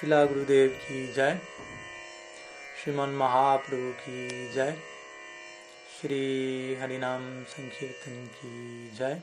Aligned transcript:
शिला 0.00 0.24
गुरुदेव 0.24 0.70
की 0.70 1.12
जय। 1.12 1.40
श्रीमन 2.82 3.08
महाप्रभु 3.08 3.92
की 3.92 4.52
जय। 4.52 4.80
श्री 6.00 6.74
हरिनाम 6.74 7.44
संकीर्तन 7.44 8.26
की 8.26 8.90
जय। 8.90 9.22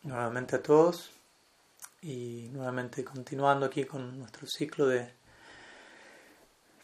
Nuevamente 0.04 0.56
a 0.56 0.62
todos 0.62 1.10
y 2.02 2.48
nuevamente 2.52 3.02
continuando 3.04 3.66
aquí 3.66 3.84
con 3.84 4.18
nuestro 4.18 4.46
ciclo 4.46 4.86
de, 4.86 5.10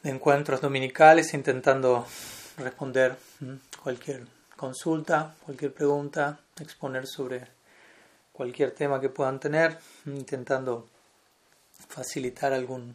de 0.02 0.10
encuentros 0.10 0.60
dominicales 0.60 1.32
intentando 1.34 2.06
responder 2.56 3.16
cualquier 3.82 4.26
consulta, 4.56 5.34
cualquier 5.44 5.72
pregunta, 5.72 6.40
exponer 6.58 7.06
sobre 7.06 7.46
cualquier 8.32 8.72
tema 8.72 9.00
que 9.00 9.08
puedan 9.08 9.38
tener, 9.38 9.78
intentando 10.06 10.88
facilitar 11.88 12.52
algún, 12.52 12.94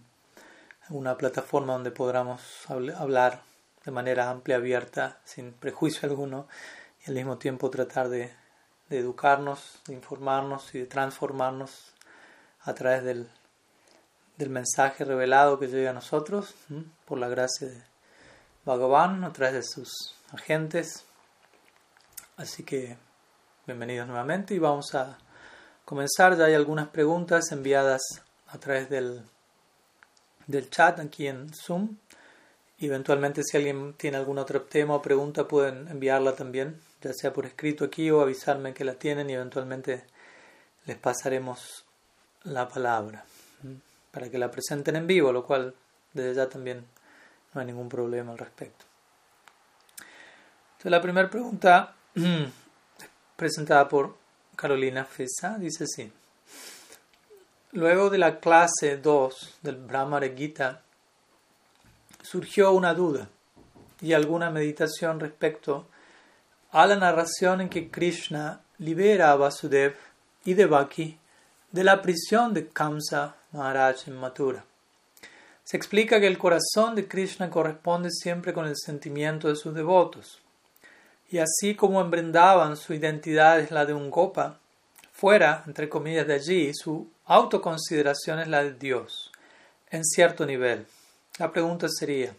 alguna 0.88 1.18
plataforma 1.18 1.74
donde 1.74 1.92
podamos 1.92 2.42
hablar 2.68 3.42
de 3.84 3.92
manera 3.92 4.30
amplia, 4.30 4.58
abierta, 4.58 5.20
sin 5.24 5.54
prejuicio 5.54 6.10
alguno, 6.10 6.48
y 7.06 7.10
al 7.10 7.16
mismo 7.16 7.38
tiempo 7.38 7.70
tratar 7.70 8.10
de, 8.10 8.32
de 8.90 9.00
educarnos, 9.00 9.80
de 9.88 9.94
informarnos 9.94 10.74
y 10.76 10.80
de 10.80 10.86
transformarnos 10.86 11.94
a 12.62 12.74
través 12.74 13.04
del, 13.04 13.30
del 14.38 14.50
mensaje 14.50 15.06
revelado 15.06 15.60
que 15.60 15.68
llega 15.68 15.92
a 15.92 15.94
nosotros, 15.94 16.54
por 17.06 17.18
la 17.18 17.28
gracia 17.28 17.68
de 17.68 17.82
Bhagavan, 18.66 19.24
a 19.24 19.32
través 19.32 19.54
de 19.54 19.64
sus 19.64 20.16
agentes. 20.32 21.06
Así 22.38 22.64
que 22.64 22.98
bienvenidos 23.66 24.08
nuevamente 24.08 24.54
y 24.54 24.60
vamos 24.60 24.94
a 24.94 25.18
comenzar. 25.86 26.38
Ya 26.38 26.46
hay 26.46 26.54
algunas 26.54 26.90
preguntas 26.90 27.52
enviadas 27.52 28.02
a 28.48 28.60
través 28.60 28.90
del, 28.90 29.24
del 30.48 30.70
chat 30.70 31.00
aquí 31.00 31.28
en 31.28 31.52
Zoom. 31.54 31.98
Eventualmente 32.80 33.42
si 33.44 33.56
alguien 33.56 33.94
tiene 33.94 34.18
algún 34.18 34.38
otro 34.38 34.64
tema 34.64 34.96
o 34.96 35.02
pregunta 35.02 35.48
pueden 35.48 35.88
enviarla 35.88 36.36
también, 36.36 36.82
ya 37.06 37.14
sea 37.14 37.32
por 37.32 37.46
escrito 37.46 37.86
aquí 37.86 38.10
o 38.10 38.20
avisarme 38.20 38.74
que 38.74 38.84
la 38.84 38.96
tienen 38.96 39.30
y 39.30 39.34
eventualmente 39.34 40.06
les 40.86 40.98
pasaremos 40.98 41.86
la 42.46 42.68
palabra 42.68 43.24
para 44.10 44.28
que 44.32 44.40
la 44.40 44.50
presenten 44.50 44.96
en 44.96 45.06
vivo, 45.06 45.32
lo 45.32 45.46
cual 45.46 45.76
desde 46.14 46.34
ya 46.34 46.50
también 46.50 46.84
no 47.54 47.62
hay 47.62 47.68
ningún 47.68 47.90
problema 47.90 48.32
al 48.32 48.40
respecto. 48.40 48.86
Entonces 50.72 50.92
la 50.92 51.02
primera 51.02 51.30
pregunta 51.30 51.94
presentada 53.36 53.88
por 53.88 54.18
Carolina 54.56 55.06
Fesa 55.06 55.60
dice 55.60 55.84
así. 55.84 56.12
Luego 57.74 58.10
de 58.10 58.18
la 58.18 58.40
clase 58.40 58.98
2 58.98 59.60
del 59.62 59.76
Brahmara 59.76 60.30
Gita, 60.30 60.82
surgió 62.24 62.72
una 62.72 62.96
duda 62.96 63.30
y 64.02 64.14
alguna 64.14 64.50
meditación 64.50 65.20
respecto 65.20 65.88
a 66.76 66.88
la 66.88 66.98
narración 66.98 67.62
en 67.62 67.70
que 67.70 67.90
Krishna 67.90 68.60
libera 68.80 69.32
a 69.32 69.38
Vasudev 69.38 69.96
y 70.44 70.56
Devaki 70.56 71.18
de 71.72 71.86
la 71.86 72.02
prisión 72.02 72.54
de 72.54 72.68
Kamsa 72.68 73.38
Maharaj 73.54 74.10
en. 74.10 74.66
Se 75.64 75.78
explica 75.78 76.20
que 76.20 76.28
el 76.28 76.38
corazón 76.38 76.94
de 76.96 77.08
Krishna 77.08 77.50
corresponde 77.50 78.12
siempre 78.12 78.52
con 78.52 78.66
el 78.66 78.76
sentimiento 78.76 79.48
de 79.48 79.56
sus 79.56 79.74
devotos, 79.74 80.42
y 81.30 81.38
así 81.38 81.76
como 81.76 82.02
en 82.02 82.12
Vrindavan 82.12 82.76
su 82.76 82.94
identidad 82.94 83.62
es 83.62 83.72
la 83.72 83.86
de 83.86 83.94
un 83.94 84.12
gopa, 84.12 84.60
fuera, 85.14 85.64
entre 85.68 85.88
comillas, 85.88 86.28
de 86.28 86.34
allí, 86.34 86.74
su 86.74 87.10
autoconsideración 87.24 88.40
es 88.40 88.50
la 88.50 88.64
de 88.64 88.74
Dios, 88.74 89.32
en 89.92 90.04
cierto 90.04 90.46
nivel. 90.46 90.86
La 91.40 91.54
pregunta 91.54 91.88
sería, 91.88 92.36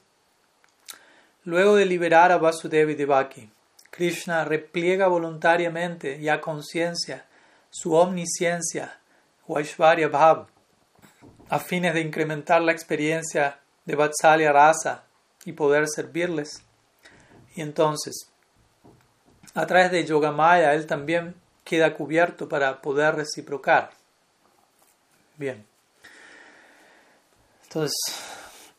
luego 1.45 1.77
de 1.77 1.87
liberar 1.87 2.33
a 2.33 2.37
Vasudeva 2.37 2.93
y 2.93 2.97
Devaki, 2.97 3.49
Krishna 3.97 4.45
repliega 4.45 5.09
voluntariamente 5.09 6.19
y 6.21 6.29
a 6.29 6.43
conciencia 6.43 7.25
su 7.71 7.95
omnisciencia 7.95 8.99
o 9.47 9.57
Aishvarya 9.57 10.09
Bhav 10.09 10.49
a 11.49 11.59
fines 11.59 11.95
de 11.95 12.01
incrementar 12.01 12.61
la 12.61 12.73
experiencia 12.73 13.59
de 13.87 13.95
Vatsalya 13.95 14.53
Rasa 14.53 15.05
y 15.47 15.53
poder 15.53 15.89
servirles. 15.89 16.63
Y 17.55 17.63
entonces, 17.63 18.31
a 19.55 19.67
través 19.67 19.91
de 19.93 20.05
Yogamaya, 20.05 20.75
él 20.75 20.87
también 20.87 21.35
queda 21.65 21.95
cubierto 21.95 22.51
para 22.51 22.83
poder 22.83 23.15
reciprocar. 23.15 23.93
Bien. 25.39 25.65
Entonces, 27.63 27.97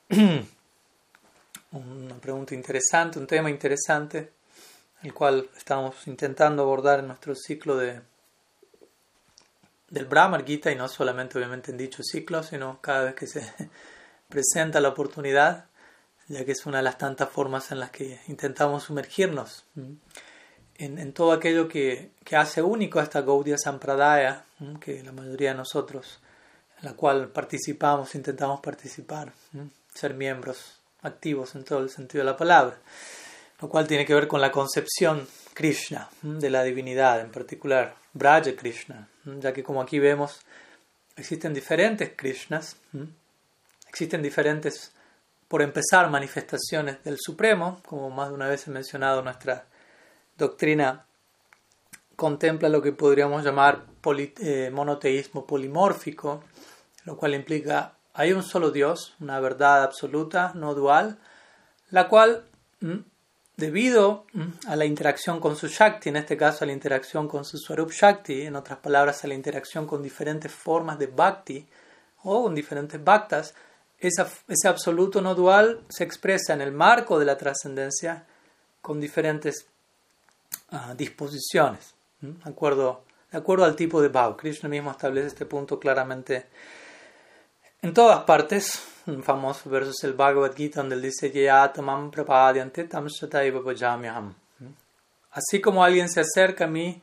una 1.72 2.16
pregunta 2.22 2.54
interesante, 2.54 3.18
un 3.18 3.26
tema 3.26 3.50
interesante, 3.50 4.37
el 5.08 5.14
cual 5.14 5.50
estamos 5.58 6.08
intentando 6.08 6.64
abordar 6.64 7.00
en 7.00 7.08
nuestro 7.08 7.34
ciclo 7.36 7.78
de 7.78 8.02
del 9.90 10.06
Brahmar 10.06 10.46
Gita 10.46 10.70
y 10.70 10.76
no 10.76 10.90
solamente 10.90 11.38
obviamente 11.38 11.72
en 11.72 11.78
dicho 11.78 12.04
ciclo, 12.04 12.44
sino 12.44 12.82
cada 12.82 13.06
vez 13.06 13.16
que 13.16 13.26
se 13.26 13.42
presenta 14.28 14.82
la 14.82 14.90
oportunidad, 14.90 15.66
ya 16.28 16.44
que 16.44 16.52
es 16.52 16.66
una 16.66 16.78
de 16.78 16.84
las 16.84 16.98
tantas 16.98 17.30
formas 17.30 17.72
en 17.72 17.80
las 17.80 17.92
que 17.92 18.20
intentamos 18.28 18.84
sumergirnos 18.84 19.64
en, 20.78 21.00
en 21.00 21.14
todo 21.14 21.32
aquello 21.32 21.70
que, 21.70 22.12
que, 22.26 22.36
hace 22.36 22.62
único 22.62 23.00
a 23.00 23.04
esta 23.04 23.22
Gaudiya 23.22 23.58
Sampradaya, 23.58 24.44
que 24.82 25.02
la 25.04 25.14
mayoría 25.14 25.52
de 25.52 25.58
nosotros, 25.58 26.20
en 26.80 26.86
la 26.86 26.94
cual 26.94 27.30
participamos, 27.30 28.14
intentamos 28.14 28.60
participar, 28.60 29.32
ser 29.94 30.14
miembros 30.14 30.80
activos 31.02 31.56
en 31.56 31.64
todo 31.64 31.80
el 31.80 31.90
sentido 31.90 32.26
de 32.26 32.32
la 32.32 32.38
palabra, 32.38 32.78
lo 33.60 33.70
cual 33.70 33.88
tiene 33.88 34.06
que 34.06 34.14
ver 34.14 34.28
con 34.28 34.42
la 34.42 34.52
concepción 34.52 35.28
Krishna, 35.54 36.10
de 36.22 36.50
la 36.50 36.64
divinidad, 36.64 37.22
en 37.22 37.32
particular 37.32 37.96
Braja 38.14 38.56
Krishna, 38.56 39.08
ya 39.26 39.54
que 39.54 39.64
como 39.64 39.82
aquí 39.82 40.00
vemos, 40.00 40.42
existen 41.16 41.54
diferentes 41.54 42.12
Krishnas, 42.16 42.78
existen 43.90 44.22
diferentes, 44.22 44.94
por 45.48 45.62
empezar, 45.62 46.10
manifestaciones 46.10 47.04
del 47.04 47.18
Supremo, 47.20 47.82
como 47.86 48.10
más 48.10 48.30
de 48.30 48.36
una 48.36 48.48
vez 48.48 48.68
he 48.68 48.72
mencionado, 48.72 49.22
nuestra 49.22 49.66
doctrina 50.38 51.06
contempla 52.16 52.68
lo 52.70 52.82
que 52.82 52.92
podríamos 52.92 53.44
llamar 53.44 53.86
eh, 54.06 54.70
monoteísmo 54.74 55.46
polimórfico, 55.46 56.44
lo 57.06 57.16
cual 57.16 57.36
implica 57.36 57.94
hay 58.14 58.34
un 58.34 58.44
solo 58.44 58.72
Dios, 58.72 59.16
una 59.20 59.40
verdad 59.40 59.84
absoluta, 59.84 60.52
no 60.56 60.74
dual, 60.74 61.20
la 61.92 62.08
cual 62.10 62.44
debido 63.58 64.26
a 64.68 64.76
la 64.76 64.86
interacción 64.86 65.40
con 65.40 65.56
su 65.56 65.68
Shakti, 65.68 66.10
en 66.10 66.18
este 66.18 66.38
caso 66.38 66.64
a 66.64 66.68
la 66.68 66.74
interacción 66.74 67.28
con 67.28 67.44
su 67.44 67.58
Swarup 67.58 67.92
Shakti, 67.92 68.44
en 68.44 68.56
otras 68.56 68.78
palabras 68.78 69.24
a 69.24 69.28
la 69.28 69.34
interacción 69.34 69.88
con 69.88 70.04
diferentes 70.04 70.52
formas 70.52 71.00
de 71.00 71.08
Bhakti 71.08 71.66
o 72.24 72.44
con 72.44 72.54
diferentes 72.54 73.04
Bhaktas, 73.04 73.56
ese 74.00 74.68
absoluto 74.68 75.22
no 75.22 75.34
dual 75.34 75.82
se 75.90 76.04
expresa 76.04 76.54
en 76.54 76.62
el 76.62 76.72
marco 76.72 77.18
de 77.18 77.26
la 77.26 77.36
trascendencia 77.36 78.26
con 78.80 79.00
diferentes 79.00 79.66
uh, 80.72 80.94
disposiciones, 80.96 81.96
de 82.22 82.36
acuerdo, 82.44 83.04
de 83.32 83.40
acuerdo 83.40 83.66
al 83.66 83.76
tipo 83.76 84.04
de 84.04 84.10
Bhav. 84.10 84.38
Krishna 84.38 84.70
mismo 84.70 84.92
establece 84.92 85.30
este 85.30 85.48
punto 85.48 85.80
claramente 85.80 86.46
en 87.82 87.92
todas 87.92 88.24
partes, 88.24 88.84
famoso 89.24 89.70
verso 89.70 89.92
es 89.92 90.04
el 90.04 90.14
Bhagavad 90.14 90.56
Gita 90.56 90.82
donde 90.82 90.96
él 90.96 91.02
dice 91.02 91.32
Así 95.32 95.62
como 95.62 95.84
alguien 95.84 96.10
se 96.10 96.22
acerca 96.22 96.66
a 96.66 96.68
mí 96.68 97.02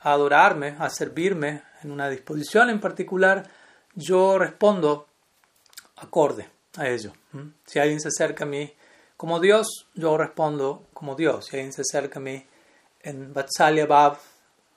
a 0.00 0.12
adorarme, 0.12 0.76
a 0.78 0.88
servirme 0.90 1.62
en 1.82 1.90
una 1.90 2.08
disposición 2.08 2.70
en 2.70 2.80
particular, 2.80 3.48
yo 3.94 4.38
respondo 4.38 5.08
acorde 5.96 6.48
a 6.76 6.88
ello. 6.88 7.12
Si 7.64 7.78
alguien 7.78 8.00
se 8.00 8.08
acerca 8.08 8.44
a 8.44 8.46
mí 8.46 8.72
como 9.16 9.40
Dios, 9.40 9.88
yo 9.94 10.16
respondo 10.16 10.86
como 10.92 11.14
Dios. 11.14 11.46
Si 11.46 11.56
alguien 11.56 11.72
se 11.72 11.82
acerca 11.82 12.18
a 12.18 12.22
mí 12.22 12.44
en 13.00 13.32
Vatsalya 13.32 13.86
Bhav, 13.86 14.18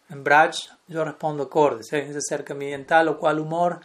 en 0.09 0.23
Braj, 0.23 0.55
yo 0.87 1.03
respondo 1.03 1.43
acorde. 1.43 1.83
Si 1.83 1.95
alguien 1.95 2.13
se 2.13 2.19
acerca 2.19 2.53
a 2.53 2.57
mí 2.57 2.73
en 2.73 2.85
tal 2.85 3.09
o 3.09 3.19
cual 3.19 3.39
humor, 3.39 3.81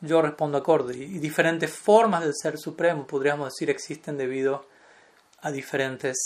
yo 0.00 0.22
respondo 0.22 0.58
acorde. 0.58 0.96
Y 0.96 1.18
diferentes 1.18 1.70
formas 1.70 2.22
del 2.22 2.34
Ser 2.34 2.58
Supremo, 2.58 3.06
podríamos 3.06 3.52
decir, 3.52 3.70
existen 3.70 4.16
debido 4.16 4.66
a 5.42 5.50
diferentes 5.50 6.16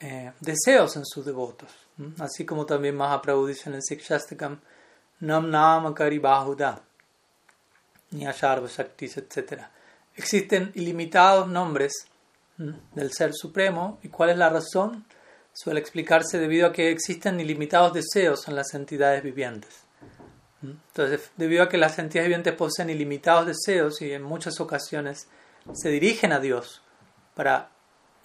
eh, 0.00 0.32
deseos 0.40 0.96
en 0.96 1.04
sus 1.04 1.24
devotos. 1.24 1.70
Así 2.18 2.46
como 2.46 2.64
también 2.64 2.96
Mahaprabhu 2.96 3.46
dice 3.46 3.68
en 3.68 3.76
el 3.76 3.82
Sikshastakam, 3.82 4.58
Nam 5.20 5.50
Nama 5.50 5.94
Kari 5.94 6.18
Bahuda, 6.18 6.80
Nyasharva 8.12 8.68
Shaktis, 8.68 9.18
etc. 9.18 9.64
Existen 10.16 10.72
ilimitados 10.74 11.46
nombres 11.48 11.92
del 12.56 13.12
Ser 13.12 13.32
Supremo. 13.34 13.98
¿Y 14.02 14.08
cuál 14.08 14.30
es 14.30 14.38
la 14.38 14.48
razón? 14.48 15.04
Suele 15.52 15.80
explicarse 15.80 16.38
debido 16.38 16.68
a 16.68 16.72
que 16.72 16.90
existen 16.90 17.38
ilimitados 17.38 17.92
deseos 17.92 18.48
en 18.48 18.56
las 18.56 18.72
entidades 18.74 19.22
vivientes. 19.22 19.84
Entonces, 20.62 21.30
debido 21.36 21.62
a 21.62 21.68
que 21.68 21.78
las 21.78 21.98
entidades 21.98 22.28
vivientes 22.28 22.54
poseen 22.54 22.90
ilimitados 22.90 23.46
deseos 23.46 24.02
y 24.02 24.12
en 24.12 24.22
muchas 24.22 24.60
ocasiones 24.60 25.28
se 25.72 25.88
dirigen 25.88 26.32
a 26.32 26.40
Dios 26.40 26.82
para 27.34 27.70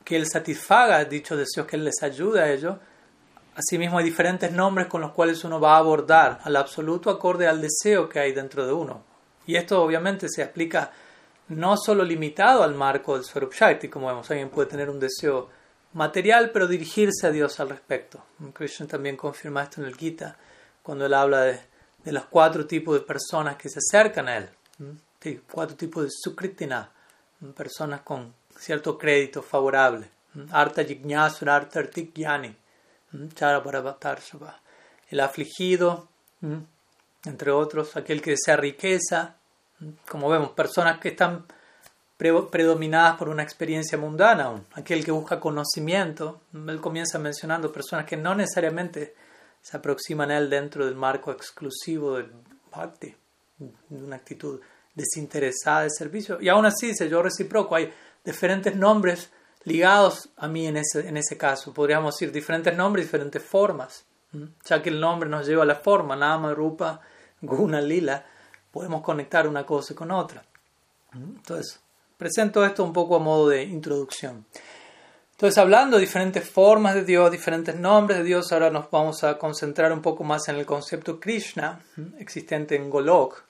que 0.03 0.17
Él 0.17 0.27
satisfaga 0.27 1.03
dichos 1.05 1.37
deseos, 1.37 1.65
que 1.65 1.77
Él 1.77 1.85
les 1.85 2.03
ayude 2.03 2.41
a 2.41 2.51
ello, 2.51 2.79
asimismo 3.55 3.97
hay 3.97 4.05
diferentes 4.05 4.51
nombres 4.51 4.87
con 4.87 5.01
los 5.01 5.11
cuales 5.11 5.43
uno 5.45 5.59
va 5.59 5.75
a 5.75 5.79
abordar 5.79 6.39
al 6.43 6.55
absoluto 6.57 7.09
acorde 7.09 7.47
al 7.47 7.61
deseo 7.61 8.09
que 8.09 8.19
hay 8.19 8.33
dentro 8.33 8.65
de 8.65 8.73
uno. 8.73 9.03
Y 9.47 9.55
esto 9.55 9.81
obviamente 9.81 10.27
se 10.27 10.43
aplica 10.43 10.91
no 11.47 11.77
solo 11.77 12.03
limitado 12.03 12.63
al 12.63 12.73
marco 12.73 13.15
del 13.15 13.23
Swarup 13.23 13.53
Shakti, 13.53 13.87
como 13.87 14.07
vemos, 14.07 14.29
alguien 14.29 14.49
puede 14.49 14.67
tener 14.67 14.89
un 14.89 14.99
deseo 14.99 15.49
material, 15.93 16.51
pero 16.51 16.67
dirigirse 16.67 17.27
a 17.27 17.31
Dios 17.31 17.59
al 17.59 17.69
respecto. 17.69 18.23
Krishna 18.53 18.87
también 18.87 19.15
confirma 19.15 19.63
esto 19.63 19.81
en 19.81 19.87
el 19.87 19.95
Gita, 19.95 20.37
cuando 20.81 21.05
él 21.05 21.13
habla 21.13 21.41
de, 21.41 21.59
de 22.05 22.11
los 22.11 22.25
cuatro 22.25 22.65
tipos 22.65 22.93
de 22.95 23.01
personas 23.05 23.57
que 23.57 23.67
se 23.67 23.79
acercan 23.79 24.29
a 24.29 24.37
él. 24.37 24.49
cuatro 25.51 25.75
tipos 25.75 26.03
de 26.03 26.09
sukritina, 26.11 26.89
personas 27.57 28.01
con 28.01 28.33
cierto 28.57 28.97
crédito 28.97 29.41
favorable. 29.41 30.09
Arta 30.51 30.83
jignasura, 30.83 31.55
arta 31.55 31.79
artik 31.79 32.13
yani, 32.13 32.55
el 35.09 35.19
afligido, 35.19 36.07
entre 37.23 37.51
otros, 37.51 37.95
aquel 37.95 38.21
que 38.21 38.31
desea 38.31 38.57
riqueza, 38.57 39.35
como 40.09 40.29
vemos, 40.29 40.51
personas 40.51 40.99
que 40.99 41.09
están 41.09 41.45
predominadas 42.17 43.17
por 43.17 43.29
una 43.29 43.43
experiencia 43.43 43.97
mundana, 43.97 44.63
aquel 44.73 45.03
que 45.03 45.11
busca 45.11 45.39
conocimiento, 45.39 46.41
él 46.53 46.79
comienza 46.81 47.19
mencionando 47.19 47.71
personas 47.71 48.05
que 48.05 48.17
no 48.17 48.35
necesariamente 48.35 49.15
se 49.65 49.77
aproximan 49.77 50.29
a 50.29 50.37
él 50.37 50.47
dentro 50.47 50.85
del 50.85 50.93
marco 50.93 51.31
exclusivo 51.31 52.17
del 52.17 52.31
bhakti, 52.71 53.15
de 53.57 54.03
una 54.03 54.17
actitud 54.17 54.61
desinteresada 54.93 55.81
de 55.81 55.89
servicio, 55.89 56.39
y 56.39 56.49
aún 56.49 56.67
así, 56.67 56.89
dice 56.89 57.09
yo 57.09 57.23
reciproco, 57.23 57.73
hay 57.73 57.91
diferentes 58.23 58.75
nombres 58.75 59.31
ligados 59.63 60.29
a 60.37 60.47
mí 60.47 60.67
en 60.67 60.77
ese, 60.77 61.07
en 61.07 61.17
ese 61.17 61.35
caso, 61.35 61.73
podríamos 61.73 62.13
decir 62.13 62.31
diferentes 62.31 62.77
nombres, 62.77 63.07
diferentes 63.07 63.41
formas, 63.41 64.05
ya 64.63 64.83
que 64.83 64.89
el 64.89 64.99
nombre 64.99 65.27
nos 65.27 65.47
lleva 65.47 65.63
a 65.63 65.65
la 65.65 65.77
forma, 65.77 66.15
Nama, 66.15 66.53
Rupa, 66.53 67.01
Guna, 67.41 67.81
Lila, 67.81 68.23
podemos 68.69 69.01
conectar 69.01 69.47
una 69.47 69.65
cosa 69.65 69.95
con 69.95 70.11
otra. 70.11 70.45
Entonces, 71.11 71.79
presento 72.19 72.63
esto 72.63 72.83
un 72.83 72.93
poco 72.93 73.15
a 73.15 73.19
modo 73.19 73.49
de 73.49 73.63
introducción. 73.63 74.45
Entonces, 75.35 75.57
hablando 75.57 75.97
de 75.97 76.01
diferentes 76.01 76.49
formas 76.49 76.95
de 76.95 77.03
Dios, 77.03 77.29
diferentes 77.29 77.75
nombres 77.75 78.19
de 78.19 78.23
Dios, 78.23 78.53
ahora 78.53 78.69
nos 78.69 78.89
vamos 78.89 79.21
a 79.25 79.37
concentrar 79.37 79.91
un 79.91 80.01
poco 80.01 80.23
más 80.23 80.47
en 80.47 80.55
el 80.55 80.65
concepto 80.65 81.19
Krishna, 81.19 81.81
existente 82.17 82.75
en 82.75 82.89
Golok, 82.89 83.43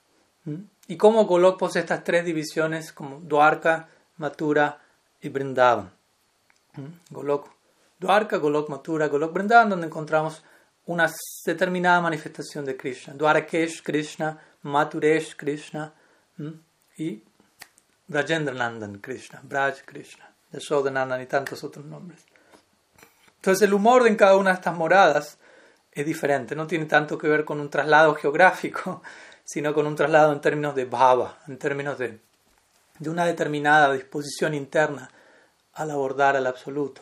y 0.88 0.98
cómo 0.98 1.26
Golok 1.26 1.60
posee 1.60 1.82
estas 1.82 2.04
tres 2.04 2.26
divisiones 2.26 2.92
como 2.92 3.20
Dwarka, 3.20 3.88
Mathura 4.18 4.80
y 5.22 5.30
Vrindavan. 5.30 5.92
Golok, 7.12 7.50
Dwarka, 8.00 8.38
Golok, 8.38 8.70
Mathura, 8.70 9.08
Golok, 9.08 9.34
Vrindavan, 9.34 9.70
donde 9.70 9.86
encontramos 9.86 10.44
una 10.88 11.12
determinada 11.46 12.02
manifestación 12.02 12.66
de 12.66 12.76
Krishna. 12.76 13.14
Dwarakesh, 13.14 13.84
Krishna, 13.84 14.40
Mathuresh 14.64 15.36
Krishna 15.36 15.94
y 16.98 17.22
Brajendranandan 18.08 19.00
Krishna, 19.00 19.40
Braj 19.44 19.84
Krishna, 19.86 20.35
Yashodanandan 20.56 21.22
y 21.22 21.26
tantos 21.26 21.64
otros 21.64 21.86
nombres. 21.86 22.26
Entonces 23.38 23.62
el 23.68 23.74
humor 23.74 24.04
de 24.04 24.10
en 24.10 24.16
cada 24.16 24.38
una 24.38 24.52
de 24.52 24.56
estas 24.56 24.76
moradas 24.76 25.38
es 25.92 26.06
diferente, 26.06 26.56
no 26.56 26.68
tiene 26.68 26.86
tanto 26.86 27.18
que 27.18 27.28
ver 27.28 27.46
con 27.46 27.60
un 27.60 27.70
traslado 27.70 28.16
geográfico, 28.16 29.02
sino 29.44 29.74
con 29.74 29.86
un 29.88 29.96
traslado 29.96 30.34
en 30.34 30.42
términos 30.42 30.76
de 30.76 30.86
bhava, 30.86 31.38
en 31.48 31.58
términos 31.58 31.98
de, 31.98 32.20
de 33.00 33.10
una 33.10 33.26
determinada 33.26 33.94
disposición 33.94 34.54
interna 34.54 35.10
al 35.74 35.92
abordar 35.92 36.36
al 36.36 36.48
absoluto. 36.48 37.02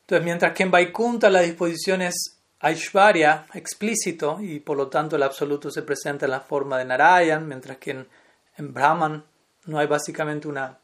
Entonces, 0.00 0.24
mientras 0.24 0.54
que 0.54 0.62
en 0.62 0.70
Vaikunta 0.70 1.30
la 1.30 1.40
disposición 1.40 2.02
es 2.02 2.38
Aishvarya 2.60 3.46
explícito 3.54 4.38
y 4.40 4.58
por 4.58 4.76
lo 4.76 4.88
tanto 4.88 5.16
el 5.16 5.22
absoluto 5.22 5.70
se 5.70 5.82
presenta 5.82 6.24
en 6.24 6.32
la 6.32 6.40
forma 6.40 6.78
de 6.78 6.84
Narayan, 6.84 7.46
mientras 7.46 7.76
que 7.78 7.90
en, 7.90 8.74
Brahman 8.74 9.24
no 9.66 9.78
hay 9.78 9.86
básicamente 9.86 10.48
una, 10.48 10.78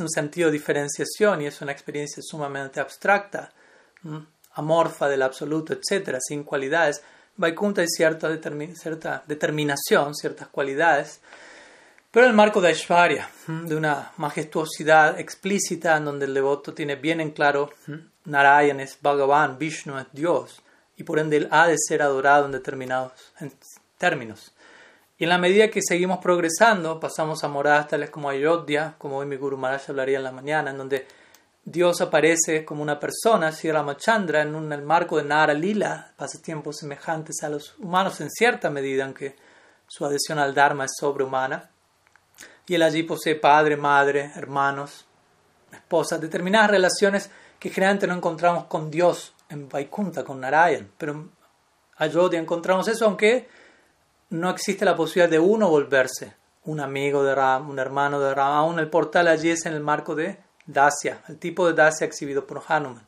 un 0.00 0.10
sentido 0.10 0.48
de 0.48 0.52
diferenciación 0.52 1.42
y 1.42 1.46
es 1.46 1.60
una 1.60 1.72
experiencia 1.72 2.22
sumamente 2.22 2.80
abstracta, 2.80 3.52
amorfa 4.52 5.08
del 5.08 5.22
absoluto, 5.22 5.72
etc., 5.72 6.18
sin 6.20 6.44
cualidades. 6.44 7.02
Vaikuntha 7.36 7.82
hay 7.82 7.88
cierta, 7.88 8.28
cierta 8.74 9.24
determinación, 9.26 10.14
ciertas 10.14 10.48
cualidades, 10.48 11.20
pero 12.10 12.26
el 12.26 12.32
marco 12.32 12.60
de 12.60 12.68
Aishvarya, 12.68 13.30
de 13.46 13.76
una 13.76 14.12
majestuosidad 14.16 15.18
explícita 15.18 15.96
en 15.96 16.04
donde 16.04 16.26
el 16.26 16.34
devoto 16.34 16.74
tiene 16.74 16.96
bien 16.96 17.20
en 17.20 17.30
claro 17.30 17.70
Narayan 18.24 18.80
es 18.80 18.98
Bhagavan, 19.00 19.58
Vishnu 19.58 19.96
es 19.98 20.06
Dios, 20.12 20.60
y 20.96 21.04
por 21.04 21.18
ende 21.18 21.36
él 21.36 21.48
ha 21.50 21.66
de 21.66 21.76
ser 21.78 22.02
adorado 22.02 22.46
en 22.46 22.52
determinados 22.52 23.12
términos. 23.96 24.52
Y 25.20 25.24
en 25.24 25.28
la 25.28 25.36
medida 25.36 25.68
que 25.68 25.82
seguimos 25.82 26.18
progresando, 26.18 26.98
pasamos 26.98 27.44
a 27.44 27.48
moradas 27.48 27.88
tales 27.88 28.08
como 28.08 28.30
Ayodhya, 28.30 28.94
como 28.96 29.18
hoy 29.18 29.26
mi 29.26 29.36
Guru 29.36 29.58
Maharaj 29.58 29.90
hablaría 29.90 30.16
en 30.16 30.24
la 30.24 30.32
mañana, 30.32 30.70
en 30.70 30.78
donde 30.78 31.06
Dios 31.62 32.00
aparece 32.00 32.64
como 32.64 32.82
una 32.82 32.98
persona, 32.98 33.52
Sri 33.52 33.70
Ramachandra, 33.70 34.40
en, 34.40 34.54
un, 34.54 34.72
el 34.72 34.80
marco 34.80 35.18
de 35.18 35.24
Nara 35.24 35.52
Lila, 35.52 36.14
pasatiempos 36.16 36.78
semejantes 36.78 37.42
a 37.42 37.50
los 37.50 37.78
humanos 37.78 38.18
en 38.22 38.30
cierta 38.30 38.70
medida, 38.70 39.04
aunque 39.04 39.36
su 39.86 40.06
adhesión 40.06 40.38
al 40.38 40.54
Dharma 40.54 40.86
es 40.86 40.92
sobrehumana. 40.98 41.68
Y 42.66 42.76
él 42.76 42.82
allí 42.82 43.02
posee 43.02 43.34
padre, 43.34 43.76
madre, 43.76 44.32
hermanos, 44.36 45.04
esposas, 45.70 46.18
determinadas 46.18 46.70
relaciones 46.70 47.30
que 47.58 47.68
generalmente 47.68 48.06
no 48.06 48.14
encontramos 48.14 48.64
con 48.64 48.90
Dios 48.90 49.34
en 49.50 49.68
Vaikunta, 49.68 50.24
con 50.24 50.40
Narayan. 50.40 50.90
Pero 50.96 51.28
Ayodhya 51.98 52.40
encontramos 52.40 52.88
eso, 52.88 53.04
aunque 53.04 53.59
no 54.30 54.50
existe 54.50 54.84
la 54.84 54.96
posibilidad 54.96 55.30
de 55.30 55.38
uno 55.38 55.68
volverse 55.68 56.34
un 56.64 56.80
amigo 56.80 57.22
de 57.24 57.34
Ram, 57.34 57.70
un 57.70 57.78
hermano 57.78 58.20
de 58.20 58.34
Ram. 58.34 58.52
Aún 58.52 58.78
el 58.78 58.88
portal 58.88 59.28
allí 59.28 59.50
es 59.50 59.66
en 59.66 59.74
el 59.74 59.80
marco 59.80 60.14
de 60.14 60.38
Dasya, 60.66 61.22
el 61.28 61.38
tipo 61.38 61.66
de 61.66 61.74
Dasya 61.74 62.06
exhibido 62.06 62.46
por 62.46 62.62
Hanuman. 62.66 63.04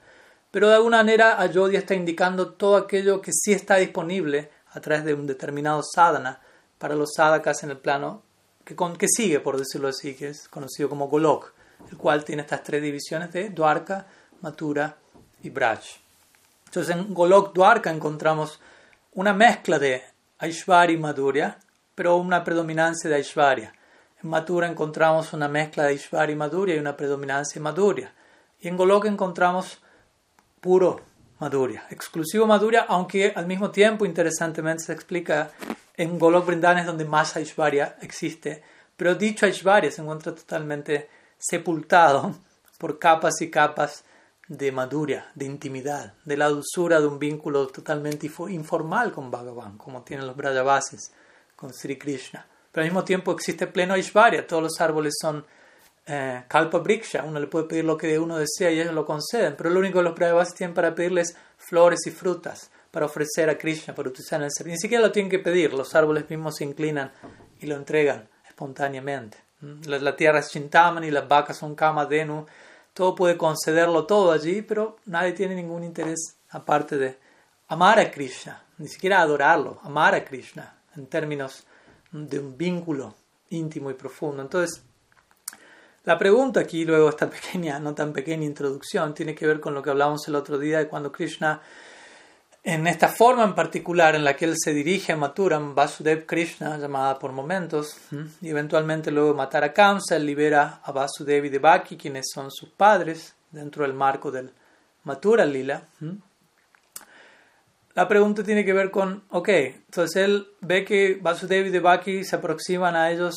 Pero 0.50 0.68
de 0.68 0.74
alguna 0.74 0.98
manera 0.98 1.40
Ayodhya 1.40 1.78
está 1.78 1.94
indicando 1.94 2.52
todo 2.52 2.76
aquello 2.76 3.22
que 3.22 3.32
sí 3.32 3.52
está 3.52 3.76
disponible 3.76 4.50
a 4.72 4.80
través 4.80 5.04
de 5.04 5.14
un 5.14 5.26
determinado 5.26 5.82
sadhana 5.82 6.40
para 6.78 6.94
los 6.94 7.12
sadhakas 7.16 7.62
en 7.62 7.70
el 7.70 7.78
plano 7.78 8.22
que, 8.64 8.76
que 8.76 9.08
sigue, 9.08 9.40
por 9.40 9.56
decirlo 9.56 9.88
así, 9.88 10.14
que 10.14 10.28
es 10.28 10.48
conocido 10.48 10.88
como 10.88 11.08
Golok, 11.08 11.52
el 11.90 11.96
cual 11.96 12.24
tiene 12.24 12.42
estas 12.42 12.62
tres 12.62 12.82
divisiones 12.82 13.32
de 13.32 13.50
Dwarka, 13.50 14.06
Mathura 14.40 14.96
y 15.42 15.50
Braj. 15.50 15.80
Entonces 16.66 16.96
en 16.96 17.14
Golok 17.14 17.54
Dwarka 17.54 17.90
encontramos 17.90 18.60
una 19.14 19.32
mezcla 19.32 19.78
de 19.78 20.02
Aishwarya 20.42 20.96
y 20.96 20.98
Madhurya, 20.98 21.56
pero 21.94 22.16
una 22.16 22.42
predominancia 22.42 23.08
de 23.08 23.14
Aishwarya. 23.14 23.72
En 24.20 24.28
Mathura 24.28 24.66
encontramos 24.66 25.32
una 25.32 25.46
mezcla 25.46 25.84
de 25.84 25.90
Aishwarya 25.90 26.32
y 26.32 26.36
Madhurya 26.36 26.74
y 26.74 26.78
una 26.80 26.96
predominancia 26.96 27.60
de 27.60 27.62
Madhurya. 27.62 28.12
Y 28.60 28.66
en 28.66 28.76
Golok 28.76 29.04
encontramos 29.04 29.78
puro 30.60 31.00
Madhurya, 31.38 31.84
exclusivo 31.90 32.44
Madhurya, 32.48 32.86
aunque 32.88 33.32
al 33.36 33.46
mismo 33.46 33.70
tiempo, 33.70 34.04
interesantemente, 34.04 34.82
se 34.82 34.92
explica 34.92 35.52
en 35.96 36.18
Golok 36.18 36.46
Vrindavan 36.46 36.78
es 36.78 36.86
donde 36.86 37.04
más 37.04 37.36
Aishwarya 37.36 37.98
existe, 38.00 38.64
pero 38.96 39.14
dicho 39.14 39.46
Aishwarya 39.46 39.92
se 39.92 40.02
encuentra 40.02 40.34
totalmente 40.34 41.08
sepultado 41.38 42.34
por 42.78 42.98
capas 42.98 43.40
y 43.42 43.48
capas 43.48 44.04
de 44.48 44.72
madura, 44.72 45.30
de 45.34 45.46
intimidad, 45.46 46.14
de 46.24 46.36
la 46.36 46.48
dulzura 46.48 47.00
de 47.00 47.06
un 47.06 47.18
vínculo 47.18 47.66
totalmente 47.68 48.30
informal 48.48 49.12
con 49.12 49.30
Bhagavan, 49.30 49.78
como 49.78 50.02
tienen 50.02 50.26
los 50.26 50.36
Brajavasis 50.36 51.12
con 51.56 51.72
Sri 51.72 51.96
Krishna. 51.96 52.46
Pero 52.70 52.82
al 52.82 52.90
mismo 52.90 53.04
tiempo 53.04 53.32
existe 53.32 53.66
pleno 53.66 53.94
Aishvarya, 53.94 54.46
todos 54.46 54.62
los 54.62 54.80
árboles 54.80 55.14
son 55.20 55.44
eh, 56.06 56.42
Kalpa 56.48 56.78
Briksha, 56.78 57.22
uno 57.22 57.38
le 57.38 57.46
puede 57.46 57.66
pedir 57.66 57.84
lo 57.84 57.96
que 57.96 58.18
uno 58.18 58.38
desea 58.38 58.70
y 58.70 58.80
ellos 58.80 58.94
lo 58.94 59.06
conceden, 59.06 59.54
pero 59.56 59.70
lo 59.70 59.78
único 59.78 59.98
que 59.98 60.04
los 60.04 60.14
Brajavasis 60.14 60.54
tienen 60.54 60.74
para 60.74 60.94
pedirles 60.94 61.36
flores 61.56 62.06
y 62.06 62.10
frutas 62.10 62.70
para 62.90 63.06
ofrecer 63.06 63.48
a 63.48 63.56
Krishna, 63.56 63.94
para 63.94 64.10
utilizar 64.10 64.40
en 64.40 64.44
el 64.44 64.50
servicio. 64.52 64.74
Ni 64.74 64.80
siquiera 64.80 65.02
lo 65.02 65.12
tienen 65.12 65.30
que 65.30 65.38
pedir, 65.38 65.72
los 65.72 65.94
árboles 65.94 66.28
mismos 66.28 66.56
se 66.56 66.64
inclinan 66.64 67.10
y 67.58 67.66
lo 67.66 67.76
entregan 67.76 68.28
espontáneamente. 68.46 69.38
¿Mm? 69.60 69.84
La, 69.86 69.98
la 69.98 70.14
tierra 70.14 70.40
es 70.40 70.50
Chintamani, 70.50 71.10
las 71.10 71.26
vacas 71.26 71.56
son 71.56 71.74
Kama 71.74 72.04
Denu, 72.04 72.44
todo 72.94 73.14
puede 73.14 73.36
concederlo 73.36 74.06
todo 74.06 74.32
allí, 74.32 74.62
pero 74.62 74.96
nadie 75.06 75.32
tiene 75.32 75.54
ningún 75.54 75.84
interés 75.84 76.36
aparte 76.50 76.98
de 76.98 77.18
amar 77.68 77.98
a 77.98 78.10
Krishna, 78.10 78.62
ni 78.78 78.88
siquiera 78.88 79.20
adorarlo, 79.20 79.80
amar 79.82 80.14
a 80.14 80.24
Krishna 80.24 80.76
en 80.96 81.06
términos 81.06 81.64
de 82.10 82.38
un 82.38 82.56
vínculo 82.56 83.14
íntimo 83.50 83.90
y 83.90 83.94
profundo. 83.94 84.42
Entonces, 84.42 84.82
la 86.04 86.18
pregunta 86.18 86.60
aquí, 86.60 86.84
luego 86.84 87.08
esta 87.08 87.30
pequeña, 87.30 87.78
no 87.78 87.94
tan 87.94 88.12
pequeña 88.12 88.44
introducción, 88.44 89.14
tiene 89.14 89.34
que 89.34 89.46
ver 89.46 89.60
con 89.60 89.74
lo 89.74 89.82
que 89.82 89.90
hablamos 89.90 90.26
el 90.28 90.34
otro 90.34 90.58
día 90.58 90.78
de 90.78 90.88
cuando 90.88 91.12
Krishna, 91.12 91.62
en 92.64 92.86
esta 92.86 93.08
forma 93.08 93.42
en 93.42 93.54
particular 93.54 94.14
en 94.14 94.24
la 94.24 94.36
que 94.36 94.44
él 94.44 94.54
se 94.56 94.72
dirige 94.72 95.12
a 95.12 95.16
Maturam, 95.16 95.74
Vasudev 95.74 96.26
Krishna, 96.26 96.78
llamada 96.78 97.18
por 97.18 97.32
momentos, 97.32 97.96
y 98.40 98.50
eventualmente 98.50 99.10
luego 99.10 99.34
matar 99.34 99.64
a 99.64 99.72
Kamsa, 99.72 100.16
él 100.16 100.26
libera 100.26 100.80
a 100.84 100.92
Vasudev 100.92 101.44
y 101.44 101.48
Devaki, 101.48 101.96
quienes 101.96 102.26
son 102.32 102.52
sus 102.52 102.68
padres, 102.70 103.34
dentro 103.50 103.82
del 103.82 103.94
marco 103.94 104.30
del 104.30 104.52
Matura 105.02 105.44
Lila. 105.44 105.82
La 107.94 108.06
pregunta 108.06 108.44
tiene 108.44 108.64
que 108.64 108.72
ver 108.72 108.92
con, 108.92 109.24
ok, 109.30 109.48
entonces 109.48 110.16
él 110.16 110.46
ve 110.60 110.84
que 110.84 111.18
Vasudev 111.20 111.66
y 111.66 111.70
Devaki 111.70 112.24
se 112.24 112.36
aproximan 112.36 112.94
a 112.94 113.10
ellos, 113.10 113.34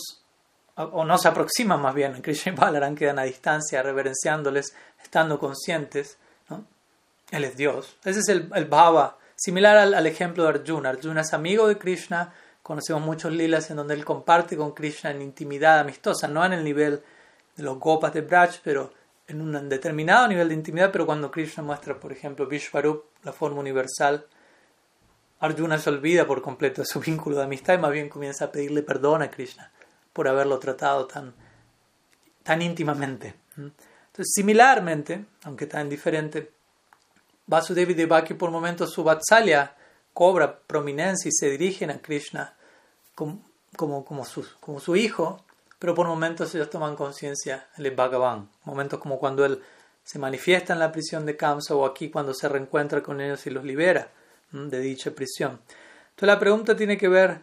o 0.75 1.03
no 1.03 1.17
se 1.17 1.27
aproximan 1.27 1.81
más 1.81 1.95
bien, 1.95 2.15
en 2.15 2.21
Krishna 2.21 2.51
y 2.51 2.55
Balaram 2.55 2.93
quedan 2.93 3.17
a 3.17 3.23
distancia, 3.23 3.81
reverenciándoles, 3.81 4.75
estando 5.01 5.39
conscientes. 5.39 6.19
Él 7.31 7.43
es 7.43 7.57
Dios. 7.57 7.97
Ese 8.03 8.19
es 8.19 8.29
el, 8.29 8.49
el 8.53 8.65
bhava, 8.65 9.17
similar 9.35 9.77
al, 9.77 10.07
ejemplo 10.07 10.43
de 10.43 10.49
Arjuna. 10.49 10.89
Arjuna 10.89 11.21
es 11.21 11.33
amigo 11.33 11.67
de 11.67 11.77
Krishna, 11.77 12.33
conocemos 12.61 13.03
muchos 13.03 13.31
lilas 13.33 13.69
en 13.69 13.77
donde 13.77 13.93
él 13.93 14.05
comparte 14.05 14.57
con 14.57 14.73
Krishna 14.73 15.11
en 15.11 15.21
intimidad 15.21 15.79
amistosa, 15.79 16.27
no 16.27 16.45
en 16.45 16.53
el 16.53 16.63
nivel 16.63 17.03
de 17.55 17.63
los 17.63 17.79
gopas 17.79 18.13
de 18.13 18.21
Braj, 18.21 18.59
pero 18.63 18.93
en 19.27 19.41
un 19.41 19.69
determinado 19.69 20.27
nivel 20.27 20.49
de 20.49 20.55
intimidad, 20.55 20.91
pero 20.91 21.05
cuando 21.05 21.31
Krishna 21.31 21.63
muestra, 21.63 21.99
por 21.99 22.11
ejemplo, 22.11 22.45
Vishvarup, 22.47 23.05
la 23.23 23.33
forma 23.33 23.59
universal, 23.59 24.25
Arjuna 25.39 25.77
se 25.77 25.89
olvida 25.89 26.25
por 26.25 26.41
completo 26.41 26.81
de 26.81 26.85
su 26.85 26.99
vínculo 27.01 27.37
de 27.37 27.43
amistad 27.43 27.73
y 27.73 27.77
más 27.77 27.91
bien 27.91 28.09
comienza 28.09 28.45
a 28.45 28.51
pedirle 28.51 28.83
perdón 28.83 29.21
a 29.21 29.31
Krishna 29.31 29.71
por 30.13 30.27
haberlo 30.27 30.59
tratado 30.59 31.07
tan, 31.07 31.33
tan 32.43 32.61
íntimamente. 32.61 33.35
Entonces, 33.57 34.31
similarmente, 34.33 35.25
aunque 35.43 35.67
tan 35.67 35.89
diferente, 35.89 36.54
Vasudevi 37.47 37.93
Devaki 37.93 38.33
por 38.33 38.51
momentos 38.51 38.91
su 38.91 39.03
Vatsalya 39.03 39.75
cobra 40.13 40.59
prominencia 40.59 41.29
y 41.29 41.31
se 41.31 41.49
dirigen 41.49 41.91
a 41.91 41.99
Krishna 41.99 42.53
como, 43.13 43.41
como, 43.75 44.05
como, 44.05 44.25
su, 44.25 44.45
como 44.59 44.79
su 44.79 44.95
hijo, 44.95 45.43
pero 45.77 45.93
por 45.93 46.07
momentos 46.07 46.55
ellos 46.55 46.69
toman 46.69 46.95
conciencia 46.95 47.67
el 47.77 47.91
Bhagavan, 47.91 48.49
momentos 48.63 48.99
como 48.99 49.19
cuando 49.19 49.45
él 49.45 49.61
se 50.03 50.19
manifiesta 50.19 50.73
en 50.73 50.79
la 50.79 50.91
prisión 50.91 51.25
de 51.25 51.35
Kamsa 51.35 51.75
o 51.75 51.85
aquí 51.85 52.09
cuando 52.09 52.33
se 52.33 52.47
reencuentra 52.47 53.01
con 53.01 53.21
ellos 53.21 53.45
y 53.47 53.49
los 53.49 53.63
libera 53.63 54.09
de 54.51 54.79
dicha 54.79 55.11
prisión. 55.11 55.59
Entonces 56.11 56.27
la 56.27 56.39
pregunta 56.39 56.75
tiene 56.75 56.97
que 56.97 57.09
ver, 57.09 57.41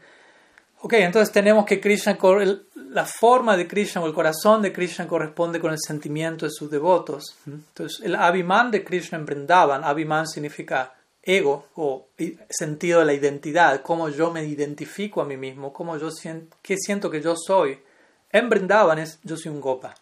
ok, 0.83 0.93
entonces 0.95 1.33
tenemos 1.33 1.65
que 1.65 1.81
Krishna, 1.81 2.19
la 2.91 3.07
forma 3.07 3.57
de 3.57 3.67
Krishna 3.67 4.03
o 4.03 4.07
el 4.07 4.13
corazón 4.13 4.63
de 4.63 4.73
Krishna 4.73 5.07
corresponde 5.07 5.61
con 5.61 5.73
el 5.73 5.79
sentimiento 5.79 6.45
de 6.45 6.51
sus 6.51 6.71
devotos. 6.71 7.37
Entonces 7.47 8.01
el 8.05 8.17
Abhiman 8.17 8.71
de 8.71 8.85
Krishna 8.85 9.19
en 9.19 9.25
Vrindavan, 9.25 9.85
Abhiman 9.85 10.27
significa 10.27 10.93
ego 11.23 11.67
o 11.77 12.09
sentido 12.51 12.99
de 12.99 13.07
la 13.07 13.15
identidad, 13.15 13.81
cómo 13.83 14.09
yo 14.09 14.33
me 14.33 14.45
identifico 14.45 15.23
a 15.23 15.25
mí 15.25 15.37
mismo, 15.37 15.73
cómo 15.73 15.97
yo 15.97 16.11
siento, 16.11 16.57
qué 16.61 16.77
siento 16.77 17.11
que 17.11 17.23
yo 17.23 17.37
soy. 17.37 17.79
En 18.31 18.49
Vrindavan 18.49 18.99
es 18.99 19.21
yo 19.23 19.37
soy 19.37 19.53
un 19.53 19.61
gopa. 19.61 19.95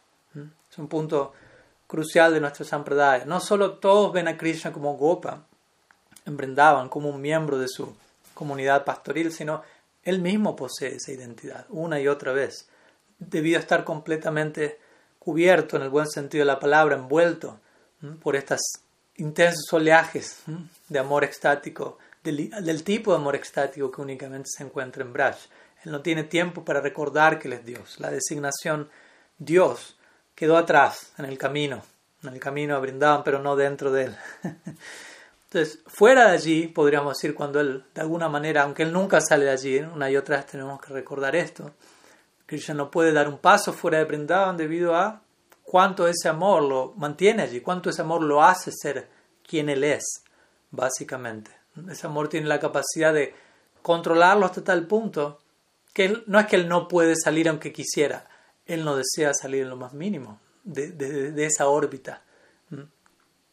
Es 0.71 0.79
un 0.79 0.89
punto 0.89 1.35
crucial 1.87 2.33
de 2.33 2.41
nuestro 2.41 2.65
sampradaya. 2.65 3.25
No 3.27 3.41
solo 3.41 3.73
todos 3.73 4.13
ven 4.13 4.29
a 4.29 4.39
Krishna 4.39 4.73
como 4.73 4.97
gopa, 4.97 5.43
en 6.25 6.89
como 6.89 7.09
un 7.09 7.21
miembro 7.21 7.59
de 7.59 7.69
su 7.69 7.95
comunidad 8.35 8.85
pastoril, 8.85 9.33
sino 9.33 9.63
él 10.03 10.21
mismo 10.21 10.57
posee 10.57 10.97
esa 10.97 11.13
identidad 11.13 11.67
una 11.69 12.01
y 12.01 12.09
otra 12.09 12.33
vez, 12.33 12.69
debido 13.19 13.59
a 13.59 13.61
estar 13.61 13.85
completamente 13.85 14.79
cubierto, 15.19 15.77
en 15.77 15.83
el 15.83 15.91
buen 15.91 16.09
sentido 16.09 16.43
de 16.43 16.53
la 16.53 16.59
palabra, 16.59 16.97
envuelto 16.97 17.61
por 18.23 18.37
estos 18.37 18.61
intensos 19.17 19.71
oleajes 19.73 20.43
de 20.89 20.99
amor 20.99 21.25
extático, 21.25 21.99
del, 22.23 22.83
tipo 22.85 23.13
de 23.13 23.19
amor 23.19 23.37
extático 23.37 23.91
que 23.91 24.01
únicamente 24.01 24.49
se 24.51 24.65
encuentra 24.65 25.03
en 25.03 25.13
Braj. 25.13 25.37
Él 25.85 25.93
no 25.93 26.01
tiene 26.01 26.25
tiempo 26.25 26.65
para 26.65 26.81
recordar 26.81 27.39
que 27.39 27.49
él 27.49 27.55
es 27.55 27.65
Dios. 27.65 28.01
La 28.01 28.11
designación 28.11 28.91
Dios 29.39 29.99
quedó 30.35 30.57
atrás 30.57 31.13
en 31.19 31.27
el 31.27 31.37
camino, 31.39 31.83
en 32.23 32.31
el 32.31 32.41
camino 32.41 32.77
a 32.77 32.79
Brindavan, 32.79 33.23
pero 33.25 33.39
no 33.41 33.57
dentro 33.57 33.93
de 33.93 34.05
él. 34.05 34.17
Entonces, 35.53 35.81
fuera 35.89 36.29
de 36.29 36.31
allí, 36.31 36.69
podríamos 36.69 37.17
decir, 37.17 37.35
cuando 37.35 37.59
él, 37.59 37.85
de 37.93 38.01
alguna 38.01 38.29
manera, 38.29 38.63
aunque 38.63 38.85
él 38.85 38.93
nunca 38.93 39.21
sale 39.21 39.47
de 39.47 39.51
allí, 39.51 39.79
una 39.81 40.09
y 40.09 40.17
otra 40.17 40.37
vez 40.37 40.47
tenemos 40.47 40.81
que 40.81 40.93
recordar 40.93 41.35
esto, 41.35 41.73
Krishna 42.47 42.75
no 42.75 42.89
puede 42.89 43.13
dar 43.13 43.29
un 43.29 43.39
paso 43.39 43.73
fuera 43.73 43.99
de 43.99 44.05
Brindavan 44.05 44.57
debido 44.57 44.95
a 44.95 45.23
cuánto 45.65 46.07
ese 46.07 46.29
amor 46.29 46.63
lo 46.63 46.93
mantiene 46.97 47.43
allí, 47.43 47.61
cuánto 47.63 47.91
ese 47.91 48.03
amor 48.03 48.23
lo 48.23 48.45
hace 48.45 48.71
ser 48.71 49.09
quien 49.45 49.69
él 49.69 49.83
es, 49.83 50.23
básicamente. 50.71 51.51
Ese 51.91 52.07
amor 52.07 52.29
tiene 52.29 52.47
la 52.47 52.61
capacidad 52.61 53.13
de 53.13 53.35
controlarlo 53.83 54.47
hasta 54.47 54.63
tal 54.63 54.87
punto 54.87 55.41
que 55.93 56.23
no 56.27 56.39
es 56.39 56.47
que 56.47 56.55
él 56.55 56.69
no 56.69 56.87
puede 56.87 57.17
salir 57.17 57.49
aunque 57.49 57.73
quisiera, 57.73 58.29
él 58.67 58.85
no 58.85 58.95
desea 58.95 59.35
salir 59.35 59.63
en 59.63 59.71
lo 59.71 59.77
más 59.77 59.95
mínimo 59.95 60.39
de, 60.63 60.93
de 60.93 61.45
esa 61.45 61.67
órbita. 61.67 62.23
¿Mm? 62.69 62.83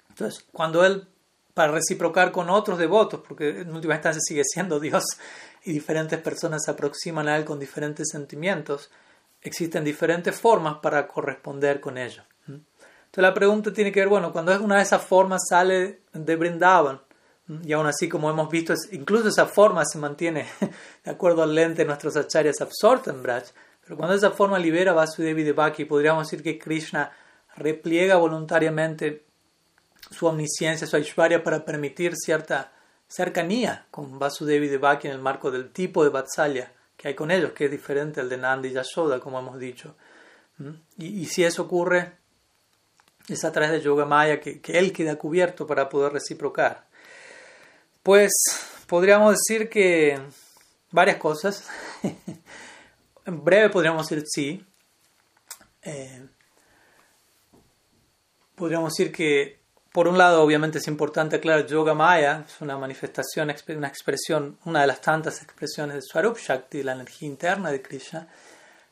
Entonces, 0.10 0.46
cuando 0.52 0.86
él 0.86 1.08
para 1.58 1.72
reciprocar 1.72 2.32
con 2.32 2.52
otros 2.52 2.78
devotos, 2.78 3.22
porque 3.28 3.62
en 3.62 3.74
última 3.74 3.96
instancia 3.96 4.22
sigue 4.24 4.44
siendo 4.46 4.80
Dios 4.80 5.04
y 5.66 5.74
diferentes 5.74 6.20
personas 6.22 6.64
se 6.64 6.70
aproximan 6.70 7.28
a 7.28 7.36
Él 7.36 7.46
con 7.46 7.60
diferentes 7.60 8.10
sentimientos, 8.12 8.92
existen 9.42 9.84
diferentes 9.84 10.40
formas 10.40 10.78
para 10.84 11.08
corresponder 11.08 11.82
con 11.82 11.98
ello. 11.98 12.22
Entonces 12.46 13.24
la 13.24 13.34
pregunta 13.34 13.74
tiene 13.74 13.92
que 13.92 14.02
ver, 14.02 14.08
bueno, 14.08 14.32
cuando 14.32 14.52
es 14.52 14.60
una 14.60 14.76
de 14.76 14.84
esas 14.84 15.02
formas 15.02 15.48
sale 15.50 16.02
de 16.14 16.36
Brindavan, 16.36 17.02
y 17.64 17.74
aún 17.74 17.88
así, 17.88 18.08
como 18.08 18.30
hemos 18.30 18.50
visto, 18.52 18.76
incluso 18.92 19.30
esa 19.30 19.48
forma 19.48 19.84
se 19.84 19.98
mantiene, 19.98 20.46
de 21.04 21.10
acuerdo 21.10 21.42
al 21.42 21.56
lente 21.56 21.86
nuestros 21.86 22.16
acharyas, 22.18 22.62
absorta 22.62 23.10
en 23.10 23.24
Braj, 23.24 23.46
pero 23.84 23.98
cuando 23.98 24.14
esa 24.14 24.30
forma 24.30 24.60
libera 24.60 24.94
Vasudevi 24.94 25.42
Devaki, 25.42 25.86
podríamos 25.86 26.28
decir 26.28 26.44
que 26.44 26.60
Krishna 26.60 27.12
repliega 27.56 28.18
voluntariamente 28.18 29.27
su 30.10 30.28
omnisciencia, 30.28 30.88
su 30.88 30.96
Aishwarya 30.96 31.44
para 31.44 31.66
permitir 31.66 32.16
cierta 32.16 32.72
cercanía 33.08 33.86
con 33.92 34.20
Vasudevi 34.20 34.68
Devaki 34.68 35.08
en 35.08 35.14
el 35.14 35.20
marco 35.20 35.52
del 35.52 35.72
tipo 35.72 36.04
de 36.04 36.10
Vatsalya 36.10 36.72
que 36.98 37.10
hay 37.10 37.14
con 37.14 37.30
ellos, 37.30 37.52
que 37.52 37.66
es 37.66 37.72
diferente 37.72 38.20
al 38.20 38.28
de 38.28 38.38
Nandi 38.38 38.70
y 38.70 38.74
Yashoda, 38.74 39.20
como 39.20 39.38
hemos 39.38 39.60
dicho. 39.60 39.96
¿Mm? 40.58 40.72
Y, 40.98 41.26
si 41.28 41.44
eso 41.44 41.62
ocurre, 41.62 42.14
es 43.28 43.46
a 43.46 43.52
través 43.52 43.72
de 43.72 43.82
Yoga 43.82 44.06
Maya 44.06 44.42
que, 44.42 44.60
que 44.60 44.80
él 44.80 44.92
queda 44.92 45.16
cubierto 45.16 45.68
para 45.68 45.88
poder 45.88 46.12
reciprocar. 46.12 46.88
Pues 48.02 48.32
podríamos 48.88 49.36
decir 49.36 49.70
que 49.70 50.20
varias 50.90 51.18
cosas. 51.18 51.68
en 53.26 53.44
breve 53.44 53.70
podríamos 53.70 54.10
decir 54.10 54.24
sí. 54.28 54.66
Eh, 55.84 56.26
podríamos 58.56 58.94
decir 58.94 59.12
que 59.12 59.57
por 59.98 60.08
un 60.08 60.16
lado, 60.16 60.44
obviamente 60.44 60.78
es 60.78 60.88
importante 60.88 61.38
aclarar, 61.38 61.66
Yoga 61.66 61.96
Maya 61.96 62.46
es 62.48 62.62
una 62.62 62.78
manifestación, 62.78 63.52
una 63.70 63.88
expresión, 63.88 64.60
una 64.66 64.82
de 64.82 64.86
las 64.86 65.02
tantas 65.02 65.42
expresiones 65.42 65.96
de 65.96 66.02
Swarup 66.04 66.38
Shakti, 66.38 66.84
la 66.84 66.92
energía 66.92 67.28
interna 67.28 67.72
de 67.72 67.82
Krishna, 67.82 68.28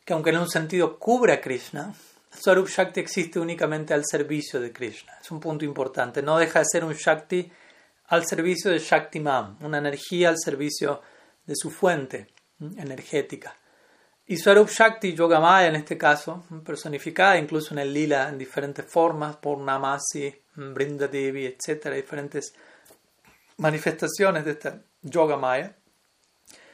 que 0.03 0.13
aunque 0.13 0.31
en 0.31 0.39
un 0.39 0.49
sentido 0.49 0.97
cubre 0.97 1.33
a 1.33 1.41
Krishna, 1.41 1.93
Swarup 2.31 2.67
Shakti 2.67 3.01
existe 3.01 3.39
únicamente 3.39 3.93
al 3.93 4.03
servicio 4.03 4.59
de 4.59 4.71
Krishna. 4.71 5.13
Es 5.21 5.29
un 5.29 5.39
punto 5.39 5.63
importante. 5.63 6.23
No 6.23 6.39
deja 6.39 6.57
de 6.57 6.65
ser 6.65 6.83
un 6.83 6.95
Shakti 6.95 7.51
al 8.07 8.25
servicio 8.25 8.71
de 8.71 8.79
Shakti 8.79 9.19
Mam, 9.19 9.59
una 9.61 9.77
energía 9.77 10.29
al 10.29 10.39
servicio 10.39 11.03
de 11.45 11.53
su 11.55 11.69
fuente 11.69 12.29
energética. 12.59 13.55
Y 14.25 14.37
Swarup 14.37 14.69
Shakti, 14.69 15.13
Yogamaya 15.13 15.67
en 15.67 15.75
este 15.75 15.99
caso, 15.99 16.45
personificada 16.65 17.37
incluso 17.37 17.75
en 17.75 17.79
el 17.81 17.93
lila 17.93 18.27
en 18.27 18.39
diferentes 18.39 18.87
formas, 18.87 19.35
por 19.35 19.59
Namasi, 19.59 20.44
Brindadevi, 20.55 21.45
etc., 21.45 21.93
diferentes 21.93 22.53
manifestaciones 23.57 24.45
de 24.45 24.51
esta 24.51 24.81
Yogamaya, 25.01 25.75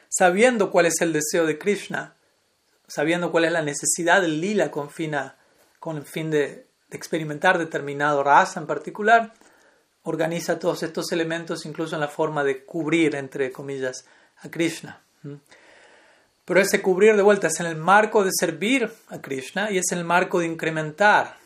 sabiendo 0.09 0.71
cuál 0.71 0.87
es 0.87 1.01
el 1.01 1.13
deseo 1.13 1.45
de 1.45 1.57
Krishna, 1.57 2.15
sabiendo 2.87 3.31
cuál 3.31 3.45
es 3.45 3.51
la 3.51 3.61
necesidad 3.61 4.21
del 4.21 4.41
lila 4.41 4.71
con, 4.71 4.89
con 5.79 5.97
el 5.97 6.05
fin 6.05 6.31
de, 6.31 6.67
experimentar 6.91 7.57
determinado 7.57 8.23
raza 8.23 8.59
en 8.59 8.67
particular, 8.67 9.33
organiza 10.03 10.59
todos 10.59 10.83
estos 10.83 11.11
elementos 11.11 11.65
incluso 11.65 11.95
en 11.95 12.01
la 12.01 12.07
forma 12.07 12.43
de 12.43 12.65
cubrir, 12.65 13.15
entre 13.15 13.51
comillas, 13.51 14.05
a 14.41 14.49
Krishna. 14.49 15.01
Pero 16.45 16.59
ese 16.59 16.81
cubrir 16.81 17.15
de 17.15 17.21
vuelta 17.21 17.47
es 17.47 17.59
en 17.59 17.67
el 17.67 17.77
marco 17.77 18.23
de 18.23 18.31
servir 18.37 18.91
a 19.09 19.21
Krishna 19.21 19.71
y 19.71 19.77
es 19.77 19.91
en 19.91 19.99
el 19.99 20.03
marco 20.03 20.39
de 20.39 20.47
incrementar 20.47 21.37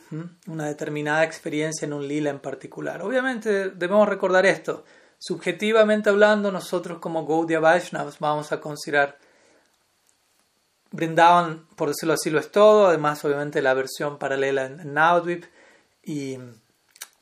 una 0.47 0.67
determinada 0.67 1.23
experiencia 1.23 1.85
en 1.85 1.93
un 1.93 2.07
lila 2.07 2.29
en 2.29 2.39
particular. 2.39 3.01
Obviamente 3.01 3.69
debemos 3.69 4.07
recordar 4.07 4.45
esto. 4.45 4.83
Subjetivamente 5.17 6.09
hablando, 6.09 6.51
nosotros 6.51 6.99
como 6.99 7.25
Gaudiya 7.25 7.59
Vaishnavas 7.59 8.19
vamos 8.19 8.51
a 8.51 8.59
considerar 8.61 9.17
Brindavan, 10.91 11.67
por 11.75 11.89
decirlo 11.89 12.13
así, 12.13 12.29
lo 12.29 12.39
es 12.39 12.51
todo. 12.51 12.87
Además, 12.87 13.23
obviamente, 13.25 13.61
la 13.61 13.73
versión 13.73 14.17
paralela 14.17 14.65
en, 14.65 14.93
Navadvip. 14.93 15.45
Y 16.03 16.37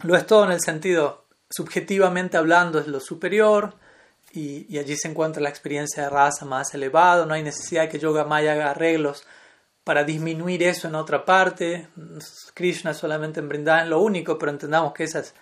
lo 0.03 0.15
es 0.15 0.27
todo 0.27 0.45
en 0.45 0.51
el 0.51 0.61
sentido, 0.61 1.25
subjetivamente 1.49 2.37
hablando, 2.37 2.79
es 2.79 2.87
lo 2.87 2.99
superior. 2.99 3.75
Y, 4.31 4.77
allí 4.77 4.95
se 4.95 5.07
encuentra 5.07 5.41
la 5.41 5.49
experiencia 5.49 6.03
de 6.03 6.09
raza 6.09 6.45
más 6.45 6.73
elevada. 6.73 7.25
No 7.25 7.33
hay 7.33 7.43
necesidad 7.43 7.83
de 7.83 7.89
que 7.89 7.99
Yoga 7.99 8.25
Maya 8.25 8.53
haga 8.53 8.71
arreglos 8.71 9.25
para 9.83 10.03
disminuir 10.03 10.63
eso 10.63 10.87
en 10.87 10.95
otra 10.95 11.25
parte. 11.25 11.87
Krishna 12.53 12.93
solamente 12.93 13.39
en 13.39 13.49
Brindavan 13.49 13.83
es 13.83 13.89
lo 13.89 14.01
único, 14.01 14.37
pero 14.37 14.51
entendamos 14.51 14.93
que 14.93 15.03
esa 15.03 15.19
es 15.19 15.33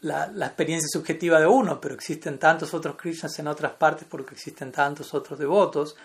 la, 0.00 0.26
experiencia 0.46 0.88
subjetiva 0.90 1.40
de 1.40 1.46
uno, 1.46 1.80
pero 1.80 1.94
existen 1.94 2.38
tantos 2.38 2.74
otros 2.74 2.96
Krishnas 2.96 3.38
en 3.38 3.48
otras 3.48 3.72
partes 3.72 4.06
porque 4.08 4.34
existen 4.34 4.72
tantos 4.72 5.14
otros 5.14 5.38
devotos. 5.38 5.96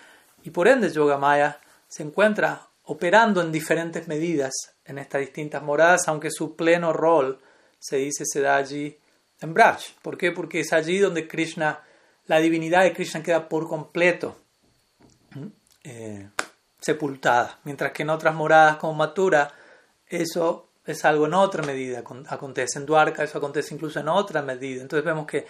Y 0.43 0.49
por 0.49 0.67
ende 0.67 0.91
Yogamaya 0.91 1.59
se 1.87 2.03
encuentra 2.03 2.67
operando 2.85 3.41
en 3.41 3.51
diferentes 3.51 4.07
medidas 4.07 4.51
en 4.85 4.97
estas 4.97 5.21
distintas 5.21 5.61
moradas, 5.63 6.07
aunque 6.07 6.31
su 6.31 6.55
pleno 6.55 6.93
rol 6.93 7.39
se 7.79 7.97
dice 7.97 8.25
se 8.25 8.41
da 8.41 8.57
allí 8.57 8.97
en 9.39 9.53
Braj. 9.53 9.81
¿Por 10.01 10.17
qué? 10.17 10.31
Porque 10.31 10.61
es 10.61 10.73
allí 10.73 10.99
donde 10.99 11.27
Krishna, 11.27 11.81
la 12.25 12.39
divinidad 12.39 12.83
de 12.83 12.93
Krishna 12.93 13.23
queda 13.23 13.47
por 13.47 13.67
completo 13.67 14.35
eh, 15.83 16.29
sepultada, 16.81 17.59
mientras 17.63 17.91
que 17.91 18.03
en 18.03 18.09
otras 18.09 18.35
moradas 18.35 18.77
como 18.77 18.93
Mathura 18.95 19.53
eso 20.07 20.67
es 20.85 21.05
algo 21.05 21.27
en 21.27 21.35
otra 21.35 21.63
medida, 21.63 22.03
acontece 22.27 22.79
en 22.79 22.85
Dwarka, 22.85 23.23
eso 23.23 23.37
acontece 23.37 23.73
incluso 23.73 23.99
en 23.99 24.09
otra 24.09 24.41
medida. 24.41 24.81
Entonces 24.81 25.05
vemos 25.05 25.25
que 25.27 25.45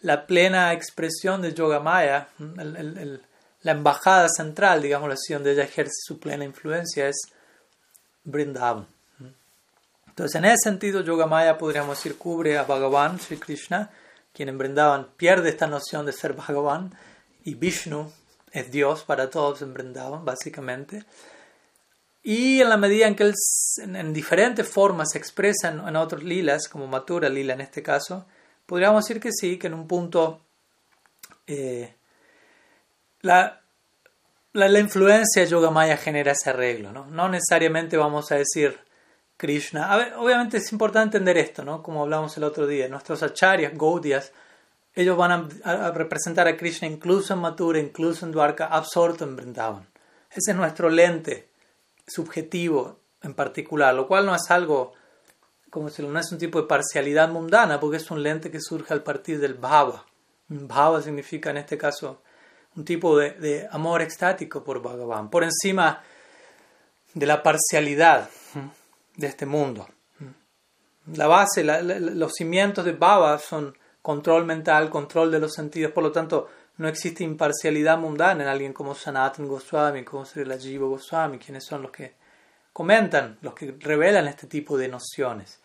la 0.00 0.26
plena 0.26 0.72
expresión 0.72 1.42
de 1.42 1.52
Yogamaya, 1.52 2.28
el 2.38 3.20
la 3.66 3.72
embajada 3.72 4.28
central, 4.28 4.80
digamos 4.80 5.12
así, 5.12 5.32
donde 5.32 5.50
ella 5.50 5.64
ejerce 5.64 5.96
su 6.04 6.20
plena 6.20 6.44
influencia 6.44 7.08
es 7.08 7.16
Vrindavan. 8.22 8.86
Entonces, 10.06 10.36
en 10.36 10.44
ese 10.44 10.56
sentido, 10.62 11.02
Yogamaya 11.02 11.58
podríamos 11.58 11.98
decir 11.98 12.16
cubre 12.16 12.56
a 12.58 12.62
Bhagavan, 12.62 13.18
Sri 13.18 13.38
Krishna, 13.38 13.90
quien 14.32 14.48
en 14.48 14.56
Vrindavan 14.56 15.08
pierde 15.16 15.48
esta 15.48 15.66
noción 15.66 16.06
de 16.06 16.12
ser 16.12 16.34
Bhagavan, 16.34 16.94
y 17.44 17.54
Vishnu 17.54 18.10
es 18.56 18.70
Dios 18.70 19.04
para 19.04 19.28
todos 19.28 19.62
en 19.62 19.74
Vrindavan, 19.74 20.24
básicamente. 20.24 21.04
Y 22.22 22.60
en 22.60 22.68
la 22.68 22.76
medida 22.76 23.06
en 23.06 23.14
que 23.14 23.32
en, 23.82 24.12
diferentes 24.12 24.68
formas 24.68 25.10
se 25.12 25.18
expresa 25.18 25.68
en, 25.68 25.96
otros 25.96 26.24
lilas, 26.24 26.68
como 26.68 26.86
Matura 26.86 27.28
Lila 27.28 27.54
en 27.54 27.60
este 27.60 27.82
caso, 27.82 28.26
podríamos 28.66 29.04
decir 29.04 29.20
que 29.20 29.30
sí, 29.30 29.58
que 29.58 29.68
en 29.68 29.74
un 29.74 29.86
punto 29.86 30.40
eh, 31.46 31.94
la, 33.20 33.60
la, 34.52 34.80
influencia 34.80 35.42
de 35.42 35.48
Yogamaya 35.48 35.96
genera 35.96 36.32
ese 36.32 36.50
arreglo, 36.50 36.90
¿no? 36.90 37.06
No 37.06 37.28
necesariamente 37.28 37.96
vamos 37.96 38.32
a 38.32 38.36
decir 38.36 38.76
Krishna. 39.36 40.16
Obviamente 40.16 40.56
es 40.56 40.72
importante 40.72 41.18
entender 41.18 41.38
esto, 41.38 41.64
¿no? 41.64 41.82
Como 41.82 42.02
hablamos 42.02 42.36
el 42.36 42.44
otro 42.44 42.66
día, 42.66 42.88
nuestros 42.88 43.22
acharyas, 43.22 43.72
Gaudias, 43.76 44.32
ellos 44.96 45.16
van 45.16 45.48
a, 45.62 45.90
representar 45.90 46.48
a 46.48 46.56
Krishna 46.56 46.88
incluso 46.88 47.34
en 47.34 47.40
Mathura, 47.40 47.78
incluso 47.78 48.24
en 48.24 48.32
Dwarka, 48.32 48.66
absorto 48.66 49.24
en 49.24 49.36
Vrindavan. 49.36 49.86
Ese 50.30 50.52
es 50.52 50.56
nuestro 50.56 50.88
lente 50.88 51.50
subjetivo 52.06 52.98
en 53.22 53.34
particular, 53.34 53.94
lo 53.94 54.08
cual 54.08 54.24
no 54.24 54.34
es 54.34 54.50
algo, 54.50 54.94
como 55.68 55.90
si 55.90 56.02
no 56.02 56.18
es 56.18 56.32
un 56.32 56.38
tipo 56.38 56.60
de 56.60 56.66
parcialidad 56.66 57.28
mundana, 57.28 57.78
porque 57.78 57.98
es 57.98 58.10
un 58.10 58.22
lente 58.22 58.50
que 58.50 58.60
surge 58.60 58.94
al 58.94 59.02
partir 59.02 59.38
del 59.38 59.54
bhava. 59.54 60.06
Bhava 60.48 61.02
significa 61.02 61.50
en 61.50 61.58
este 61.58 61.76
caso 61.76 62.22
un 62.74 62.84
tipo 62.84 63.18
de, 63.18 63.68
amor 63.70 64.00
extático 64.00 64.64
por 64.64 64.80
Bhagavan, 64.80 65.28
por 65.28 65.44
encima 65.44 66.02
de 67.12 67.26
la 67.26 67.42
parcialidad 67.42 68.30
de 69.14 69.26
este 69.26 69.44
mundo. 69.44 69.86
La 71.12 71.26
base, 71.26 71.62
los 71.62 72.32
cimientos 72.32 72.84
de 72.84 72.92
Baba 72.92 73.38
son 73.38 73.76
control 74.06 74.44
mental, 74.44 74.88
control 74.88 75.32
de 75.32 75.40
los 75.40 75.52
sentidos, 75.52 75.90
por 75.90 76.04
lo 76.04 76.12
tanto 76.12 76.48
no 76.76 76.86
existe 76.86 77.24
imparcialidad 77.24 77.98
mundana 77.98 78.44
en 78.44 78.48
alguien 78.48 78.72
como 78.72 78.94
Sanatan 78.94 79.48
Goswami, 79.48 80.04
como 80.04 80.24
Sri 80.24 80.44
Lajiva 80.44 80.86
Goswami, 80.86 81.38
quienes 81.38 81.64
son 81.64 81.82
los 81.82 81.90
que 81.90 82.14
comentan, 82.72 83.36
los 83.42 83.52
que 83.52 83.74
revelan 83.80 84.28
este 84.28 84.46
tipo 84.46 84.78
de 84.78 84.86
nociones. 84.86 85.58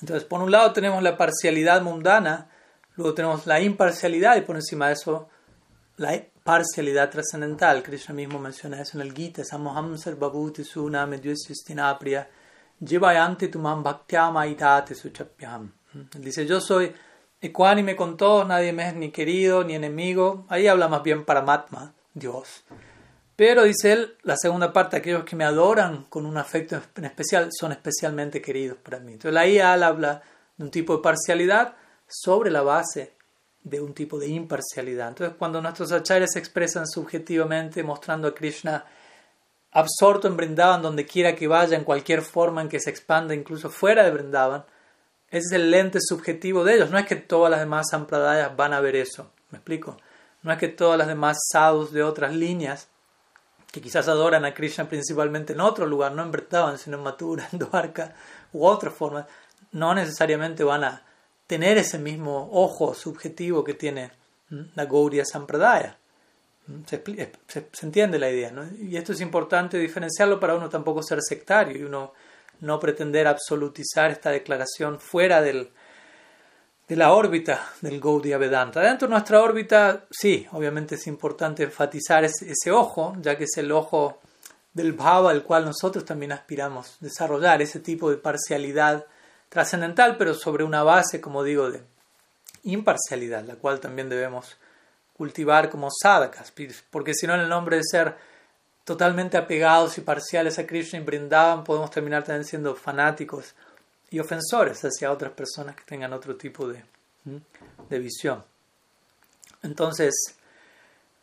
Entonces, 0.00 0.24
por 0.24 0.40
un 0.40 0.50
lado 0.50 0.72
tenemos 0.72 1.02
la 1.02 1.14
parcialidad 1.18 1.82
mundana, 1.82 2.48
luego 2.96 3.12
tenemos 3.12 3.46
la 3.46 3.60
imparcialidad 3.60 4.38
y 4.38 4.40
por 4.40 4.56
encima 4.56 4.86
de 4.86 4.94
eso 4.94 5.28
la 5.98 6.18
parcialidad 6.42 7.10
trascendental. 7.10 7.82
Krishna 7.82 8.14
mismo 8.14 8.38
menciona 8.38 8.80
eso 8.80 8.96
en 8.96 9.06
el 9.06 9.12
Gita. 9.12 9.44
Samoham 9.44 9.98
sarvabhuti 9.98 10.64
suna 10.64 11.06
medyusistinapriya 11.06 12.26
jivayanti 12.82 13.48
tumam 13.48 13.82
bhaktyamaitate 13.82 14.94
suchapyam. 14.94 15.70
Dice, 16.18 16.46
yo 16.46 16.60
soy 16.60 16.92
ecuánime 17.40 17.94
con 17.96 18.16
todos, 18.16 18.46
nadie 18.46 18.72
me 18.72 18.88
es 18.88 18.94
ni 18.94 19.10
querido 19.10 19.64
ni 19.64 19.74
enemigo. 19.74 20.46
Ahí 20.48 20.66
habla 20.66 20.88
más 20.88 21.02
bien 21.02 21.24
para 21.24 21.42
Matma, 21.42 21.94
Dios. 22.12 22.64
Pero 23.36 23.64
dice 23.64 23.92
él, 23.92 24.16
la 24.22 24.36
segunda 24.36 24.72
parte, 24.72 24.96
aquellos 24.96 25.24
que 25.24 25.36
me 25.36 25.44
adoran 25.44 26.04
con 26.04 26.24
un 26.24 26.36
afecto 26.36 26.80
en 26.96 27.04
especial 27.04 27.48
son 27.52 27.72
especialmente 27.72 28.40
queridos 28.40 28.78
para 28.78 29.00
mí. 29.00 29.14
Entonces 29.14 29.40
ahí 29.40 29.58
él 29.58 29.82
habla 29.82 30.22
de 30.56 30.64
un 30.64 30.70
tipo 30.70 30.96
de 30.96 31.02
parcialidad 31.02 31.74
sobre 32.06 32.50
la 32.50 32.62
base 32.62 33.14
de 33.64 33.80
un 33.80 33.94
tipo 33.94 34.18
de 34.18 34.28
imparcialidad. 34.28 35.08
Entonces, 35.08 35.36
cuando 35.38 35.60
nuestros 35.60 35.90
acharyas 35.90 36.32
se 36.32 36.38
expresan 36.38 36.86
subjetivamente, 36.86 37.82
mostrando 37.82 38.28
a 38.28 38.34
Krishna 38.34 38.84
absorto 39.72 40.28
en 40.28 40.36
Brindavan, 40.36 40.82
donde 40.82 41.06
quiera 41.06 41.34
que 41.34 41.48
vaya, 41.48 41.76
en 41.76 41.82
cualquier 41.82 42.22
forma 42.22 42.62
en 42.62 42.68
que 42.68 42.78
se 42.78 42.90
expanda, 42.90 43.34
incluso 43.34 43.70
fuera 43.70 44.04
de 44.04 44.12
Brindavan, 44.12 44.64
ese 45.34 45.46
es 45.46 45.52
el 45.52 45.72
lente 45.72 45.98
subjetivo 46.00 46.62
de 46.62 46.76
ellos. 46.76 46.90
No 46.92 46.98
es 46.98 47.06
que 47.06 47.16
todas 47.16 47.50
las 47.50 47.58
demás 47.58 47.88
sampradayas 47.90 48.54
van 48.56 48.72
a 48.72 48.80
ver 48.80 48.94
eso. 48.94 49.32
¿Me 49.50 49.58
explico? 49.58 49.96
No 50.42 50.52
es 50.52 50.58
que 50.60 50.68
todas 50.68 50.96
las 50.96 51.08
demás 51.08 51.38
sadhus 51.50 51.92
de 51.92 52.04
otras 52.04 52.32
líneas, 52.32 52.86
que 53.72 53.80
quizás 53.80 54.06
adoran 54.06 54.44
a 54.44 54.54
Krishna 54.54 54.88
principalmente 54.88 55.52
en 55.52 55.60
otro 55.60 55.86
lugar, 55.86 56.12
no 56.12 56.22
en 56.22 56.30
Brindavan, 56.30 56.78
sino 56.78 56.98
en 56.98 57.02
Mathura, 57.02 57.48
en 57.52 57.58
Dwarka 57.58 58.14
u 58.52 58.64
otras 58.64 58.94
formas, 58.94 59.26
no 59.72 59.92
necesariamente 59.92 60.62
van 60.62 60.84
a 60.84 61.02
tener 61.48 61.78
ese 61.78 61.98
mismo 61.98 62.48
ojo 62.52 62.94
subjetivo 62.94 63.64
que 63.64 63.74
tiene 63.74 64.12
la 64.76 64.84
Gaudiya 64.84 65.24
Sampradaya. 65.24 65.98
Se, 66.86 67.02
se, 67.48 67.86
entiende 67.86 68.20
la 68.20 68.30
idea. 68.30 68.52
Y 68.78 68.96
esto 68.96 69.12
es 69.12 69.20
importante 69.20 69.78
diferenciarlo 69.78 70.38
para 70.38 70.54
uno 70.54 70.68
tampoco 70.68 71.02
ser 71.02 71.20
sectario 71.20 71.76
y 71.76 71.82
uno 71.82 72.12
no 72.60 72.80
pretender 72.80 73.26
absolutizar 73.26 74.10
esta 74.10 74.30
declaración 74.30 75.00
fuera 75.00 75.42
del, 75.42 75.70
de 76.88 76.96
la 76.96 77.12
órbita 77.12 77.72
del 77.80 78.00
Gaudiya 78.00 78.38
Vedanta. 78.38 78.80
Dentro 78.80 79.08
de 79.08 79.12
nuestra 79.12 79.42
órbita, 79.42 80.04
sí, 80.10 80.46
obviamente 80.52 80.96
es 80.96 81.06
importante 81.06 81.62
enfatizar 81.62 82.24
ese, 82.24 82.70
ojo, 82.70 83.16
ya 83.20 83.36
que 83.36 83.44
es 83.44 83.56
el 83.56 83.72
ojo 83.72 84.20
del 84.72 84.92
bhava 84.92 85.30
al 85.30 85.44
cual 85.44 85.64
nosotros 85.64 86.04
también 86.04 86.32
aspiramos 86.32 86.96
desarrollar, 87.00 87.62
ese 87.62 87.80
tipo 87.80 88.10
de 88.10 88.16
parcialidad 88.16 89.06
trascendental, 89.48 90.16
pero 90.16 90.34
sobre 90.34 90.64
una 90.64 90.82
base, 90.82 91.20
como 91.20 91.42
digo, 91.44 91.70
de 91.70 91.82
imparcialidad, 92.64 93.44
la 93.44 93.54
cual 93.56 93.80
también 93.80 94.08
debemos 94.08 94.56
cultivar 95.16 95.70
como 95.70 95.88
sadhakas, 95.90 96.52
porque 96.90 97.14
si 97.14 97.26
no, 97.26 97.34
en 97.34 97.40
el 97.40 97.48
nombre 97.48 97.76
de 97.76 97.84
ser 97.84 98.16
totalmente 98.84 99.36
apegados 99.36 99.96
y 99.98 100.02
parciales 100.02 100.58
a 100.58 100.66
Krishna 100.66 100.98
y 100.98 101.02
brindaban, 101.02 101.64
podemos 101.64 101.90
terminar 101.90 102.22
también 102.22 102.44
siendo 102.44 102.74
fanáticos 102.74 103.54
y 104.10 104.20
ofensores 104.20 104.84
hacia 104.84 105.10
otras 105.10 105.32
personas 105.32 105.74
que 105.74 105.84
tengan 105.84 106.12
otro 106.12 106.36
tipo 106.36 106.68
de, 106.68 106.84
de 107.88 107.98
visión. 107.98 108.44
Entonces, 109.62 110.14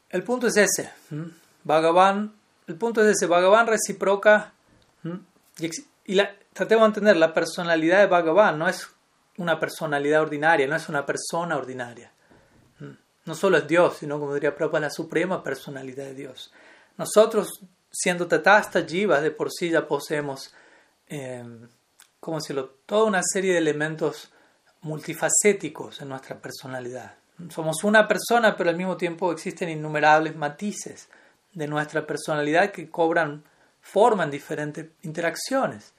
el 0.10 0.24
punto 0.24 0.48
es 0.48 0.58
ese. 0.58 0.92
Bhagavan, 1.64 2.34
el 2.68 2.76
punto 2.76 3.02
es 3.06 3.16
ese. 3.16 3.28
Bhagavan 3.28 3.68
reciproca 3.68 4.52
y, 5.60 5.70
y 6.14 6.22
tratemos 6.54 6.84
de 6.84 6.88
entender, 6.88 7.18
la 7.18 7.34
personalidad 7.34 8.00
de 8.00 8.08
Bhagavan 8.08 8.58
no 8.58 8.68
es 8.68 8.90
una 9.38 9.60
personalidad 9.60 10.22
ordinaria, 10.22 10.68
no 10.68 10.76
es 10.76 10.90
una 10.90 11.06
persona 11.06 11.56
ordinaria. 11.56 12.12
No 13.24 13.36
solo 13.36 13.58
es 13.58 13.68
Dios, 13.68 13.98
sino, 14.00 14.20
como 14.20 14.34
diría 14.34 14.56
Prabhupada, 14.56 14.88
la 14.88 14.90
suprema 14.90 15.44
personalidad 15.44 16.06
de 16.06 16.16
Dios. 16.16 16.52
Nosotros, 16.98 17.62
siendo 17.92 18.28
tatasta 18.28 18.86
jivas, 18.86 19.22
de 19.22 19.32
por 19.32 19.52
sí 19.52 19.70
ya 19.70 19.88
poseemos, 19.88 20.54
eh, 21.08 21.44
¿cómo 22.20 22.38
decirlo?, 22.38 22.76
toda 22.86 23.06
una 23.06 23.22
serie 23.24 23.54
de 23.54 23.60
elementos 23.60 24.32
multifacéticos 24.82 26.02
en 26.02 26.10
nuestra 26.10 26.40
personalidad. 26.40 27.16
Somos 27.50 27.84
una 27.84 28.08
persona, 28.08 28.56
pero 28.56 28.70
al 28.70 28.76
mismo 28.76 28.98
tiempo 28.98 29.32
existen 29.32 29.70
innumerables 29.70 30.36
matices 30.36 31.10
de 31.54 31.68
nuestra 31.68 32.06
personalidad 32.06 32.72
que 32.72 32.90
cobran 32.90 33.44
forma 33.82 34.24
en 34.24 34.32
diferentes 34.32 34.88
interacciones. 35.02 35.94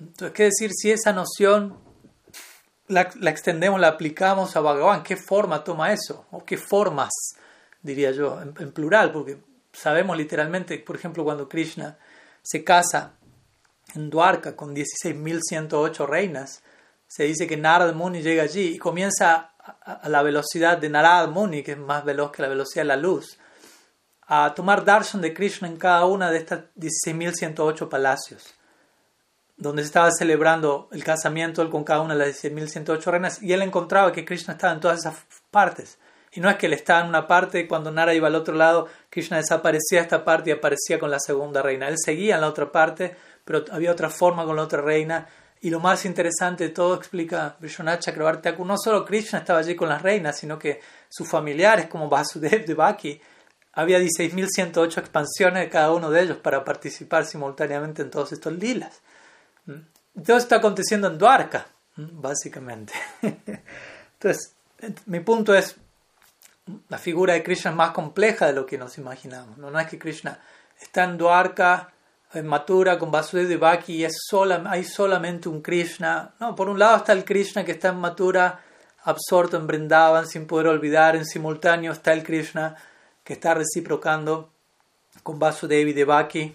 Entonces, 0.00 0.32
¿qué 0.34 0.44
decir 0.44 0.70
si 0.72 0.90
esa 0.90 1.12
noción 1.12 1.76
la, 2.88 3.02
extendemos, 3.02 3.80
la 3.80 3.88
aplicamos 3.88 4.56
a 4.56 4.60
Bhagavan? 4.60 5.02
¿Qué 5.02 5.16
forma 5.16 5.62
toma 5.62 5.92
eso? 5.92 6.26
¿O 6.30 6.44
qué 6.44 6.56
formas, 6.56 7.10
diría 7.82 8.10
yo, 8.10 8.40
en, 8.40 8.72
plural? 8.72 9.12
Porque 9.12 9.38
sabemos 9.72 10.16
literalmente, 10.16 10.78
por 10.78 10.96
ejemplo, 10.96 11.24
cuando 11.24 11.48
Krishna 11.48 11.98
se 12.42 12.64
casa 12.64 13.12
en 13.94 14.10
Dwarka 14.10 14.56
con 14.56 14.74
16.108 14.74 16.06
reinas, 16.06 16.62
se 17.06 17.24
dice 17.24 17.46
que 17.46 17.56
Narad 17.56 17.94
Muni 17.94 18.22
llega 18.22 18.44
allí 18.44 18.74
y 18.74 18.78
comienza 18.78 19.52
a, 19.58 20.08
la 20.08 20.22
velocidad 20.22 20.78
de 20.78 20.88
Narad 20.88 21.28
Muni, 21.28 21.62
que 21.62 21.72
es 21.72 21.78
más 21.78 22.04
veloz 22.04 22.30
que 22.30 22.42
la 22.42 22.48
velocidad 22.48 22.82
de 22.82 22.88
la 22.88 22.96
luz, 22.96 23.38
a 24.26 24.54
tomar 24.54 24.84
darshan 24.84 25.20
de 25.20 25.34
Krishna 25.34 25.66
en 25.66 25.76
cada 25.76 26.06
una 26.06 26.30
de 26.30 26.38
estas 26.38 26.60
16.108 26.76 27.88
palacios 27.88 28.54
donde 29.60 29.82
se 29.82 29.88
estaba 29.88 30.10
celebrando 30.10 30.88
el 30.90 31.04
casamiento 31.04 31.68
con 31.70 31.84
cada 31.84 32.00
una 32.00 32.14
de 32.14 32.26
las 32.26 32.42
10.108 32.42 33.04
reinas, 33.10 33.42
y 33.42 33.52
él 33.52 33.60
encontraba 33.62 34.10
que 34.10 34.24
Krishna 34.24 34.54
estaba 34.54 34.72
en 34.72 34.80
todas 34.80 35.00
esas 35.00 35.16
partes. 35.50 35.98
Y 36.32 36.40
no 36.40 36.48
es 36.48 36.56
que 36.56 36.66
él 36.66 36.72
estaba 36.72 37.00
en 37.00 37.08
una 37.08 37.26
parte 37.26 37.60
y 37.60 37.66
cuando 37.66 37.90
Nara 37.90 38.14
iba 38.14 38.28
al 38.28 38.36
otro 38.36 38.54
lado, 38.54 38.88
Krishna 39.08 39.38
desaparecía 39.38 39.98
de 39.98 40.04
esta 40.04 40.24
parte 40.24 40.50
y 40.50 40.52
aparecía 40.52 40.98
con 40.98 41.10
la 41.10 41.18
segunda 41.18 41.60
reina. 41.60 41.88
Él 41.88 41.96
seguía 41.98 42.36
en 42.36 42.42
la 42.42 42.48
otra 42.48 42.70
parte, 42.70 43.16
pero 43.44 43.64
había 43.72 43.90
otra 43.90 44.10
forma 44.10 44.44
con 44.44 44.54
la 44.54 44.62
otra 44.62 44.80
reina. 44.80 45.26
Y 45.62 45.70
lo 45.70 45.80
más 45.80 46.04
interesante 46.04 46.64
de 46.64 46.70
todo, 46.70 46.94
explica 46.94 47.56
Vishwanath 47.58 48.00
Chakrabarti 48.00 48.50
no 48.64 48.78
solo 48.78 49.04
Krishna 49.04 49.40
estaba 49.40 49.58
allí 49.58 49.74
con 49.74 49.88
las 49.88 50.00
reinas, 50.00 50.38
sino 50.38 50.58
que 50.58 50.80
sus 51.08 51.28
familiares 51.28 51.86
como 51.86 52.08
Vasudev, 52.08 52.64
Devaki, 52.64 53.20
había 53.72 53.98
16.108 53.98 54.98
expansiones 54.98 55.64
de 55.64 55.68
cada 55.68 55.92
uno 55.92 56.10
de 56.10 56.22
ellos 56.22 56.36
para 56.38 56.64
participar 56.64 57.24
simultáneamente 57.26 58.02
en 58.02 58.10
todos 58.10 58.32
estos 58.32 58.52
lilas. 58.52 59.00
Todo 60.24 60.36
está 60.36 60.56
aconteciendo 60.56 61.08
en 61.08 61.18
Dwarka, 61.18 61.66
básicamente. 61.96 62.92
Entonces, 63.22 64.54
mi 65.06 65.20
punto 65.20 65.54
es, 65.54 65.76
la 66.88 66.98
figura 66.98 67.34
de 67.34 67.42
Krishna 67.42 67.70
es 67.70 67.76
más 67.76 67.90
compleja 67.90 68.46
de 68.46 68.52
lo 68.52 68.66
que 68.66 68.78
nos 68.78 68.98
imaginamos. 68.98 69.58
No, 69.58 69.78
es 69.78 69.86
que 69.86 69.98
Krishna 69.98 70.38
está 70.80 71.04
en 71.04 71.18
Dwarka, 71.18 71.92
en 72.32 72.46
Mathura, 72.46 72.98
con 72.98 73.10
Vasudeva 73.10 73.52
y 73.52 73.56
Baki, 73.56 73.94
y 73.94 74.04
es 74.04 74.16
sola, 74.28 74.62
hay 74.66 74.84
solamente 74.84 75.48
un 75.48 75.62
Krishna. 75.62 76.32
No, 76.38 76.54
por 76.54 76.68
un 76.68 76.78
lado 76.78 76.98
está 76.98 77.12
el 77.12 77.24
Krishna 77.24 77.64
que 77.64 77.72
está 77.72 77.88
en 77.88 77.98
Mathura, 77.98 78.60
absorto 79.04 79.56
en 79.56 79.66
Brindavan, 79.66 80.26
sin 80.26 80.46
poder 80.46 80.68
olvidar. 80.68 81.16
En 81.16 81.24
simultáneo 81.24 81.92
está 81.92 82.12
el 82.12 82.22
Krishna 82.22 82.76
que 83.24 83.34
está 83.34 83.54
reciprocando 83.54 84.50
con 85.22 85.38
Vasudeva 85.38 85.90
y 85.90 85.92
Devaki, 85.92 86.54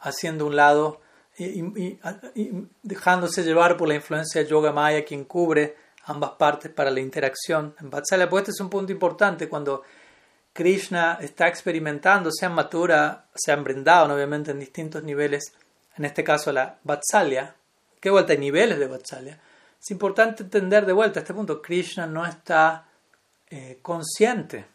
haciendo 0.00 0.46
un 0.46 0.56
lado 0.56 1.00
y, 1.38 2.68
dejándose 2.82 3.42
llevar 3.42 3.76
por 3.76 3.88
la 3.88 3.94
influencia 3.94 4.42
de 4.42 4.48
Yoga 4.48 4.72
Maya, 4.72 5.04
quien 5.04 5.24
cubre 5.24 5.76
ambas 6.04 6.32
partes 6.32 6.70
para 6.72 6.90
la 6.90 7.00
interacción 7.00 7.74
en 7.80 7.90
Vatsalya. 7.90 8.28
Pues 8.28 8.42
este 8.42 8.52
es 8.52 8.60
un 8.60 8.70
punto 8.70 8.92
importante 8.92 9.48
cuando 9.48 9.82
Krishna 10.52 11.18
está 11.20 11.48
experimentando, 11.48 12.30
sea 12.32 12.48
en 12.48 12.54
Mathura, 12.54 13.26
sea 13.34 13.54
en 13.54 13.64
Vrindavan, 13.64 14.10
obviamente 14.10 14.50
en 14.50 14.58
distintos 14.58 15.02
niveles, 15.02 15.52
en 15.96 16.04
este 16.04 16.24
caso 16.24 16.52
la 16.52 16.78
Vatsalya, 16.82 17.54
que 18.00 18.10
vuelta 18.10 18.32
hay 18.32 18.38
niveles 18.38 18.78
de 18.78 18.86
Vatsalya. 18.86 19.40
Es 19.80 19.90
importante 19.90 20.42
entender 20.42 20.84
de 20.84 20.92
vuelta 20.92 21.20
a 21.20 21.22
este 21.22 21.34
punto, 21.34 21.62
Krishna 21.62 22.06
no 22.06 22.26
está 22.26 22.86
eh, 23.48 23.78
consciente 23.80 24.66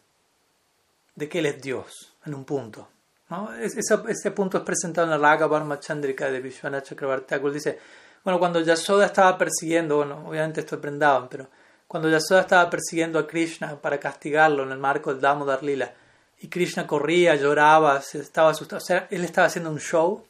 de 1.14 1.28
que 1.28 1.38
Él 1.38 1.46
es 1.46 1.60
Dios 1.62 2.14
en 2.24 2.34
un 2.34 2.44
punto. 2.44 2.88
¿no? 3.30 3.52
ese, 3.54 4.30
punto 4.30 4.58
es 4.58 4.64
presentado 4.64 5.06
en 5.06 5.10
la 5.10 5.18
Raga 5.18 5.46
Varma 5.46 5.80
Chandrika 5.80 6.30
de 6.30 6.40
Vishwanath 6.40 6.84
Chakrabarti 6.84 7.34
Dice, 7.52 7.78
bueno, 8.26 8.40
cuando 8.40 8.60
Yasoda 8.60 9.06
estaba 9.06 9.38
persiguiendo, 9.38 9.98
bueno, 9.98 10.24
obviamente 10.26 10.58
esto 10.58 10.74
aprendaban, 10.74 11.28
pero 11.28 11.46
cuando 11.86 12.10
Yasoda 12.10 12.40
estaba 12.40 12.68
persiguiendo 12.68 13.20
a 13.20 13.26
Krishna 13.28 13.80
para 13.80 14.00
castigarlo 14.00 14.64
en 14.64 14.72
el 14.72 14.78
marco 14.78 15.12
del 15.12 15.20
Damodar 15.20 15.62
Lila, 15.62 15.94
y 16.40 16.48
Krishna 16.48 16.88
corría, 16.88 17.36
lloraba, 17.36 18.02
se 18.02 18.18
estaba 18.18 18.50
asustado, 18.50 18.82
o 18.82 18.84
sea, 18.84 19.06
él 19.12 19.22
estaba 19.22 19.46
haciendo 19.46 19.70
un 19.70 19.78
show, 19.78 20.24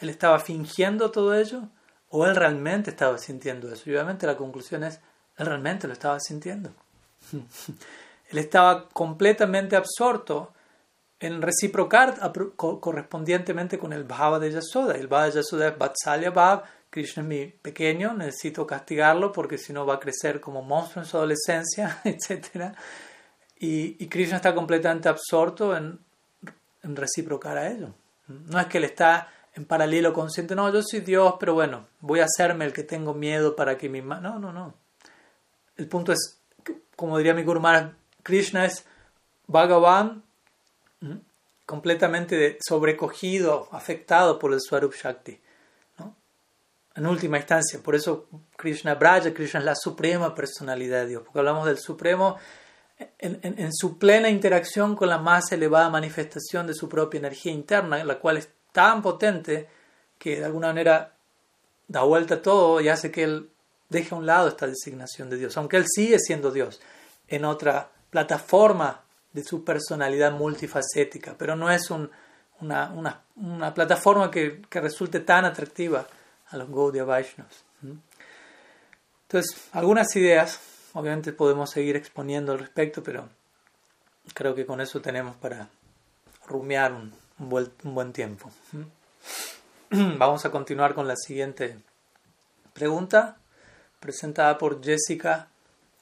él 0.00 0.08
estaba 0.08 0.40
fingiendo 0.40 1.12
todo 1.12 1.36
ello, 1.36 1.68
o 2.08 2.26
él 2.26 2.34
realmente 2.34 2.90
estaba 2.90 3.16
sintiendo 3.16 3.72
eso. 3.72 3.88
Y 3.88 3.92
obviamente 3.92 4.26
la 4.26 4.36
conclusión 4.36 4.82
es, 4.82 4.98
él 5.36 5.46
realmente 5.46 5.86
lo 5.86 5.92
estaba 5.92 6.18
sintiendo. 6.18 6.70
él 7.30 8.38
estaba 8.38 8.88
completamente 8.88 9.76
absorto 9.76 10.52
en 11.20 11.40
reciprocar 11.40 12.18
correspondientemente 12.56 13.78
con 13.78 13.92
el 13.92 14.02
Bhava 14.02 14.40
de 14.40 14.50
Yasoda. 14.50 14.96
El 14.96 15.06
Bhava 15.06 15.26
de 15.26 15.30
Yasoda 15.30 15.68
es 15.68 15.78
Vatsalya 15.78 16.30
Bhav, 16.30 16.64
Krishna 16.90 17.22
es 17.22 17.28
mi 17.28 17.46
pequeño, 17.46 18.14
necesito 18.14 18.66
castigarlo 18.66 19.32
porque 19.32 19.58
si 19.58 19.72
no 19.72 19.84
va 19.84 19.94
a 19.94 20.00
crecer 20.00 20.40
como 20.40 20.62
monstruo 20.62 21.02
en 21.02 21.08
su 21.08 21.16
adolescencia, 21.16 22.00
etc. 22.04 22.74
Y, 23.58 24.06
Krishna 24.08 24.36
está 24.36 24.54
completamente 24.54 25.08
absorto 25.08 25.76
en, 25.76 25.98
en, 26.82 26.96
reciprocar 26.96 27.58
a 27.58 27.70
ello. 27.70 27.94
No 28.28 28.58
es 28.60 28.66
que 28.66 28.78
él 28.78 28.84
está 28.84 29.28
en 29.54 29.64
paralelo 29.64 30.12
consciente, 30.12 30.54
no, 30.54 30.72
yo 30.72 30.82
soy 30.82 31.00
Dios, 31.00 31.34
pero 31.40 31.54
bueno, 31.54 31.86
voy 32.00 32.20
a 32.20 32.24
hacerme 32.24 32.66
el 32.66 32.72
que 32.72 32.82
tengo 32.82 33.14
miedo 33.14 33.56
para 33.56 33.78
que 33.78 33.88
mi... 33.88 34.02
No, 34.02 34.38
no, 34.38 34.52
no. 34.52 34.74
El 35.76 35.88
punto 35.88 36.12
es, 36.12 36.38
como 36.94 37.16
diría 37.18 37.34
mi 37.34 37.42
Guru 37.42 37.62
Krishna 38.22 38.66
es 38.66 38.84
Bhagavan 39.46 40.22
completamente 41.66 42.58
sobrecogido, 42.66 43.68
afectado 43.72 44.38
por 44.38 44.52
el 44.52 44.60
Swarup 44.60 44.94
Shakti. 44.94 45.38
En 46.96 47.06
última 47.06 47.38
instancia, 47.38 47.80
por 47.82 47.94
eso 47.94 48.26
Krishna 48.56 48.94
Braja, 48.94 49.32
Krishna 49.34 49.60
es 49.60 49.66
la 49.66 49.76
suprema 49.76 50.34
personalidad 50.34 51.02
de 51.02 51.08
Dios, 51.08 51.22
porque 51.24 51.38
hablamos 51.38 51.66
del 51.66 51.78
supremo 51.78 52.36
en, 53.18 53.72
su 53.74 53.98
plena 53.98 54.30
interacción 54.30 54.96
con 54.96 55.08
la 55.08 55.18
más 55.18 55.52
elevada 55.52 55.90
manifestación 55.90 56.66
de 56.66 56.74
su 56.74 56.88
propia 56.88 57.18
energía 57.18 57.52
interna, 57.52 58.02
la 58.02 58.18
cual 58.18 58.38
es 58.38 58.48
tan 58.72 59.02
potente 59.02 59.68
que 60.18 60.38
de 60.38 60.44
alguna 60.46 60.68
manera 60.68 61.12
da 61.88 62.02
vuelta 62.02 62.36
a 62.36 62.42
todo 62.42 62.80
y 62.80 62.88
hace 62.88 63.10
que 63.10 63.24
él 63.24 63.50
deje 63.88 64.14
a 64.14 64.18
un 64.18 64.26
lado 64.26 64.48
esta 64.48 64.66
designación 64.66 65.30
de 65.30 65.36
Dios, 65.36 65.56
aunque 65.56 65.76
él 65.76 65.84
sigue 65.86 66.18
siendo 66.18 66.50
Dios 66.50 66.80
en 67.28 67.44
otra 67.44 67.90
plataforma 68.10 69.02
de 69.32 69.44
su 69.44 69.64
personalidad 69.64 70.32
multifacética, 70.32 71.34
pero 71.36 71.54
no 71.54 71.70
es 71.70 71.90
una, 71.90 73.74
plataforma 73.74 74.30
que, 74.30 74.62
resulte 74.70 75.20
tan 75.20 75.44
atractiva 75.44 76.06
a 76.50 76.56
los 76.56 76.68
Gaudiya 76.70 77.04
Vaishnavas. 77.04 77.64
Entonces, 79.22 79.68
algunas 79.72 80.14
ideas, 80.16 80.60
obviamente 80.92 81.32
podemos 81.32 81.70
seguir 81.70 81.96
exponiendo 81.96 82.52
al 82.52 82.58
respecto, 82.58 83.02
pero 83.02 83.28
creo 84.34 84.54
que 84.54 84.66
con 84.66 84.80
eso 84.80 85.00
tenemos 85.00 85.36
para 85.36 85.68
rumiar 86.46 86.92
un, 86.92 87.12
buen, 87.38 87.70
buen 87.82 88.12
tiempo. 88.12 88.50
Vamos 89.90 90.44
a 90.44 90.50
continuar 90.50 90.94
con 90.94 91.08
la 91.08 91.16
siguiente 91.16 91.78
pregunta, 92.72 93.36
presentada 94.00 94.58
por 94.58 94.82
Jessica 94.82 95.48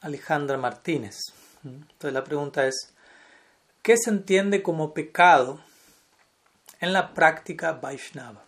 Alejandra 0.00 0.58
Martínez. 0.58 1.16
Entonces 1.64 2.12
la 2.12 2.24
pregunta 2.24 2.66
es, 2.66 2.94
¿Qué 3.84 3.98
se 3.98 4.08
entiende 4.08 4.62
como 4.62 4.94
pecado 4.94 5.60
en 6.80 6.94
la 6.94 7.12
práctica 7.12 7.72
Vaishnava? 7.72 8.42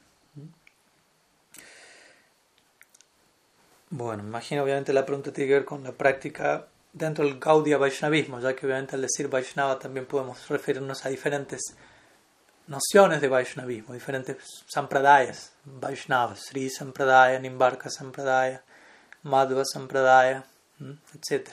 Bueno, 3.90 4.24
imagino 4.24 4.64
obviamente 4.64 4.92
la 4.92 5.06
pregunta 5.06 5.32
tiene 5.32 5.48
que 5.48 5.54
ver 5.54 5.64
con 5.64 5.84
la 5.84 5.92
práctica 5.92 6.66
dentro 6.92 7.24
del 7.24 7.38
Gaudiya 7.38 7.78
Vaishnavismo, 7.78 8.40
ya 8.40 8.56
que 8.56 8.66
obviamente 8.66 8.96
al 8.96 9.02
decir 9.02 9.28
Vaishnava 9.28 9.78
también 9.78 10.06
podemos 10.06 10.48
referirnos 10.48 11.06
a 11.06 11.08
diferentes 11.08 11.76
nociones 12.66 13.20
de 13.20 13.28
Vaishnavismo, 13.28 13.94
diferentes 13.94 14.38
sampradayas, 14.66 15.52
Vaishnavas, 15.64 16.46
Sri 16.46 16.68
Sampradaya, 16.68 17.38
Nimbarka 17.38 17.88
Sampradaya, 17.88 18.64
Madhva 19.22 19.64
Sampradaya, 19.64 20.44
etc. 20.80 21.50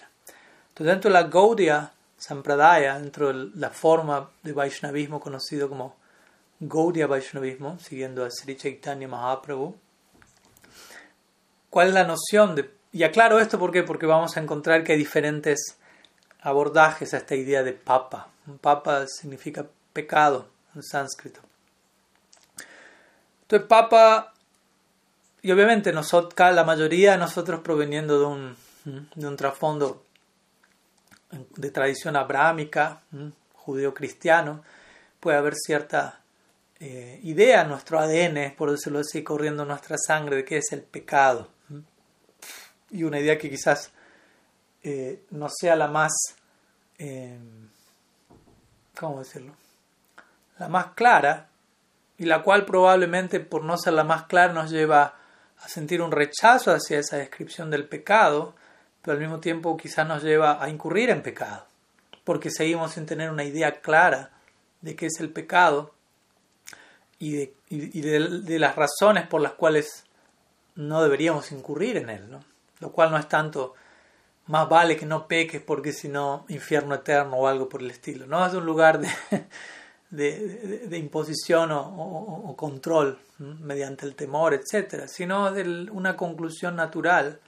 Entonces 0.69 0.87
dentro 0.87 1.09
de 1.09 1.13
la 1.13 1.23
Gaudiya 1.27 1.91
Sampradaya, 2.17 2.97
dentro 2.99 3.31
de 3.31 3.51
la 3.53 3.69
forma 3.69 4.31
de 4.41 4.53
Vaishnavismo 4.53 5.19
conocido 5.19 5.69
como 5.69 5.97
Gaudiya 6.59 7.05
Vaishnavismo, 7.05 7.77
siguiendo 7.79 8.25
a 8.25 8.31
Sri 8.31 8.55
Chaitanya 8.55 9.07
Mahaprabhu. 9.07 9.75
¿Cuál 11.73 11.87
es 11.87 11.95
la 11.95 12.03
noción 12.03 12.53
de.? 12.53 12.69
Y 12.91 13.01
aclaro 13.01 13.39
esto 13.39 13.57
porque 13.57 13.81
vamos 14.05 14.37
a 14.37 14.39
encontrar 14.39 14.83
que 14.83 14.91
hay 14.91 14.97
diferentes 14.99 15.79
abordajes 16.41 17.15
a 17.15 17.17
esta 17.17 17.33
idea 17.33 17.63
de 17.63 17.73
papa. 17.73 18.29
Papa 18.61 19.07
significa 19.07 19.65
pecado 19.91 20.49
en 20.75 20.83
sánscrito. 20.83 21.39
Entonces, 23.41 23.67
papa, 23.67 24.33
y 25.41 25.51
obviamente 25.51 25.91
nosotros, 25.91 26.35
la 26.53 26.63
mayoría 26.63 27.13
de 27.13 27.17
nosotros 27.17 27.61
proveniendo 27.61 28.19
de 28.19 28.25
un, 28.27 28.57
de 29.15 29.27
un 29.27 29.35
trasfondo 29.35 30.03
de 31.55 31.71
tradición 31.71 32.15
abrámica, 32.15 33.01
judío-cristiano, 33.55 34.63
puede 35.19 35.37
haber 35.37 35.55
cierta 35.55 36.19
eh, 36.79 37.19
idea, 37.23 37.63
nuestro 37.63 37.97
ADN, 37.97 38.53
por 38.55 38.69
decirlo 38.69 38.99
así, 38.99 39.23
corriendo 39.23 39.65
nuestra 39.65 39.97
sangre 39.97 40.35
de 40.35 40.45
qué 40.45 40.57
es 40.57 40.71
el 40.71 40.83
pecado. 40.83 41.52
Y 42.93 43.03
una 43.03 43.19
idea 43.19 43.37
que 43.37 43.49
quizás 43.49 43.91
eh, 44.83 45.23
no 45.31 45.49
sea 45.49 45.75
la 45.75 45.87
más, 45.87 46.13
eh, 46.97 47.37
¿cómo 48.95 49.19
decirlo? 49.19 49.53
La 50.59 50.69
más 50.69 50.93
clara, 50.93 51.49
y 52.17 52.25
la 52.25 52.41
cual 52.43 52.65
probablemente 52.65 53.39
por 53.39 53.63
no 53.63 53.77
ser 53.77 53.93
la 53.93 54.03
más 54.03 54.23
clara 54.23 54.53
nos 54.53 54.71
lleva 54.71 55.15
a 55.57 55.67
sentir 55.67 56.01
un 56.01 56.11
rechazo 56.11 56.71
hacia 56.71 56.99
esa 56.99 57.17
descripción 57.17 57.69
del 57.69 57.87
pecado, 57.87 58.55
pero 59.01 59.13
al 59.13 59.21
mismo 59.21 59.39
tiempo 59.39 59.75
quizás 59.75 60.07
nos 60.07 60.23
lleva 60.23 60.63
a 60.63 60.69
incurrir 60.69 61.09
en 61.09 61.21
pecado, 61.21 61.65
porque 62.23 62.49
seguimos 62.51 62.93
sin 62.93 63.05
tener 63.05 63.29
una 63.29 63.43
idea 63.43 63.81
clara 63.81 64.31
de 64.81 64.95
qué 64.95 65.07
es 65.07 65.19
el 65.19 65.29
pecado 65.29 65.93
y 67.19 67.47
de, 67.71 68.59
las 68.59 68.75
razones 68.75 69.27
por 69.27 69.41
las 69.41 69.53
cuales 69.53 70.03
no 70.75 71.01
deberíamos 71.01 71.51
incurrir 71.51 71.97
en 71.97 72.09
él, 72.09 72.29
¿no? 72.29 72.43
Lo 72.83 72.91
cual 72.91 73.11
no 73.11 73.17
es 73.17 73.29
tanto 73.29 73.75
más 74.47 74.67
vale 74.67 74.97
que 74.97 75.05
no 75.05 75.25
peques 75.25 75.61
porque 75.61 75.93
si 75.93 76.09
no 76.09 76.45
infierno 76.49 76.95
eterno 76.95 77.37
o 77.37 77.47
algo 77.47 77.69
por 77.69 77.81
el 77.81 77.89
estilo, 77.89 78.27
no 78.27 78.45
es 78.45 78.53
un 78.53 78.65
lugar 78.65 78.99
de, 78.99 79.09
de, 80.89 80.97
imposición 80.97 81.69
o, 81.71 82.53
control 82.57 83.17
mediante 83.39 84.05
el 84.05 84.15
temor, 84.15 84.53
etc., 84.53 85.07
sino 85.07 85.51
de 85.53 85.89
una 85.91 86.17
conclusión 86.17 86.75
natural 86.75 87.39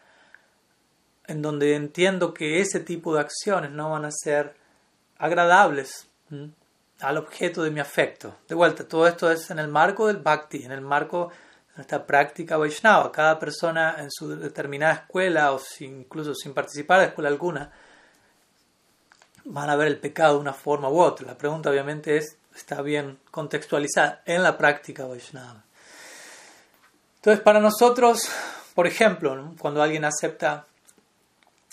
en 1.28 1.42
donde 1.42 1.76
entiendo 1.76 2.34
que 2.34 2.62
ese 2.62 2.80
tipo 2.80 3.14
de 3.14 3.22
acciones 3.22 3.72
no 3.72 3.90
van 3.90 4.06
a 4.06 4.12
ser 4.12 4.56
agradables 5.18 6.08
al 7.02 7.18
objeto 7.18 7.62
de 7.62 7.72
mi 7.72 7.82
afecto. 7.82 8.36
De 8.48 8.56
vuelta, 8.56 8.88
todo 8.88 9.06
esto 9.06 9.30
es 9.30 9.52
en 9.52 9.60
el 9.60 9.68
marco 9.68 10.08
del 10.08 10.18
bhakti, 10.18 10.64
en 10.64 10.72
el 10.72 10.82
marco 10.82 11.30
esta 11.78 12.06
práctica 12.06 12.58
Vaishnava. 12.58 13.12
Cada 13.12 13.38
persona 13.40 13.96
en 14.00 14.10
su 14.12 14.30
determinada 14.38 14.94
escuela 14.94 15.54
o 15.54 15.62
incluso 15.80 16.34
sin 16.34 16.54
participar 16.54 17.00
de 17.00 17.06
escuela 17.08 17.30
alguna 17.30 17.72
van 19.46 19.70
a 19.70 19.76
ver 19.76 19.88
el 19.88 20.00
pecado 20.00 20.36
de 20.36 20.40
una 20.40 20.54
forma 20.54 20.90
u 20.90 21.00
otra. 21.00 21.28
La 21.28 21.38
pregunta 21.38 21.70
obviamente 21.70 22.18
es, 22.18 22.38
está 22.56 22.82
bien 22.82 23.20
contextualizada 23.32 24.22
en 24.26 24.44
la 24.44 24.58
práctica 24.58 25.06
Vaishnava. 25.06 25.64
Entonces, 27.18 27.44
para 27.44 27.60
nosotros, 27.60 28.30
por 28.74 28.88
ejemplo, 28.88 29.54
cuando 29.60 29.82
alguien 29.82 30.06
acepta 30.06 30.66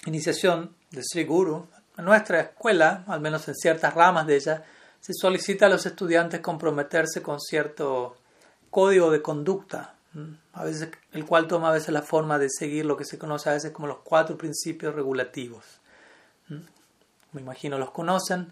iniciación 0.07 0.75
de 0.91 1.03
Sri 1.03 1.25
Guru, 1.25 1.67
en 1.97 2.05
nuestra 2.05 2.41
escuela, 2.41 3.05
al 3.07 3.21
menos 3.21 3.47
en 3.49 3.55
ciertas 3.55 3.93
ramas 3.95 4.27
de 4.27 4.37
ella, 4.37 4.65
se 5.01 5.13
solicita 5.13 5.67
a 5.67 5.69
los 5.69 5.85
estudiantes 5.85 6.41
comprometerse 6.41 7.23
con 7.23 7.41
cierto 7.41 8.17
código 8.73 9.11
de 9.11 9.21
conducta, 9.21 9.95
a 10.55 10.65
veces, 10.65 10.89
el 11.13 11.25
cual 11.27 11.47
toma 11.47 11.69
a 11.69 11.73
veces 11.73 11.91
la 11.91 12.03
forma 12.03 12.39
de 12.39 12.49
seguir 12.51 12.87
lo 12.87 12.97
que 12.97 13.05
se 13.05 13.19
conoce 13.19 13.51
a 13.51 13.53
veces 13.53 13.71
como 13.71 13.87
los 13.87 13.99
cuatro 13.99 14.37
principios 14.37 14.95
regulativos. 14.95 15.81
Me 16.49 17.41
imagino 17.41 17.79
los 17.79 17.91
conocen, 17.91 18.51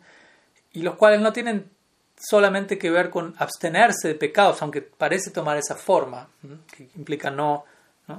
y 0.72 0.82
los 0.82 0.96
cuales 0.96 1.20
no 1.22 1.32
tienen 1.32 1.70
solamente 2.16 2.78
que 2.78 2.90
ver 2.90 3.08
con 3.08 3.34
abstenerse 3.38 4.08
de 4.08 4.14
pecados, 4.14 4.60
aunque 4.60 4.82
parece 4.82 5.30
tomar 5.30 5.56
esa 5.56 5.74
forma, 5.74 6.28
que 6.70 6.90
implica 6.96 7.30
no, 7.30 7.64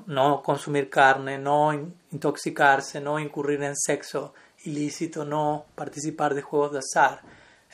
no, 0.08 0.42
consumir 0.42 0.90
carne, 0.90 1.38
no 1.38 1.72
intoxicarse, 2.12 3.00
no 3.00 3.20
incurrir 3.20 3.62
en 3.62 3.76
sexo 3.76 4.34
ilícito, 4.66 5.24
no 5.24 5.66
participar 5.76 6.34
de 6.34 6.42
juegos 6.42 6.72
de 6.74 6.80
azar. 6.80 7.22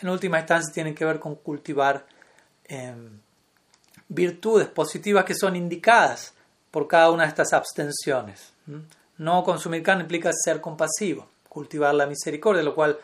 En 0.01 0.09
última 0.09 0.39
instancia 0.39 0.73
tienen 0.73 0.93
que 0.93 1.05
ver 1.05 1.19
con 1.19 1.35
cultivar 1.35 2.05
em, 2.65 3.19
virtudes 4.09 4.67
positivas 4.67 5.25
que 5.25 5.35
son 5.35 5.55
indicadas 5.55 6.33
por 6.71 6.87
cada 6.87 7.11
una 7.11 7.23
de 7.23 7.29
estas 7.29 7.53
abstenciones. 7.53 8.53
No 9.17 9.43
consumir 9.43 9.83
carne 9.83 10.03
implica 10.03 10.31
ser 10.33 10.61
compasivo, 10.61 11.27
cultivar 11.49 11.93
la 11.95 12.05
misericordia, 12.05 12.63
lo 12.63 12.75
cual 12.75 12.97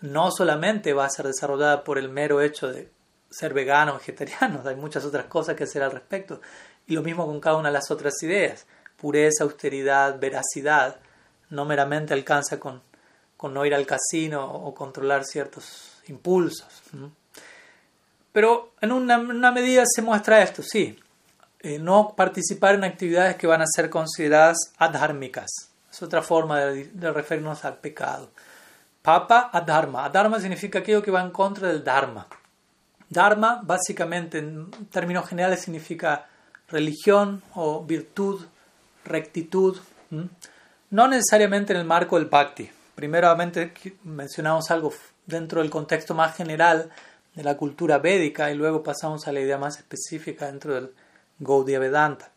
no 0.00 0.30
solamente 0.30 0.92
va 0.92 1.04
a 1.04 1.10
ser 1.10 1.26
desarrollada 1.26 1.84
por 1.84 1.98
el 1.98 2.08
mero 2.08 2.40
hecho 2.40 2.72
de 2.72 2.90
ser 3.30 3.54
vegano 3.54 3.92
o 3.92 3.98
vegetariano, 3.98 4.62
hay 4.66 4.76
muchas 4.76 5.04
otras 5.04 5.26
cosas 5.26 5.56
que 5.56 5.64
hacer 5.64 5.82
al 5.82 5.92
respecto. 5.92 6.40
Y 6.86 6.94
lo 6.94 7.02
mismo 7.02 7.26
con 7.26 7.40
cada 7.40 7.56
una 7.56 7.68
de 7.68 7.74
las 7.74 7.90
otras 7.90 8.20
ideas. 8.22 8.66
Pureza, 8.96 9.44
austeridad, 9.44 10.18
veracidad, 10.18 10.96
no 11.50 11.64
meramente 11.64 12.12
alcanza 12.12 12.58
con, 12.58 12.82
con 13.36 13.54
no 13.54 13.64
ir 13.64 13.74
al 13.74 13.86
casino 13.86 14.44
o 14.44 14.74
controlar 14.74 15.24
ciertos 15.24 16.02
impulsos. 16.08 16.82
Pero 18.32 18.72
en 18.80 18.92
una, 18.92 19.50
medida 19.50 19.82
se 19.86 20.02
muestra 20.02 20.42
esto, 20.42 20.62
sí. 20.62 20.98
Eh, 21.60 21.78
no 21.78 22.14
participar 22.16 22.74
en 22.74 22.84
actividades 22.84 23.36
que 23.36 23.46
van 23.46 23.60
a 23.60 23.66
ser 23.66 23.90
consideradas 23.90 24.72
adhármicas. 24.78 25.50
Es 25.90 26.02
otra 26.02 26.22
forma 26.22 26.60
de, 26.60 27.12
referirnos 27.12 27.64
al 27.64 27.78
pecado. 27.78 28.30
Papa 29.02 29.50
adharma. 29.52 30.04
Adharma 30.04 30.40
significa 30.40 30.78
aquello 30.78 31.02
que 31.02 31.10
va 31.10 31.22
en 31.22 31.30
contra 31.30 31.68
del 31.68 31.82
dharma. 31.82 32.26
Dharma, 33.08 33.60
básicamente, 33.64 34.38
en 34.38 34.70
términos 34.90 35.28
generales, 35.28 35.60
significa 35.60 36.26
religión 36.68 37.42
o 37.54 37.84
virtud, 37.84 38.46
rectitud. 39.04 39.78
No 40.90 41.08
necesariamente 41.08 41.72
en 41.72 41.80
el 41.80 41.86
marco 41.86 42.16
del 42.16 42.28
bhakti. 42.28 42.70
Primeramente 42.94 43.72
mencionamos 44.04 44.70
algo 44.70 44.92
dentro 45.26 45.60
del 45.60 45.70
contexto 45.70 46.14
más 46.14 46.36
general 46.36 46.90
de 47.34 47.42
la 47.42 47.56
cultura 47.56 47.98
védica 47.98 48.50
y 48.50 48.54
luego 48.54 48.82
pasamos 48.82 49.26
a 49.28 49.32
la 49.32 49.40
idea 49.40 49.58
más 49.58 49.78
específica 49.78 50.46
dentro 50.46 50.74
del 50.74 50.94
Gaudiya 51.38 51.78
Vedanta. 51.78 52.30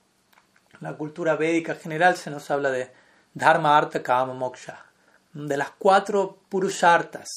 la 0.80 0.94
cultura 0.94 1.36
védica 1.36 1.76
general 1.76 2.16
se 2.16 2.30
nos 2.30 2.50
habla 2.52 2.70
de 2.70 2.92
Dharma, 3.34 3.78
Artha, 3.78 4.04
Kama, 4.04 4.34
Moksha, 4.34 4.86
de 5.34 5.58
las 5.58 5.72
cuatro 5.72 6.38
purushartas, 6.50 7.28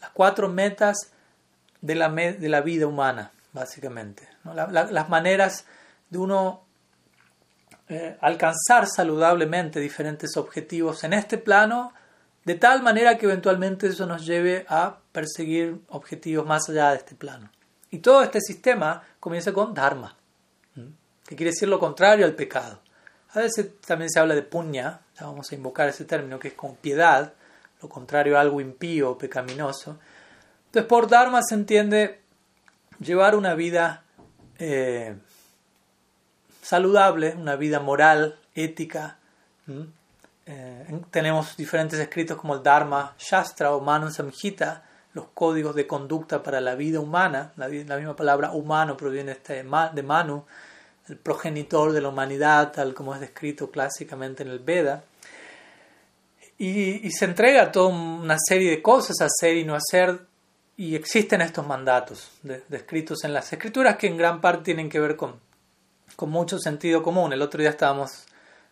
las 0.00 0.10
cuatro 0.10 0.48
metas 0.48 1.10
de 1.80 1.94
la, 1.94 2.08
de 2.10 2.48
la 2.48 2.60
vida 2.60 2.86
humana, 2.86 3.32
básicamente. 3.52 4.28
las 4.44 5.08
maneras 5.08 5.66
de 6.10 6.18
uno 6.18 6.64
eh, 7.88 8.16
alcanzar 8.20 8.86
saludablemente 8.86 9.80
diferentes 9.80 10.36
objetivos 10.36 11.04
en 11.04 11.12
este 11.12 11.36
plano 11.36 11.92
de 12.44 12.54
tal 12.54 12.82
manera 12.82 13.18
que 13.18 13.26
eventualmente 13.26 13.88
eso 13.88 14.06
nos 14.06 14.24
lleve 14.24 14.64
a 14.68 14.98
perseguir 15.12 15.80
objetivos 15.88 16.46
más 16.46 16.68
allá 16.68 16.90
de 16.90 16.96
este 16.96 17.14
plano. 17.14 17.50
Y 17.90 17.98
todo 17.98 18.22
este 18.22 18.40
sistema 18.40 19.02
comienza 19.20 19.52
con 19.52 19.74
dharma, 19.74 20.16
que 21.26 21.36
quiere 21.36 21.50
decir 21.50 21.68
lo 21.68 21.78
contrario 21.78 22.24
al 22.24 22.34
pecado. 22.34 22.80
A 23.34 23.40
veces 23.40 23.78
también 23.80 24.10
se 24.10 24.18
habla 24.18 24.34
de 24.34 24.42
puña, 24.42 25.00
ya 25.18 25.26
vamos 25.26 25.50
a 25.50 25.54
invocar 25.54 25.88
ese 25.88 26.04
término, 26.04 26.38
que 26.38 26.48
es 26.48 26.54
con 26.54 26.76
piedad, 26.76 27.34
lo 27.82 27.88
contrario 27.88 28.36
a 28.36 28.40
algo 28.40 28.60
impío 28.60 29.10
o 29.10 29.18
pecaminoso. 29.18 29.98
Entonces 30.66 30.88
por 30.88 31.08
dharma 31.08 31.42
se 31.42 31.54
entiende 31.54 32.20
llevar 32.98 33.36
una 33.36 33.54
vida 33.54 34.04
eh, 34.58 35.16
saludable, 36.62 37.34
una 37.34 37.56
vida 37.56 37.80
moral, 37.80 38.38
ética, 38.54 39.18
eh, 40.46 41.00
tenemos 41.10 41.56
diferentes 41.56 41.98
escritos 41.98 42.36
como 42.36 42.54
el 42.54 42.62
Dharma 42.62 43.14
Shastra 43.18 43.74
o 43.74 43.80
Manu 43.80 44.10
Samhita, 44.10 44.82
los 45.14 45.26
códigos 45.34 45.74
de 45.74 45.86
conducta 45.86 46.42
para 46.42 46.60
la 46.60 46.74
vida 46.74 47.00
humana. 47.00 47.52
La, 47.56 47.68
misma 47.68 48.16
palabra 48.16 48.52
humano 48.52 48.96
proviene 48.96 49.32
este 49.32 49.62
de 49.62 50.02
Manu, 50.02 50.44
el 51.08 51.16
progenitor 51.16 51.92
de 51.92 52.00
la 52.00 52.08
humanidad, 52.08 52.72
tal 52.72 52.94
como 52.94 53.14
es 53.14 53.20
descrito 53.20 53.70
clásicamente 53.70 54.42
en 54.42 54.50
el 54.50 54.60
Veda. 54.60 55.04
Y, 56.58 57.10
se 57.10 57.24
entrega 57.24 57.72
toda 57.72 57.88
una 57.88 58.36
serie 58.38 58.70
de 58.70 58.82
cosas 58.82 59.20
a 59.20 59.26
hacer 59.26 59.56
y 59.56 59.64
no 59.64 59.74
hacer, 59.74 60.20
y 60.76 60.94
existen 60.94 61.40
estos 61.40 61.66
mandatos 61.66 62.30
descritos 62.68 63.24
en 63.24 63.32
las 63.32 63.52
escrituras 63.52 63.96
que 63.96 64.06
en 64.06 64.16
gran 64.16 64.40
parte 64.40 64.64
tienen 64.64 64.88
que 64.88 65.00
ver 65.00 65.16
con, 65.16 65.40
con 66.16 66.30
mucho 66.30 66.58
sentido 66.58 67.02
común. 67.02 67.32
El 67.32 67.42
otro 67.42 67.60
día 67.60 67.70
estábamos 67.70 68.26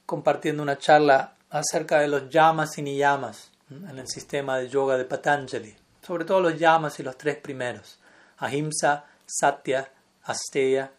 compartiendo 0.06 0.62
una 0.62 0.78
charla 0.78 1.34
acerca 1.50 1.98
de 1.98 2.08
los 2.08 2.30
yamas 2.30 2.78
y 2.78 2.82
niyamas 2.82 3.50
en 3.70 3.98
el 3.98 4.08
sistema 4.08 4.58
de 4.58 4.68
yoga 4.68 4.96
de 4.96 5.04
Patanjali, 5.04 5.74
sobre 6.02 6.24
todo 6.24 6.40
los 6.40 6.58
yamas 6.58 6.98
y 7.00 7.02
los 7.02 7.16
tres 7.16 7.36
primeros, 7.36 7.98
ahimsa, 8.38 9.04
satya, 9.26 9.90
asteya. 10.24 10.90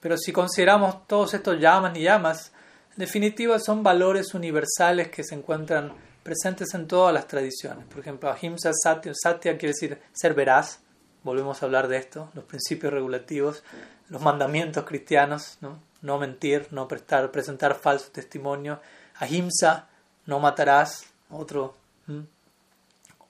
Pero 0.00 0.16
si 0.16 0.32
consideramos 0.32 1.06
todos 1.06 1.34
estos 1.34 1.60
yamas 1.60 1.96
y 1.96 2.02
yamas, 2.02 2.52
en 2.92 2.98
definitiva 2.98 3.58
son 3.58 3.82
valores 3.82 4.34
universales 4.34 5.08
que 5.08 5.22
se 5.22 5.34
encuentran 5.34 5.92
presentes 6.22 6.74
en 6.74 6.88
todas 6.88 7.12
las 7.12 7.28
tradiciones. 7.28 7.84
Por 7.86 8.00
ejemplo, 8.00 8.30
ahimsa, 8.30 8.72
satya, 8.72 9.12
satya 9.14 9.56
quiere 9.58 9.74
decir 9.74 10.00
ser 10.12 10.34
veraz, 10.34 10.80
volvemos 11.22 11.62
a 11.62 11.66
hablar 11.66 11.88
de 11.88 11.98
esto, 11.98 12.30
los 12.34 12.44
principios 12.44 12.92
regulativos, 12.92 13.62
los 14.08 14.22
mandamientos 14.22 14.84
cristianos, 14.84 15.58
no, 15.60 15.78
no 16.02 16.18
mentir, 16.18 16.68
no 16.70 16.88
prestar, 16.88 17.30
presentar 17.30 17.74
falso 17.74 18.10
testimonio, 18.10 18.80
ahimsa, 19.16 19.88
no 20.24 20.40
matarás, 20.40 21.04
otro, 21.30 21.76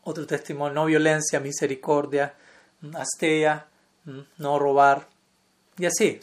otro 0.06 0.26
testimonio, 0.26 0.72
no 0.72 0.86
violencia, 0.86 1.40
misericordia, 1.40 2.32
asteya, 2.94 3.66
no 4.38 4.58
robar, 4.58 5.08
Y 5.78 5.86
así. 5.86 6.20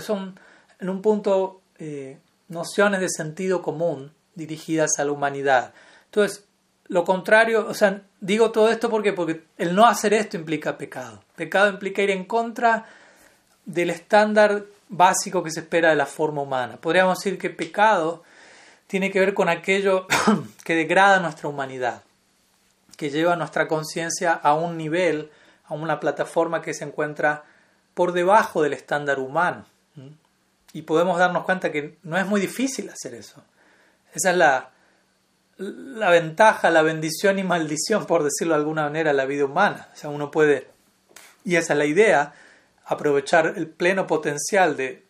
Son 0.00 0.40
en 0.80 0.88
un 0.88 1.02
punto 1.02 1.60
eh, 1.78 2.18
nociones 2.48 3.00
de 3.00 3.08
sentido 3.10 3.60
común 3.60 4.10
dirigidas 4.34 4.98
a 4.98 5.04
la 5.04 5.12
humanidad. 5.12 5.74
Entonces, 6.06 6.44
lo 6.88 7.04
contrario, 7.04 7.66
o 7.68 7.74
sea, 7.74 8.00
digo 8.20 8.50
todo 8.52 8.70
esto 8.70 8.88
porque, 8.88 9.12
porque 9.12 9.44
el 9.58 9.74
no 9.74 9.86
hacer 9.86 10.14
esto 10.14 10.36
implica 10.36 10.78
pecado. 10.78 11.22
Pecado 11.34 11.68
implica 11.68 12.02
ir 12.02 12.10
en 12.10 12.24
contra 12.24 12.86
del 13.66 13.90
estándar 13.90 14.64
básico 14.88 15.42
que 15.42 15.50
se 15.50 15.60
espera 15.60 15.90
de 15.90 15.96
la 15.96 16.06
forma 16.06 16.40
humana. 16.40 16.78
Podríamos 16.78 17.18
decir 17.18 17.38
que 17.38 17.50
pecado 17.50 18.22
tiene 18.86 19.10
que 19.10 19.20
ver 19.20 19.34
con 19.34 19.50
aquello 19.50 20.06
que 20.64 20.74
degrada 20.74 21.18
nuestra 21.18 21.48
humanidad, 21.48 22.02
que 22.96 23.10
lleva 23.10 23.36
nuestra 23.36 23.68
conciencia 23.68 24.32
a 24.32 24.54
un 24.54 24.76
nivel, 24.76 25.30
a 25.66 25.74
una 25.74 26.00
plataforma 26.00 26.62
que 26.62 26.74
se 26.74 26.84
encuentra 26.84 27.44
por 27.94 28.12
debajo 28.12 28.62
del 28.62 28.72
estándar 28.72 29.18
humano. 29.18 29.66
Y 30.72 30.82
podemos 30.82 31.18
darnos 31.18 31.44
cuenta 31.44 31.72
que 31.72 31.98
no 32.02 32.18
es 32.18 32.26
muy 32.26 32.40
difícil 32.40 32.90
hacer 32.90 33.14
eso. 33.14 33.42
Esa 34.12 34.30
es 34.30 34.36
la, 34.36 34.70
la 35.58 36.10
ventaja, 36.10 36.70
la 36.70 36.82
bendición 36.82 37.38
y 37.38 37.44
maldición, 37.44 38.06
por 38.06 38.22
decirlo 38.22 38.54
de 38.54 38.60
alguna 38.60 38.82
manera, 38.84 39.10
de 39.10 39.16
la 39.16 39.24
vida 39.24 39.44
humana. 39.44 39.88
O 39.94 39.96
sea, 39.96 40.10
uno 40.10 40.30
puede, 40.30 40.68
y 41.44 41.56
esa 41.56 41.72
es 41.72 41.78
la 41.78 41.86
idea, 41.86 42.34
aprovechar 42.84 43.54
el 43.56 43.68
pleno 43.68 44.06
potencial 44.06 44.76
de 44.76 45.04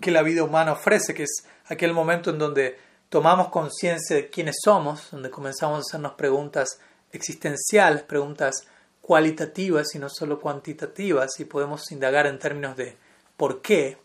que 0.00 0.10
la 0.10 0.22
vida 0.22 0.44
humana 0.44 0.72
ofrece, 0.72 1.14
que 1.14 1.24
es 1.24 1.44
aquel 1.66 1.92
momento 1.92 2.30
en 2.30 2.38
donde 2.38 2.78
tomamos 3.08 3.48
conciencia 3.48 4.16
de 4.16 4.30
quiénes 4.30 4.56
somos, 4.62 5.10
donde 5.10 5.30
comenzamos 5.30 5.78
a 5.78 5.80
hacernos 5.80 6.12
preguntas 6.12 6.78
existenciales, 7.16 8.02
preguntas 8.02 8.66
cualitativas 9.00 9.94
y 9.94 9.98
no 9.98 10.08
solo 10.08 10.40
cuantitativas, 10.40 11.38
y 11.38 11.44
podemos 11.44 11.90
indagar 11.92 12.26
en 12.26 12.38
términos 12.38 12.76
de 12.76 12.96
por 13.36 13.62
qué. 13.62 13.98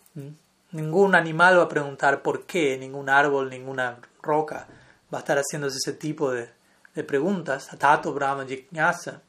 Ningún 0.71 1.15
animal 1.15 1.57
va 1.59 1.63
a 1.63 1.69
preguntar 1.69 2.21
por 2.21 2.45
qué, 2.45 2.77
ningún 2.77 3.09
árbol, 3.09 3.49
ninguna 3.49 3.99
roca 4.21 4.67
va 5.13 5.17
a 5.17 5.21
estar 5.21 5.37
haciéndose 5.37 5.77
ese 5.77 5.93
tipo 5.93 6.31
de, 6.31 6.49
de 6.95 7.03
preguntas. 7.03 7.71
Atato 7.73 8.13
Brahma 8.13 8.45
Jignasa. 8.45 9.21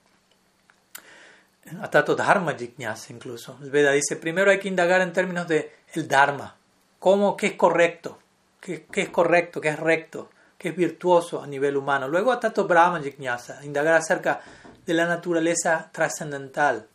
Atato 1.81 2.14
Dharma 2.14 2.55
Jignasa 2.55 3.12
incluso. 3.12 3.59
El 3.62 3.71
Veda 3.71 3.92
dice, 3.92 4.16
primero 4.16 4.51
hay 4.51 4.59
que 4.59 4.68
indagar 4.68 5.01
en 5.01 5.12
términos 5.12 5.49
de 5.49 5.73
el 5.95 6.07
Dharma. 6.09 6.57
¿Cómo, 6.99 7.37
qué 7.37 7.49
es 7.49 7.55
correcto? 7.55 8.18
¿Qué, 8.61 8.87
qué 8.90 9.03
es 9.03 9.09
correcto? 9.09 9.61
¿Qué 9.61 9.68
es 9.71 9.79
recto? 9.79 10.31
¿Qué 10.62 10.68
es 10.68 10.77
virtuoso 10.77 11.42
a 11.42 11.46
nivel 11.48 11.77
humano? 11.77 12.07
Luego 12.07 12.31
Atato 12.31 12.68
Brahma 12.68 13.01
Jignasa. 13.01 13.64
Indagar 13.64 13.94
acerca 13.94 14.40
de 14.87 14.94
la 14.94 15.07
naturaleza 15.07 15.90
trascendental, 15.90 16.87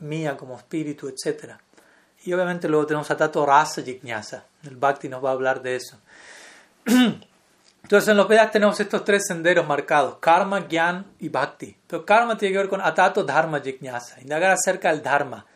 mía 0.00 0.36
como 0.36 0.54
espíritu, 0.54 1.08
etc. 1.08 1.54
Y 2.24 2.34
obviamente 2.34 2.68
luego 2.68 2.84
tenemos 2.84 3.10
Atato 3.10 3.46
Rasa 3.46 3.80
Jignasa. 3.80 4.44
El 4.64 4.76
Bhakti 4.76 5.08
nos 5.08 5.24
va 5.24 5.30
a 5.30 5.32
hablar 5.32 5.62
de 5.62 5.76
eso. 5.76 5.96
Entonces 6.84 8.08
en 8.10 8.18
los 8.18 8.28
Vedas 8.28 8.50
tenemos 8.50 8.78
estos 8.80 9.02
tres 9.02 9.24
senderos 9.26 9.66
marcados, 9.66 10.18
karma, 10.18 10.66
gyan 10.68 11.06
y 11.18 11.30
bhakti. 11.30 11.74
Pero 11.86 12.04
karma 12.04 12.36
tiene 12.36 12.52
que 12.52 12.58
ver 12.58 12.68
con 12.68 12.82
atato 12.82 13.24
dharma 13.24 13.60
jignasa, 13.60 14.20
indagar 14.20 14.50
acerca 14.50 14.90
del 14.90 15.02
dharma, 15.02 15.46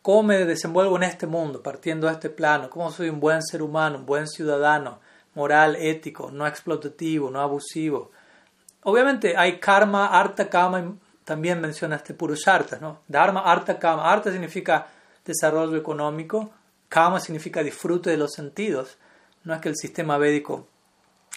cómo 0.00 0.22
me 0.22 0.46
desenvuelvo 0.46 0.96
en 0.96 1.02
este 1.02 1.26
mundo, 1.26 1.62
partiendo 1.62 2.06
de 2.06 2.14
este 2.14 2.30
plano, 2.30 2.70
cómo 2.70 2.90
soy 2.90 3.10
un 3.10 3.20
buen 3.20 3.42
ser 3.42 3.60
humano, 3.60 3.98
un 3.98 4.06
buen 4.06 4.26
ciudadano, 4.26 5.00
moral, 5.34 5.76
ético, 5.76 6.30
no 6.30 6.46
explotativo, 6.46 7.30
no 7.30 7.40
abusivo. 7.40 8.10
Obviamente 8.82 9.36
hay 9.36 9.58
karma, 9.58 10.06
arta, 10.06 10.48
kama, 10.48 10.94
también 11.24 11.60
menciona 11.60 11.96
este 11.96 12.14
purusharta, 12.14 12.78
¿no? 12.80 13.00
Dharma, 13.06 13.40
arta, 13.40 13.78
kama. 13.78 14.10
Arta 14.10 14.32
significa 14.32 14.86
desarrollo 15.24 15.76
económico, 15.76 16.50
kama 16.88 17.20
significa 17.20 17.62
disfrute 17.62 18.10
de 18.10 18.16
los 18.16 18.32
sentidos. 18.32 18.98
No 19.44 19.54
es 19.54 19.60
que 19.60 19.68
el 19.68 19.76
sistema 19.76 20.18
védico 20.18 20.66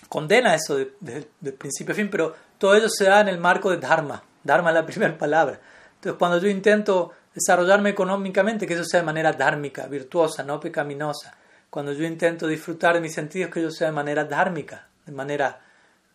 condena 0.09 0.55
eso 0.55 0.77
desde 0.99 1.27
de, 1.39 1.51
principio 1.51 1.93
a 1.93 1.95
fin, 1.95 2.09
pero 2.09 2.35
todo 2.57 2.75
ello 2.75 2.89
se 2.89 3.05
da 3.05 3.21
en 3.21 3.27
el 3.27 3.37
marco 3.37 3.69
de 3.69 3.77
Dharma. 3.77 4.23
Dharma 4.43 4.69
es 4.69 4.75
la 4.75 4.85
primera 4.85 5.17
palabra. 5.17 5.59
Entonces, 5.95 6.17
cuando 6.17 6.37
yo 6.39 6.47
intento 6.47 7.11
desarrollarme 7.33 7.89
económicamente, 7.89 8.67
que 8.67 8.73
eso 8.73 8.83
sea 8.83 8.99
de 8.99 9.05
manera 9.05 9.31
dármica, 9.33 9.87
virtuosa, 9.87 10.43
no 10.43 10.59
pecaminosa. 10.59 11.35
Cuando 11.73 11.91
yo 11.91 12.05
intento 12.05 12.45
disfrutar 12.45 12.93
de 12.93 13.01
mis 13.01 13.15
sentidos, 13.15 13.49
que 13.49 13.59
eso 13.59 13.71
sea 13.71 13.87
de 13.87 13.93
manera 13.93 14.25
dármica, 14.25 14.89
de 15.07 15.11
manera 15.11 15.59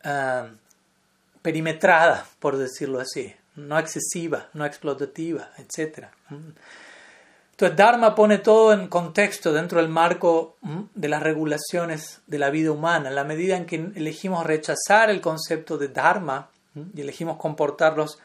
uh, 0.05 0.55
perimetrada, 1.43 2.25
por 2.39 2.57
decirlo 2.57 3.01
así, 3.01 3.35
no 3.57 3.77
excesiva, 3.77 4.51
no 4.55 4.65
explotativa, 4.65 5.51
etc. 5.59 6.07
Entonces, 7.51 7.77
Dharma 7.77 8.15
pone 8.15 8.39
todo 8.39 8.73
en 8.73 8.87
contexto 8.87 9.53
dentro 9.53 9.81
del 9.81 9.89
marco 9.89 10.59
de 10.95 11.09
las 11.09 11.25
regulaciones 11.25 12.21
de 12.29 12.39
la 12.39 12.51
vida 12.51 12.71
humana. 12.71 13.09
En 13.09 13.17
la 13.17 13.25
medida 13.25 13.57
en 13.57 13.67
que 13.67 13.91
elegimos 13.97 14.47
rechazar 14.47 15.11
el 15.11 15.21
concepto 15.21 15.77
de 15.77 15.89
Dharma 15.89 16.51
y 16.95 17.01
elegimos 17.01 17.37
comportarlos 17.37 18.21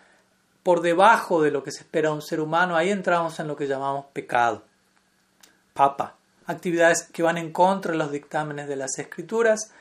por 0.62 0.82
debajo 0.82 1.41
de 1.41 1.50
lo 1.50 1.63
que 1.63 1.72
se 1.72 1.80
espera 1.80 2.10
de 2.10 2.15
un 2.15 2.22
ser 2.22 2.39
humano, 2.39 2.76
ahí 2.76 2.91
entramos 2.91 3.39
en 3.39 3.48
lo 3.48 3.56
que 3.56 3.65
llamamos 3.65 4.06
pecado. 4.13 4.62
Papa. 5.74 6.17
Actividades 6.45 7.03
que 7.03 7.23
van 7.23 7.38
en 7.38 7.51
contra 7.51 7.91
de 7.91 7.97
los 7.97 8.12
dictámenes 8.12 8.67
de 8.67 8.75
las 8.75 8.97
escrituras, 8.97 9.71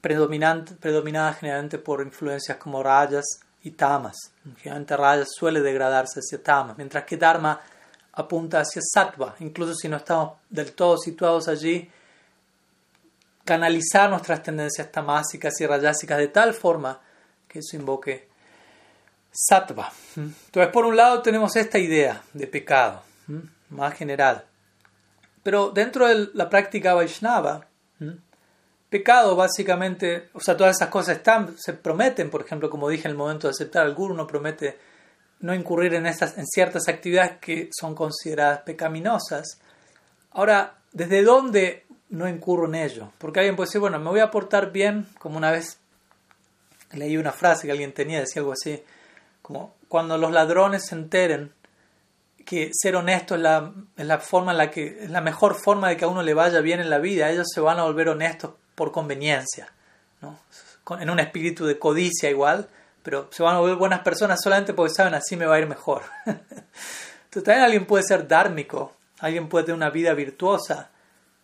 predominadas 0.00 1.38
generalmente 1.38 1.78
por 1.78 2.02
influencias 2.02 2.58
como 2.58 2.82
rayas 2.82 3.24
y 3.62 3.72
tamas. 3.72 4.16
Generalmente 4.58 4.96
rayas 4.96 5.28
suele 5.34 5.60
degradarse 5.60 6.20
hacia 6.20 6.42
tamas, 6.42 6.76
mientras 6.76 7.04
que 7.04 7.16
Dharma 7.16 7.60
apunta 8.12 8.60
hacia 8.60 8.80
sattva, 8.82 9.34
incluso 9.40 9.74
si 9.74 9.88
no 9.88 9.96
estamos 9.96 10.34
del 10.48 10.72
todo 10.72 10.96
situados 10.96 11.48
allí, 11.48 11.90
canalizar 13.44 14.08
nuestras 14.10 14.42
tendencias 14.42 14.90
tamásicas 14.90 15.60
y 15.60 15.66
rayásicas 15.66 16.18
de 16.18 16.28
tal 16.28 16.54
forma 16.54 17.00
que 17.46 17.58
eso 17.60 17.76
invoque 17.76 18.28
sattva. 19.30 19.92
Entonces, 20.16 20.72
por 20.72 20.86
un 20.86 20.96
lado 20.96 21.20
tenemos 21.22 21.56
esta 21.56 21.78
idea 21.78 22.22
de 22.32 22.46
pecado, 22.46 23.02
más 23.70 23.94
general. 23.94 24.44
Pero 25.46 25.70
dentro 25.70 26.08
de 26.08 26.30
la 26.34 26.50
práctica 26.50 26.94
Vaishnava, 26.94 27.68
pecado 28.88 29.36
básicamente, 29.36 30.28
o 30.32 30.40
sea, 30.40 30.56
todas 30.56 30.74
esas 30.74 30.88
cosas 30.88 31.18
están, 31.18 31.56
se 31.56 31.72
prometen, 31.72 32.30
por 32.30 32.42
ejemplo, 32.42 32.68
como 32.68 32.88
dije 32.88 33.06
en 33.06 33.12
el 33.12 33.16
momento 33.16 33.46
de 33.46 33.52
aceptar 33.52 33.86
al 33.86 33.94
guru, 33.94 34.14
uno 34.14 34.26
promete 34.26 34.76
no 35.38 35.54
incurrir 35.54 35.94
en, 35.94 36.06
estas, 36.06 36.36
en 36.36 36.48
ciertas 36.48 36.88
actividades 36.88 37.38
que 37.38 37.70
son 37.70 37.94
consideradas 37.94 38.62
pecaminosas. 38.62 39.60
Ahora, 40.32 40.78
¿desde 40.90 41.22
dónde 41.22 41.86
no 42.08 42.28
incurro 42.28 42.66
en 42.66 42.74
ello? 42.74 43.12
Porque 43.16 43.38
alguien 43.38 43.54
puede 43.54 43.68
decir, 43.68 43.80
bueno, 43.80 44.00
me 44.00 44.10
voy 44.10 44.18
a 44.18 44.32
portar 44.32 44.72
bien, 44.72 45.06
como 45.20 45.36
una 45.36 45.52
vez 45.52 45.78
leí 46.90 47.16
una 47.16 47.30
frase 47.30 47.68
que 47.68 47.70
alguien 47.70 47.92
tenía, 47.92 48.18
decía 48.18 48.40
algo 48.40 48.50
así, 48.50 48.82
como 49.42 49.76
cuando 49.86 50.18
los 50.18 50.32
ladrones 50.32 50.86
se 50.86 50.96
enteren 50.96 51.52
que 52.46 52.70
ser 52.72 52.96
honesto 52.96 53.34
es 53.34 53.42
la, 53.42 53.72
es 53.96 54.06
la 54.06 54.18
forma 54.18 54.52
en 54.52 54.58
la 54.58 54.70
que 54.70 55.04
es 55.04 55.10
la 55.10 55.20
mejor 55.20 55.54
forma 55.54 55.88
de 55.90 55.96
que 55.96 56.04
a 56.06 56.08
uno 56.08 56.22
le 56.22 56.32
vaya 56.32 56.60
bien 56.60 56.80
en 56.80 56.88
la 56.88 56.98
vida, 56.98 57.28
ellos 57.28 57.48
se 57.52 57.60
van 57.60 57.78
a 57.78 57.82
volver 57.82 58.08
honestos 58.08 58.52
por 58.74 58.92
conveniencia, 58.92 59.70
¿no? 60.22 60.38
en 60.98 61.10
un 61.10 61.18
espíritu 61.18 61.66
de 61.66 61.78
codicia 61.78 62.30
igual, 62.30 62.68
pero 63.02 63.28
se 63.32 63.42
van 63.42 63.56
a 63.56 63.58
volver 63.58 63.76
buenas 63.76 64.00
personas 64.00 64.40
solamente 64.40 64.72
porque 64.72 64.94
saben 64.94 65.14
así 65.14 65.36
me 65.36 65.46
va 65.46 65.56
a 65.56 65.58
ir 65.58 65.66
mejor. 65.66 66.02
Entonces 66.24 67.44
también 67.44 67.64
alguien 67.64 67.86
puede 67.86 68.04
ser 68.04 68.28
dármico, 68.28 68.94
alguien 69.18 69.48
puede 69.48 69.64
tener 69.64 69.76
una 69.76 69.90
vida 69.90 70.14
virtuosa, 70.14 70.90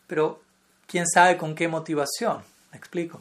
pero 0.07 0.41
quién 0.87 1.07
sabe 1.07 1.37
con 1.37 1.55
qué 1.55 1.69
motivación. 1.69 2.43
¿Me 2.71 2.79
explico? 2.79 3.21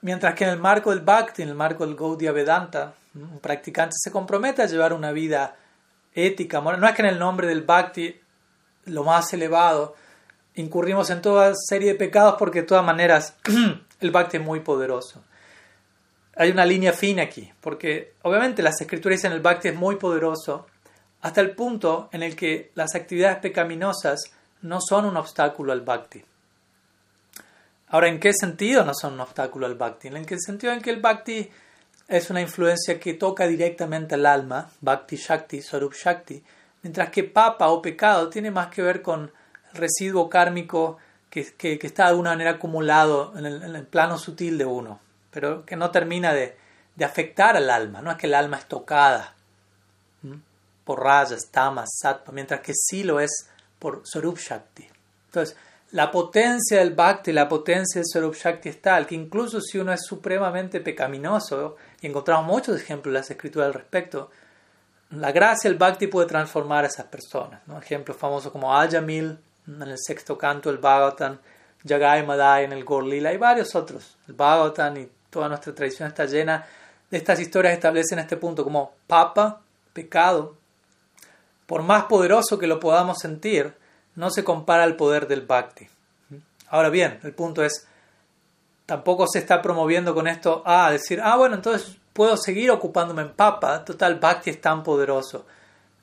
mientras 0.00 0.34
que 0.34 0.44
en 0.44 0.50
el 0.50 0.58
marco 0.58 0.90
del 0.90 1.00
Bhakti, 1.00 1.42
en 1.42 1.50
el 1.50 1.54
marco 1.54 1.86
del 1.86 1.94
Gaudiya 1.94 2.32
Vedanta, 2.32 2.94
un 3.14 3.38
practicante 3.40 3.94
se 3.98 4.10
compromete 4.10 4.62
a 4.62 4.66
llevar 4.66 4.92
una 4.92 5.12
vida 5.12 5.56
ética, 6.12 6.60
moral. 6.60 6.80
No 6.80 6.88
es 6.88 6.94
que 6.94 7.02
en 7.02 7.08
el 7.08 7.18
nombre 7.18 7.46
del 7.46 7.62
Bhakti, 7.62 8.20
lo 8.86 9.04
más 9.04 9.32
elevado, 9.32 9.94
incurrimos 10.54 11.10
en 11.10 11.22
toda 11.22 11.52
serie 11.54 11.92
de 11.92 11.98
pecados 11.98 12.36
porque 12.38 12.60
de 12.60 12.66
todas 12.66 12.84
maneras 12.84 13.36
el 14.00 14.10
bhakti 14.10 14.38
es 14.38 14.42
muy 14.42 14.60
poderoso. 14.60 15.24
Hay 16.36 16.50
una 16.50 16.66
línea 16.66 16.92
fina 16.92 17.22
aquí, 17.22 17.52
porque 17.60 18.14
obviamente 18.22 18.62
las 18.62 18.80
escrituras 18.80 19.18
dicen 19.18 19.32
el 19.32 19.40
bhakti 19.40 19.68
es 19.68 19.74
muy 19.74 19.96
poderoso 19.96 20.66
hasta 21.20 21.40
el 21.40 21.54
punto 21.54 22.08
en 22.12 22.22
el 22.22 22.36
que 22.36 22.72
las 22.74 22.94
actividades 22.94 23.38
pecaminosas 23.38 24.32
no 24.62 24.80
son 24.80 25.04
un 25.04 25.16
obstáculo 25.16 25.72
al 25.72 25.82
bhakti. 25.82 26.24
Ahora, 27.88 28.08
¿en 28.08 28.18
qué 28.18 28.32
sentido 28.32 28.84
no 28.84 28.92
son 28.94 29.14
un 29.14 29.20
obstáculo 29.20 29.66
al 29.66 29.76
bhakti? 29.76 30.08
En 30.08 30.16
el 30.16 30.26
sentido 30.40 30.72
en 30.72 30.80
que 30.80 30.90
el 30.90 31.00
bhakti 31.00 31.48
es 32.08 32.30
una 32.30 32.40
influencia 32.40 33.00
que 33.00 33.14
toca 33.14 33.46
directamente 33.46 34.14
al 34.14 34.26
alma, 34.26 34.70
bhakti 34.80 35.16
shakti, 35.16 35.62
sarup 35.62 35.94
shakti, 35.94 36.42
mientras 36.82 37.10
que 37.10 37.24
papa 37.24 37.68
o 37.68 37.80
pecado 37.80 38.28
tiene 38.28 38.50
más 38.50 38.68
que 38.68 38.82
ver 38.82 39.02
con 39.02 39.32
residuo 39.72 40.28
kármico 40.28 40.98
que, 41.30 41.54
que, 41.54 41.78
está 41.82 42.04
de 42.04 42.10
alguna 42.10 42.30
manera 42.30 42.52
acumulado 42.52 43.32
en 43.36 43.46
el, 43.46 43.86
plano 43.86 44.18
sutil 44.18 44.56
de 44.56 44.64
uno, 44.64 45.00
pero 45.30 45.64
que 45.64 45.76
no 45.76 45.90
termina 45.90 46.32
de, 46.32 46.56
de, 46.94 47.04
afectar 47.04 47.56
al 47.56 47.70
alma, 47.70 48.00
no 48.00 48.12
es 48.12 48.18
que 48.18 48.26
el 48.26 48.34
alma 48.34 48.58
es 48.58 48.66
tocada. 48.66 49.34
Por 50.84 51.02
rajas, 51.02 51.48
tamas, 51.50 51.88
sattva, 52.00 52.32
mientras 52.32 52.60
que 52.60 52.72
sí 52.74 53.02
lo 53.02 53.18
es 53.18 53.48
por 53.78 54.02
Sarup 54.04 54.38
Shakti. 54.38 54.86
Entonces, 55.26 55.56
la 55.92 56.10
potencia 56.10 56.78
del 56.78 56.94
Bhakti, 56.94 57.32
la 57.32 57.48
potencia 57.48 58.00
del 58.00 58.06
Sarup 58.06 58.34
Shakti 58.34 58.68
es 58.68 58.82
tal 58.82 59.06
que 59.06 59.14
incluso 59.14 59.60
si 59.60 59.78
uno 59.78 59.92
es 59.92 60.02
supremamente 60.04 60.80
pecaminoso, 60.80 61.76
y 62.04 62.08
encontramos 62.08 62.46
muchos 62.46 62.76
ejemplos 62.76 63.10
en 63.10 63.14
las 63.14 63.30
escrituras 63.30 63.68
al 63.68 63.74
respecto, 63.74 64.30
la 65.10 65.32
gracia 65.32 65.70
del 65.70 65.78
Bhakti 65.78 66.06
puede 66.06 66.28
transformar 66.28 66.84
a 66.84 66.88
esas 66.88 67.06
personas. 67.06 67.62
¿no? 67.66 67.78
Ejemplos 67.78 68.16
famosos 68.18 68.52
como 68.52 68.76
Ayamil 68.76 69.38
en 69.66 69.82
el 69.82 69.96
sexto 69.98 70.36
canto 70.36 70.68
del 70.68 70.78
Bhagavatam, 70.78 71.38
Jagai 71.86 72.26
Madai 72.26 72.64
en 72.64 72.72
el 72.72 72.84
Gorlila 72.84 73.32
y 73.32 73.38
varios 73.38 73.74
otros. 73.74 74.18
El 74.28 74.34
Bhagavatam 74.34 74.98
y 74.98 75.08
toda 75.30 75.48
nuestra 75.48 75.74
tradición 75.74 76.08
está 76.08 76.26
llena 76.26 76.66
de 77.10 77.16
estas 77.16 77.40
historias 77.40 77.72
establecen 77.72 78.18
este 78.18 78.36
punto 78.36 78.64
como 78.64 78.92
papa, 79.06 79.60
pecado, 79.94 80.56
por 81.66 81.82
más 81.82 82.04
poderoso 82.04 82.58
que 82.58 82.66
lo 82.66 82.80
podamos 82.80 83.18
sentir, 83.18 83.72
no 84.14 84.30
se 84.30 84.44
compara 84.44 84.82
al 84.82 84.96
poder 84.96 85.26
del 85.26 85.42
bhakti. 85.42 85.88
Ahora 86.68 86.90
bien, 86.90 87.20
el 87.22 87.32
punto 87.32 87.64
es, 87.64 87.86
tampoco 88.86 89.26
se 89.26 89.38
está 89.38 89.62
promoviendo 89.62 90.14
con 90.14 90.26
esto 90.26 90.62
a 90.64 90.90
decir, 90.90 91.20
ah, 91.22 91.36
bueno, 91.36 91.56
entonces 91.56 91.96
puedo 92.12 92.36
seguir 92.36 92.70
ocupándome 92.70 93.22
en 93.22 93.32
papa, 93.32 93.84
total, 93.84 94.18
bhakti 94.18 94.50
es 94.50 94.60
tan 94.60 94.82
poderoso. 94.82 95.46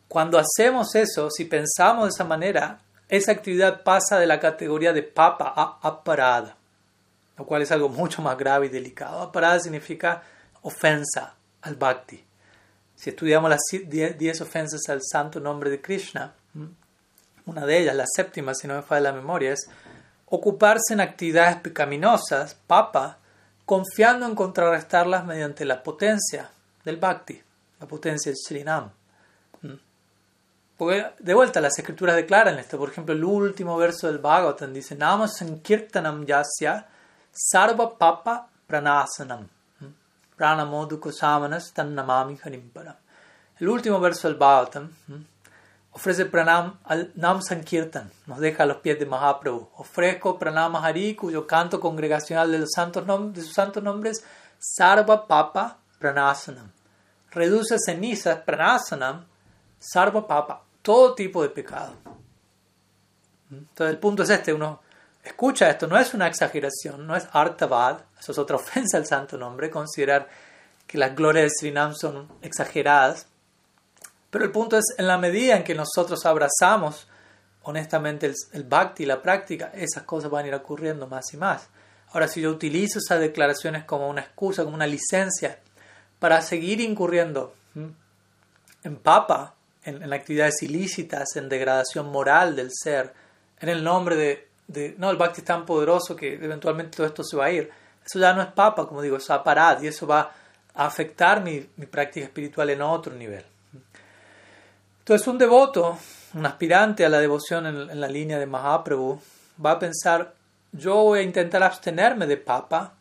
Cuando 0.08 0.40
hacemos 0.40 0.96
eso, 0.96 1.30
si 1.30 1.46
pensamos 1.46 2.06
de 2.06 2.10
esa 2.10 2.26
manera, 2.26 2.80
esa 3.08 3.32
actividad 3.32 3.84
pasa 3.84 4.20
de 4.20 4.28
la 4.28 4.40
categoría 4.40 4.94
de 4.94 5.04
papa 5.04 5.54
a 5.56 5.80
aparada, 5.82 6.58
lo 7.38 7.46
cual 7.46 7.62
es 7.62 7.72
algo 7.72 7.90
mucho 7.90 8.22
más 8.22 8.38
grave 8.38 8.66
y 8.66 8.70
delicado. 8.70 9.22
Aparada 9.22 9.60
significa 9.60 10.24
ofensa 10.62 11.36
al 11.62 11.76
bhakti. 11.76 12.24
Si 12.96 13.10
estudiamos 13.10 13.50
las 13.50 13.62
10 13.72 14.42
ofensas 14.42 14.82
al 14.90 15.02
santo 15.02 15.40
nombre 15.40 15.70
de 15.70 15.82
Krishna, 15.82 16.34
una 17.46 17.66
de 17.66 17.80
ellas, 17.80 17.96
la 17.96 18.06
séptima, 18.06 18.54
si 18.54 18.68
no 18.68 18.76
me 18.76 18.82
falla 18.82 19.12
la 19.12 19.14
memoria, 19.14 19.54
es 19.54 19.70
ocuparse 20.32 20.94
en 20.94 21.02
actividades 21.02 21.58
pecaminosas, 21.58 22.56
papa, 22.56 23.18
confiando 23.66 24.26
en 24.26 24.34
contrarrestarlas 24.34 25.26
mediante 25.26 25.66
la 25.66 25.84
potencia 25.84 26.50
del 26.84 26.98
bhakti, 26.98 27.42
la 27.80 27.86
potencia 27.86 28.32
del 28.32 28.38
Srinam. 28.38 28.90
Porque 30.78 31.06
de 31.20 31.34
vuelta 31.34 31.62
las 31.62 31.78
escrituras 31.78 32.16
declaran 32.16 32.58
esto. 32.58 32.80
Por 32.80 32.90
ejemplo, 32.90 33.14
el 33.14 33.24
último 33.24 33.78
verso 33.78 34.08
del 34.08 34.18
Bhagavatam 34.18 34.74
dice: 34.74 34.96
Nama 34.96 35.28
Sankirtanam 35.28 36.26
Yasya 36.26 36.88
Sarva 37.32 37.98
Papa 37.98 38.48
Pranasanam. 38.66 39.48
El 43.60 43.70
último 43.70 44.00
verso 44.00 44.28
del 44.28 44.38
Bhagavatam 44.38 44.90
ofrece 45.92 46.26
pranam 46.26 46.80
al 46.84 47.12
Nam 47.16 47.42
Sankirtan, 47.42 48.12
nos 48.26 48.40
deja 48.40 48.64
a 48.64 48.66
los 48.66 48.78
pies 48.78 48.98
de 49.00 49.06
Mahaprabhu. 49.06 49.70
Ofrezco 49.78 50.40
pranam 50.40 50.76
a 50.76 50.86
Hari, 50.86 51.16
cuyo 51.16 51.46
canto 51.46 51.80
congregacional 51.80 52.52
de, 52.52 52.60
los 52.60 52.70
santos 52.74 53.06
de 53.34 53.42
sus 53.42 53.54
santos 53.54 53.84
nombres, 53.84 54.24
Sarva 54.60 55.28
Papa 55.28 55.78
Pranasanam. 56.00 56.72
Reduce 57.32 57.78
cenizas, 57.80 58.40
Pranasanam, 58.42 59.26
Sarva 59.80 60.28
Papa, 60.28 60.64
todo 60.82 61.14
tipo 61.14 61.42
de 61.44 61.50
pecado. 61.50 61.94
Entonces 63.50 63.94
el 63.94 64.00
punto 64.00 64.24
es 64.24 64.30
este, 64.30 64.54
uno 64.54 64.82
escucha 65.24 65.70
esto, 65.70 65.88
no 65.88 65.98
es 65.98 66.14
una 66.14 66.28
exageración, 66.28 67.06
no 67.06 67.16
es 67.16 67.28
artavad, 67.32 68.06
eso 68.20 68.32
es 68.32 68.38
otra 68.38 68.56
ofensa 68.58 68.98
al 68.98 69.06
santo 69.06 69.38
nombre, 69.38 69.70
considerar 69.70 70.28
que 70.88 70.98
las 70.98 71.16
glorias 71.16 71.46
de 71.46 71.50
Srinam 71.50 71.96
son 71.96 72.28
exageradas. 72.42 73.28
Pero 74.32 74.46
el 74.46 74.52
punto 74.52 74.78
es, 74.78 74.86
en 74.98 75.08
la 75.08 75.18
medida 75.18 75.58
en 75.58 75.64
que 75.64 75.76
nosotros 75.76 76.26
abrazamos 76.26 77.08
honestamente 77.64 78.26
el, 78.26 78.34
el 78.54 78.64
bhakti, 78.64 79.06
la 79.06 79.22
práctica, 79.22 79.72
esas 79.76 80.04
cosas 80.04 80.32
van 80.32 80.46
a 80.46 80.48
ir 80.48 80.56
ocurriendo 80.56 81.06
más 81.06 81.34
y 81.34 81.38
más. 81.38 81.68
Ahora, 82.14 82.28
si 82.28 82.42
yo 82.42 82.50
utilizo 82.50 83.00
esas 83.00 83.20
declaraciones 83.20 83.84
como 83.84 84.10
una 84.10 84.22
excusa, 84.22 84.64
como 84.64 84.76
una 84.76 84.88
licencia, 84.88 85.60
para 86.18 86.42
seguir 86.42 86.82
incurriendo 86.82 87.54
en 88.84 88.96
papa, 88.98 89.56
en, 89.84 90.12
actividades 90.14 90.62
ilícitas, 90.64 91.36
en 91.36 91.50
degradación 91.50 92.12
moral 92.12 92.56
del 92.56 92.70
ser, 92.72 93.14
en 93.60 93.70
el 93.70 93.84
nombre 93.84 94.16
de 94.16 94.96
no, 94.98 95.12
el 95.12 95.18
bhakti 95.18 95.42
es 95.42 95.46
tan 95.46 95.66
poderoso 95.66 96.16
que 96.16 96.34
eventualmente 96.36 96.96
todo 96.96 97.08
esto 97.08 97.24
se 97.24 97.36
va 97.36 97.46
a 97.46 97.52
ir. 97.52 97.70
Eso 98.06 98.20
ya 98.20 98.34
no 98.34 98.42
es 98.42 98.48
papa, 98.48 98.88
como 98.88 99.02
digo, 99.02 99.18
eso 99.18 99.34
va 99.34 99.40
a 99.40 99.44
parar 99.44 99.84
y 99.84 99.88
eso 99.88 100.08
va 100.08 100.32
a 100.74 100.86
afectar 100.86 101.44
mi 101.44 101.60
práctica 101.60 102.26
espiritual 102.26 102.70
en 102.70 102.82
otro 102.82 103.14
nivel. 103.14 103.44
Entonces 105.02 105.28
un 105.28 105.40
devoto, 105.40 105.98
un 106.36 106.46
aspirante 106.46 107.04
a 107.04 107.10
la 107.10 107.20
devoción 107.20 107.66
en, 107.66 108.00
la 108.00 108.08
línea 108.08 108.38
de 108.38 108.46
Mahaprabhu, 108.46 109.20
va 109.64 109.72
a 109.72 109.80
pensar, 109.80 110.36
yo 110.72 110.96
voy 111.04 111.20
a 111.20 111.24
intentar 111.24 111.64
abstenerme 111.64 112.28
de 112.28 112.38
papa 112.38 112.94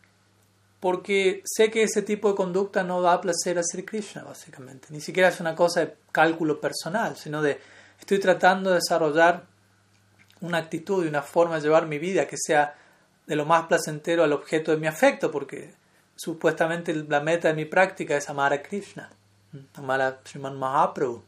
porque 0.79 1.43
sé 1.45 1.69
que 1.69 1.83
ese 1.83 2.01
tipo 2.01 2.29
de 2.29 2.35
conducta 2.35 2.83
no 2.83 3.03
da 3.03 3.21
placer 3.21 3.59
a 3.59 3.63
Sri 3.63 3.83
Krishna, 3.83 4.23
básicamente. 4.23 4.87
Ni 4.89 4.99
siquiera 4.99 5.29
es 5.29 5.39
una 5.39 5.55
cosa 5.55 5.81
de 5.81 5.95
cálculo 6.11 6.59
personal, 6.59 7.15
sino 7.17 7.39
de 7.43 7.59
estoy 7.99 8.17
tratando 8.17 8.71
de 8.71 8.77
desarrollar 8.77 9.43
una 10.41 10.57
actitud 10.57 11.05
y 11.05 11.07
una 11.07 11.21
forma 11.21 11.57
de 11.57 11.61
llevar 11.61 11.85
mi 11.85 11.99
vida 11.99 12.25
que 12.25 12.35
sea 12.35 12.73
de 13.27 13.35
lo 13.35 13.45
más 13.45 13.67
placentero 13.67 14.23
al 14.23 14.33
objeto 14.33 14.71
de 14.71 14.77
mi 14.77 14.87
afecto, 14.87 15.29
porque 15.29 15.75
supuestamente 16.15 16.95
la 16.95 17.19
meta 17.19 17.49
de 17.49 17.53
mi 17.53 17.65
práctica 17.65 18.17
es 18.17 18.27
amar 18.27 18.51
a 18.51 18.63
Krishna, 18.63 19.11
amar 19.75 20.01
a 20.01 20.19
Sriman 20.25 20.57
Mahaprabhu, 20.57 21.23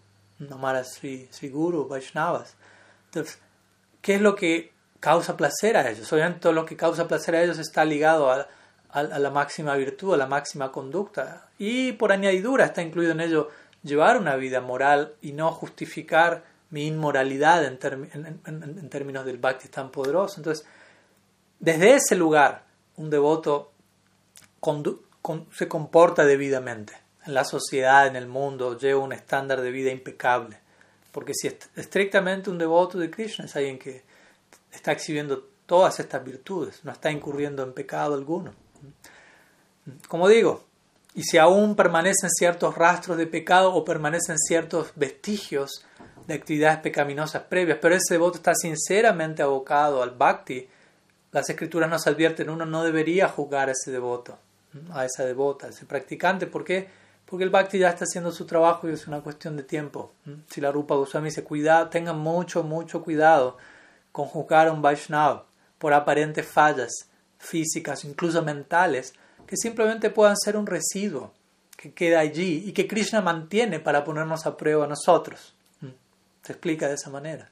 amar 0.51 0.75
a 0.75 0.83
Sri, 0.83 1.29
Guru, 1.43 1.87
Vaishnavas. 1.87 2.55
Entonces, 3.05 3.39
¿qué 4.01 4.15
es 4.15 4.21
lo 4.21 4.35
que 4.35 4.71
causa 4.99 5.37
placer 5.37 5.77
a 5.77 5.89
ellos? 5.89 6.11
Obviamente 6.11 6.41
todo 6.41 6.53
lo 6.53 6.65
que 6.65 6.75
causa 6.75 7.07
placer 7.07 7.35
a 7.35 7.43
ellos 7.43 7.59
está 7.59 7.85
ligado 7.85 8.31
a, 8.31 8.47
la 8.93 9.29
máxima 9.31 9.75
virtud, 9.75 10.13
a 10.13 10.17
la 10.17 10.27
máxima 10.27 10.71
conducta. 10.71 11.49
Y 11.57 11.93
por 11.93 12.11
añadidura 12.11 12.65
está 12.65 12.81
incluido 12.81 13.11
en 13.11 13.21
ello 13.21 13.49
llevar 13.83 14.17
una 14.17 14.35
vida 14.35 14.61
moral 14.61 15.15
y 15.21 15.33
no 15.33 15.51
justificar 15.51 16.43
mi 16.69 16.87
inmoralidad 16.87 17.63
en, 17.65 18.89
términos 18.89 19.25
del 19.25 19.37
bhakti 19.37 19.67
tan 19.67 19.91
poderoso. 19.91 20.35
Entonces, 20.37 20.65
desde 21.59 21.95
ese 21.95 22.15
lugar, 22.15 22.63
un 22.97 23.09
devoto 23.09 23.71
se 25.51 25.67
comporta 25.67 26.25
debidamente 26.25 27.02
en 27.25 27.33
la 27.33 27.43
sociedad, 27.43 28.07
en 28.07 28.15
el 28.15 28.27
mundo, 28.27 28.77
lleva 28.77 29.01
un 29.01 29.13
estándar 29.13 29.61
de 29.61 29.71
vida 29.71 29.91
impecable. 29.91 30.59
Porque 31.11 31.33
si 31.33 31.47
es 31.47 31.55
estrictamente 31.75 32.49
un 32.49 32.57
devoto 32.57 32.97
de 32.97 33.09
Krishna, 33.09 33.45
es 33.45 33.55
alguien 33.55 33.77
que 33.77 34.03
está 34.71 34.91
exhibiendo 34.91 35.47
todas 35.65 35.99
estas 35.99 36.23
virtudes, 36.23 36.83
no 36.83 36.91
está 36.91 37.11
incurriendo 37.11 37.63
en 37.63 37.73
pecado 37.73 38.15
alguno. 38.15 38.53
Como 40.07 40.27
digo, 40.27 40.65
y 41.15 41.23
si 41.23 41.37
aún 41.37 41.75
permanecen 41.75 42.29
ciertos 42.29 42.75
rastros 42.75 43.17
de 43.17 43.27
pecado 43.27 43.73
o 43.73 43.85
permanecen 43.85 44.37
ciertos 44.37 44.91
vestigios 44.95 45.85
de 46.27 46.33
actividades 46.33 46.79
pecaminosas 46.79 47.43
previas, 47.43 47.77
pero 47.81 47.95
ese 47.95 48.15
devoto 48.15 48.37
está 48.37 48.55
sinceramente 48.55 49.43
abocado 49.43 50.01
al 50.01 50.11
bhakti, 50.11 50.67
las 51.31 51.49
escrituras 51.49 51.89
nos 51.89 52.07
advierten, 52.07 52.49
uno 52.49 52.65
no 52.65 52.83
debería 52.83 53.27
juzgar 53.27 53.69
a 53.69 53.73
ese 53.73 53.91
devoto, 53.91 54.37
a 54.91 55.05
esa 55.05 55.25
devota, 55.25 55.67
a 55.67 55.69
ese 55.69 55.85
practicante. 55.85 56.47
¿Por 56.47 56.63
qué? 56.63 56.87
Porque 57.25 57.43
el 57.43 57.49
bhakti 57.49 57.79
ya 57.79 57.89
está 57.89 58.05
haciendo 58.05 58.31
su 58.31 58.45
trabajo 58.45 58.87
y 58.87 58.93
es 58.93 59.07
una 59.07 59.21
cuestión 59.21 59.57
de 59.57 59.63
tiempo. 59.63 60.13
Si 60.49 60.61
la 60.61 60.71
Rupa 60.71 60.95
Goswami 60.95 61.29
dice, 61.29 61.43
cuidado, 61.43 61.89
tengan 61.89 62.19
mucho, 62.19 62.63
mucho 62.63 63.01
cuidado 63.03 63.57
con 64.11 64.27
juzgar 64.27 64.67
a 64.67 64.71
un 64.71 64.81
Vaishnava 64.81 65.45
por 65.79 65.93
aparentes 65.93 66.45
fallas 66.45 67.09
físicas, 67.39 68.05
incluso 68.05 68.41
mentales, 68.41 69.13
que 69.47 69.57
simplemente 69.57 70.09
puedan 70.09 70.37
ser 70.37 70.55
un 70.55 70.65
residuo 70.65 71.33
que 71.75 71.93
queda 71.93 72.19
allí 72.19 72.63
y 72.65 72.71
que 72.71 72.87
Krishna 72.87 73.21
mantiene 73.21 73.79
para 73.79 74.03
ponernos 74.03 74.45
a 74.45 74.55
prueba 74.55 74.85
a 74.85 74.87
nosotros. 74.87 75.53
Se 76.43 76.51
explica 76.53 76.87
de 76.87 76.95
esa 76.95 77.09
manera. 77.09 77.49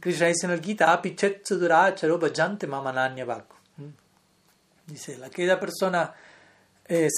Krishna 0.00 0.26
dice 0.26 0.46
en 0.46 0.52
el 0.52 0.60
Gita, 0.60 1.00
mm. 1.00 1.02
Dice, 4.86 5.18
aquella 5.24 5.58
persona, 5.58 6.12
eh, 6.90 7.08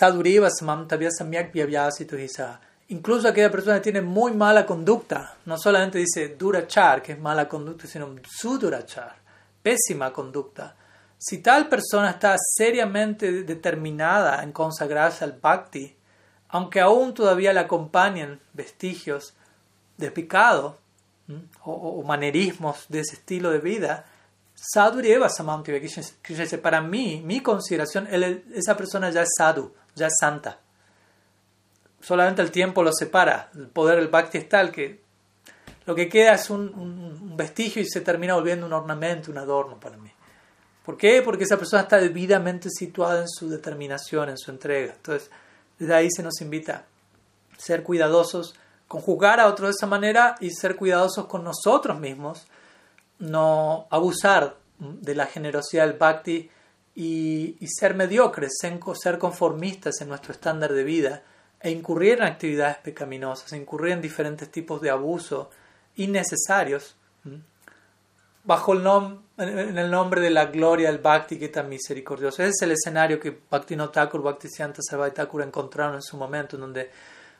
incluso 2.88 3.28
aquella 3.28 3.50
persona 3.50 3.76
que 3.76 3.82
tiene 3.82 4.02
muy 4.02 4.32
mala 4.32 4.66
conducta, 4.66 5.36
no 5.46 5.56
solamente 5.56 5.98
dice 5.98 6.36
durachar, 6.36 7.02
que 7.02 7.12
es 7.12 7.18
mala 7.18 7.48
conducta, 7.48 7.86
sino 7.86 8.14
sudurachar, 8.28 9.16
pésima 9.62 10.12
conducta. 10.12 10.76
Si 11.16 11.38
tal 11.38 11.68
persona 11.68 12.10
está 12.10 12.36
seriamente 12.36 13.44
determinada 13.44 14.42
en 14.42 14.52
consagrarse 14.52 15.24
al 15.24 15.38
bhakti, 15.40 15.96
aunque 16.48 16.80
aún 16.80 17.14
todavía 17.14 17.54
le 17.54 17.60
acompañen 17.60 18.40
vestigios 18.52 19.32
de 19.96 20.10
pecado 20.10 20.78
o, 21.64 22.02
manerismos 22.02 22.84
de 22.90 23.00
ese 23.00 23.14
estilo 23.14 23.50
de 23.50 23.60
vida, 23.60 24.04
Sadhureva 24.64 25.28
Samantiva 25.28 25.80
Krishna 25.80 26.04
dice, 26.44 26.58
para 26.58 26.80
mí, 26.80 27.20
mi 27.24 27.40
consideración, 27.40 28.06
esa 28.54 28.76
persona 28.76 29.10
ya 29.10 29.22
es 29.22 29.30
sadhu, 29.36 29.74
ya 29.96 30.06
es 30.06 30.14
santa. 30.20 30.60
solamente 32.00 32.42
el 32.42 32.52
tiempo 32.52 32.84
lo 32.84 32.92
separa. 32.92 33.50
El 33.56 33.66
poder 33.66 33.98
del 33.98 34.06
bhakti 34.06 34.38
es 34.38 34.48
tal 34.48 34.70
que 34.70 35.02
lo 35.84 35.96
que 35.96 36.08
queda 36.08 36.34
es 36.34 36.48
un, 36.48 36.68
un, 36.74 37.36
vestigio 37.36 37.82
y 37.82 37.86
se 37.86 38.02
termina 38.02 38.34
volviendo 38.34 38.64
un 38.64 38.72
ornamento, 38.72 39.32
un 39.32 39.38
adorno 39.38 39.80
para 39.80 39.96
mí. 39.96 40.12
¿Por 40.84 40.96
qué? 40.96 41.22
Porque 41.22 41.42
esa 41.42 41.56
persona 41.56 41.82
está 41.82 41.98
debidamente 41.98 42.70
situada 42.70 43.22
en 43.22 43.28
su 43.28 43.48
determinación, 43.48 44.28
en 44.28 44.38
su 44.38 44.52
entrega. 44.52 44.92
Entonces, 44.94 45.28
desde 45.76 45.94
ahí 45.94 46.08
se 46.08 46.22
nos 46.22 46.40
invita 46.40 46.84
a 47.52 47.60
ser 47.60 47.82
cuidadosos 47.82 48.54
con 48.86 49.00
juzgar 49.00 49.40
a 49.40 49.48
otro 49.48 49.66
de 49.66 49.72
esa 49.72 49.88
manera 49.88 50.36
y 50.38 50.50
ser 50.50 50.76
cuidadosos 50.76 51.26
con 51.26 51.42
nosotros 51.42 51.98
mismos, 51.98 52.46
no 53.22 53.86
abusar 53.90 54.56
de 54.78 55.14
la 55.14 55.26
generosidad 55.26 55.86
del 55.86 55.96
bhakti 55.96 56.50
y, 56.94 57.56
ser 57.66 57.94
mediocres, 57.94 58.58
ser 58.60 59.18
conformistas 59.18 60.00
en 60.00 60.08
nuestro 60.08 60.32
estándar 60.32 60.72
de 60.72 60.84
vida 60.84 61.22
e 61.60 61.70
incurrir 61.70 62.18
en 62.18 62.24
actividades 62.24 62.78
pecaminosas, 62.78 63.52
incurrir 63.52 63.92
en 63.92 64.02
diferentes 64.02 64.50
tipos 64.50 64.80
de 64.82 64.90
abuso 64.90 65.50
innecesarios 65.96 66.96
bajo 68.44 68.72
el 68.72 68.82
nombre 68.82 69.22
en 69.38 69.78
el 69.78 69.90
nombre 69.90 70.20
de 70.20 70.30
la 70.30 70.46
gloria 70.46 70.90
del 70.90 71.00
Bhakti 71.00 71.38
que 71.38 71.48
tan 71.48 71.68
misericordioso. 71.68 72.42
Ese 72.42 72.50
es 72.50 72.62
el 72.62 72.72
escenario 72.72 73.18
que 73.18 73.36
Bhakti 73.50 73.74
no 73.76 73.90
Thakur, 73.90 74.22
Bhakti 74.22 74.48
Siddhanta 74.48 74.82
Thakur 75.12 75.42
encontraron 75.42 75.96
en 75.96 76.02
su 76.02 76.16
momento, 76.16 76.56
en 76.56 76.62
donde 76.62 76.90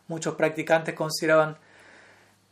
muchos 0.09 0.35
practicantes 0.35 0.95
consideraban 0.95 1.57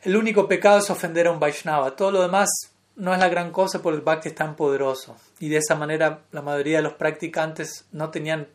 el 0.03 0.17
único 0.17 0.49
pecado 0.49 0.79
es 0.79 0.89
ofender 0.91 1.27
a 1.27 1.33
un 1.33 1.41
Vaishnava. 1.41 1.95
Todo 1.95 2.11
lo 2.11 2.23
demás 2.23 2.49
no 2.97 3.15
es 3.15 3.21
la 3.21 3.29
gran 3.29 3.51
cosa 3.51 3.81
porque 3.83 3.99
el 3.99 4.05
Bhakti 4.05 4.29
es 4.29 4.35
tan 4.35 4.57
poderoso. 4.57 5.17
Y 5.39 5.49
de 5.49 5.59
esa 5.59 5.75
manera 5.75 6.21
la 6.33 6.43
mayoría 6.43 6.79
de 6.79 6.83
los 6.83 6.95
practicantes 6.95 7.87
no 7.93 8.11
tenían 8.11 8.49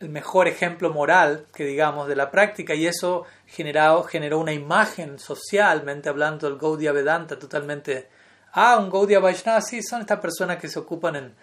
el 0.00 0.08
mejor 0.10 0.46
ejemplo 0.46 0.92
moral, 0.92 1.46
que 1.54 1.64
digamos, 1.64 2.06
de 2.06 2.16
la 2.16 2.30
práctica 2.30 2.74
y 2.74 2.86
eso 2.86 3.24
generó, 3.46 4.04
generó 4.04 4.38
una 4.38 4.52
imagen 4.52 5.18
socialmente 5.18 6.08
hablando 6.08 6.48
del 6.48 6.58
Gaudiya 6.58 6.92
Vedanta 6.92 7.38
totalmente... 7.38 8.08
Ah, 8.52 8.78
un 8.78 8.90
Gaudiya 8.90 9.20
Vaishnava, 9.20 9.60
sí, 9.60 9.82
son 9.82 10.00
estas 10.00 10.20
personas 10.20 10.58
que 10.58 10.68
se 10.68 10.78
ocupan 10.78 11.16
en, 11.16 11.34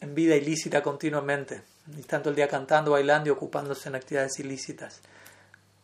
en 0.00 0.14
vida 0.14 0.36
ilícita 0.36 0.82
continuamente 0.82 1.62
y 1.96 2.02
tanto 2.02 2.30
el 2.30 2.36
día 2.36 2.48
cantando, 2.48 2.90
bailando 2.92 3.28
y 3.28 3.32
ocupándose 3.32 3.88
en 3.88 3.94
actividades 3.94 4.38
ilícitas. 4.38 5.00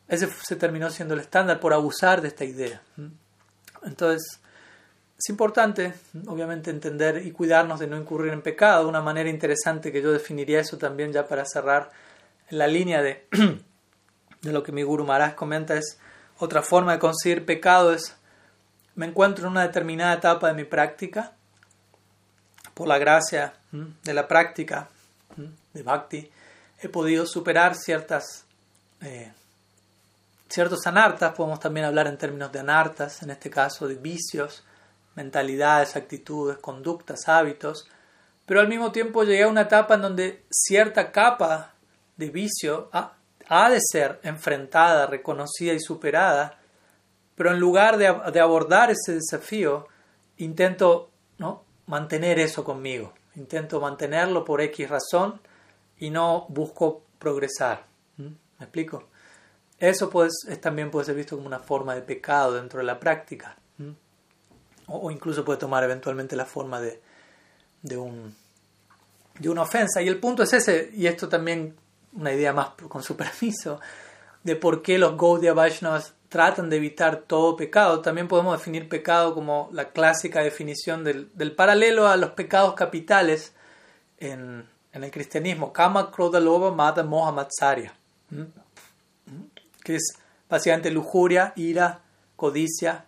Ese 0.09 0.29
se 0.43 0.57
terminó 0.57 0.91
siendo 0.91 1.15
el 1.15 1.21
estándar 1.21 1.61
por 1.61 1.73
abusar 1.73 2.21
de 2.21 2.29
esta 2.29 2.45
idea. 2.45 2.81
Entonces, 3.83 4.41
es 5.19 5.29
importante, 5.31 5.95
obviamente, 6.29 6.71
entender 6.71 7.27
y 7.27 7.33
cuidarnos 7.33 7.81
de 7.81 7.89
no 7.89 7.97
incurrir 7.97 8.33
en 8.33 8.41
pecado. 8.41 8.89
Una 8.89 9.03
manera 9.03 9.29
interesante 9.29 9.91
que 9.91 10.01
yo 10.01 10.12
definiría 10.12 10.61
eso 10.61 10.79
también 10.79 11.12
ya 11.12 11.27
para 11.27 11.45
cerrar 11.45 11.91
la 12.51 12.69
línea 12.69 13.03
de, 13.03 13.27
de 14.43 14.53
lo 14.53 14.62
que 14.62 14.71
mi 14.71 14.85
Guru 14.85 15.05
Maharaj 15.05 15.35
comenta 15.35 15.75
es 15.75 15.99
otra 16.39 16.62
forma 16.62 16.93
de 16.93 16.99
conseguir 16.99 17.45
pecado 17.45 17.93
es 17.93 18.14
me 18.95 19.07
encuentro 19.07 19.47
en 19.47 19.53
una 19.53 19.62
determinada 19.62 20.14
etapa 20.14 20.49
de 20.49 20.55
mi 20.55 20.64
práctica 20.64 21.33
por 22.75 22.89
la 22.89 22.99
gracia 22.99 23.55
de 23.71 24.14
la 24.14 24.27
práctica 24.27 24.89
de 25.73 25.83
bhakti 25.83 26.31
he 26.81 26.89
podido 26.89 27.27
superar 27.27 27.75
ciertas 27.75 28.45
eh, 29.01 29.33
ciertos 30.49 30.87
anartas 30.87 31.35
podemos 31.35 31.61
también 31.61 31.87
hablar 31.87 32.07
en 32.07 32.19
términos 32.19 32.51
de 32.53 32.61
anartas 32.61 33.23
en 33.23 33.31
este 33.31 33.51
caso 33.51 33.87
de 33.89 33.97
vicios 33.97 34.64
mentalidades 35.19 35.97
actitudes 35.97 36.59
conductas 36.59 37.29
hábitos 37.29 37.89
pero 38.49 38.61
al 38.61 38.69
mismo 38.69 38.93
tiempo 38.93 39.25
llegué 39.25 39.43
a 39.43 39.49
una 39.49 39.61
etapa 39.61 39.97
en 39.97 40.01
donde 40.01 40.47
cierta 40.51 41.12
capa 41.12 41.75
de 42.16 42.31
vicio 42.31 42.89
ha, 42.93 43.69
de 43.69 43.79
ser 43.79 44.21
enfrentada, 44.23 45.07
reconocida 45.07 45.75
y 45.75 45.81
superada, 45.81 46.59
pero 47.35 47.51
en 47.51 47.61
lugar 47.61 47.99
de, 47.99 48.07
abordar 48.41 48.91
ese 48.91 49.16
desafío, 49.16 49.87
intento 50.39 51.11
¿no? 51.37 51.62
mantener 51.85 52.39
eso 52.39 52.64
conmigo, 52.64 53.12
intento 53.35 53.83
mantenerlo 53.83 54.47
por 54.47 54.62
X 54.62 54.89
razón 54.89 55.43
y 55.99 56.09
no 56.09 56.47
busco 56.49 57.03
progresar. 57.19 57.85
¿Me 58.16 58.35
explico? 58.61 59.11
Eso 59.79 60.09
pues, 60.09 60.33
es, 60.49 60.59
también 60.59 60.91
puede 60.91 61.05
ser 61.05 61.16
visto 61.16 61.37
como 61.37 61.49
una 61.49 61.61
forma 61.61 61.95
de 61.95 62.01
pecado 62.01 62.55
dentro 62.55 62.79
de 62.79 62.87
la 62.87 62.99
práctica. 62.99 63.59
O, 64.89 65.11
incluso 65.11 65.45
puede 65.45 65.59
tomar 65.59 65.84
eventualmente 65.84 66.34
la 66.34 66.47
forma 66.47 66.80
de, 66.80 67.01
de, 67.82 67.97
un, 67.97 68.34
de 69.39 69.49
una 69.49 69.62
ofensa. 69.62 70.03
Y 70.03 70.09
el 70.09 70.18
punto 70.18 70.43
es 70.43 70.53
ese, 70.53 70.91
y 70.95 71.07
esto 71.07 71.28
también 71.28 71.76
una 72.12 72.32
idea 72.32 72.53
más 72.53 72.70
con 72.89 73.03
su 73.03 73.16
permiso, 73.18 73.80
de 74.43 74.57
por 74.57 74.82
qué 74.82 74.99
los 74.99 75.16
Gaudiya 75.16 75.53
Vaishnavas 75.53 76.14
tratan 76.28 76.70
de 76.70 76.76
evitar 76.76 77.24
todo 77.26 77.57
pecado. 77.57 78.01
También 78.01 78.28
podemos 78.28 78.59
definir 78.59 78.89
pecado 78.89 79.34
como 79.34 79.68
la 79.72 79.91
clásica 79.91 80.43
definición 80.43 81.05
del, 81.05 81.53
paralelo 81.57 82.09
a 82.09 82.16
los 82.16 82.30
pecados 82.30 82.74
capitales 82.74 83.53
en, 84.18 84.66
el 84.93 85.11
cristianismo. 85.11 85.72
Kama, 85.72 86.11
Krodha, 86.11 86.41
Loba, 86.41 86.72
Mata, 86.72 87.03
Moha, 87.03 87.30
Matsarya. 87.32 87.93
Que 89.84 89.97
es 89.97 90.14
básicamente 90.49 90.91
lujuria, 90.91 91.53
ira, 91.57 92.01
codicia, 92.36 93.05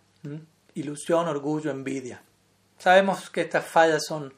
ilusión, 0.74 1.28
orgullo, 1.28 1.70
envidia. 1.70 2.22
Sabemos 2.78 3.30
que 3.30 3.42
estas 3.42 3.64
fallas 3.64 4.04
son 4.06 4.32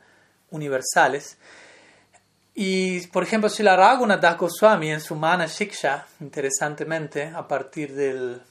universales. 0.50 1.38
Y, 2.54 3.06
por 3.08 3.22
ejemplo, 3.22 3.48
si 3.48 3.62
la 3.62 3.76
Raghunath 3.76 4.38
Goswami 4.38 4.90
en 4.90 5.00
su 5.00 5.14
Mana 5.14 5.46
Shiksha, 5.46 6.06
interesantemente, 6.20 7.32
a 7.34 7.46
partir 7.48 7.94
del, 7.94 8.42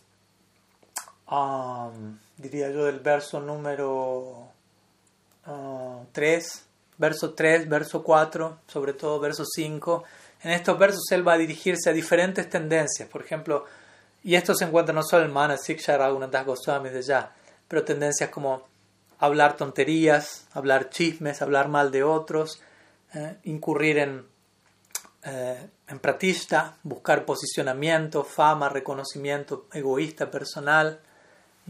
um, 1.29 2.17
diría 2.37 2.71
yo, 2.71 2.85
del 2.85 2.99
verso 2.99 3.39
número 3.39 4.47
3, 6.11 6.55
uh, 6.55 6.71
verso 6.97 7.33
3, 7.33 7.69
verso 7.69 8.03
4, 8.03 8.59
sobre 8.67 8.93
todo 8.93 9.19
verso 9.19 9.43
5, 9.45 10.03
en 10.43 10.51
estos 10.51 10.79
versos 10.79 11.11
él 11.11 11.27
va 11.27 11.33
a 11.33 11.37
dirigirse 11.37 11.89
a 11.89 11.93
diferentes 11.93 12.49
tendencias, 12.49 13.07
por 13.07 13.21
ejemplo, 13.21 13.65
y 14.23 14.35
esto 14.35 14.55
se 14.55 14.65
encuentra 14.65 14.93
no 14.93 15.03
solo 15.03 15.25
en 15.25 15.33
Mana 15.33 15.55
Shiksha 15.55 15.97
Raghunath 15.97 16.45
Goswami 16.45 16.89
de 16.89 17.01
ya, 17.03 17.31
pero 17.71 17.85
tendencias 17.85 18.29
como 18.31 18.67
hablar 19.17 19.55
tonterías, 19.55 20.45
hablar 20.51 20.89
chismes, 20.89 21.41
hablar 21.41 21.69
mal 21.69 21.89
de 21.89 22.03
otros, 22.03 22.61
eh, 23.13 23.37
incurrir 23.45 23.97
en, 23.97 24.25
eh, 25.23 25.69
en 25.87 25.99
pratista, 25.99 26.75
buscar 26.83 27.23
posicionamiento, 27.23 28.25
fama, 28.25 28.67
reconocimiento 28.67 29.67
egoísta, 29.71 30.29
personal. 30.29 30.99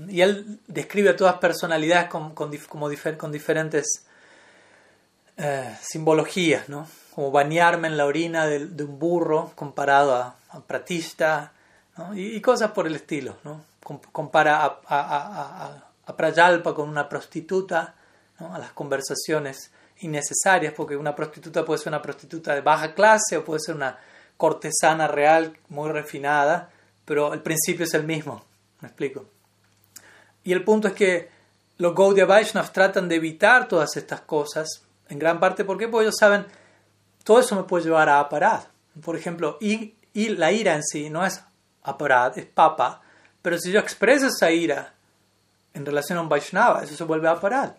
Y 0.07 0.21
él 0.21 0.59
describe 0.65 1.11
a 1.11 1.15
todas 1.15 1.35
personalidades 1.35 2.09
con, 2.09 2.33
con, 2.33 2.51
con 3.17 3.31
diferentes 3.31 4.07
eh, 5.37 5.77
simbologías, 5.83 6.67
¿no? 6.67 6.87
como 7.13 7.29
bañarme 7.29 7.89
en 7.89 7.97
la 7.97 8.07
orina 8.07 8.47
de, 8.47 8.83
un 8.83 8.97
burro 8.97 9.51
comparado 9.53 10.15
a, 10.15 10.35
pratista, 10.65 11.53
y, 12.15 12.41
cosas 12.41 12.71
por 12.71 12.87
el 12.87 12.95
estilo. 12.95 13.35
¿no? 13.43 13.69
Compara 14.11 14.63
a, 14.63 14.79
a, 14.87 15.65
a, 15.65 15.90
Prayalpa 16.05 16.73
con 16.73 16.89
una 16.89 17.07
prostituta, 17.07 17.95
a 18.39 18.59
las 18.59 18.71
conversaciones 18.71 19.71
innecesarias, 19.99 20.73
porque 20.73 20.95
una 20.95 21.15
prostituta 21.15 21.63
puede 21.63 21.79
ser 21.79 21.89
una 21.89 22.01
prostituta 22.01 22.55
de 22.55 22.61
baja 22.61 22.93
clase 22.93 23.37
o 23.37 23.45
puede 23.45 23.59
ser 23.59 23.75
una 23.75 23.97
cortesana 24.37 25.07
real 25.07 25.55
muy 25.69 25.91
refinada, 25.91 26.69
pero 27.05 27.33
el 27.33 27.41
principio 27.41 27.85
es 27.85 27.93
el 27.93 28.03
mismo, 28.03 28.43
me 28.79 28.87
explico. 28.87 29.25
Y 30.43 30.53
el 30.53 30.63
punto 30.63 30.87
es 30.87 30.93
que 30.93 31.29
los 31.77 31.93
Gaudiya 31.95 32.25
Vaishnavas 32.25 32.73
tratan 32.73 33.07
de 33.07 33.15
evitar 33.15 33.67
todas 33.67 33.95
estas 33.95 34.21
cosas, 34.21 34.83
en 35.09 35.19
gran 35.19 35.39
parte 35.39 35.65
porque 35.65 35.87
pues 35.87 36.03
ellos 36.05 36.15
saben, 36.17 36.45
todo 37.23 37.39
eso 37.39 37.55
me 37.55 37.63
puede 37.63 37.85
llevar 37.85 38.09
a 38.09 38.19
aparad. 38.19 38.63
Por 39.03 39.15
ejemplo, 39.15 39.57
y, 39.61 39.95
y 40.13 40.29
la 40.29 40.51
ira 40.51 40.73
en 40.73 40.83
sí 40.83 41.09
no 41.09 41.25
es 41.25 41.43
aparad, 41.83 42.37
es 42.37 42.45
papa, 42.45 43.01
pero 43.41 43.57
si 43.57 43.71
yo 43.71 43.79
expreso 43.79 44.27
esa 44.27 44.51
ira 44.51 44.93
en 45.73 45.85
relación 45.85 46.17
a 46.17 46.21
un 46.21 46.29
Vaishnava, 46.29 46.83
eso 46.83 46.95
se 46.95 47.03
vuelve 47.03 47.27
aparad. 47.27 47.73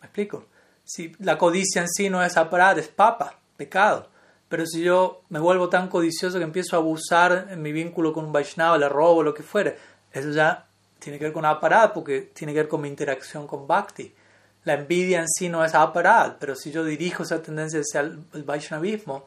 ¿Me 0.00 0.06
explico? 0.06 0.46
si 0.86 1.12
la 1.18 1.36
codicia 1.36 1.82
en 1.82 1.88
sí 1.88 2.08
no 2.08 2.22
es 2.22 2.36
aparad, 2.36 2.78
es 2.78 2.88
papa, 2.88 3.34
pecado. 3.56 4.08
Pero 4.48 4.64
si 4.64 4.82
yo 4.82 5.22
me 5.28 5.40
vuelvo 5.40 5.68
tan 5.68 5.88
codicioso 5.88 6.38
que 6.38 6.44
empiezo 6.44 6.76
a 6.76 6.78
abusar 6.78 7.48
en 7.50 7.60
mi 7.60 7.72
vínculo 7.72 8.12
con 8.12 8.26
un 8.26 8.32
Vaishnava, 8.32 8.78
le 8.78 8.88
robo, 8.88 9.24
lo 9.24 9.34
que 9.34 9.42
fuere, 9.42 9.76
eso 10.12 10.30
ya 10.30 10.64
tiene 11.00 11.18
que 11.18 11.24
ver 11.24 11.34
con 11.34 11.44
aparad 11.44 11.92
porque 11.92 12.20
tiene 12.32 12.52
que 12.52 12.60
ver 12.60 12.68
con 12.68 12.80
mi 12.80 12.88
interacción 12.88 13.48
con 13.48 13.66
Bhakti. 13.66 14.14
La 14.62 14.74
envidia 14.74 15.20
en 15.20 15.28
sí 15.28 15.48
no 15.48 15.64
es 15.64 15.74
aparad, 15.74 16.36
pero 16.38 16.54
si 16.54 16.70
yo 16.70 16.84
dirijo 16.84 17.24
esa 17.24 17.42
tendencia 17.42 17.80
hacia 17.80 18.00
el, 18.00 18.44
Vaishnavismo, 18.44 19.24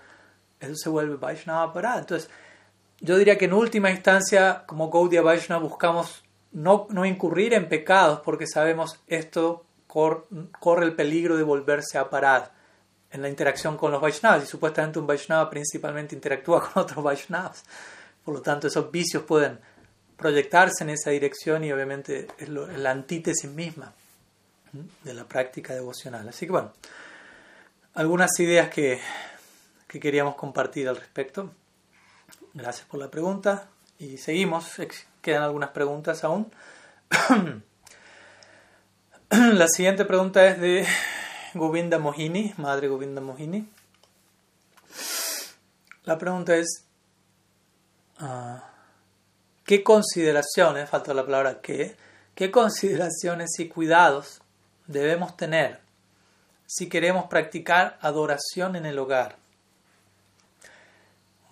eso 0.61 0.75
se 0.75 0.89
vuelve 0.89 1.17
Vaishnava 1.17 1.63
aparad. 1.63 1.99
Entonces, 1.99 2.29
yo 3.01 3.17
diría 3.17 3.37
que 3.37 3.45
en 3.45 3.53
última 3.53 3.91
instancia, 3.91 4.63
como 4.65 4.89
Gaudiya 4.89 5.21
Vaishnava, 5.21 5.61
buscamos 5.61 6.23
no, 6.51 6.87
no 6.89 7.05
incurrir 7.05 7.53
en 7.53 7.69
pecados 7.69 8.21
porque 8.21 8.47
sabemos 8.47 8.99
esto 9.07 9.65
corre 9.87 10.85
el 10.85 10.95
peligro 10.95 11.35
de 11.35 11.43
volverse 11.43 11.97
a 11.97 12.09
parar 12.09 12.51
en 13.11 13.21
la 13.21 13.29
interacción 13.29 13.75
con 13.75 13.91
los 13.91 14.01
Vaishnavas. 14.01 14.43
Y 14.43 14.47
supuestamente 14.47 14.99
un 14.99 15.07
Vaishnava 15.07 15.49
principalmente 15.49 16.15
interactúa 16.15 16.61
con 16.73 16.83
otros 16.83 17.03
Vaishnavas. 17.03 17.63
Por 18.23 18.35
lo 18.35 18.41
tanto, 18.41 18.67
esos 18.67 18.91
vicios 18.91 19.23
pueden 19.23 19.59
proyectarse 20.15 20.83
en 20.83 20.91
esa 20.91 21.09
dirección 21.09 21.63
y 21.63 21.71
obviamente 21.71 22.27
es, 22.37 22.49
la 22.49 22.91
antítesis 22.91 23.49
misma 23.49 23.93
de 25.03 25.13
la 25.13 25.23
práctica 25.23 25.73
devocional. 25.73 26.27
Así 26.27 26.45
que 26.45 26.51
bueno, 26.51 26.73
algunas 27.95 28.39
ideas 28.39 28.69
que, 28.69 28.99
que 29.87 29.99
queríamos 29.99 30.35
compartir 30.35 30.87
al 30.87 30.97
respecto. 30.97 31.51
Gracias 32.53 32.85
por 32.87 32.99
la 32.99 33.09
pregunta 33.09 33.69
y 33.97 34.17
seguimos. 34.17 34.77
Quedan 35.21 35.43
algunas 35.43 35.69
preguntas 35.71 36.23
aún. 36.23 36.51
La 39.29 39.67
siguiente 39.67 40.05
pregunta 40.05 40.45
es 40.47 40.59
de 40.59 40.87
Govinda 41.53 41.99
Mohini, 41.99 42.53
madre 42.57 42.87
Govinda 42.87 43.21
Mohini. 43.21 43.69
La 46.05 46.17
pregunta 46.17 46.55
es, 46.55 46.85
ah, 48.17 48.63
¿qué 49.65 49.83
consideraciones, 49.83 50.89
falta 50.89 51.13
la 51.13 51.25
palabra 51.25 51.61
qué, 51.61 51.95
qué 52.33 52.49
consideraciones 52.49 53.59
y 53.59 53.67
cuidados 53.67 54.41
debemos 54.87 55.37
tener 55.37 55.81
si 56.65 56.89
queremos 56.89 57.25
practicar 57.25 57.99
adoración 58.01 58.75
en 58.75 58.87
el 58.87 58.97
hogar? 58.97 59.35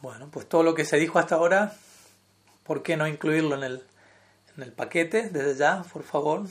Bueno, 0.02 0.30
pues 0.32 0.48
todo 0.48 0.64
lo 0.64 0.74
que 0.74 0.86
se 0.86 0.98
dijo 0.98 1.20
hasta 1.20 1.36
ahora, 1.36 1.74
¿por 2.68 2.84
qué 2.84 2.98
no 2.98 3.08
incluirlo 3.08 3.56
en 3.56 3.64
el, 3.64 3.84
en 4.58 4.64
el 4.64 4.72
paquete 4.72 5.30
desde 5.30 5.56
ya, 5.56 5.84
por 5.92 6.04
favor? 6.04 6.44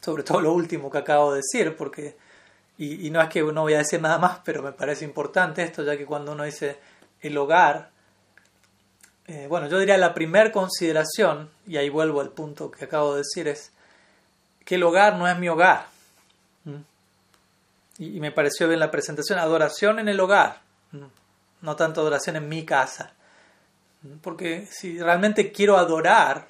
sobre 0.00 0.22
todo 0.22 0.40
lo 0.40 0.52
último 0.52 0.90
que 0.90 0.98
acabo 0.98 1.32
de 1.32 1.42
decir, 1.42 1.76
porque, 1.76 2.16
y, 2.78 3.10
no 3.10 3.20
es 3.20 3.28
que 3.28 3.42
no 3.42 3.62
voy 3.62 3.74
a 3.74 3.78
decir 3.78 4.00
nada 4.00 4.18
más, 4.18 4.40
pero 4.44 4.62
me 4.62 4.72
parece 4.72 5.04
importante 5.04 5.62
esto, 5.62 5.82
ya 5.82 5.96
que 5.96 6.06
cuando 6.06 6.32
uno 6.32 6.44
dice 6.44 6.78
el 7.20 7.36
hogar, 7.36 7.90
eh, 9.26 9.46
bueno, 9.48 9.68
yo 9.68 9.78
diría 9.78 9.98
la 9.98 10.14
primera 10.14 10.50
consideración, 10.52 11.50
y 11.66 11.76
ahí 11.76 11.88
vuelvo 11.88 12.20
al 12.20 12.30
punto 12.30 12.70
que 12.70 12.84
acabo 12.84 13.12
de 13.12 13.18
decir, 13.18 13.48
es 13.48 13.72
que 14.64 14.76
el 14.76 14.82
hogar 14.82 15.16
no 15.16 15.28
es 15.28 15.38
mi 15.38 15.48
hogar. 15.48 15.86
Y, 17.98 18.20
me 18.20 18.30
pareció 18.30 18.68
bien 18.68 18.78
la 18.78 18.92
presentación, 18.92 19.40
adoración 19.40 19.98
en 19.98 20.08
el 20.08 20.20
hogar, 20.20 20.60
no 21.60 21.74
tanto 21.74 22.00
adoración 22.00 22.36
en 22.36 22.48
mi 22.48 22.64
casa. 22.64 23.12
Porque 24.22 24.66
si 24.70 24.98
realmente 24.98 25.52
quiero 25.52 25.76
adorar, 25.76 26.48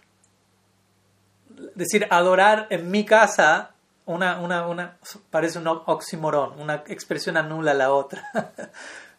decir 1.75 2.07
adorar 2.11 2.67
en 2.71 2.91
mi 2.91 3.05
casa 3.05 3.71
una, 4.07 4.41
una, 4.41 4.67
una, 4.67 4.97
parece 5.31 5.59
un 5.59 5.67
oxímoron, 5.67 6.61
una 6.61 6.85
expresión 6.87 7.37
anula 7.37 7.75
la 7.75 7.93
otra. 7.93 8.31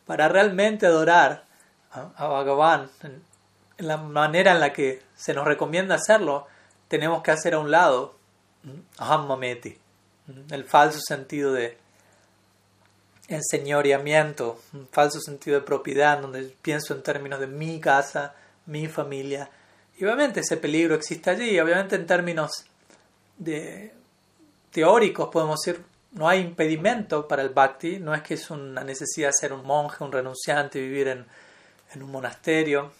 Para 0.05 0.27
realmente 0.27 0.85
adorar 0.85 1.43
a, 1.91 2.27
Bhagavan, 2.27 2.89
en, 3.03 3.23
la 3.77 3.97
manera 3.97 4.51
en 4.51 4.59
la 4.59 4.73
que 4.73 5.03
se 5.15 5.33
nos 5.33 5.45
recomienda 5.45 5.95
hacerlo, 5.95 6.47
tenemos 6.87 7.21
que 7.21 7.31
hacer 7.31 7.53
a 7.53 7.59
un 7.59 7.71
lado 7.71 8.15
Ahammameti, 8.97 9.77
el 10.49 10.65
falso 10.65 10.99
sentido 11.01 11.53
de 11.53 11.77
enseñoreamiento, 13.29 14.59
un 14.73 14.87
falso 14.87 15.21
sentido 15.21 15.59
de 15.59 15.65
propiedad, 15.65 16.19
donde 16.19 16.53
pienso 16.61 16.93
en 16.93 17.03
términos 17.03 17.39
de 17.39 17.47
mi 17.47 17.79
casa, 17.79 18.35
mi 18.65 18.87
familia, 18.87 19.49
y 19.99 20.05
obviamente 20.05 20.39
ese 20.39 20.55
peligro 20.55 20.95
existe 20.95 21.29
allí, 21.29 21.59
obviamente 21.59 21.97
en 21.97 22.07
términos 22.07 22.51
de 23.37 23.93
teóricos 24.71 25.27
podemos 25.27 25.59
decir, 25.59 25.83
no 26.13 26.29
hay 26.29 26.39
impedimento 26.39 27.27
para 27.27 27.41
el 27.41 27.49
bhakti, 27.49 27.99
no 27.99 28.15
es 28.15 28.21
que 28.21 28.35
es 28.35 28.49
una 28.49 28.83
necesidad 28.83 29.31
ser 29.31 29.51
un 29.51 29.65
monje, 29.65 30.03
un 30.03 30.13
renunciante, 30.13 30.79
vivir 30.79 31.09
en, 31.09 31.25
un 32.01 32.11
monasterio. 32.11 32.93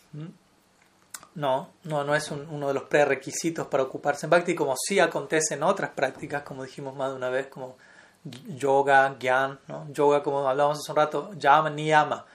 No, 1.36 1.70
no, 1.86 2.04
no 2.04 2.16
es 2.16 2.30
uno 2.32 2.68
de 2.68 2.74
los 2.74 2.84
prerequisitos 2.84 3.68
para 3.68 3.84
ocuparse 3.84 4.26
en 4.26 4.32
bhakti, 4.32 4.54
como 4.54 4.76
sí 4.78 5.00
acontece 5.00 5.54
en 5.54 5.64
otras 5.64 5.92
prácticas, 5.92 6.44
como 6.44 6.66
dijimos 6.66 6.96
más 6.98 7.12
de 7.12 7.16
una 7.16 7.30
vez, 7.30 7.48
como 7.48 7.78
yoga, 8.24 9.16
gyan, 9.20 9.60
¿no? 9.68 9.88
yoga 9.92 10.24
como 10.24 10.48
hablábamos 10.48 10.80
hace 10.80 10.92
un 10.92 10.98
rato, 10.98 11.32
yama, 11.38 11.70
niyama. 11.70 12.26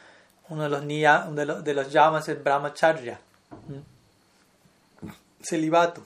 Uno 0.48 0.64
de 0.64 0.68
los, 0.68 0.84
niya, 0.84 1.26
de 1.30 1.46
los, 1.46 1.64
de 1.64 1.74
los 1.74 1.90
yamas 1.90 2.28
es 2.28 2.42
brahmacharya 2.42 3.18
celibato. 5.44 6.04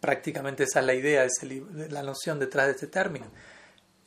Prácticamente 0.00 0.64
esa 0.64 0.80
es 0.80 0.86
la 0.86 0.94
idea, 0.94 1.26
de 1.42 1.88
la 1.90 2.02
noción 2.02 2.38
detrás 2.38 2.66
de 2.66 2.72
este 2.72 2.86
término. 2.86 3.26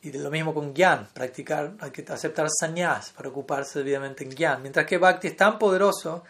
Y 0.02 0.10
de 0.10 0.18
lo 0.18 0.30
mismo 0.30 0.52
con 0.52 0.74
Gyan, 0.74 1.08
practicar, 1.14 1.72
hay 1.80 1.90
que 1.90 2.04
aceptar 2.12 2.48
sannyas 2.50 3.12
para 3.16 3.28
ocuparse 3.28 3.78
debidamente 3.78 4.24
en 4.24 4.30
Gyan. 4.32 4.60
Mientras 4.60 4.86
que 4.86 4.98
Bhakti 4.98 5.28
es 5.28 5.36
tan 5.36 5.58
poderoso 5.58 6.24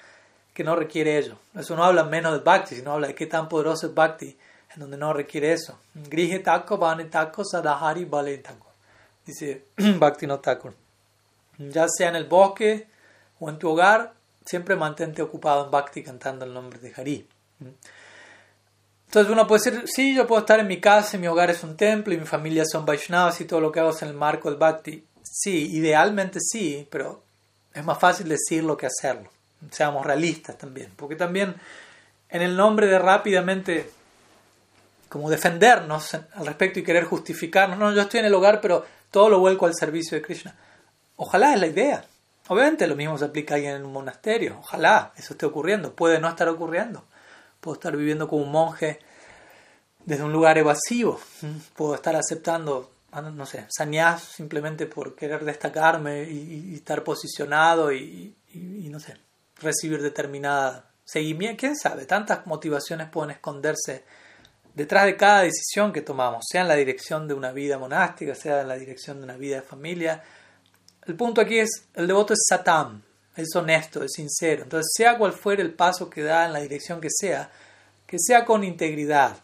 que 0.53 0.63
no 0.63 0.77
requiere 0.77 1.19
ello. 1.19 1.37
Eso 1.55 1.75
no 1.75 1.83
habla 1.83 2.05
menos 2.05 2.35
de 2.35 2.39
Bhakti, 2.39 2.77
sino 2.77 2.93
habla 2.93 3.09
de 3.09 3.15
qué 3.15 3.27
tan 3.27 3.49
poderoso 3.49 3.89
es 3.89 3.95
Bhakti, 3.95 4.39
donde 4.77 4.97
no 4.97 5.13
requiere 5.13 5.53
eso. 5.53 5.79
Grije 5.95 6.41
tako, 6.41 6.79
bane 6.79 7.05
tako, 7.05 7.45
sadahari, 7.45 8.05
bale 8.05 8.39
tako. 8.39 8.67
Dice 9.25 9.65
Bhakti 9.77 10.27
no 10.27 10.41
Thakur. 10.41 10.75
Ya 11.59 11.87
sea 11.89 12.09
en 12.09 12.17
el 12.17 12.25
bosque 12.25 12.89
o 13.39 13.49
en 13.49 13.59
tu 13.59 13.71
hogar, 13.71 14.15
siempre 14.45 14.77
mantente 14.77 15.23
ocupado 15.23 15.65
en 15.65 15.71
Bhakti 15.71 16.03
cantando 16.03 16.45
el 16.45 16.53
nombre 16.53 16.79
de 16.79 16.93
Hari. 16.95 17.27
Entonces 19.07 19.33
uno 19.33 19.47
puede 19.47 19.63
decir, 19.63 19.85
sí, 19.87 20.15
yo 20.15 20.27
puedo 20.27 20.41
estar 20.41 20.59
en 20.59 20.67
mi 20.67 20.81
casa, 20.81 21.17
mi 21.19 21.29
hogar 21.29 21.51
es 21.51 21.63
un 21.63 21.77
templo 21.77 22.13
y 22.13 22.19
mi 22.19 22.27
familia 22.27 22.65
son 22.71 22.85
Vaishnavas 22.85 23.41
y 23.41 23.45
todo 23.45 23.61
lo 23.61 23.71
que 23.71 23.81
hago 23.81 23.91
es 23.91 24.03
en 24.03 24.09
el 24.09 24.15
marco 24.15 24.51
del 24.51 24.59
Bhakti. 24.59 25.05
Sí, 25.23 25.71
idealmente 25.77 26.41
sí, 26.41 26.87
pero 26.91 27.23
es 27.73 27.85
más 27.85 27.99
fácil 27.99 28.29
decirlo 28.29 28.77
que 28.77 28.87
hacerlo. 28.87 29.31
Seamos 29.71 30.05
realistas 30.05 30.59
también, 30.59 30.93
porque 30.97 31.17
también 31.17 31.55
en 32.29 32.43
el 32.43 32.57
nombre 32.57 32.87
de 32.89 32.99
rápidamente 32.99 33.91
como 35.15 35.31
defendernos 35.31 36.13
al 36.13 36.45
respecto 36.45 36.81
y 36.81 36.83
querer 36.83 37.05
justificarnos, 37.05 37.79
no, 37.79 37.93
yo 37.93 38.03
estoy 38.03 38.19
en 38.19 38.27
el 38.27 38.35
hogar, 38.35 38.61
pero 38.61 38.85
todo 39.13 39.29
lo 39.29 39.39
vuelco 39.39 39.65
al 39.65 39.73
servicio 39.73 40.19
de 40.19 40.23
Krishna. 40.23 40.57
Ojalá 41.15 41.55
es 41.55 41.61
la 41.61 41.69
idea. 41.69 42.05
Obviamente 42.49 42.85
lo 42.89 42.97
mismo 42.97 43.17
se 43.17 43.27
aplica 43.27 43.55
ahí 43.55 43.65
en 43.65 43.85
un 43.85 43.93
monasterio. 43.93 44.57
Ojalá 44.59 45.13
eso 45.17 45.35
esté 45.35 45.47
ocurriendo. 45.47 45.95
Puede 45.95 46.19
no 46.19 46.29
estar 46.29 46.49
ocurriendo. 46.49 47.05
Puedo 47.61 47.77
estar 47.77 47.97
viviendo 47.97 48.27
como 48.27 48.43
un 48.43 48.51
monje 48.51 48.99
desde 50.05 50.25
un 50.25 50.33
lugar 50.33 50.59
evasivo. 50.59 51.21
Puedo 51.77 51.95
estar 51.95 52.17
aceptando, 52.17 52.91
ah, 53.13 53.21
no 53.21 53.47
sé, 53.47 53.67
sannyas 53.69 54.21
simplemente 54.21 54.87
por 54.87 55.15
querer 55.15 55.45
destacarme 55.45 56.25
y, 56.25 56.75
estar 56.75 57.05
posicionado 57.05 57.93
y, 57.93 58.35
no 58.53 58.99
sé, 58.99 59.17
recibir 59.61 60.03
determinada 60.03 60.87
seguimiento. 61.05 61.61
¿Quién 61.61 61.77
sabe? 61.77 62.05
Tantas 62.05 62.49
motivaciones 62.49 63.09
pueden 63.11 63.31
esconderse 63.31 64.03
detrás 64.75 65.05
de 65.07 65.17
cada 65.17 65.43
decisión 65.43 65.93
que 65.93 66.03
tomamos, 66.03 66.45
sea 66.49 66.63
en 66.63 66.69
la 66.69 66.75
dirección 66.75 67.29
de 67.29 67.35
una 67.35 67.53
vida 67.53 67.79
monástica, 67.79 68.35
sea 68.35 68.63
en 68.63 68.69
la 68.69 68.77
dirección 68.77 69.19
de 69.19 69.25
una 69.25 69.37
vida 69.37 69.57
de 69.57 69.63
familia. 69.63 70.23
El 71.07 71.15
punto 71.15 71.41
aquí 71.41 71.59
es, 71.59 71.87
el 71.95 72.07
devoto 72.07 72.35
es 72.35 72.41
satam, 72.49 73.03
es 73.37 73.55
honesto, 73.55 74.03
es 74.03 74.13
sincero. 74.13 74.65
Entonces, 74.65 74.93
sea 74.95 75.17
cual 75.17 75.33
fuere 75.33 75.63
el 75.63 75.73
paso 75.73 76.11
que 76.11 76.23
da 76.23 76.47
en 76.47 76.53
la 76.53 76.61
dirección 76.61 77.01
que 77.01 77.09
sea, 77.11 77.51
que 78.07 78.19
sea 78.19 78.45
con 78.45 78.65
integridad, 78.65 79.37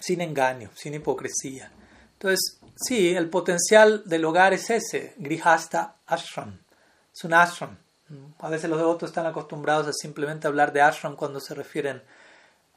sin 0.00 0.20
engaño, 0.20 0.70
sin 0.74 0.94
hipocresía. 0.94 1.70
Entonces, 2.14 2.58
sí, 2.76 3.14
el 3.14 3.28
potencial 3.30 4.02
del 4.04 4.24
hogar 4.24 4.52
es 4.52 4.70
ese, 4.70 5.14
Grihasta 5.18 5.96
Ashram. 6.06 6.58
Es 7.14 7.24
un 7.24 7.34
ashram. 7.34 7.76
A 8.38 8.48
veces 8.48 8.70
los 8.70 8.78
devotos 8.78 9.10
están 9.10 9.26
acostumbrados 9.26 9.86
a 9.86 9.92
simplemente 9.92 10.46
hablar 10.46 10.72
de 10.72 10.80
ashram 10.80 11.14
cuando 11.14 11.40
se 11.40 11.54
refieren 11.54 12.02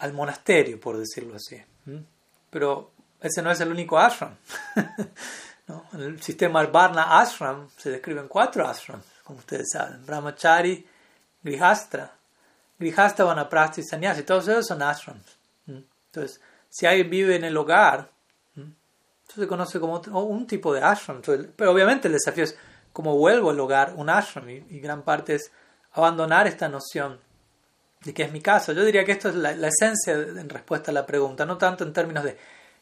al 0.02 0.14
monasterio, 0.14 0.80
por 0.80 0.98
decirlo 0.98 1.36
así. 1.36 1.62
Pero 2.50 2.92
ese 3.20 3.42
no 3.42 3.52
es 3.52 3.60
el 3.62 3.70
único 3.70 3.98
ashram. 3.98 4.36
En 5.94 6.02
el 6.02 6.22
sistema 6.22 6.66
Varna 6.66 7.22
Ashram 7.22 7.70
se 7.78 7.92
describen 7.92 8.28
cuatro 8.28 8.68
ashrams 8.68 9.06
como 9.24 9.40
ustedes 9.40 9.70
saben, 9.72 10.06
brahmachari, 10.06 10.86
grihastra, 11.42 12.12
grihastra, 12.78 13.24
vanaprastha 13.24 13.80
y 13.80 13.84
sannyasi, 13.86 14.24
todos 14.24 14.48
esos 14.50 14.68
son 14.68 14.82
ashrams. 14.82 15.38
Entonces, 15.68 16.42
si 16.70 16.86
alguien 16.86 17.10
vive 17.10 17.38
en 17.38 17.46
el 17.46 17.56
hogar, 17.56 18.10
eso 18.56 19.40
se 19.40 19.48
conoce 19.48 19.80
como 19.80 20.02
un 20.02 20.46
tipo 20.46 20.74
de 20.74 20.82
ashram. 20.82 21.22
pero 21.56 21.72
obviamente 21.72 22.10
el 22.10 22.14
desafío 22.14 22.44
es 22.44 22.58
cómo 22.92 23.16
vuelvo 23.16 23.52
al 23.52 23.60
hogar 23.62 23.94
un 23.96 24.10
ashram 24.10 24.50
y, 24.50 24.80
gran 24.82 25.04
parte 25.04 25.36
es 25.36 25.50
abandonar 25.94 26.48
esta 26.48 26.68
noción 26.68 27.18
de 28.04 28.14
que 28.14 28.24
es 28.24 28.32
mi 28.32 28.42
casa. 28.42 28.74
Yo 28.74 28.84
diría 28.84 29.06
que 29.06 29.12
esto 29.12 29.30
es 29.30 29.36
la, 29.36 29.52
esencia 29.68 30.14
en 30.14 30.50
respuesta 30.50 30.92
a 30.92 30.94
la 30.94 31.06
pregunta, 31.06 31.46
no 31.46 31.58
tanto 31.58 31.84
en 31.84 31.94
términos 31.94 32.24
de 32.24 32.38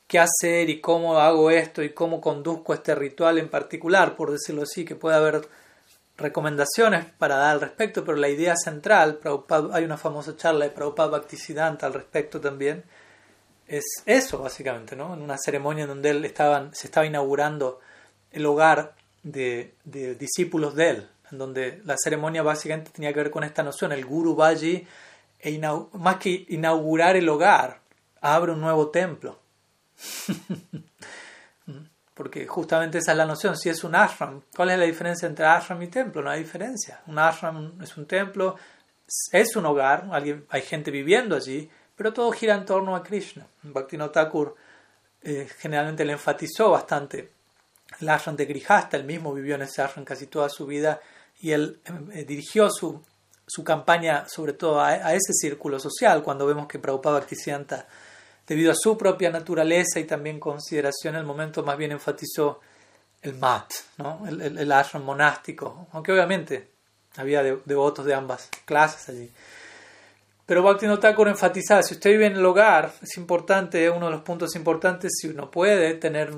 qué 0.08 0.20
hacer 0.20 0.70
y 0.70 0.82
cómo 0.82 1.20
hago 1.20 1.52
esto 1.52 1.84
y 1.84 1.92
cómo 1.92 2.20
conduzco 2.20 2.74
este 2.74 2.96
ritual 2.96 3.38
en 3.38 3.50
particular, 3.50 4.16
por 4.16 4.32
decirlo 4.32 4.64
así, 4.64 4.86
que 4.86 4.96
puede 4.96 5.16
haber 5.16 5.48
recomendaciones 6.18 7.06
para 7.18 7.36
dar 7.36 7.52
al 7.52 7.62
respecto, 7.62 8.04
pero 8.04 8.18
la 8.18 8.30
idea 8.30 8.56
central, 8.56 9.20
hay 9.72 9.84
una 9.84 9.98
famosa 9.98 10.36
charla 10.36 10.66
de 10.66 10.72
Prabhupada 10.72 11.10
Bhaktisiddhanta 11.10 11.86
al 11.86 11.94
respecto 11.94 12.42
también, 12.42 12.84
es 13.68 13.86
eso 14.06 14.40
básicamente, 14.40 14.96
¿no? 14.96 15.14
En 15.14 15.22
una 15.22 15.38
ceremonia 15.38 15.84
en 15.84 15.90
donde 15.90 16.10
él 16.10 16.26
estaban, 16.26 16.74
se 16.74 16.88
estaba 16.88 17.06
inaugurando 17.06 17.80
el 18.32 18.46
hogar 18.46 18.96
de, 19.24 19.76
discípulos 19.86 20.76
de 20.76 20.90
él, 20.90 21.10
en 21.32 21.38
donde 21.38 21.82
la 21.86 21.96
ceremonia 21.98 22.42
básicamente 22.42 22.92
tenía 22.92 23.14
que 23.14 23.20
ver 23.20 23.32
con 23.32 23.44
esta 23.44 23.62
noción. 23.62 23.92
El 23.92 24.06
guru 24.06 24.36
va 24.36 24.48
allí 24.48 24.88
e 25.40 25.60
más 25.94 26.18
que 26.18 26.46
inaugurar 26.50 27.16
el 27.16 27.30
hogar, 27.30 27.80
abre 28.22 28.52
un 28.52 28.62
nuevo 28.62 28.90
templo. 28.90 29.40
Porque 32.14 32.46
justamente 32.48 32.98
esa 32.98 33.12
es 33.12 33.18
la 33.18 33.26
noción. 33.26 33.56
Si 33.56 33.70
es 33.70 33.84
un 33.84 33.96
ashram, 33.96 34.42
¿cuál 34.56 34.72
es 34.72 34.80
la 34.80 34.86
diferencia 34.86 35.28
entre 35.28 35.46
ashram 35.46 35.82
y 35.82 35.88
templo? 35.88 36.22
No 36.22 36.30
hay 36.30 36.40
diferencia. 36.40 37.02
Un 37.08 37.18
ashram 37.18 37.82
es 37.82 37.96
un 37.96 38.06
templo, 38.06 38.58
es 39.32 39.56
un 39.56 39.66
hogar, 39.66 40.10
hay 40.50 40.62
gente 40.62 40.92
viviendo 40.92 41.36
allí, 41.36 41.70
pero 41.96 42.12
todo 42.12 42.32
gira 42.32 42.56
en 42.56 42.66
torno 42.66 42.96
a 42.96 43.04
Krishna. 43.04 43.48
Bhaktivinoda 43.64 44.12
Thakur 44.12 44.56
eh, 45.22 45.50
generalmente 45.60 46.04
le 46.06 46.14
enfatizó 46.14 46.72
bastante 46.72 47.32
el 48.00 48.10
ashram 48.10 48.36
de 48.36 48.46
Grihasta, 48.46 48.98
él 48.98 49.04
mismo 49.04 49.34
vivió 49.34 49.56
en 49.56 49.64
ese 49.64 49.82
ashram 49.82 50.06
casi 50.06 50.28
toda 50.28 50.50
su 50.50 50.66
vida 50.66 51.00
y 51.42 51.52
él 51.52 51.80
eh, 52.14 52.24
dirigió 52.24 52.70
su, 52.70 53.02
su, 53.50 53.64
campaña 53.64 54.26
sobre 54.28 54.54
todo 54.54 54.82
a, 54.82 55.14
ese 55.14 55.34
círculo 55.34 55.80
social, 55.80 56.24
cuando 56.24 56.46
vemos 56.46 56.68
que 56.68 56.80
Prabhupada 56.80 57.20
Bhaktisiddhanta, 57.20 57.88
debido 58.48 58.72
a 58.72 58.76
su 58.76 58.98
propia 58.98 59.30
naturaleza 59.30 60.00
y 60.00 60.06
también 60.06 60.40
consideración, 60.40 61.16
en 61.16 61.22
el 61.22 61.26
momento 61.26 61.64
más 61.64 61.78
bien 61.78 61.92
enfatizó 61.92 62.60
el 63.22 63.36
mat, 63.36 63.72
¿no? 63.98 64.26
el, 64.28 64.72
ashram 64.72 65.04
monástico, 65.04 65.88
aunque 65.92 66.12
obviamente 66.12 66.70
había 67.18 67.44
devotos 67.44 68.06
de 68.06 68.14
ambas 68.14 68.50
clases 68.66 69.10
allí. 69.10 69.32
Pero 70.46 70.64
Bhaktivinoda 70.64 71.00
Thakur 71.00 71.28
enfatizaba, 71.28 71.84
si 71.84 71.94
usted 71.94 72.10
vive 72.10 72.26
en 72.26 72.34
el 72.34 72.46
hogar, 72.46 72.92
es 73.04 73.18
importante, 73.18 73.88
uno 73.90 74.08
de 74.08 74.14
los 74.14 74.22
puntos 74.22 74.56
importantes, 74.56 75.12
si 75.20 75.28
uno 75.28 75.52
puede 75.52 75.94
tener 75.94 76.34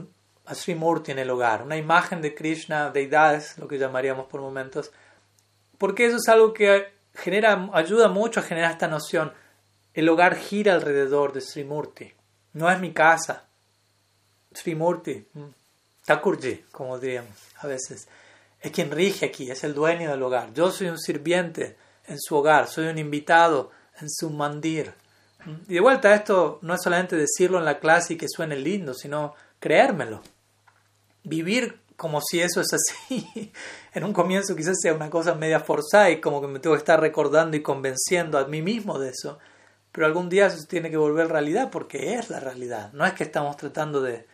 a 0.45 0.53
Srimurti 0.53 1.11
en 1.11 1.19
el 1.19 1.29
hogar, 1.29 1.63
una 1.63 1.77
imagen 1.77 2.21
de 2.21 2.35
Krishna, 2.35 2.89
deidades, 2.89 3.57
lo 3.57 3.69
que 3.69 3.77
llamaríamos 3.77 4.27
por 4.27 4.41
momentos, 4.41 4.91
porque 5.77 6.07
eso 6.07 6.17
es 6.17 6.27
algo 6.27 6.53
que 6.53 6.91
genera, 7.21 7.69
ayuda 7.73 8.07
mucho 8.07 8.39
a 8.39 8.43
generar 8.43 8.71
esta 8.71 8.87
noción. 8.87 9.31
El 9.93 10.09
hogar 10.09 10.35
gira 10.35 10.73
alrededor 10.73 11.33
de 11.33 11.41
Srimurti, 11.41 12.11
no 12.53 12.69
es 12.69 12.79
mi 12.79 12.91
casa. 12.93 13.45
Srimurti, 14.53 15.27
mm, 15.33 15.43
Thakurji, 16.05 16.65
como 16.71 16.97
diríamos 16.97 17.37
a 17.59 17.67
veces, 17.67 18.07
es 18.59 18.71
quien 18.71 18.91
rige 18.91 19.27
aquí, 19.27 19.51
es 19.51 19.63
el 19.63 19.73
dueño 19.73 20.09
del 20.09 20.23
hogar. 20.23 20.53
Yo 20.53 20.71
soy 20.71 20.87
un 20.87 20.99
sirviente 20.99 21.77
en 22.07 22.19
su 22.19 22.35
hogar, 22.35 22.67
soy 22.67 22.87
un 22.87 22.97
invitado 22.97 23.71
en 23.99 24.09
su 24.09 24.29
mandir. 24.29 24.93
Y 25.67 25.75
de 25.75 25.79
vuelta, 25.79 26.13
esto 26.13 26.59
no 26.61 26.75
es 26.75 26.81
solamente 26.83 27.15
decirlo 27.15 27.57
en 27.57 27.65
la 27.65 27.79
clase 27.79 28.13
y 28.13 28.17
que 28.17 28.27
suene 28.27 28.55
lindo, 28.55 28.93
sino 28.93 29.33
creérmelo. 29.59 30.21
Vivir 31.23 31.79
como 31.95 32.21
si 32.21 32.41
eso 32.41 32.61
es 32.61 32.73
así. 32.73 33.51
en 33.93 34.03
un 34.03 34.13
comienzo 34.13 34.55
quizás 34.55 34.77
sea 34.81 34.93
una 34.93 35.09
cosa 35.09 35.35
media 35.35 35.59
forzada 35.59 36.09
y 36.09 36.21
como 36.21 36.41
que 36.41 36.47
me 36.47 36.59
tengo 36.59 36.75
que 36.75 36.79
estar 36.79 36.99
recordando 36.99 37.57
y 37.57 37.61
convenciendo 37.61 38.37
a 38.37 38.45
mí 38.45 38.61
mismo 38.61 38.99
de 38.99 39.09
eso. 39.09 39.39
Pero 39.91 40.07
algún 40.07 40.29
día 40.29 40.47
eso 40.47 40.65
tiene 40.67 40.89
que 40.89 40.97
volver 40.97 41.27
realidad 41.27 41.69
porque 41.71 42.15
es 42.15 42.29
la 42.29 42.39
realidad. 42.39 42.91
No 42.93 43.05
es 43.05 43.13
que 43.13 43.23
estamos 43.23 43.57
tratando 43.57 44.01
de, 44.01 44.25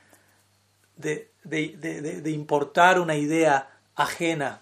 de, 0.96 1.32
de, 1.44 2.22
de 2.22 2.32
importar 2.32 3.00
una 3.00 3.16
idea 3.16 3.70
ajena 3.96 4.62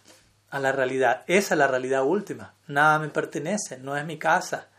a 0.49 0.59
la 0.59 0.71
realidad. 0.71 1.23
Esa 1.27 1.55
es 1.55 1.57
la 1.57 1.67
realidad 1.67 2.03
última. 2.03 2.53
Nada 2.67 2.99
me 2.99 3.09
pertenece, 3.09 3.77
no 3.77 3.97
es 3.97 4.05
mi 4.05 4.17
casa 4.17 4.69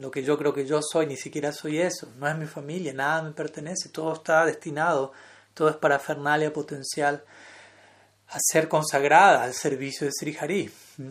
lo 0.00 0.10
que 0.10 0.22
yo 0.22 0.38
creo 0.38 0.52
que 0.52 0.66
yo 0.66 0.80
soy, 0.82 1.06
ni 1.06 1.16
siquiera 1.16 1.52
soy 1.52 1.78
eso, 1.78 2.08
no 2.18 2.28
es 2.28 2.36
mi 2.36 2.46
familia, 2.46 2.92
nada 2.92 3.22
me 3.22 3.32
pertenece, 3.32 3.88
todo 3.88 4.12
está 4.12 4.44
destinado, 4.44 5.12
todo 5.54 5.68
es 5.70 5.76
para 5.76 5.98
Fernalia 5.98 6.52
potencial 6.52 7.24
a 8.28 8.38
ser 8.40 8.68
consagrada 8.68 9.42
al 9.42 9.54
servicio 9.54 10.06
de 10.06 10.12
Sri 10.12 10.36
Hari. 10.38 10.70
¿Mm? 10.98 11.10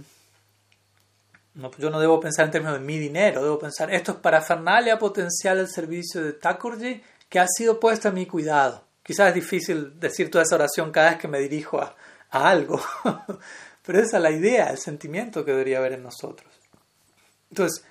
No, 1.55 1.71
yo 1.77 1.89
no 1.89 1.99
debo 1.99 2.19
pensar 2.19 2.45
en 2.45 2.51
términos 2.51 2.79
de 2.79 2.85
mi 2.85 2.99
dinero, 2.99 3.43
debo 3.43 3.57
pensar, 3.57 3.91
esto 3.91 4.11
es 4.11 4.17
para 4.19 4.41
Fernalia 4.41 4.99
potencial 4.99 5.57
al 5.57 5.67
servicio 5.67 6.23
de 6.23 6.33
Thakurji 6.33 7.01
que 7.27 7.39
ha 7.39 7.47
sido 7.47 7.79
puesto 7.79 8.09
a 8.09 8.11
mi 8.11 8.27
cuidado. 8.27 8.83
Quizás 9.01 9.29
es 9.29 9.35
difícil 9.35 9.99
decir 9.99 10.29
toda 10.29 10.43
esa 10.43 10.55
oración 10.55 10.91
cada 10.91 11.11
vez 11.11 11.19
que 11.19 11.27
me 11.27 11.39
dirijo 11.39 11.81
a, 11.81 11.95
a 12.29 12.49
algo, 12.49 12.79
pero 13.85 13.99
esa 13.99 14.17
es 14.17 14.23
la 14.23 14.31
idea, 14.31 14.69
el 14.69 14.77
sentimiento 14.77 15.43
que 15.43 15.51
debería 15.51 15.79
haber 15.79 15.93
en 15.93 16.03
nosotros. 16.03 16.51
Entonces, 17.49 17.83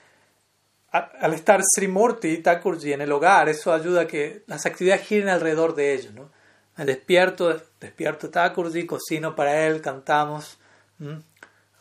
al 0.93 1.35
estar 1.35 1.61
Srimurti 1.63 2.29
y 2.29 2.39
Thakurji 2.39 2.93
en 2.93 3.01
el 3.01 3.11
hogar, 3.11 3.49
eso 3.49 3.73
ayuda 3.73 4.03
a 4.03 4.07
que 4.07 4.45
las 4.47 4.65
actividades 4.65 5.07
giren 5.07 5.29
alrededor 5.29 5.75
de 5.75 5.95
ellos. 5.95 6.15
¿no? 6.15 6.31
Me 6.77 6.85
despierto, 6.85 7.63
despierto 7.81 8.31
Thakurji, 8.31 8.87
cocino 8.87 9.35
para 9.35 9.67
él, 9.67 9.81
cantamos, 9.81 10.59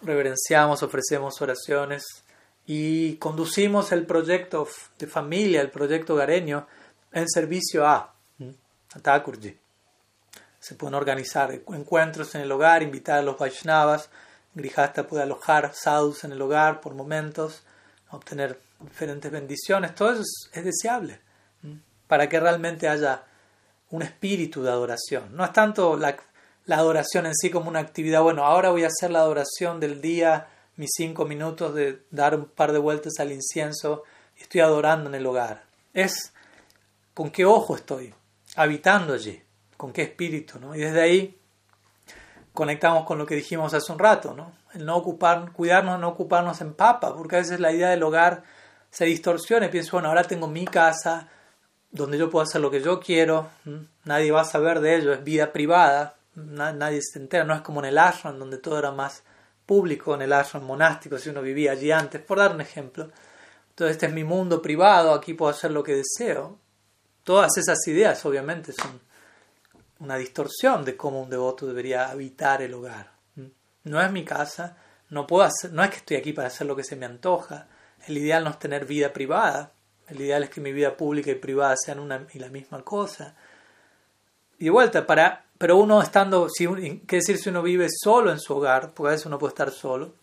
reverenciamos, 0.01 0.83
ofrecemos 0.83 1.41
oraciones 1.41 2.23
y 2.65 3.17
conducimos 3.17 3.91
el 3.91 4.05
proyecto 4.05 4.67
de 4.97 5.07
familia, 5.07 5.61
el 5.61 5.69
proyecto 5.69 6.15
gareño, 6.15 6.67
en 7.11 7.29
servicio 7.29 7.85
a, 7.85 8.13
a. 9.03 9.23
Se 10.59 10.75
pueden 10.75 10.95
organizar 10.95 11.51
encuentros 11.51 12.33
en 12.35 12.41
el 12.41 12.51
hogar, 12.51 12.81
invitar 12.81 13.19
a 13.19 13.21
los 13.21 13.37
Vaishnavas, 13.37 14.09
Grijasta 14.55 15.05
puede 15.05 15.23
alojar 15.23 15.73
sadhus 15.75 16.23
en 16.23 16.31
el 16.31 16.41
hogar 16.41 16.79
por 16.79 16.93
momentos, 16.93 17.63
obtener 18.09 18.59
diferentes 18.79 19.29
bendiciones, 19.29 19.93
todo 19.93 20.13
eso 20.13 20.23
es, 20.53 20.63
deseable 20.63 21.19
para 22.07 22.29
que 22.29 22.39
realmente 22.39 22.87
haya 22.87 23.23
un 23.95 24.01
espíritu 24.01 24.61
de 24.63 24.69
adoración. 24.69 25.35
No 25.35 25.45
es 25.45 25.53
tanto 25.53 25.97
la, 25.97 26.17
adoración 26.69 27.25
en 27.25 27.35
sí 27.35 27.49
como 27.49 27.69
una 27.69 27.79
actividad, 27.79 28.21
bueno, 28.21 28.45
ahora 28.45 28.69
voy 28.69 28.83
a 28.83 28.87
hacer 28.87 29.11
la 29.11 29.19
adoración 29.19 29.79
del 29.79 30.01
día, 30.01 30.47
mis 30.75 30.91
cinco 30.95 31.25
minutos 31.25 31.73
de 31.73 32.01
dar 32.11 32.35
un 32.35 32.45
par 32.45 32.71
de 32.71 32.79
vueltas 32.79 33.13
al 33.19 33.31
incienso 33.31 34.03
estoy 34.37 34.61
adorando 34.61 35.09
en 35.09 35.15
el 35.15 35.25
hogar. 35.25 35.63
Es 35.93 36.33
con 37.13 37.31
qué 37.31 37.45
ojo 37.45 37.75
estoy 37.75 38.13
habitando 38.55 39.13
allí, 39.13 39.41
con 39.77 39.93
qué 39.93 40.03
espíritu, 40.03 40.59
¿no? 40.59 40.75
Y 40.75 40.79
desde 40.79 41.01
ahí 41.01 41.37
conectamos 42.53 43.05
con 43.05 43.17
lo 43.17 43.25
que 43.25 43.35
dijimos 43.35 43.73
hace 43.73 43.91
un 43.91 43.99
rato, 43.99 44.33
¿no? 44.33 44.53
El 44.73 44.85
no 44.85 44.97
ocupar, 44.97 45.51
cuidarnos, 45.51 45.99
no 45.99 46.09
ocuparnos 46.09 46.59
en 46.61 46.73
papa, 46.73 47.15
porque 47.15 47.37
a 47.37 47.39
veces 47.39 47.59
la 47.59 47.71
idea 47.71 47.89
del 47.89 48.03
hogar 48.03 48.43
se 48.89 49.05
distorsiona 49.05 49.67
y 49.67 49.69
pienso, 49.69 49.93
bueno, 49.93 50.09
ahora 50.09 50.23
tengo 50.23 50.47
mi 50.47 50.65
casa 50.65 51.29
donde 51.95 52.17
yo 52.17 52.29
puedo 52.29 52.43
hacer 52.43 52.61
lo 52.61 52.69
que 52.69 52.81
yo 52.81 52.99
quiero, 52.99 53.49
nadie 54.03 54.31
va 54.31 54.41
a 54.41 54.45
saber 54.45 54.81
de 54.81 54.95
ello, 54.95 55.13
es 55.13 55.23
vida 55.23 55.53
privada, 55.53 56.15
nadie 56.35 56.99
se 57.01 57.19
entera, 57.19 57.45
no 57.45 57.55
es 57.55 57.61
como 57.61 57.79
en 57.79 57.85
el 57.85 57.97
ashram 57.97 58.37
donde 58.37 58.57
todo 58.57 58.77
era 58.77 58.91
más 58.91 59.23
público, 59.65 60.13
en 60.13 60.21
el 60.21 60.33
ashram 60.33 60.63
monástico, 60.63 61.17
si 61.17 61.29
uno 61.29 61.41
vivía 61.41 61.71
allí 61.71 61.91
antes, 61.91 62.21
por 62.21 62.37
dar 62.37 62.53
un 62.53 62.61
ejemplo. 62.61 63.09
Entonces 63.69 63.95
este 63.95 64.05
es 64.07 64.13
mi 64.13 64.23
mundo 64.23 64.61
privado, 64.61 65.13
aquí 65.13 65.33
puedo 65.33 65.51
hacer 65.51 65.71
lo 65.71 65.83
que 65.83 65.95
deseo. 65.95 66.59
Todas 67.23 67.57
esas 67.57 67.79
ideas 67.87 68.23
obviamente 68.25 68.73
son 68.73 68.99
una 69.99 70.17
distorsión 70.17 70.83
de 70.83 70.97
cómo 70.97 71.23
un 71.23 71.29
devoto 71.29 71.65
debería 71.65 72.09
habitar 72.09 72.61
el 72.61 72.73
hogar. 72.73 73.11
No 73.83 74.01
es 74.01 74.11
mi 74.11 74.25
casa, 74.25 74.77
no 75.09 75.25
puedo 75.25 75.43
hacer, 75.43 75.71
no 75.71 75.83
es 75.83 75.89
que 75.89 75.97
estoy 75.97 76.17
aquí 76.17 76.33
para 76.33 76.47
hacer 76.47 76.67
lo 76.67 76.75
que 76.75 76.83
se 76.83 76.95
me 76.95 77.05
antoja, 77.05 77.67
el 78.07 78.17
ideal 78.17 78.43
no 78.43 78.49
es 78.49 78.59
tener 78.59 78.85
vida 78.85 79.13
privada, 79.13 79.71
el 80.07 80.21
ideal 80.21 80.43
es 80.43 80.49
que 80.49 80.61
mi 80.61 80.71
vida 80.71 80.95
pública 80.95 81.31
y 81.31 81.35
privada 81.35 81.75
sean 81.77 81.99
una 81.99 82.27
y 82.33 82.39
la 82.39 82.49
misma 82.49 82.83
cosa. 82.83 83.35
Y 84.59 84.69
vuelta, 84.69 85.05
para, 85.05 85.45
pero 85.57 85.77
uno 85.77 86.01
estando, 86.01 86.47
si, 86.49 86.67
¿qué 87.07 87.17
decir 87.17 87.37
si 87.37 87.49
uno 87.49 87.61
vive 87.61 87.87
solo 87.89 88.31
en 88.31 88.39
su 88.39 88.55
hogar? 88.55 88.93
Porque 88.93 89.09
a 89.09 89.11
veces 89.11 89.25
uno 89.25 89.39
puede 89.39 89.51
estar 89.51 89.71
solo. 89.71 90.13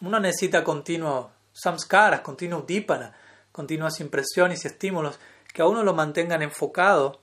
Uno 0.00 0.18
necesita 0.18 0.64
continuos 0.64 1.26
samskaras, 1.52 2.20
continuos 2.20 2.66
dípana, 2.66 3.14
continuas 3.52 4.00
impresiones 4.00 4.64
y 4.64 4.68
estímulos 4.68 5.18
que 5.52 5.62
a 5.62 5.66
uno 5.66 5.84
lo 5.84 5.94
mantengan 5.94 6.42
enfocado 6.42 7.20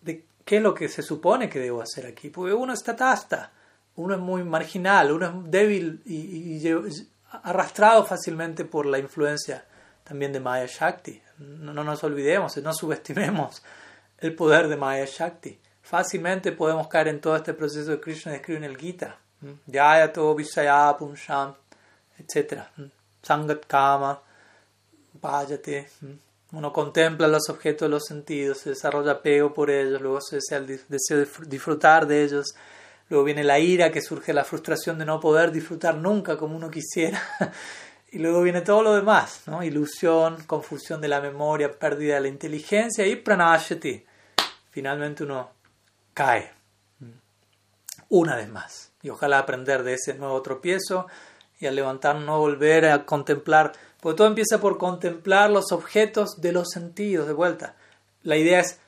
de 0.00 0.26
qué 0.44 0.56
es 0.56 0.62
lo 0.62 0.74
que 0.74 0.88
se 0.88 1.02
supone 1.02 1.48
que 1.48 1.60
debo 1.60 1.82
hacer 1.82 2.06
aquí. 2.06 2.30
Porque 2.30 2.52
uno 2.52 2.72
está 2.72 2.96
tasta, 2.96 3.52
uno 3.96 4.14
es 4.14 4.20
muy 4.20 4.42
marginal, 4.42 5.12
uno 5.12 5.26
es 5.26 5.50
débil 5.50 6.02
y 6.04 6.66
arrastrado 7.44 8.04
fácilmente 8.04 8.64
por 8.64 8.86
la 8.86 8.98
influencia 8.98 9.64
también 10.12 10.30
de 10.30 10.40
Maya 10.40 10.66
Shakti. 10.66 11.22
No, 11.38 11.72
nos 11.72 12.04
olvidemos, 12.04 12.54
no 12.58 12.74
subestimemos 12.74 13.62
el 14.18 14.34
poder 14.34 14.68
de 14.68 14.76
Maya 14.76 15.06
Shakti. 15.06 15.58
Fácilmente 15.80 16.52
podemos 16.52 16.86
caer 16.88 17.08
en 17.08 17.18
todo 17.18 17.34
este 17.34 17.54
proceso 17.54 17.92
de 17.92 17.98
Krishna 17.98 18.32
describe 18.32 18.58
en 18.58 18.64
el 18.64 18.76
Gita. 18.76 19.16
Yayato, 19.66 20.34
Vishaya, 20.34 20.94
Punsham, 20.98 21.54
etc. 22.18 22.60
Sangat 23.22 23.64
Kama, 23.66 24.20
Vayate. 25.14 25.88
Uno 26.52 26.70
contempla 26.70 27.26
los 27.26 27.48
objetos 27.48 27.86
de 27.86 27.88
los 27.88 28.04
sentidos, 28.04 28.58
se 28.58 28.70
desarrolla 28.70 29.12
apego 29.12 29.54
por 29.54 29.70
ellos, 29.70 29.98
luego 30.02 30.20
se 30.20 30.36
desea 30.36 30.58
el 30.58 30.66
deseo 30.66 31.20
de 31.20 31.28
disfrutar 31.46 32.06
de 32.06 32.22
ellos 32.22 32.54
Luego 33.12 33.26
viene 33.26 33.44
la 33.44 33.58
ira, 33.58 33.92
que 33.92 34.00
surge 34.00 34.32
la 34.32 34.42
frustración 34.42 34.98
de 34.98 35.04
no 35.04 35.20
poder 35.20 35.52
disfrutar 35.52 35.96
nunca 35.96 36.38
como 36.38 36.56
uno 36.56 36.70
quisiera. 36.70 37.20
y 38.12 38.18
luego 38.18 38.42
viene 38.42 38.60
todo 38.60 38.82
lo 38.82 38.94
demás, 38.94 39.44
¿no? 39.46 39.62
Ilusión, 39.62 40.44
confusión 40.46 41.00
de 41.00 41.08
la 41.08 41.22
memoria, 41.22 41.72
pérdida 41.72 42.16
de 42.16 42.20
la 42.20 42.28
inteligencia 42.28 43.06
y 43.06 43.16
pranayati. 43.16 44.04
Finalmente 44.70 45.24
uno 45.24 45.50
cae. 46.12 46.52
Una 48.10 48.36
vez 48.36 48.48
más. 48.50 48.90
y 49.02 49.08
ojalá 49.08 49.38
aprender 49.38 49.82
de 49.82 49.94
ese 49.94 50.14
nuevo 50.14 50.40
tropiezo 50.42 51.08
y 51.58 51.66
al 51.66 51.74
levantar 51.74 52.16
no 52.16 52.38
volver 52.38 52.86
a 52.86 53.04
contemplar, 53.04 53.72
porque 54.00 54.16
todo 54.16 54.28
empieza 54.28 54.60
por 54.60 54.78
contemplar 54.78 55.50
los 55.50 55.72
objetos 55.72 56.40
de 56.40 56.52
los 56.52 56.68
sentidos 56.68 57.26
de 57.26 57.32
vuelta. 57.32 57.74
La 58.22 58.36
idea 58.36 58.60
es, 58.60 58.78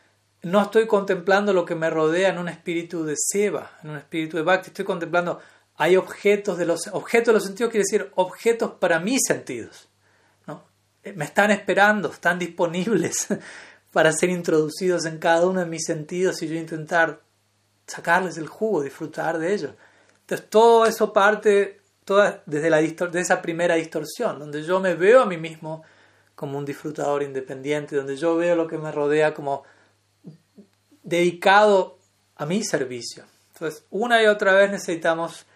no 0.43 0.63
estoy 0.63 0.87
contemplando 0.87 1.53
lo 1.53 1.65
que 1.65 1.75
me 1.75 1.91
rodea 1.91 2.29
en 2.29 2.39
un 2.39 2.49
espíritu 2.49 3.05
de 3.05 3.15
seva, 3.17 3.73
en 3.83 3.91
un 3.91 3.97
espíritu 3.97 4.37
de 4.37 4.45
bhakti, 4.45 4.69
estoy 4.69 4.85
contemplando, 4.85 5.41
hay 5.77 5.97
objetos 5.97 6.57
de 6.59 6.67
los, 6.67 6.87
objetos 6.89 7.27
de 7.29 7.33
los 7.33 7.45
sentidos 7.45 7.71
quiere 7.71 7.85
decir 7.89 8.11
objetos 8.15 8.73
para 8.73 9.01
mis 9.01 9.21
sentidos. 9.27 9.89
¿no? 10.47 10.63
Me 11.15 11.25
están 11.25 11.51
esperando, 11.51 12.11
están 12.11 12.39
disponibles 12.39 13.29
para 13.93 14.13
ser 14.13 14.31
introducidos 14.31 15.05
en 15.07 15.19
cada 15.19 15.47
uno 15.47 15.61
de 15.61 15.67
mis 15.67 15.85
sentidos 15.85 16.43
y 16.43 16.49
yo 16.49 16.55
intentar 16.55 17.21
sacarles 17.87 18.37
el 18.39 18.47
jugo, 18.47 18.83
disfrutar 18.83 19.39
de 19.39 19.55
ellos. 19.55 19.73
Entonces 20.21 20.49
todo 20.49 20.87
eso 20.87 21.13
parte 21.13 21.81
toda, 22.05 22.43
desde 22.47 22.71
la 22.71 22.81
de 22.81 23.21
esa 23.21 23.43
primera 23.43 23.75
distorsión, 23.75 24.39
donde 24.39 24.63
yo 24.63 24.81
me 24.81 24.95
veo 24.95 25.23
a 25.23 25.27
mí 25.27 25.37
mismo 25.37 25.83
como 26.35 26.59
un 26.59 26.65
disfrutador 26.65 27.23
independiente, 27.23 27.97
donde 27.97 28.17
yo 28.17 28.37
veo 28.37 28.57
lo 28.57 28.67
que 28.67 28.79
me 28.79 28.91
rodea 28.91 29.35
como 29.35 29.65
dedicado 31.03 31.99
a 32.37 32.47
mi 32.47 32.65
servicio. 32.65 33.25
Entonces, 33.53 33.85
una 33.91 34.23
y 34.23 34.27
otra 34.27 34.53
vez 34.53 34.71
necesitamos 34.71 35.47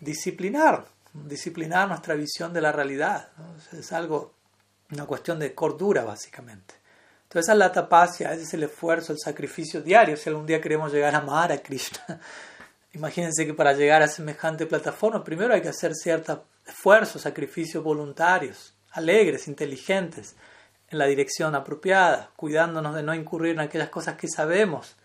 disciplinar, 0.00 0.86
disciplinar 1.12 1.88
nuestra 1.88 2.14
visión 2.14 2.52
de 2.52 2.60
la 2.60 2.72
realidad. 2.72 3.28
Es 3.72 3.92
algo, 3.92 4.34
una 4.90 5.06
cuestión 5.06 5.38
de 5.38 5.54
cordura, 5.54 6.04
básicamente. 6.04 6.74
Entonces, 7.24 7.46
esa 7.46 7.52
es 7.52 7.58
la 7.58 7.72
tapacia, 7.72 8.32
ese 8.32 8.42
es 8.44 8.54
el 8.54 8.62
esfuerzo, 8.64 9.12
el 9.12 9.18
sacrificio 9.18 9.80
diario, 9.80 10.16
si 10.16 10.28
algún 10.28 10.46
día 10.46 10.60
queremos 10.60 10.92
llegar 10.92 11.14
a 11.14 11.18
amar 11.18 11.50
a 11.50 11.58
Krishna. 11.58 12.20
Imagínense 12.92 13.44
que 13.44 13.54
para 13.54 13.72
llegar 13.72 14.02
a 14.02 14.08
semejante 14.08 14.66
plataforma, 14.66 15.24
primero 15.24 15.52
hay 15.52 15.60
que 15.60 15.68
hacer 15.68 15.94
ciertos 15.94 16.40
esfuerzos, 16.64 17.22
sacrificios 17.22 17.82
voluntarios, 17.82 18.74
alegres, 18.92 19.48
inteligentes, 19.48 20.36
en 20.88 20.98
la 20.98 21.06
dirección 21.06 21.54
apropiada, 21.54 22.30
cuidándonos 22.36 22.94
de 22.94 23.02
no 23.02 23.14
incurrir 23.14 23.52
en 23.52 23.60
aquellas 23.60 23.88
cosas 23.88 24.16
que 24.16 24.28
sabemos 24.28 24.96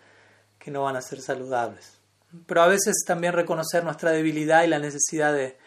que 0.59 0.71
no 0.71 0.83
van 0.83 0.97
a 0.97 1.01
ser 1.01 1.21
saludables. 1.21 1.98
Pero 2.45 2.61
a 2.61 2.67
veces 2.67 3.03
también 3.05 3.33
reconocer 3.33 3.83
nuestra 3.83 4.11
debilidad 4.11 4.63
y 4.63 4.67
la 4.67 4.79
necesidad 4.79 5.33
de, 5.33 5.57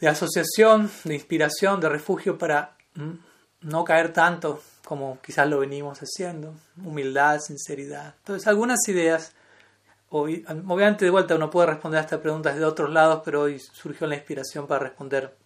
de 0.00 0.08
asociación, 0.08 0.90
de 1.04 1.14
inspiración, 1.14 1.80
de 1.80 1.88
refugio 1.88 2.38
para 2.38 2.76
no 3.60 3.84
caer 3.84 4.12
tanto 4.12 4.62
como 4.84 5.18
quizás 5.20 5.48
lo 5.48 5.58
venimos 5.58 5.98
haciendo, 5.98 6.54
humildad, 6.84 7.40
sinceridad. 7.40 8.14
Entonces, 8.18 8.46
algunas 8.46 8.86
ideas 8.88 9.32
Obviamente, 10.08 11.04
de 11.04 11.10
vuelta, 11.10 11.34
uno 11.34 11.50
puede 11.50 11.66
responder 11.66 11.98
a 11.98 12.02
estas 12.02 12.20
preguntas 12.20 12.56
de 12.56 12.64
otros 12.64 12.90
lados, 12.90 13.22
pero 13.24 13.42
hoy 13.42 13.58
surgió 13.58 14.06
la 14.06 14.14
inspiración 14.14 14.66
para 14.66 14.84
responder 14.84 15.36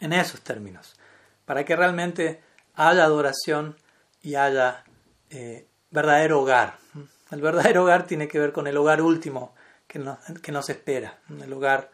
en 0.00 0.12
esos 0.12 0.40
términos, 0.40 0.96
para 1.44 1.64
que 1.64 1.76
realmente 1.76 2.42
haya 2.74 3.04
adoración 3.04 3.76
y 4.22 4.36
haya 4.36 4.84
eh, 5.28 5.66
verdadero 5.90 6.40
hogar. 6.40 6.78
El 7.30 7.40
verdadero 7.40 7.84
hogar 7.84 8.06
tiene 8.06 8.28
que 8.28 8.38
ver 8.38 8.52
con 8.52 8.66
el 8.66 8.76
hogar 8.76 9.02
último 9.02 9.54
que 9.86 9.98
nos, 9.98 10.18
que 10.42 10.52
nos 10.52 10.68
espera, 10.70 11.18
el 11.28 11.52
hogar 11.52 11.90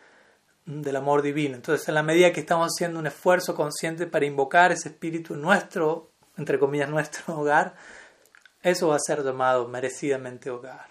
del 0.66 0.96
amor 0.96 1.22
divino. 1.22 1.56
Entonces, 1.56 1.88
en 1.88 1.94
la 1.94 2.02
medida 2.02 2.32
que 2.32 2.40
estamos 2.40 2.72
haciendo 2.74 2.98
un 2.98 3.06
esfuerzo 3.06 3.54
consciente 3.54 4.06
para 4.06 4.26
invocar 4.26 4.72
ese 4.72 4.90
espíritu 4.90 5.34
en 5.34 5.42
nuestro, 5.42 6.10
entre 6.36 6.58
comillas, 6.58 6.88
nuestro 6.90 7.38
hogar, 7.38 7.74
eso 8.62 8.88
va 8.88 8.96
a 8.96 9.00
ser 9.00 9.24
llamado 9.24 9.68
merecidamente 9.68 10.50
hogar 10.50 10.90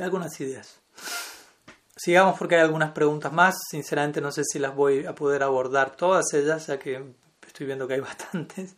algunas 0.00 0.40
ideas. 0.40 0.78
Sigamos 1.96 2.38
porque 2.38 2.54
hay 2.56 2.62
algunas 2.62 2.92
preguntas 2.92 3.32
más. 3.32 3.56
Sinceramente 3.68 4.20
no 4.20 4.32
sé 4.32 4.42
si 4.44 4.58
las 4.58 4.74
voy 4.74 5.04
a 5.04 5.14
poder 5.14 5.42
abordar 5.42 5.94
todas 5.96 6.32
ellas, 6.32 6.66
ya 6.66 6.78
que 6.78 7.14
estoy 7.46 7.66
viendo 7.66 7.86
que 7.86 7.94
hay 7.94 8.00
bastantes. 8.00 8.74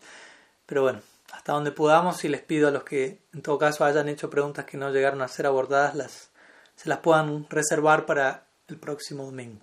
Pero 0.66 0.82
bueno, 0.82 1.00
hasta 1.34 1.52
donde 1.52 1.72
podamos 1.72 2.24
y 2.24 2.28
les 2.28 2.42
pido 2.42 2.68
a 2.68 2.70
los 2.70 2.84
que 2.84 3.18
en 3.32 3.42
todo 3.42 3.58
caso 3.58 3.84
hayan 3.84 4.08
hecho 4.08 4.30
preguntas 4.30 4.64
que 4.64 4.76
no 4.76 4.90
llegaron 4.90 5.20
a 5.20 5.28
ser 5.28 5.46
abordadas, 5.46 5.94
las, 5.94 6.30
se 6.76 6.88
las 6.88 6.98
puedan 7.00 7.48
reservar 7.50 8.06
para 8.06 8.46
el 8.68 8.78
próximo 8.78 9.24
domingo. 9.24 9.60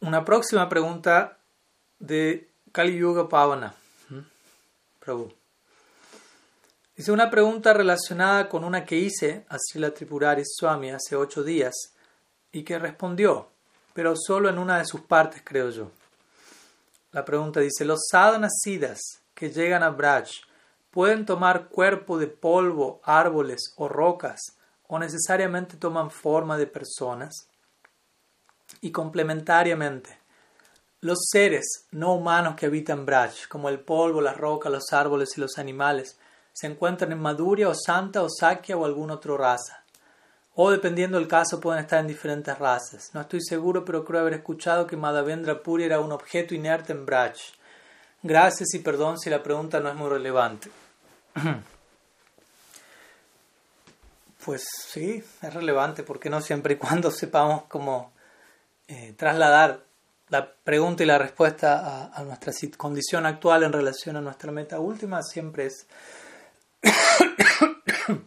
Una 0.00 0.24
próxima 0.24 0.68
pregunta 0.68 1.36
de 1.98 2.48
Kali 2.72 2.96
Yuga 2.96 3.28
Pavana. 3.28 3.74
¿Mm? 4.08 4.18
Prabhu. 5.00 5.32
Dice 6.96 7.12
una 7.12 7.30
pregunta 7.30 7.74
relacionada 7.74 8.48
con 8.48 8.64
una 8.64 8.86
que 8.86 8.96
hice 8.96 9.44
a 9.48 9.58
Srila 9.58 9.92
Tripurari 9.92 10.44
Swami 10.46 10.92
hace 10.92 11.14
ocho 11.14 11.42
días 11.42 11.74
y 12.52 12.62
que 12.62 12.78
respondió, 12.78 13.50
pero 13.92 14.14
solo 14.16 14.48
en 14.48 14.58
una 14.58 14.78
de 14.78 14.86
sus 14.86 15.02
partes, 15.02 15.42
creo 15.44 15.70
yo. 15.70 15.90
La 17.12 17.24
pregunta 17.24 17.60
dice: 17.60 17.84
¿Los 17.84 18.06
sadhanas 18.10 18.52
siddhas 18.62 19.23
que 19.34 19.50
llegan 19.50 19.82
a 19.82 19.90
Braj 19.90 20.28
pueden 20.90 21.26
tomar 21.26 21.68
cuerpo 21.68 22.18
de 22.18 22.28
polvo, 22.28 23.00
árboles 23.04 23.72
o 23.76 23.88
rocas 23.88 24.40
o 24.86 24.98
necesariamente 24.98 25.76
toman 25.76 26.10
forma 26.10 26.56
de 26.56 26.66
personas? 26.66 27.48
Y 28.80 28.90
complementariamente, 28.90 30.18
los 31.00 31.18
seres 31.30 31.86
no 31.90 32.14
humanos 32.14 32.54
que 32.56 32.66
habitan 32.66 33.04
Braj, 33.04 33.48
como 33.48 33.68
el 33.68 33.80
polvo, 33.80 34.20
las 34.20 34.36
rocas, 34.36 34.72
los 34.72 34.92
árboles 34.92 35.36
y 35.36 35.40
los 35.40 35.58
animales, 35.58 36.18
se 36.54 36.66
encuentran 36.66 37.12
en 37.12 37.18
Maduria 37.18 37.68
o 37.68 37.74
Santa 37.74 38.22
o 38.22 38.28
Sakya 38.30 38.76
o 38.76 38.84
alguna 38.84 39.14
otra 39.14 39.36
raza. 39.36 39.84
O 40.54 40.70
dependiendo 40.70 41.18
del 41.18 41.26
caso 41.26 41.60
pueden 41.60 41.82
estar 41.82 41.98
en 41.98 42.06
diferentes 42.06 42.56
razas. 42.58 43.10
No 43.12 43.20
estoy 43.20 43.40
seguro, 43.42 43.84
pero 43.84 44.04
creo 44.04 44.20
haber 44.20 44.34
escuchado 44.34 44.86
que 44.86 44.96
Madhavendra 44.96 45.62
Puri 45.62 45.84
era 45.84 45.98
un 46.00 46.12
objeto 46.12 46.54
inerte 46.54 46.92
en 46.92 47.04
Braj. 47.04 47.34
Gracias 48.24 48.72
y 48.72 48.78
perdón 48.78 49.18
si 49.18 49.28
la 49.28 49.42
pregunta 49.42 49.80
no 49.80 49.90
es 49.90 49.94
muy 49.94 50.08
relevante. 50.08 50.70
Pues 54.44 54.62
sí, 54.88 55.24
es 55.40 55.54
relevante, 55.54 56.02
porque 56.02 56.28
no 56.28 56.42
siempre 56.42 56.74
y 56.74 56.76
cuando 56.76 57.10
sepamos 57.10 57.62
cómo 57.66 58.12
eh, 58.88 59.14
trasladar 59.16 59.80
la 60.28 60.52
pregunta 60.52 61.02
y 61.02 61.06
la 61.06 61.16
respuesta 61.16 62.12
a, 62.14 62.22
nuestra 62.24 62.52
condición 62.76 63.24
actual 63.24 63.62
en 63.62 63.72
relación 63.72 64.16
a 64.16 64.20
nuestra 64.20 64.52
meta 64.52 64.80
última, 64.80 65.22
siempre 65.22 65.64
es 65.64 65.86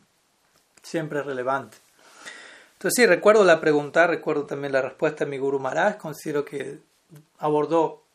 Siempre 0.81 1.19
es 1.19 1.25
relevante. 1.27 1.77
Entonces 2.73 2.95
sí, 2.95 3.05
recuerdo 3.05 3.43
la 3.43 3.61
pregunta, 3.61 4.07
recuerdo 4.07 4.47
también 4.47 4.73
la 4.73 4.81
respuesta 4.81 5.23
de 5.23 5.29
mi 5.29 5.37
Guru 5.37 5.59
Maharaj, 5.59 5.97
considero 5.97 6.43
que 6.43 6.79
abordó 7.37 8.06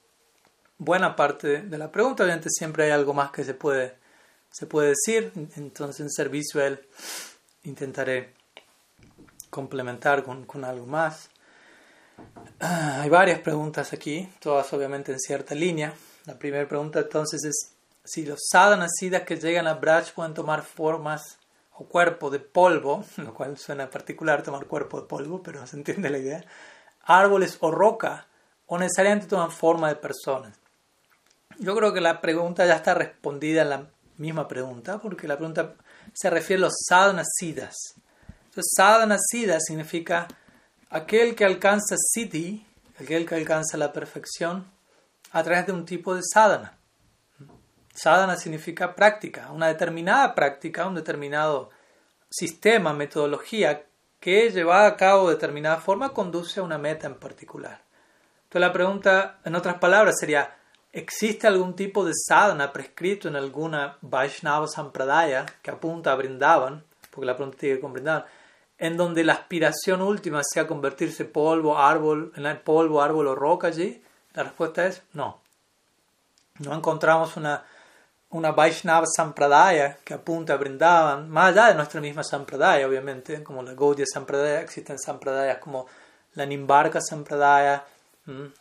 buena 0.85 1.15
parte 1.15 1.63
de 1.63 1.79
la 1.79 1.93
pregunta, 1.93 2.25
obviamente 2.25 2.51
siempre 2.51 2.85
hay 2.85 2.91
algo 2.91 3.15
más 3.15 3.31
que 3.31 3.45
se 3.45 3.55
puede, 3.55 3.95
se 4.51 4.67
puede 4.67 4.89
decir, 4.89 5.33
entonces 5.57 6.01
en 6.01 6.11
servicio 6.11 6.61
a 6.61 6.67
él 6.67 6.81
intentaré 7.63 8.35
complementar 9.49 10.25
con, 10.25 10.45
con 10.45 10.65
algo 10.65 10.87
más. 10.87 11.31
Ah, 12.61 13.03
hay 13.03 13.11
varias 13.11 13.39
preguntas 13.41 13.93
aquí, 13.93 14.29
todas 14.41 14.73
obviamente 14.73 15.13
en 15.13 15.21
cierta 15.21 15.55
línea. 15.55 15.95
La 16.25 16.39
primera 16.39 16.67
pregunta 16.69 17.01
entonces 17.01 17.45
es, 17.45 17.75
si 18.05 18.27
los 18.27 18.41
sadhanas 18.51 18.91
que 19.27 19.37
llegan 19.37 19.69
a 19.69 19.75
Braj 19.75 20.13
pueden 20.13 20.35
tomar 20.35 20.63
formas 20.63 21.39
o 21.75 21.85
cuerpo 21.85 22.29
de 22.31 22.41
polvo, 22.41 23.05
lo 23.19 23.33
cual 23.33 23.57
suena 23.57 23.89
particular 23.89 24.43
tomar 24.43 24.67
cuerpo 24.67 25.01
de 25.01 25.07
polvo, 25.07 25.43
pero 25.43 25.65
se 25.67 25.77
entiende 25.77 26.11
la 26.11 26.19
idea, 26.19 26.45
árboles 27.05 27.57
o 27.61 27.71
roca, 27.71 28.27
o 28.67 28.79
necesariamente 28.79 29.27
toman 29.27 29.53
forma 29.53 29.89
de 29.89 29.97
personas. 29.97 30.62
Yo 31.63 31.77
creo 31.77 31.93
que 31.93 32.01
la 32.01 32.21
pregunta 32.21 32.67
ya 32.67 32.75
está 32.75 32.93
respondida 32.93 33.63
en 33.63 33.71
la 33.71 33.87
misma 34.17 34.49
pregunta, 34.49 34.99
porque 34.99 35.29
la 35.29 35.37
pregunta 35.37 35.77
se 36.13 36.29
refiere 36.29 36.61
a 36.61 36.67
los 36.67 36.75
sadhanas 36.89 37.29
Entonces, 37.41 38.73
sadhana 38.77 39.17
significa 39.61 40.27
aquel 40.91 41.37
que 41.37 41.45
alcanza 41.45 41.95
siddhi, 41.97 42.67
aquel 42.99 43.25
que 43.27 43.37
alcanza 43.37 43.77
la 43.77 43.93
perfección, 43.93 44.67
a 45.31 45.45
través 45.45 45.67
de 45.67 45.73
un 45.73 45.85
tipo 45.85 46.17
de 46.17 46.23
sadhana. 46.25 46.79
Sadhana 47.95 48.37
significa 48.37 48.97
práctica, 48.97 49.53
una 49.53 49.69
determinada 49.69 50.35
práctica, 50.35 50.89
un 50.89 50.97
determinado 50.97 51.71
sistema, 52.29 52.93
metodología 52.93 53.87
que 54.19 54.51
llevada 54.51 54.89
a 54.89 54.97
cabo 54.97 55.29
de 55.29 55.37
determinada 55.37 55.77
forma 55.77 56.13
conduce 56.13 56.59
a 56.59 56.65
una 56.65 56.79
meta 56.79 57.07
en 57.07 57.21
particular. 57.21 57.85
Entonces 58.45 58.61
la 58.61 58.73
pregunta, 58.73 59.39
en 59.45 59.55
otras 59.55 59.79
palabras, 59.79 60.17
sería, 60.19 60.57
¿existe 60.93 61.47
algún 61.47 61.75
tipo 61.75 62.05
de 62.05 62.13
sadhana 62.15 62.73
prescrito 62.73 63.29
en 63.29 63.37
alguna 63.37 63.97
Vaishnava 64.03 64.69
Sampradaya 64.69 65.47
que 65.63 65.71
apunta 65.71 66.13
a 66.13 66.17
Brindavan? 66.17 66.85
Porque 67.11 67.27
la 67.27 67.37
pregunta 67.37 67.59
tiene 67.59 67.77
que 67.77 67.81
con 67.81 67.93
Brindavan, 67.93 68.25
en 68.79 68.97
donde 68.97 69.25
la 69.25 69.35
aspiración 69.35 70.03
última 70.03 70.41
sea 70.45 70.67
convertirse 70.67 71.25
polvo, 71.25 71.79
árbol, 71.79 72.33
en 72.37 72.61
polvo, 72.61 73.03
árbol 73.03 73.29
o 73.29 73.35
roca 73.35 73.69
allí? 73.69 74.03
La 74.35 74.45
respuesta 74.45 74.87
es 74.87 75.03
no. 75.13 75.41
No 76.59 76.75
encontramos 76.75 77.37
una 77.37 77.65
una 78.33 78.51
Vaishnava 78.53 79.07
Sampradaya 79.07 79.99
que 80.05 80.15
apunta 80.15 80.55
a 80.55 80.57
Brindavan, 80.57 81.29
más 81.29 81.53
allá 81.53 81.69
de 81.69 81.75
nuestra 81.75 82.01
misma 82.01 82.25
Sampradaya, 82.25 82.89
obviamente, 82.89 83.43
como 83.43 83.63
la 83.63 83.75
Gaudiya 83.75 84.07
Sampradaya, 84.07 84.63
existen 84.63 84.99
Sampradayas 84.99 85.59
como 85.59 85.87
la 86.35 86.47
Nimbarka 86.47 87.01
Sampradaya, 87.01 87.85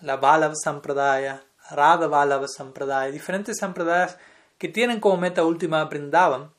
la 0.02 0.18
Balava 0.18 0.56
Sampradaya, 0.56 1.42
Radha 1.72 2.08
Balava 2.08 2.48
Sampradaya, 2.48 3.12
diferentes 3.12 3.58
Sampradayas 3.60 4.18
que 4.58 4.68
tienen 4.68 5.00
como 5.00 5.18
meta 5.18 5.44
última 5.44 5.84
Brindavan, 5.86 6.52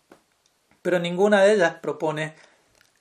pero 0.83 0.99
ninguna 0.99 1.43
de 1.43 1.55
ellas 1.55 1.75
propone 1.75 2.35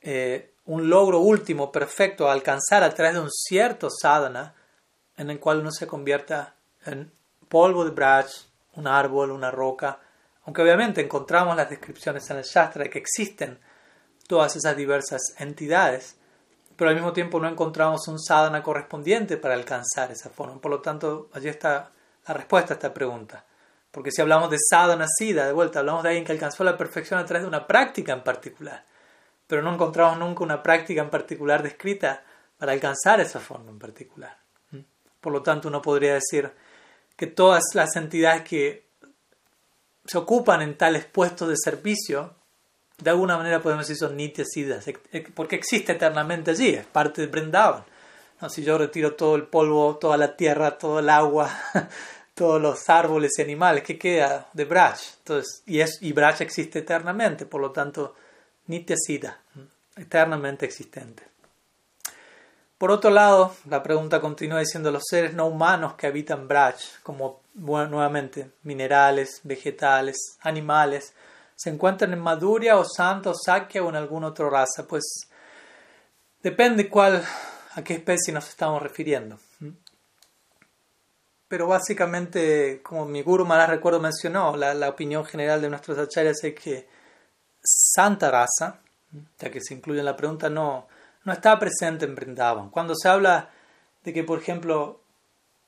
eh, 0.01 0.53
un 0.65 0.89
logro 0.89 1.19
último 1.19 1.71
perfecto 1.71 2.29
a 2.29 2.33
alcanzar 2.33 2.83
a 2.83 2.93
través 2.93 3.15
de 3.15 3.21
un 3.21 3.31
cierto 3.31 3.89
sadhana 3.89 4.53
en 5.17 5.29
el 5.29 5.39
cual 5.39 5.59
uno 5.59 5.71
se 5.71 5.87
convierta 5.87 6.55
en 6.85 7.11
polvo 7.49 7.83
de 7.83 7.91
brach, 7.91 8.31
un 8.75 8.87
árbol, 8.87 9.31
una 9.31 9.51
roca, 9.51 9.99
aunque 10.45 10.61
obviamente 10.61 11.01
encontramos 11.01 11.55
las 11.55 11.69
descripciones 11.69 12.29
en 12.29 12.37
el 12.37 12.43
Shastra 12.43 12.83
de 12.83 12.89
que 12.89 12.99
existen 12.99 13.59
todas 14.27 14.55
esas 14.55 14.77
diversas 14.77 15.21
entidades, 15.37 16.15
pero 16.75 16.89
al 16.89 16.95
mismo 16.95 17.13
tiempo 17.13 17.39
no 17.39 17.49
encontramos 17.49 18.07
un 18.07 18.19
sadhana 18.19 18.63
correspondiente 18.63 19.37
para 19.37 19.53
alcanzar 19.53 20.11
esa 20.11 20.29
forma. 20.29 20.59
Por 20.59 20.71
lo 20.71 20.81
tanto, 20.81 21.29
allí 21.33 21.49
está 21.49 21.91
la 22.31 22.37
respuesta 22.37 22.73
a 22.73 22.75
esta 22.75 22.93
pregunta. 22.93 23.45
Porque 23.91 24.11
si 24.11 24.21
hablamos 24.21 24.49
de 24.49 24.57
sadhana 24.57 25.05
sida, 25.07 25.45
de 25.45 25.51
vuelta, 25.51 25.79
hablamos 25.79 26.03
de 26.03 26.09
alguien 26.09 26.25
que 26.25 26.31
alcanzó 26.31 26.63
la 26.63 26.77
perfección 26.77 27.19
a 27.19 27.25
través 27.25 27.43
de 27.43 27.49
una 27.49 27.67
práctica 27.67 28.13
en 28.13 28.23
particular, 28.23 28.85
pero 29.47 29.61
no 29.61 29.73
encontramos 29.73 30.17
nunca 30.17 30.43
una 30.43 30.63
práctica 30.63 31.01
en 31.01 31.09
particular 31.09 31.61
descrita 31.61 32.23
para 32.57 32.71
alcanzar 32.71 33.19
esa 33.19 33.39
forma 33.39 33.69
en 33.69 33.79
particular. 33.79 34.37
Por 35.19 35.33
lo 35.33 35.43
tanto, 35.43 35.67
uno 35.67 35.81
podría 35.81 36.13
decir 36.13 36.51
que 37.15 37.27
todas 37.27 37.63
las 37.73 37.95
entidades 37.95 38.43
que 38.43 38.87
se 40.05 40.17
ocupan 40.17 40.61
en 40.61 40.77
tales 40.77 41.05
puestos 41.05 41.49
de 41.49 41.55
servicio, 41.57 42.33
de 42.97 43.09
alguna 43.09 43.37
manera 43.37 43.61
podemos 43.61 43.87
decir 43.87 43.99
son 43.99 44.15
nitiasidas, 44.15 44.85
porque 45.35 45.57
existe 45.57 45.91
eternamente 45.91 46.51
allí, 46.51 46.69
es 46.69 46.85
parte 46.85 47.21
de 47.21 47.27
Brindavan. 47.27 47.83
¿No? 48.39 48.49
Si 48.49 48.63
yo 48.63 48.77
retiro 48.77 49.13
todo 49.15 49.35
el 49.35 49.43
polvo, 49.43 49.97
toda 49.97 50.17
la 50.17 50.35
tierra, 50.35 50.77
todo 50.79 50.99
el 50.99 51.09
agua, 51.09 51.51
todos 52.41 52.59
los 52.59 52.89
árboles 52.89 53.37
y 53.37 53.43
animales, 53.43 53.83
¿qué 53.83 53.99
queda 53.99 54.49
de 54.51 54.65
Braj? 54.65 54.97
Entonces, 55.19 55.61
y, 55.67 55.79
es, 55.79 56.01
existe 56.39 56.79
eternamente, 56.79 57.45
por 57.45 57.61
lo 57.61 57.69
tanto, 57.69 58.15
Nityasida, 58.65 59.37
eternamente 59.95 60.65
existente. 60.65 61.21
Por 62.79 62.89
otro 62.89 63.11
lado, 63.11 63.55
la 63.69 63.83
pregunta 63.83 64.19
continúa 64.19 64.57
diciendo 64.57 64.89
los 64.89 65.03
seres 65.07 65.35
no 65.35 65.45
humanos 65.45 65.93
que 65.93 66.07
habitan 66.07 66.47
Braj, 66.47 66.77
como 67.03 67.41
nuevamente 67.53 68.49
minerales, 68.63 69.41
vegetales, 69.43 70.17
animales, 70.41 71.13
se 71.55 71.69
encuentran 71.69 72.11
en 72.11 72.21
Maduria 72.21 72.75
o 72.77 72.85
Santa 72.85 73.29
o 73.29 73.35
Sakya 73.35 73.83
o 73.83 73.89
en 73.89 73.97
alguna 73.97 74.29
otra 74.29 74.49
raza, 74.49 74.87
pues 74.89 75.03
depende 76.41 76.89
cuál, 76.89 77.23
a 77.75 77.83
qué 77.83 77.93
especie 77.93 78.33
nos 78.33 78.49
estamos 78.49 78.81
refiriendo. 78.81 79.37
Pero 81.51 81.67
básicamente, 81.67 82.79
como 82.81 83.05
mi 83.05 83.21
guru 83.23 83.45
Maharaj 83.45 83.71
recuerdo 83.71 83.99
mencionó, 83.99 84.55
la, 84.55 84.73
la, 84.73 84.87
opinión 84.87 85.25
general 85.25 85.61
de 85.61 85.69
nuestros 85.69 85.97
acharyas 85.97 86.41
es 86.45 86.55
que 86.55 86.87
santa 87.61 88.31
raza, 88.31 88.79
ya 89.37 89.51
que 89.51 89.59
se 89.59 89.73
incluye 89.73 89.99
en 89.99 90.05
la 90.05 90.15
pregunta, 90.15 90.49
no, 90.49 90.87
no 91.25 91.33
está 91.33 91.59
presente 91.59 92.05
en 92.05 92.15
Brindavan. 92.15 92.69
Cuando 92.69 92.95
se 92.95 93.09
habla 93.09 93.49
de 94.01 94.13
que, 94.13 94.23
por 94.23 94.39
ejemplo, 94.39 95.01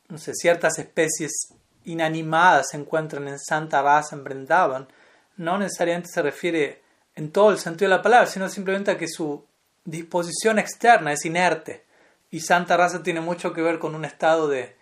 no 0.08 0.18
sé, 0.18 0.34
ciertas 0.36 0.80
especies 0.80 1.50
inanimadas 1.84 2.70
se 2.72 2.78
encuentran 2.78 3.28
en 3.28 3.38
Santa 3.38 3.82
Raza 3.82 4.16
en 4.16 4.24
Brindavan, 4.24 4.88
no 5.36 5.58
necesariamente 5.58 6.08
se 6.14 6.22
refiere 6.22 6.82
en 7.14 7.30
todo 7.30 7.52
el 7.52 7.58
sentido 7.58 7.92
de 7.92 7.98
la 7.98 8.02
palabra, 8.02 8.28
sino 8.28 8.48
simplemente 8.48 8.92
a 8.92 8.98
que 8.98 9.10
su 9.10 9.44
disposición 9.84 10.60
externa 10.60 11.12
es 11.12 11.26
inerte. 11.26 11.84
Y 12.32 12.40
Santa 12.40 12.78
Raza 12.78 13.04
tiene 13.04 13.20
mucho 13.20 13.52
que 13.52 13.62
ver 13.62 13.80
con 13.80 13.96
un 13.96 14.06
estado 14.06 14.48
de, 14.48 14.82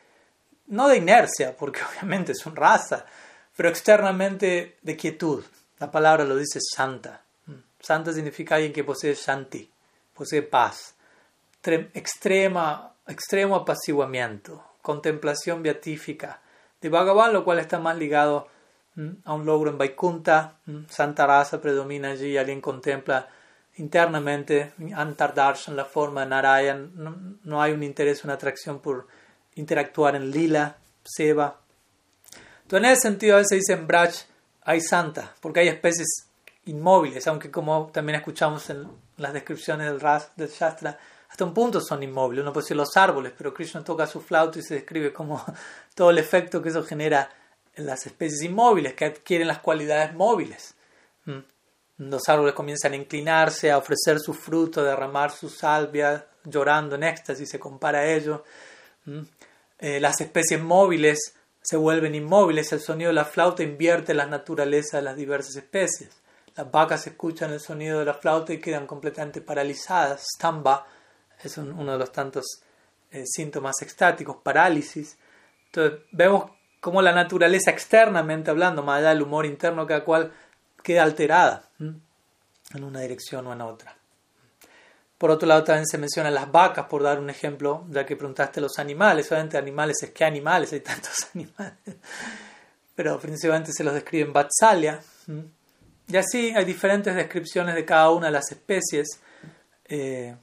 no 0.68 0.88
de 0.88 0.98
inercia, 0.98 1.56
porque 1.58 1.82
obviamente 1.92 2.32
es 2.34 2.46
una 2.46 2.56
raza, 2.56 3.06
pero 3.56 3.70
externamente 3.70 4.78
de 4.82 4.98
quietud. 4.98 5.44
La 5.80 5.92
palabra 5.92 6.24
lo 6.26 6.36
dice 6.36 6.60
santa. 6.62 7.22
Santa 7.80 8.14
significa 8.14 8.56
alguien 8.56 8.74
que 8.74 8.84
posee 8.84 9.16
shanti, 9.16 9.70
posee 10.14 10.44
paz, 10.44 10.96
extrema, 11.94 12.94
extremo 13.08 13.56
apaciguamiento, 13.56 14.64
contemplación 14.82 15.64
beatífica 15.64 16.42
de 16.80 16.90
Bhagavan, 16.90 17.34
lo 17.34 17.44
cual 17.44 17.60
está 17.60 17.80
más 17.80 17.98
ligado 17.98 18.48
a 19.24 19.34
un 19.34 19.46
logro 19.46 19.72
en 19.72 19.78
Vaikunta. 19.78 20.58
Santa 20.90 21.26
Rasa 21.26 21.62
predomina 21.62 22.10
allí, 22.12 22.38
alguien 22.38 22.62
contempla 22.62 23.28
internamente 23.78 24.74
Antardarshan, 24.96 25.76
la 25.76 25.86
forma 25.86 26.22
de 26.22 26.28
Narayan. 26.28 26.92
No, 26.96 27.16
no, 27.44 27.62
hay 27.62 27.72
un 27.72 27.84
interés, 27.84 28.24
una 28.24 28.34
atracción 28.34 28.80
por 28.80 29.08
interactuar 29.56 30.16
en 30.16 30.32
Lila, 30.32 30.78
Seva. 31.04 31.60
Entonces, 32.64 32.88
en 32.88 32.94
ese 32.94 33.02
sentido, 33.02 33.36
a 33.36 33.40
veces 33.40 33.60
dicen 33.60 33.88
Braj 33.88 34.14
hay 34.64 34.82
santa, 34.82 35.34
porque 35.42 35.62
hay 35.62 35.68
especies 35.68 36.28
inmóviles, 36.66 37.26
aunque 37.28 37.50
como 37.50 37.90
también 37.92 38.18
escuchamos 38.18 38.70
en 38.70 38.88
las 39.18 39.34
descripciones 39.34 39.88
del 39.88 40.00
Ras, 40.00 40.32
del 40.36 40.50
Shastra, 40.50 40.98
hasta 41.30 41.46
un 41.46 41.54
punto 41.54 41.80
son 41.80 42.04
inmóviles. 42.04 42.44
Uno 42.44 42.54
puede 42.54 42.66
decir 42.66 42.78
los 42.78 42.96
árboles, 42.98 43.34
pero 43.38 43.54
Krishna 43.54 43.84
toca 43.84 44.06
su 44.06 44.22
flauta 44.22 44.60
y 44.60 44.64
se 44.64 44.76
describe 44.76 45.14
como 45.14 45.44
todo 45.96 46.10
el 46.10 46.18
efecto 46.18 46.62
que 46.62 46.70
eso 46.70 46.84
genera 46.84 47.30
en 47.74 47.86
las 47.86 48.06
especies 48.06 48.42
inmóviles, 48.44 48.94
que 48.94 49.06
adquieren 49.06 49.48
las 49.48 49.60
cualidades 49.60 50.14
móviles. 50.14 50.76
Mm. 51.26 51.40
Los 51.98 52.28
árboles 52.28 52.54
comienzan 52.54 52.94
a 52.94 52.98
inclinarse, 52.98 53.72
a 53.72 53.78
ofrecer 53.78 54.20
su 54.20 54.34
fruto, 54.34 54.82
a 54.82 54.84
derramar 54.84 55.32
su 55.32 55.50
salvia, 55.50 56.26
llorando 56.44 56.96
en 56.96 57.04
éxtasis, 57.04 57.50
se 57.50 57.60
compara 57.60 58.00
a 58.00 58.06
ello. 58.08 58.44
Eh, 59.82 60.00
las 60.00 60.22
especies 60.22 60.62
móviles 60.62 61.36
se 61.62 61.76
vuelven 61.76 62.14
inmóviles, 62.16 62.72
el 62.72 62.80
sonido 62.80 63.10
de 63.10 63.16
la 63.16 63.26
flauta 63.26 63.64
invierte 63.64 64.14
la 64.14 64.28
naturaleza 64.28 64.98
de 64.98 65.04
las 65.04 65.16
diversas 65.16 65.56
especies. 65.56 66.22
Las 66.56 66.72
vacas 66.72 67.08
escuchan 67.08 67.52
el 67.52 67.60
sonido 67.60 68.00
de 68.00 68.06
la 68.06 68.14
flauta 68.14 68.54
y 68.54 68.60
quedan 68.60 68.86
completamente 68.86 69.42
paralizadas. 69.42 70.26
Stamba 70.36 70.86
es 71.44 71.58
uno 71.58 71.92
de 71.92 71.98
los 71.98 72.12
tantos 72.12 72.46
eh, 73.10 73.24
síntomas 73.26 73.82
extáticos, 73.82 74.38
parálisis. 74.44 75.18
Entonces 75.66 76.02
vemos 76.12 76.52
cómo 76.80 77.02
la 77.02 77.12
naturaleza 77.12 77.72
externamente 77.72 78.52
hablando, 78.52 78.84
más 78.84 79.00
allá 79.00 79.10
del 79.10 79.24
humor 79.24 79.48
interno, 79.48 79.88
cada 79.88 80.04
cual 80.04 80.32
queda 80.84 81.04
alterada 81.04 81.70
en 81.80 82.84
una 82.84 83.00
dirección 83.02 83.48
o 83.48 83.54
en 83.54 83.62
otra. 83.62 84.01
Por 85.22 85.30
otro 85.30 85.48
lado, 85.48 85.64
también 85.64 85.86
se 85.86 86.00
mencionan 86.00 86.34
las 86.34 86.52
vacas, 86.52 86.88
por 86.88 87.04
dar 87.04 87.20
un 87.20 87.30
ejemplo, 87.30 87.86
ya 87.92 88.04
que 88.08 88.16
preguntaste 88.16 88.60
los 88.60 88.80
animales. 88.80 89.32
Obviamente, 89.32 89.56
animales 89.56 89.98
es 90.02 90.10
que 90.10 90.26
animales, 90.26 90.74
hay 90.74 90.80
tantos 90.80 91.28
animales. 91.36 91.78
Pero 92.96 93.20
principalmente 93.20 93.72
se 93.72 93.84
los 93.84 93.94
describe 93.94 94.26
en 94.26 94.34
Vatsalya. 94.34 95.00
Y 96.08 96.18
así 96.18 96.52
hay 96.56 96.66
diferentes 96.66 97.16
descripciones 97.16 97.76
de 97.76 97.86
cada 97.86 98.10
una 98.10 98.26
de 98.26 98.32
las 98.32 98.52
especies 98.52 99.20
eh, 99.86 100.36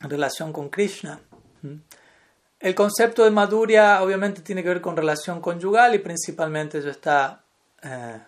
en 0.00 0.08
relación 0.08 0.52
con 0.52 0.68
Krishna. 0.68 1.18
El 2.60 2.74
concepto 2.76 3.24
de 3.24 3.32
Madhurya 3.32 4.00
obviamente 4.00 4.42
tiene 4.42 4.62
que 4.62 4.68
ver 4.68 4.80
con 4.80 4.96
relación 4.96 5.40
conyugal 5.40 5.96
y 5.96 5.98
principalmente 5.98 6.78
eso 6.78 6.90
está 6.90 7.42
eh, 7.82 8.20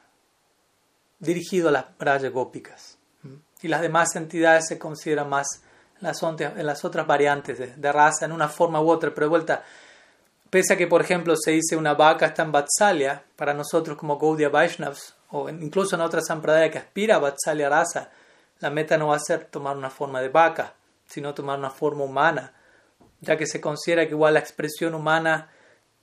dirigido 1.20 1.68
a 1.68 1.70
las 1.70 1.96
Braya 1.96 2.28
Gópicas. 2.28 2.98
Y 3.62 3.68
las 3.68 3.80
demás 3.80 4.14
entidades 4.16 4.66
se 4.68 4.78
consideran 4.78 5.28
más 5.28 5.62
las, 6.00 6.22
las 6.22 6.84
otras 6.84 7.06
variantes 7.06 7.58
de, 7.58 7.66
de, 7.76 7.92
raza, 7.92 8.24
en 8.24 8.32
una 8.32 8.48
forma 8.48 8.80
u 8.80 8.90
otra, 8.90 9.10
pero 9.14 9.26
de 9.26 9.30
vuelta, 9.30 9.64
pese 10.48 10.74
a 10.74 10.76
que, 10.76 10.86
por 10.86 11.02
ejemplo, 11.02 11.34
se 11.36 11.52
dice 11.52 11.76
una 11.76 11.94
vaca 11.94 12.26
está 12.26 12.42
en 12.42 12.52
Vatsalya, 12.52 13.22
para 13.36 13.54
nosotros 13.54 13.96
como 13.96 14.18
Gaudiya 14.18 14.48
Vaishnavas, 14.48 15.14
o 15.30 15.48
incluso 15.48 15.96
en 15.96 16.02
otra 16.02 16.20
sampradaya 16.20 16.70
que 16.70 16.78
aspira 16.78 17.16
a 17.16 17.18
Vatsalya 17.18 17.68
Rasa, 17.68 18.10
la 18.60 18.70
meta 18.70 18.96
no 18.96 19.08
va 19.08 19.16
a 19.16 19.20
ser 19.20 19.44
tomar 19.44 19.76
una 19.76 19.90
forma 19.90 20.20
de 20.20 20.28
vaca, 20.28 20.74
sino 21.06 21.34
tomar 21.34 21.58
una 21.58 21.70
forma 21.70 22.04
humana, 22.04 22.52
ya 23.20 23.36
que 23.36 23.46
se 23.46 23.60
considera 23.60 24.06
que 24.06 24.12
igual 24.12 24.34
la 24.34 24.40
expresión 24.40 24.94
humana, 24.94 25.50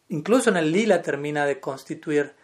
incluso 0.10 0.50
en 0.50 0.58
el 0.58 0.72
lila, 0.72 1.02
termina 1.02 1.46
de 1.46 1.60
constituir 1.60 2.36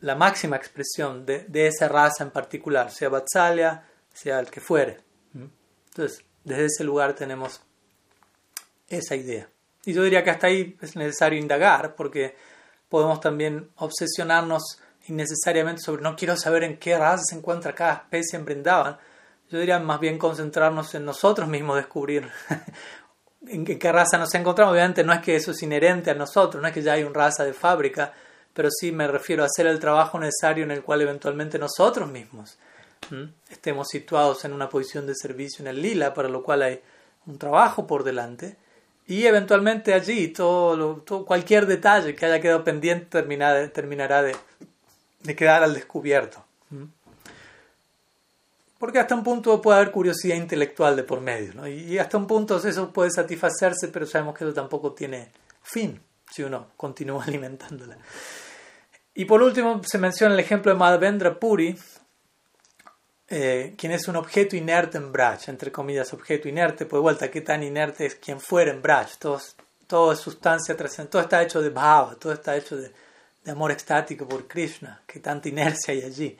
la 0.00 0.14
máxima 0.14 0.56
expresión 0.56 1.24
de, 1.24 1.44
de 1.44 1.68
esa 1.68 1.88
raza 1.88 2.24
en 2.24 2.30
particular, 2.30 2.90
sea 2.90 3.08
Vatsalya, 3.08 3.84
sea 4.12 4.40
el 4.40 4.50
que 4.50 4.60
fuere. 4.60 4.98
Entonces, 5.34 6.24
desde 6.44 6.66
ese 6.66 6.84
lugar 6.84 7.14
tenemos 7.14 7.60
esa 8.88 9.16
idea. 9.16 9.48
Y 9.84 9.92
yo 9.92 10.02
diría 10.02 10.22
que 10.22 10.30
hasta 10.30 10.46
ahí 10.46 10.76
es 10.80 10.96
necesario 10.96 11.38
indagar, 11.38 11.94
porque 11.94 12.36
podemos 12.88 13.20
también 13.20 13.70
obsesionarnos 13.76 14.78
innecesariamente 15.08 15.82
sobre 15.82 16.02
no 16.02 16.14
quiero 16.14 16.36
saber 16.36 16.64
en 16.64 16.78
qué 16.78 16.96
raza 16.96 17.22
se 17.24 17.36
encuentra 17.36 17.74
cada 17.74 17.94
especie 17.94 18.38
en 18.38 18.44
Brindavan. 18.44 18.96
Yo 19.50 19.58
diría 19.58 19.78
más 19.80 20.00
bien 20.00 20.18
concentrarnos 20.18 20.94
en 20.94 21.04
nosotros 21.04 21.48
mismos, 21.48 21.76
descubrir 21.76 22.28
en 23.46 23.64
qué 23.64 23.92
raza 23.92 24.18
nos 24.18 24.34
encontramos. 24.34 24.72
Obviamente 24.72 25.04
no 25.04 25.12
es 25.12 25.20
que 25.20 25.36
eso 25.36 25.50
es 25.50 25.62
inherente 25.62 26.10
a 26.10 26.14
nosotros, 26.14 26.62
no 26.62 26.68
es 26.68 26.74
que 26.74 26.82
ya 26.82 26.92
hay 26.92 27.02
una 27.02 27.14
raza 27.14 27.44
de 27.44 27.52
fábrica, 27.52 28.12
pero 28.54 28.68
sí 28.70 28.92
me 28.92 29.08
refiero 29.08 29.42
a 29.42 29.46
hacer 29.46 29.66
el 29.66 29.80
trabajo 29.80 30.18
necesario 30.18 30.64
en 30.64 30.70
el 30.70 30.82
cual 30.82 31.02
eventualmente 31.02 31.58
nosotros 31.58 32.08
mismos 32.08 32.58
estemos 33.50 33.88
situados 33.88 34.44
en 34.44 34.52
una 34.52 34.68
posición 34.68 35.06
de 35.06 35.14
servicio 35.14 35.62
en 35.62 35.68
el 35.68 35.82
lila, 35.82 36.14
para 36.14 36.28
lo 36.28 36.42
cual 36.42 36.62
hay 36.62 36.80
un 37.26 37.38
trabajo 37.38 37.86
por 37.86 38.04
delante. 38.04 38.56
Y 39.06 39.26
eventualmente 39.26 39.94
allí 39.94 40.28
todo, 40.28 41.04
cualquier 41.26 41.66
detalle 41.66 42.14
que 42.14 42.26
haya 42.26 42.40
quedado 42.40 42.64
pendiente 42.64 43.06
terminará, 43.06 44.22
de, 44.22 44.36
quedar 45.36 45.62
al 45.62 45.74
descubierto. 45.74 46.44
Porque 48.78 48.98
hasta 48.98 49.14
un 49.14 49.22
punto 49.22 49.60
puede 49.60 49.78
haber 49.78 49.92
curiosidad 49.92 50.36
intelectual 50.36 50.96
de 50.96 51.04
por 51.04 51.20
medio, 51.20 51.66
y 51.68 51.98
hasta 51.98 52.16
un 52.16 52.26
punto 52.26 52.56
eso 52.56 52.92
puede 52.92 53.10
satisfacerse, 53.10 53.88
pero 53.88 54.06
sabemos 54.06 54.36
que 54.36 54.44
eso 54.44 54.52
tampoco 54.52 54.92
tiene 54.92 55.28
fin 55.62 56.00
si 56.30 56.42
uno 56.42 56.68
continúa 56.76 57.24
alimentándola. 57.26 57.96
Y 59.14 59.26
por 59.26 59.42
último 59.42 59.82
se 59.84 59.98
menciona 59.98 60.34
el 60.34 60.40
ejemplo 60.40 60.72
de 60.72 60.78
Madhavendra 60.78 61.38
Puri, 61.38 61.76
eh, 63.34 63.74
quien 63.78 63.92
es 63.92 64.06
un 64.08 64.16
objeto 64.16 64.56
inerte 64.56 64.98
en 64.98 65.10
Braj, 65.10 65.48
entre 65.48 65.72
comillas, 65.72 66.12
objeto 66.12 66.48
inerte, 66.48 66.84
pues 66.84 67.00
vuelta, 67.00 67.30
qué 67.30 67.40
tan 67.40 67.62
inerte 67.62 68.04
es 68.04 68.16
quien 68.16 68.38
fuera 68.38 68.70
en 68.70 68.82
Braj, 68.82 69.16
todo, 69.18 69.40
todo 69.86 70.12
es 70.12 70.18
sustancia 70.18 70.76
trascendente, 70.76 71.12
todo 71.12 71.22
está 71.22 71.42
hecho 71.42 71.62
de 71.62 71.70
bhava, 71.70 72.14
todo 72.16 72.34
está 72.34 72.54
hecho 72.54 72.76
de, 72.76 72.92
de 73.42 73.50
amor 73.50 73.72
extático 73.72 74.28
por 74.28 74.46
Krishna, 74.46 75.00
que 75.06 75.18
tanta 75.18 75.48
inercia 75.48 75.94
hay 75.94 76.02
allí. 76.02 76.38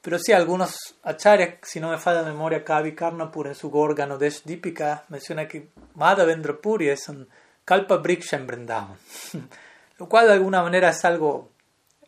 Pero 0.00 0.18
sí, 0.18 0.32
algunos 0.32 0.76
acharyas, 1.02 1.58
si 1.62 1.78
no 1.78 1.90
me 1.90 1.98
falla 1.98 2.22
la 2.22 2.28
memoria, 2.28 2.64
Kavi 2.64 2.94
Karnapur 2.94 3.46
en 3.46 3.54
su 3.54 3.70
Gorgano 3.70 4.16
Desh 4.16 4.44
Dipika 4.44 5.04
menciona 5.08 5.46
que 5.46 5.68
Madhavendra 5.94 6.56
Puri 6.56 6.88
es 6.88 7.06
un 7.08 7.28
Kalpa 7.66 7.98
Briksha 7.98 8.36
en 8.36 8.46
Vrindavan. 8.46 8.96
Lo 9.98 10.08
cual 10.08 10.26
de 10.26 10.32
alguna 10.32 10.62
manera 10.62 10.88
es 10.88 11.04
algo, 11.04 11.50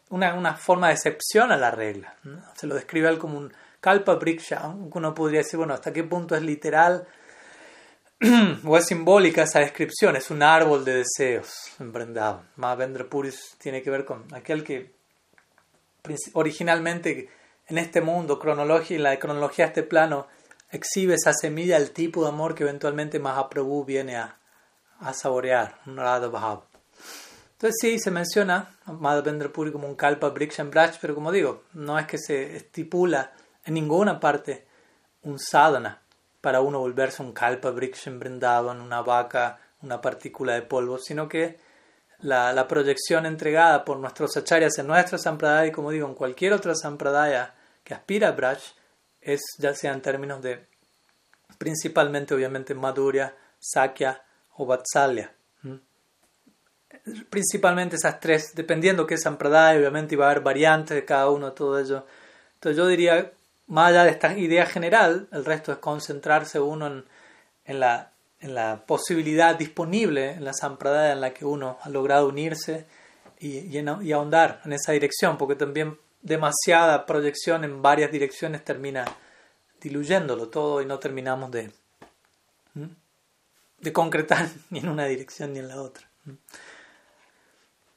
una, 0.09 0.35
una 0.35 0.55
forma 0.57 0.89
de 0.89 0.95
excepción 0.95 1.53
a 1.53 1.57
la 1.57 1.71
regla. 1.71 2.14
Se 2.55 2.67
lo 2.67 2.75
describe 2.75 3.09
él 3.09 3.19
como 3.19 3.39
un 3.39 3.53
Kalpa 3.87 4.16
Briksha. 4.16 4.66
Uno 4.66 5.14
podría 5.14 5.43
decir, 5.43 5.59
bueno, 5.59 5.72
¿hasta 5.72 5.93
qué 5.93 6.03
punto 6.03 6.34
es 6.34 6.43
literal 6.43 7.07
o 8.64 8.76
es 8.76 8.84
simbólica 8.84 9.45
esa 9.45 9.61
descripción? 9.61 10.16
Es 10.16 10.28
un 10.32 10.43
árbol 10.43 10.84
de 10.84 11.05
deseos 11.05 11.53
en 11.78 11.93
Vrindavan. 11.93 12.51
Madhavendra 12.57 13.05
Puri 13.05 13.32
tiene 13.59 13.82
que 13.82 13.91
ver 13.91 14.05
con 14.05 14.26
aquel 14.34 14.64
que 14.64 14.93
originalmente 16.32 17.28
en 17.68 17.78
este 17.78 18.01
mundo, 18.01 18.41
cronología, 18.41 18.97
en 18.97 19.05
la 19.05 19.16
cronología 19.20 19.66
de 19.66 19.68
este 19.68 19.82
plano, 19.84 20.26
exhibe 20.68 21.14
esa 21.14 21.32
semilla, 21.32 21.76
el 21.76 21.93
tipo 21.93 22.24
de 22.24 22.30
amor 22.30 22.57
que 22.57 22.64
eventualmente 22.64 23.20
Mahaprabhu 23.20 23.84
viene 23.84 24.16
a, 24.16 24.37
a 24.99 25.14
saborear, 25.14 25.78
Radha 25.87 26.26
Bhav. 26.26 26.64
Entonces 27.53 27.76
sí, 27.80 28.01
se 28.01 28.11
menciona 28.11 28.68
Madhavendra 28.87 29.49
Puri 29.49 29.70
como 29.70 29.87
un 29.87 29.95
Kalpa 29.95 30.30
Brikshan 30.30 30.72
Braj, 30.72 30.99
pero 31.01 31.14
como 31.14 31.30
digo, 31.30 31.62
no 31.74 31.97
es 32.01 32.09
que 32.09 32.18
se 32.18 32.57
estipula 32.57 33.32
en 33.67 33.75
ninguna 33.75 34.19
parte 34.19 34.67
un 35.23 35.39
sadhana 35.39 36.01
para 36.41 36.61
uno 36.61 36.79
volverse 36.79 37.23
un 37.23 37.33
Kalpa 37.33 37.73
Vrindavan, 37.73 38.81
una 38.81 39.03
vaca, 39.03 39.59
una 39.83 40.01
partícula 40.01 40.55
de 40.55 40.62
polvo, 40.62 40.99
sino 40.99 41.29
que 41.29 41.59
la, 42.21 42.53
la, 42.53 42.67
proyección 42.67 43.27
entregada 43.27 43.85
por 43.85 43.99
nuestros 43.99 44.37
acharyas 44.37 44.79
en 44.79 44.87
nuestra 44.87 45.19
sampradaya 45.19 45.67
y 45.67 45.73
como 45.73 45.91
digo 45.91 46.09
en 46.09 46.14
cualquier 46.14 46.53
otra 46.53 46.75
sampradaya 46.75 47.55
que 47.85 47.93
aspira 47.93 48.29
a 48.29 48.33
Braj 48.33 48.59
es 49.21 49.43
ya 49.59 49.75
sea 49.75 49.93
en 49.93 50.01
términos 50.01 50.41
de 50.41 50.67
principalmente 51.59 52.35
obviamente 52.35 52.75
Madhurya, 52.75 53.35
Sakya 53.59 54.23
o 54.57 54.67
Vatsalya. 54.67 55.33
Principalmente 57.29 57.97
esas 57.97 58.19
tres, 58.21 58.53
dependiendo 58.55 59.07
qué 59.07 59.19
sampradaya, 59.19 59.79
obviamente 59.79 60.14
iba 60.14 60.27
a 60.27 60.31
haber 60.31 60.43
variantes 60.43 60.95
de 60.95 61.05
cada 61.05 61.31
uno, 61.31 61.53
todo 61.53 61.79
ello. 61.79 62.07
Entonces 62.55 62.77
yo 62.77 62.87
diría, 62.87 63.33
más 63.67 63.91
allá 63.91 64.05
de 64.05 64.11
esta 64.11 64.37
idea 64.37 64.67
general, 64.67 65.29
el 65.33 65.45
resto 65.45 65.73
es 65.73 65.79
concentrarse 65.79 66.61
uno 66.61 67.05
en, 67.64 67.81
la 67.81 68.12
en 68.41 68.55
la 68.55 68.85
posibilidad 68.87 69.57
disponible 69.57 70.33
en 70.33 70.45
la 70.45 70.53
sampradaya 70.53 71.12
en 71.12 71.21
la 71.21 71.33
que 71.33 71.45
uno 71.45 71.79
ha 71.83 71.89
logrado 71.89 72.29
unirse 72.29 72.87
y, 73.39 73.77
y, 73.77 74.12
ahondar 74.12 74.61
en 74.64 74.73
esa 74.73 74.93
dirección, 74.93 75.37
porque 75.37 75.57
también 75.57 75.99
demasiada 76.23 77.07
proyección 77.07 77.64
en 77.64 77.83
varias 77.83 78.11
direcciones 78.11 78.64
termina 78.64 79.05
diluyéndolo 79.81 80.49
todo 80.49 80.81
y 80.81 80.87
no 80.87 80.99
terminamos 80.99 81.51
de, 81.51 81.71
de 83.81 83.93
concretar 83.93 84.49
ni 84.71 84.79
en 84.81 84.89
una 84.89 85.05
dirección 85.07 85.53
ni 85.53 85.59
en 85.59 85.69
la 85.69 85.81
otra. 85.81 86.09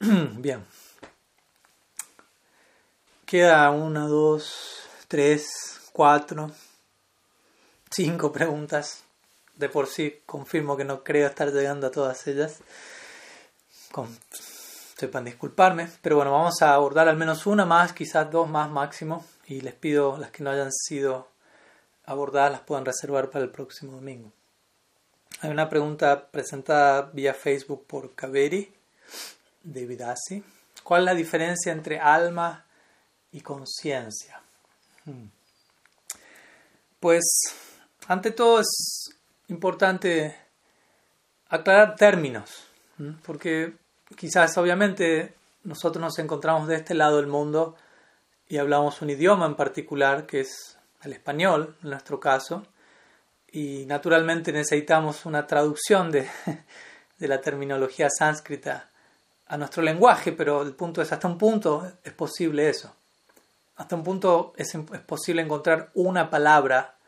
Bien. 0.00 0.64
Queda 3.26 3.70
una, 3.70 4.06
dos, 4.06 4.79
tres, 5.10 5.50
cuatro, 5.92 6.52
cinco 7.90 8.30
preguntas 8.30 9.02
de 9.56 9.68
por 9.68 9.88
sí 9.88 10.22
confirmo 10.24 10.76
que 10.76 10.84
no 10.84 11.02
creo 11.02 11.26
estar 11.26 11.52
llegando 11.52 11.88
a 11.88 11.90
todas 11.90 12.28
ellas. 12.28 12.58
sepan 14.96 15.24
disculparme, 15.24 15.90
pero 16.00 16.14
bueno, 16.14 16.30
vamos 16.30 16.62
a 16.62 16.74
abordar 16.74 17.08
al 17.08 17.16
menos 17.16 17.44
una 17.46 17.66
más, 17.66 17.92
quizás 17.92 18.30
dos 18.30 18.48
más 18.48 18.70
máximo, 18.70 19.26
y 19.46 19.62
les 19.62 19.74
pido 19.74 20.16
las 20.16 20.30
que 20.30 20.44
no 20.44 20.50
hayan 20.50 20.70
sido 20.70 21.26
abordadas 22.04 22.52
las 22.52 22.60
puedan 22.60 22.84
reservar 22.84 23.30
para 23.30 23.44
el 23.44 23.50
próximo 23.50 23.90
domingo. 23.90 24.30
Hay 25.40 25.50
una 25.50 25.68
pregunta 25.68 26.30
presentada 26.30 27.10
vía 27.12 27.34
Facebook 27.34 27.84
por 27.84 28.14
Kaveri, 28.14 28.72
David 29.64 30.02
Asi. 30.02 30.44
¿Cuál 30.84 31.00
es 31.02 31.06
la 31.06 31.14
diferencia 31.14 31.72
entre 31.72 31.98
alma 31.98 32.64
y 33.32 33.40
conciencia? 33.40 34.40
Pues, 36.98 37.24
ante 38.06 38.30
todo 38.30 38.60
es 38.60 39.10
importante 39.48 40.36
aclarar 41.48 41.96
términos, 41.96 42.66
porque 43.24 43.74
quizás 44.16 44.56
obviamente 44.58 45.34
nosotros 45.64 46.00
nos 46.00 46.18
encontramos 46.18 46.68
de 46.68 46.76
este 46.76 46.94
lado 46.94 47.16
del 47.16 47.26
mundo 47.26 47.76
y 48.48 48.58
hablamos 48.58 49.00
un 49.02 49.10
idioma 49.10 49.46
en 49.46 49.54
particular, 49.54 50.26
que 50.26 50.40
es 50.40 50.78
el 51.02 51.12
español, 51.12 51.76
en 51.82 51.90
nuestro 51.90 52.20
caso, 52.20 52.66
y 53.52 53.84
naturalmente 53.86 54.52
necesitamos 54.52 55.24
una 55.24 55.46
traducción 55.46 56.10
de, 56.10 56.28
de 57.18 57.28
la 57.28 57.40
terminología 57.40 58.08
sánscrita 58.10 58.90
a 59.46 59.56
nuestro 59.56 59.82
lenguaje, 59.82 60.32
pero 60.32 60.62
el 60.62 60.74
punto 60.74 61.02
es, 61.02 61.10
hasta 61.12 61.26
un 61.26 61.38
punto 61.38 61.92
es 62.04 62.12
posible 62.12 62.68
eso. 62.68 62.94
Hasta 63.80 63.96
un 63.96 64.04
punto 64.04 64.52
es, 64.58 64.76
posible 65.06 65.40
encontrar 65.40 65.90
una 65.94 66.28
palabra 66.28 66.98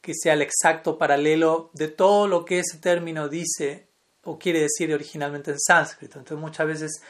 que 0.00 0.14
sea 0.14 0.32
el 0.32 0.40
exacto 0.40 0.96
paralelo 0.96 1.68
de 1.74 1.88
todo 1.88 2.26
lo 2.26 2.46
que 2.46 2.60
ese 2.60 2.78
término 2.78 3.28
dice 3.28 3.88
o 4.22 4.38
quiere 4.38 4.60
decir 4.60 4.94
originalmente 4.94 5.50
en 5.50 5.60
sánscrito. 5.60 6.18
Entonces 6.18 6.40
muchas 6.40 6.66
veces 6.66 7.02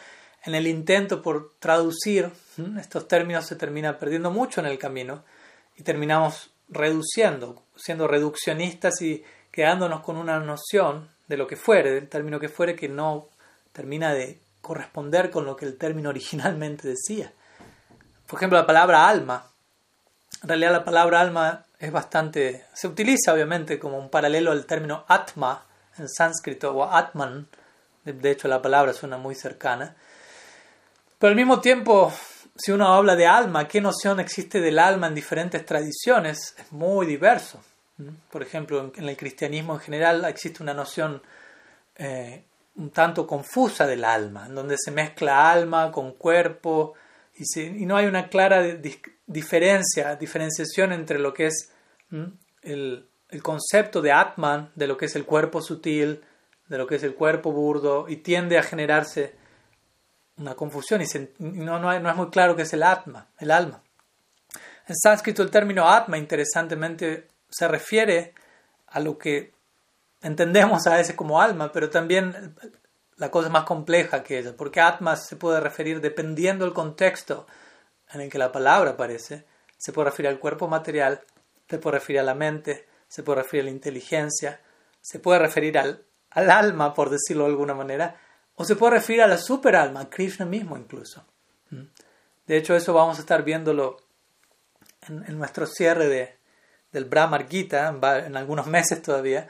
en 0.43 0.57
el 0.57 0.67
intento 0.67 1.23
por 1.23 1.53
traducir 1.61 2.33
estos 2.77 3.07
términos 3.07 3.47
se 3.47 3.55
termina 3.55 4.01
perdiendo 4.01 4.33
mucho 4.33 4.59
en 4.59 4.67
el 4.67 4.79
camino 4.79 5.23
y 5.77 5.85
terminamos 5.85 6.51
reduciendo, 6.69 7.63
siendo 7.77 8.09
reduccionistas 8.09 9.01
y 9.01 9.23
quedándonos 9.53 10.01
con 10.01 10.17
una 10.17 10.41
noción 10.41 11.09
de 11.29 11.37
lo 11.37 11.47
que 11.47 11.55
fuere, 11.55 11.93
del 11.93 12.09
término 12.09 12.41
que 12.41 12.49
fuere, 12.49 12.75
que 12.75 12.89
no 12.89 13.29
termina 13.73 14.13
de 14.13 14.41
corresponder 14.61 15.31
con 15.31 15.45
lo 15.45 15.55
que 15.55 15.67
el 15.67 15.79
término 15.79 16.09
originalmente 16.09 16.89
decía. 16.89 17.33
Por 18.35 18.41
ejemplo, 18.41 18.59
la 18.59 18.67
palabra 18.67 19.09
alma. 19.09 19.47
En 20.43 20.49
realidad 20.49 20.73
la 20.73 20.85
palabra 20.85 21.21
alma 21.21 21.67
es 21.79 21.93
bastante, 21.93 22.65
se 22.73 22.89
utiliza 22.89 23.33
obviamente 23.33 23.79
como 23.79 23.97
un 23.97 24.11
paralelo 24.11 24.51
al 24.51 24.67
término 24.67 25.05
atma 25.07 25.65
en 25.97 26.09
sánscrito 26.09 26.75
o 26.75 26.83
atman, 26.83 27.47
de 28.03 28.31
hecho 28.33 28.49
la 28.49 28.61
palabra 28.61 28.93
suena 28.93 29.19
muy 29.19 29.37
cercana, 29.37 29.95
pero 31.17 31.29
al 31.29 31.37
mismo 31.37 31.61
tiempo, 31.61 32.13
si 32.57 32.73
uno 32.73 32.93
habla 32.93 33.15
de 33.15 33.29
alma, 33.29 33.69
¿qué 33.69 33.81
noción 33.81 34.19
existe 34.19 34.61
del 34.61 34.81
alma 34.81 35.07
en 35.07 35.15
diferentes 35.15 35.65
tradiciones? 35.65 36.57
Es 36.59 36.73
muy 36.73 37.07
diverso. 37.07 37.63
Por 38.33 38.43
ejemplo, 38.43 38.91
en 38.97 39.09
el 39.09 39.17
cristianismo 39.17 39.75
en 39.75 39.81
general 39.81 40.25
existe 40.25 40.61
una 40.61 40.75
noción 40.75 41.23
eh, 41.95 42.43
un 42.75 42.91
tanto 42.91 43.29
confusa 43.29 43.87
del 43.87 44.05
alma, 44.05 44.47
en 44.47 44.57
donde 44.57 44.75
se 44.77 44.91
mezcla 44.91 45.53
alma 45.53 45.93
con 45.93 46.15
cuerpo 46.15 46.95
y, 47.37 47.87
no 47.87 47.97
hay 47.97 48.07
una 48.07 48.29
clara 48.29 48.63
diferencia, 49.27 50.17
diferenciación 50.17 50.93
entre 50.93 51.19
lo 51.19 51.35
que 51.35 51.47
es 51.47 51.73
el, 52.63 53.09
el, 53.29 53.43
concepto 53.43 54.01
de 54.01 54.13
Atman, 54.13 54.71
de 54.75 54.87
lo 54.87 54.97
que 54.97 55.07
es 55.07 55.17
el 55.17 55.25
cuerpo 55.25 55.61
sutil, 55.61 56.23
de 56.69 56.79
lo 56.79 56.87
que 56.87 56.97
es 56.97 57.03
el 57.03 57.15
cuerpo 57.15 57.53
burdo, 57.53 58.09
y 58.09 58.17
tiende 58.17 58.59
a 58.59 58.63
generarse 58.63 59.35
una 60.37 60.55
confusión 60.55 61.01
y 61.03 61.07
no, 61.39 61.79
no, 61.79 61.93
es 61.93 62.17
muy 62.17 62.31
claro 62.31 62.57
qué 62.57 62.63
es 62.63 62.73
el 62.73 62.83
Atma, 62.83 63.29
el 63.39 63.51
alma. 63.51 63.83
En 64.87 64.97
sánscrito 64.97 65.43
el 65.43 65.51
término 65.51 65.89
Atma, 65.89 66.19
interesantemente, 66.19 67.29
se 67.49 67.69
refiere 67.69 68.35
a 68.89 69.01
lo 69.01 69.17
que 69.17 69.53
entendemos 70.23 70.87
a 70.87 70.97
veces 70.97 71.15
como 71.15 71.41
alma, 71.41 71.71
pero 71.73 71.89
también 71.91 72.55
la 73.17 73.31
cosa 73.31 73.49
es 73.49 73.53
más 73.53 73.65
compleja 73.65 74.23
que 74.23 74.39
ella, 74.39 74.55
porque 74.57 74.81
Atma 74.81 75.17
se 75.17 75.37
puede 75.37 75.61
referir, 75.61 76.01
dependiendo 76.01 76.65
del 76.65 76.75
contexto 76.75 77.47
en 78.13 78.21
el 78.21 78.31
que 78.31 78.39
la 78.39 78.53
palabra 78.53 78.93
aparece, 78.93 79.45
se 79.77 79.93
puede 79.93 80.11
referir 80.11 80.29
al 80.29 80.39
cuerpo 80.39 80.69
material, 80.69 81.23
se 81.69 81.79
puede 81.79 81.99
referir 81.99 82.21
a 82.21 82.25
la 82.25 82.35
mente, 82.35 82.87
se 83.09 83.23
puede 83.23 83.43
referir 83.43 83.63
a 83.63 83.65
la 83.67 83.71
inteligencia, 83.71 84.61
se 85.01 85.19
puede 85.19 85.39
referir 85.39 85.79
al, 85.79 86.05
al 86.31 86.51
alma, 86.51 86.95
por 86.95 87.11
decirlo 87.11 87.45
de 87.45 87.51
alguna 87.51 87.75
manera, 87.75 88.17
o 88.57 88.65
se 88.65 88.77
puede 88.77 88.95
referir 88.95 89.23
a 89.23 89.27
la 89.27 89.39
superalma, 89.39 90.01
a 90.01 90.11
Krishna 90.11 90.47
mismo 90.47 90.77
incluso. 90.77 91.25
¿Mm? 91.71 91.83
De 92.47 92.57
hecho, 92.57 92.75
eso 92.75 92.93
vamos 92.93 93.19
a 93.19 93.21
estar 93.21 93.43
viéndolo 93.43 93.97
en, 95.09 95.39
nuestro 95.39 95.67
cierre 95.67 96.09
de, 96.09 96.37
del 96.93 97.05
Brahma 97.07 97.45
Gita, 97.49 97.89
en, 98.27 98.37
algunos 98.37 98.67
meses 98.67 99.03
todavía, 99.03 99.49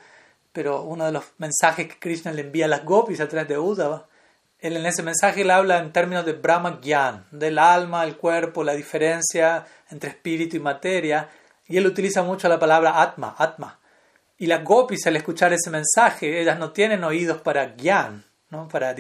pero 0.55 0.83
uno 0.83 1.05
de 1.05 1.13
los 1.13 1.25
mensajes 1.39 1.89
que 1.89 1.99
Krishna 1.99 2.33
le 2.33 2.43
envía 2.43 2.67
a 2.67 2.69
las 2.69 2.85
gopis 2.85 3.21
a 3.21 3.29
través 3.29 3.49
de 3.49 3.59
Uddhava, 3.59 4.07
él 4.61 4.77
en 4.77 4.87
ese 4.87 5.03
mensaje 5.03 5.45
le 5.45 5.53
habla 5.53 5.79
en 5.79 5.93
términos 5.93 6.25
de 6.25 6.33
Brahma 6.33 6.79
Gyan, 6.81 7.27
del 7.33 7.59
alma, 7.59 8.05
el 8.05 8.17
cuerpo, 8.17 8.63
la 8.63 8.75
diferencia 8.75 9.67
entre 9.91 10.11
espíritu 10.11 10.57
y 10.57 10.61
materia, 10.61 11.29
y 11.67 11.77
él 11.77 11.87
utiliza 11.87 12.23
mucho 12.23 12.49
la 12.49 12.61
palabra 12.61 13.03
Atma, 13.03 13.35
Atma. 13.37 13.81
Y 14.39 14.47
las 14.47 14.63
gopis 14.63 15.05
al 15.09 15.17
escuchar 15.17 15.53
ese 15.53 15.71
mensaje, 15.71 16.41
ellas 16.41 16.57
no 16.57 16.71
tienen 16.71 17.03
oídos 17.03 17.41
para 17.43 17.75
Gyan, 17.75 18.25
¿no? 18.51 18.69
para, 18.69 18.95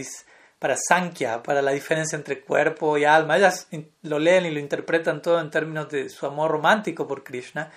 para 0.58 0.76
Sankhya, 0.76 1.40
para 1.40 1.62
la 1.62 1.70
diferencia 1.70 2.16
entre 2.16 2.40
cuerpo 2.40 2.98
y 2.98 3.04
alma. 3.04 3.36
Ellas 3.36 3.68
lo 4.02 4.18
leen 4.18 4.46
y 4.46 4.50
lo 4.50 4.58
interpretan 4.58 5.22
todo 5.22 5.40
en 5.40 5.52
términos 5.52 5.88
de 5.88 6.08
su 6.08 6.26
amor 6.26 6.50
romántico 6.50 7.06
por 7.06 7.22
Krishna. 7.22 7.70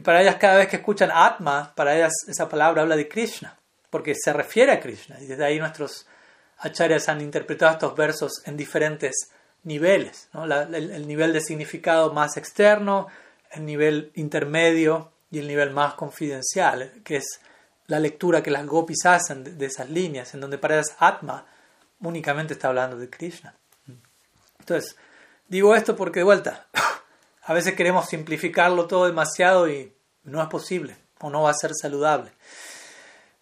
Y 0.00 0.02
para 0.02 0.22
ellas 0.22 0.36
cada 0.36 0.56
vez 0.56 0.68
que 0.68 0.76
escuchan 0.76 1.10
Atma, 1.12 1.74
para 1.76 1.94
ellas 1.94 2.14
esa 2.26 2.48
palabra 2.48 2.80
habla 2.80 2.96
de 2.96 3.06
Krishna, 3.06 3.54
porque 3.90 4.14
se 4.14 4.32
refiere 4.32 4.72
a 4.72 4.80
Krishna. 4.80 5.20
Y 5.20 5.26
desde 5.26 5.44
ahí 5.44 5.58
nuestros 5.58 6.06
acharyas 6.56 7.10
han 7.10 7.20
interpretado 7.20 7.72
estos 7.72 7.94
versos 7.94 8.40
en 8.46 8.56
diferentes 8.56 9.28
niveles. 9.64 10.30
el, 10.32 11.06
nivel 11.06 11.34
de 11.34 11.42
significado 11.42 12.14
más 12.14 12.38
externo, 12.38 13.08
el 13.50 13.66
nivel 13.66 14.10
intermedio 14.14 15.12
y 15.30 15.38
el 15.38 15.46
nivel 15.46 15.68
más 15.68 15.92
confidencial, 15.92 16.92
que 17.04 17.16
es 17.16 17.38
la 17.86 18.00
lectura 18.00 18.42
que 18.42 18.50
las 18.50 18.64
gopis 18.64 19.04
hacen 19.04 19.58
de, 19.58 19.66
esas 19.66 19.90
líneas, 19.90 20.32
en 20.32 20.40
donde 20.40 20.56
para 20.56 20.76
ellas 20.76 20.96
Atma 20.98 21.44
únicamente 22.00 22.54
está 22.54 22.68
hablando 22.68 22.96
de 22.96 23.10
Krishna. 23.10 23.54
Entonces, 24.60 24.96
digo 25.46 25.74
esto 25.74 25.94
porque 25.94 26.20
de 26.20 26.24
vuelta, 26.24 26.68
a 27.50 27.52
veces 27.52 27.74
queremos 27.74 28.06
simplificarlo 28.06 28.86
todo 28.86 29.06
demasiado 29.06 29.68
y 29.68 29.92
no 30.22 30.40
es 30.40 30.46
posible 30.46 30.96
o 31.18 31.30
no 31.30 31.42
va 31.42 31.50
a 31.50 31.54
ser 31.54 31.72
saludable. 31.74 32.30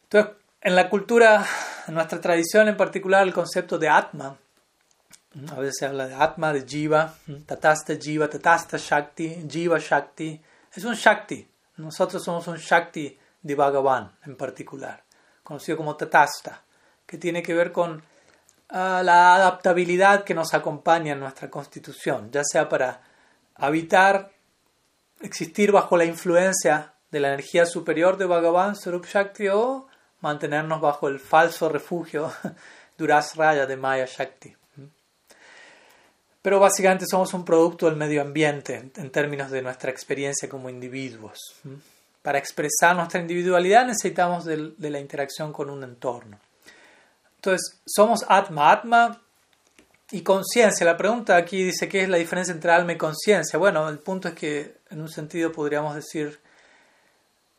Entonces, 0.05 0.32
en 0.62 0.76
la 0.76 0.89
cultura, 0.89 1.44
en 1.86 1.93
nuestra 1.93 2.18
tradición 2.18 2.68
en 2.68 2.76
particular, 2.78 3.22
el 3.22 3.35
concepto 3.35 3.76
de 3.76 3.90
Atma, 3.90 4.35
a 5.51 5.55
veces 5.56 5.76
se 5.80 5.85
habla 5.85 6.09
de 6.09 6.14
Atma, 6.14 6.55
de 6.55 6.64
Jiva, 6.66 7.16
Tatasta 7.44 7.97
Jiva, 7.97 8.30
Tatasta 8.30 8.78
Shakti, 8.78 9.47
Jiva 9.47 9.78
Shakti, 9.78 10.40
es 10.74 10.85
un 10.85 10.94
Shakti. 10.94 11.47
Nosotros 11.76 12.24
somos 12.24 12.48
un 12.48 12.56
Shakti 12.56 13.18
de 13.43 13.55
Bhagavan 13.55 14.10
en 14.24 14.39
particular, 14.39 15.05
conocido 15.43 15.76
como 15.76 15.97
Tatasta, 15.97 16.62
que 17.05 17.18
tiene 17.18 17.43
que 17.43 17.52
ver 17.52 17.72
con 17.72 18.02
ah, 18.70 19.02
la 19.05 19.35
adaptabilidad 19.35 20.24
que 20.24 20.32
nos 20.32 20.55
acompaña 20.55 21.12
en 21.12 21.20
nuestra 21.20 21.51
constitución, 21.51 22.30
ya 22.30 22.43
sea 22.43 22.70
para 22.70 23.02
habitar, 23.59 24.30
existir 25.20 25.72
bajo 25.72 25.97
la 25.97 26.05
influencia 26.05 26.94
de 27.10 27.20
la 27.20 27.28
energía 27.28 27.66
superior 27.66 28.16
de 28.16 28.26
Bhagavan 28.26 28.76
Sarup 28.76 29.06
Shakti 29.06 29.48
o 29.48 29.86
mantenernos 30.20 30.80
bajo 30.80 31.09
el 31.09 31.18
falso 31.20 31.68
refugio 31.68 32.32
Raya 33.36 33.66
de 33.66 33.76
Maya 33.76 34.06
Shakti. 34.06 34.55
Pero 36.43 36.60
básicamente 36.60 37.05
somos 37.06 37.35
un 37.35 37.44
producto 37.44 37.86
del 37.86 37.97
medio 37.97 38.22
ambiente 38.22 38.90
en 38.97 39.10
términos 39.10 39.51
de 39.51 39.60
nuestra 39.60 39.90
experiencia 39.90 40.48
como 40.48 40.70
individuos. 40.70 41.39
Para 42.22 42.39
expresar 42.39 42.97
nuestra 42.97 43.20
individualidad 43.20 43.86
necesitamos 43.86 44.44
de, 44.44 44.72
la 44.78 45.01
interacción 45.01 45.52
con 45.52 45.68
un 45.68 45.82
entorno. 45.82 46.39
Entonces, 47.36 47.80
somos 47.86 48.24
Atma. 48.28 48.72
Atma 48.72 49.20
y 50.10 50.22
conciencia. 50.22 50.86
La 50.86 50.97
pregunta 50.97 51.36
aquí 51.36 51.62
dice, 51.64 51.89
¿qué 51.89 52.02
es 52.02 52.09
la 52.09 52.16
diferencia 52.16 52.52
entre 52.52 52.70
alma 52.70 52.93
y 52.93 52.98
conciencia? 52.98 53.59
Bueno, 53.59 53.89
el 53.89 53.98
punto 53.98 54.28
es 54.28 54.35
que 54.35 54.78
en 54.90 55.01
un 55.01 55.09
sentido 55.09 55.52
podríamos 55.52 55.94
decir 55.94 56.40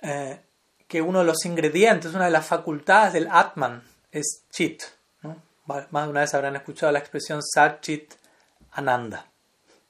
eh, 0.02 0.40
que 0.88 1.02
uno 1.02 1.20
de 1.20 1.26
los 1.26 1.46
ingredientes, 1.46 2.14
una 2.14 2.26
de 2.26 2.32
las 2.32 2.46
facultades 2.46 3.14
del 3.14 3.28
Atman 3.32 3.84
es 4.12 4.44
Chit. 4.50 4.84
Más 5.66 6.06
de 6.06 6.10
una 6.10 6.22
vez 6.22 6.34
habrán 6.34 6.56
escuchado 6.56 6.92
la 6.92 6.98
expresión 6.98 7.44
Sat 7.44 7.82
Chit 7.82 8.14
Ananda. 8.72 9.28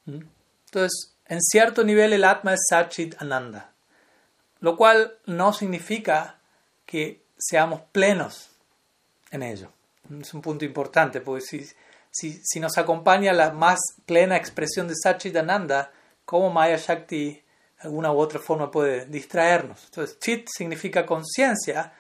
Entonces, 0.06 1.14
en 1.26 1.42
cierto 1.42 1.86
nivel 1.86 2.12
el 2.12 2.26
Atma 2.26 2.54
es 2.54 2.66
Sat 2.70 2.90
Chit 2.90 3.16
Ananda 3.20 3.72
lo 4.62 4.76
cual 4.76 5.18
no 5.26 5.54
significa 5.54 6.40
que 6.86 7.24
seamos 7.38 7.82
plenos 7.92 8.50
en 9.32 9.44
ello. 9.44 9.72
Es 10.20 10.34
un 10.34 10.42
punto 10.42 10.66
importante, 10.66 11.22
porque 11.22 11.42
si, 11.42 11.68
si, 12.20 12.60
nos 12.60 12.78
acompaña 12.78 13.34
la 13.34 13.52
más 13.52 13.80
plena 14.06 14.38
expresión 14.38 14.88
de 14.88 14.96
Satchitananda, 14.96 15.92
¿cómo 16.26 16.50
Maya 16.50 16.78
Shakti 16.78 17.42
alguna 17.80 18.12
u 18.12 18.18
otra 18.20 18.40
forma 18.40 18.70
puede 18.70 19.06
distraernos? 19.06 19.86
Entonces, 19.86 20.20
Chit 20.20 20.48
significa 20.52 21.06
conciencia, 21.06 21.94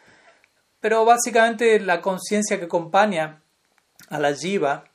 pero 0.79 1.05
básicamente 1.05 1.79
la 1.79 2.01
conciencia 2.01 2.57
que 2.59 2.65
acompaña 2.65 3.41
a 4.09 4.19
la 4.19 4.33
Jiva, 4.33 4.85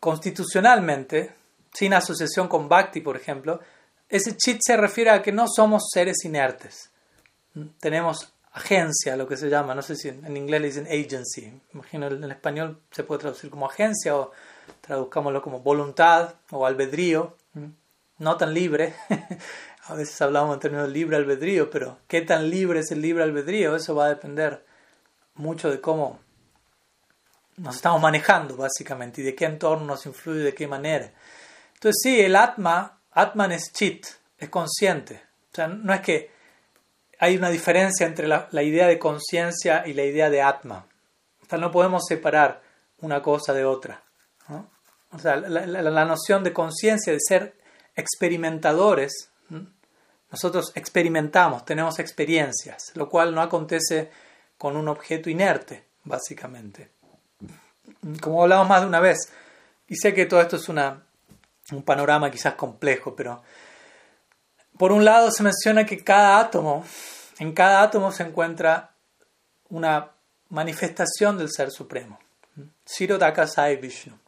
constitucionalmente, 0.00 1.32
sin 1.72 1.94
asociación 1.94 2.48
con 2.48 2.68
Bhakti, 2.68 3.00
por 3.00 3.16
ejemplo, 3.16 3.60
ese 4.08 4.36
chit 4.36 4.60
se 4.64 4.76
refiere 4.76 5.10
a 5.10 5.22
que 5.22 5.32
no 5.32 5.46
somos 5.48 5.84
seres 5.92 6.24
inertes. 6.24 6.90
Tenemos 7.80 8.33
agencia, 8.54 9.16
lo 9.16 9.26
que 9.26 9.36
se 9.36 9.50
llama, 9.50 9.74
no 9.74 9.82
sé 9.82 9.96
si 9.96 10.08
en 10.08 10.36
inglés 10.36 10.60
le 10.60 10.66
dicen 10.68 10.86
agency, 10.86 11.52
imagino 11.74 12.06
en 12.06 12.30
español 12.30 12.80
se 12.90 13.02
puede 13.02 13.20
traducir 13.20 13.50
como 13.50 13.66
agencia 13.66 14.16
o 14.16 14.30
traduzcámoslo 14.80 15.42
como 15.42 15.60
voluntad 15.60 16.34
o 16.50 16.64
albedrío, 16.64 17.36
no 18.18 18.36
tan 18.36 18.54
libre. 18.54 18.94
a 19.86 19.94
veces 19.94 20.20
hablamos 20.22 20.54
en 20.54 20.60
términos 20.60 20.86
de 20.86 20.94
libre 20.94 21.16
albedrío, 21.16 21.68
pero 21.68 21.98
¿qué 22.06 22.22
tan 22.22 22.48
libre 22.48 22.80
es 22.80 22.90
el 22.92 23.02
libre 23.02 23.24
albedrío? 23.24 23.74
Eso 23.74 23.94
va 23.94 24.06
a 24.06 24.10
depender 24.10 24.64
mucho 25.34 25.70
de 25.70 25.80
cómo 25.80 26.20
nos 27.56 27.76
estamos 27.76 28.00
manejando, 28.00 28.56
básicamente, 28.56 29.20
y 29.20 29.24
de 29.24 29.34
qué 29.34 29.46
entorno 29.46 29.84
nos 29.84 30.06
influye, 30.06 30.40
de 30.40 30.54
qué 30.54 30.68
manera. 30.68 31.12
Entonces, 31.74 32.00
sí, 32.02 32.20
el 32.20 32.36
Atma 32.36 33.00
Atman 33.10 33.52
es 33.52 33.72
chit, 33.72 34.06
es 34.38 34.48
consciente. 34.48 35.22
O 35.52 35.54
sea, 35.54 35.68
no 35.68 35.92
es 35.92 36.00
que 36.00 36.33
hay 37.18 37.36
una 37.36 37.50
diferencia 37.50 38.06
entre 38.06 38.28
la, 38.28 38.48
idea 38.62 38.86
de 38.86 38.98
conciencia 38.98 39.86
y 39.86 39.92
la 39.94 40.04
idea 40.04 40.30
de 40.30 40.42
Atma. 40.42 40.86
No 41.50 41.70
podemos 41.70 42.04
separar 42.08 42.62
una 43.00 43.22
cosa 43.22 43.52
de 43.52 43.64
otra. 43.64 44.02
La, 45.22 46.04
noción 46.04 46.42
de 46.42 46.52
conciencia, 46.52 47.12
de 47.12 47.20
ser 47.20 47.54
experimentadores, 47.94 49.30
nosotros 50.30 50.72
experimentamos, 50.74 51.64
tenemos 51.64 52.00
experiencias, 52.00 52.90
lo 52.94 53.08
cual 53.08 53.34
no 53.34 53.40
acontece 53.40 54.10
con 54.58 54.76
un 54.76 54.88
objeto 54.88 55.30
inerte, 55.30 55.84
básicamente. 56.02 56.90
Como 58.20 58.42
hablamos 58.42 58.68
más 58.68 58.80
de 58.80 58.88
una 58.88 58.98
vez, 58.98 59.28
y 59.86 59.94
sé 59.94 60.12
que 60.12 60.26
todo 60.26 60.40
esto 60.40 60.56
es 60.56 60.68
una 60.68 61.04
un 61.72 61.82
panorama 61.82 62.30
quizás 62.30 62.54
complejo, 62.54 63.14
pero 63.14 63.42
por 64.78 64.92
un 64.92 65.04
lado 65.04 65.30
se 65.30 65.42
menciona 65.42 65.86
que 65.86 66.02
cada 66.02 66.38
átomo, 66.38 66.84
en 67.38 67.52
cada 67.52 67.82
átomo 67.82 68.12
se 68.12 68.24
encuentra 68.24 68.90
una 69.68 70.10
manifestación 70.48 71.38
del 71.38 71.50
Ser 71.50 71.70
Supremo. 71.70 72.18
Sirodakasai 72.84 73.76
Vishnu. 73.76 74.18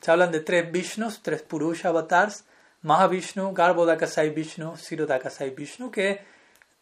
Se 0.00 0.10
hablan 0.10 0.32
de 0.32 0.40
tres 0.40 0.70
Vishnus, 0.70 1.22
tres 1.22 1.42
Purusha 1.42 1.88
avatars, 1.88 2.44
Mahavishnu, 2.82 3.52
Garbhodakasai 3.52 4.30
Vishnu, 4.30 4.76
Sirodakasai 4.76 5.50
Vishnu, 5.50 5.90
que 5.90 6.20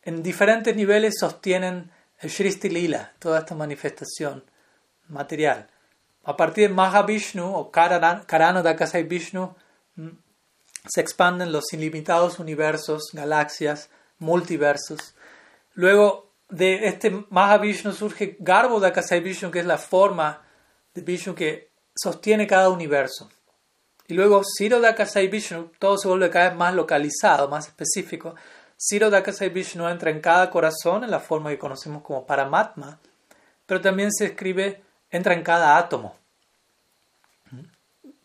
en 0.02 0.22
diferentes 0.22 0.74
niveles 0.74 1.14
sostienen 1.18 1.90
el 2.18 2.31
Shristi 2.31 2.68
Lila, 2.68 3.12
toda 3.18 3.40
esta 3.40 3.55
manifestación 3.55 4.44
material. 5.09 5.68
A 6.24 6.36
partir 6.36 6.68
de 6.68 6.74
Mahavishnu 6.74 7.55
o 7.55 7.70
Karanodakasai 7.70 9.02
Vishnu, 9.05 9.55
se 10.89 11.01
expanden 11.01 11.52
los 11.52 11.73
ilimitados 11.73 12.39
universos, 12.39 13.11
galaxias, 13.12 13.90
multiversos. 14.19 15.15
Luego 15.74 16.31
de 16.48 16.89
este 16.89 17.27
Mahavishnu 17.28 17.93
surge 17.93 18.36
Garbhodakasai 18.39 19.20
Vishnu, 19.20 19.51
que 19.51 19.61
es 19.61 19.66
la 19.66 19.78
forma 19.78 20.43
de 20.94 21.02
Vishnu 21.02 21.35
que 21.35 21.70
sostiene 21.94 22.47
cada 22.47 22.70
universo. 22.70 23.31
Y 24.09 24.15
luego 24.15 24.43
Sirodakasai 24.43 25.28
Vishnu, 25.28 25.70
todo 25.78 25.97
se 25.97 26.09
vuelve 26.09 26.31
cada 26.31 26.48
vez 26.48 26.59
más 26.59 26.74
localizado, 26.74 27.48
más 27.48 27.69
específico. 27.69 28.35
Sirodakasai 28.77 29.51
Vishnu 29.51 29.89
entra 29.89 30.11
en 30.11 30.20
cada 30.20 30.51
corazón 30.51 31.05
en 31.05 31.11
la 31.11 31.20
forma 31.20 31.51
que 31.51 31.59
conocemos 31.59 32.02
como 32.02 32.27
Paramatma. 32.27 32.98
pero 33.66 33.81
también 33.81 34.11
se 34.11 34.24
escribe, 34.24 34.82
entra 35.12 35.32
en 35.32 35.44
cada 35.44 35.78
átomo, 35.78 36.16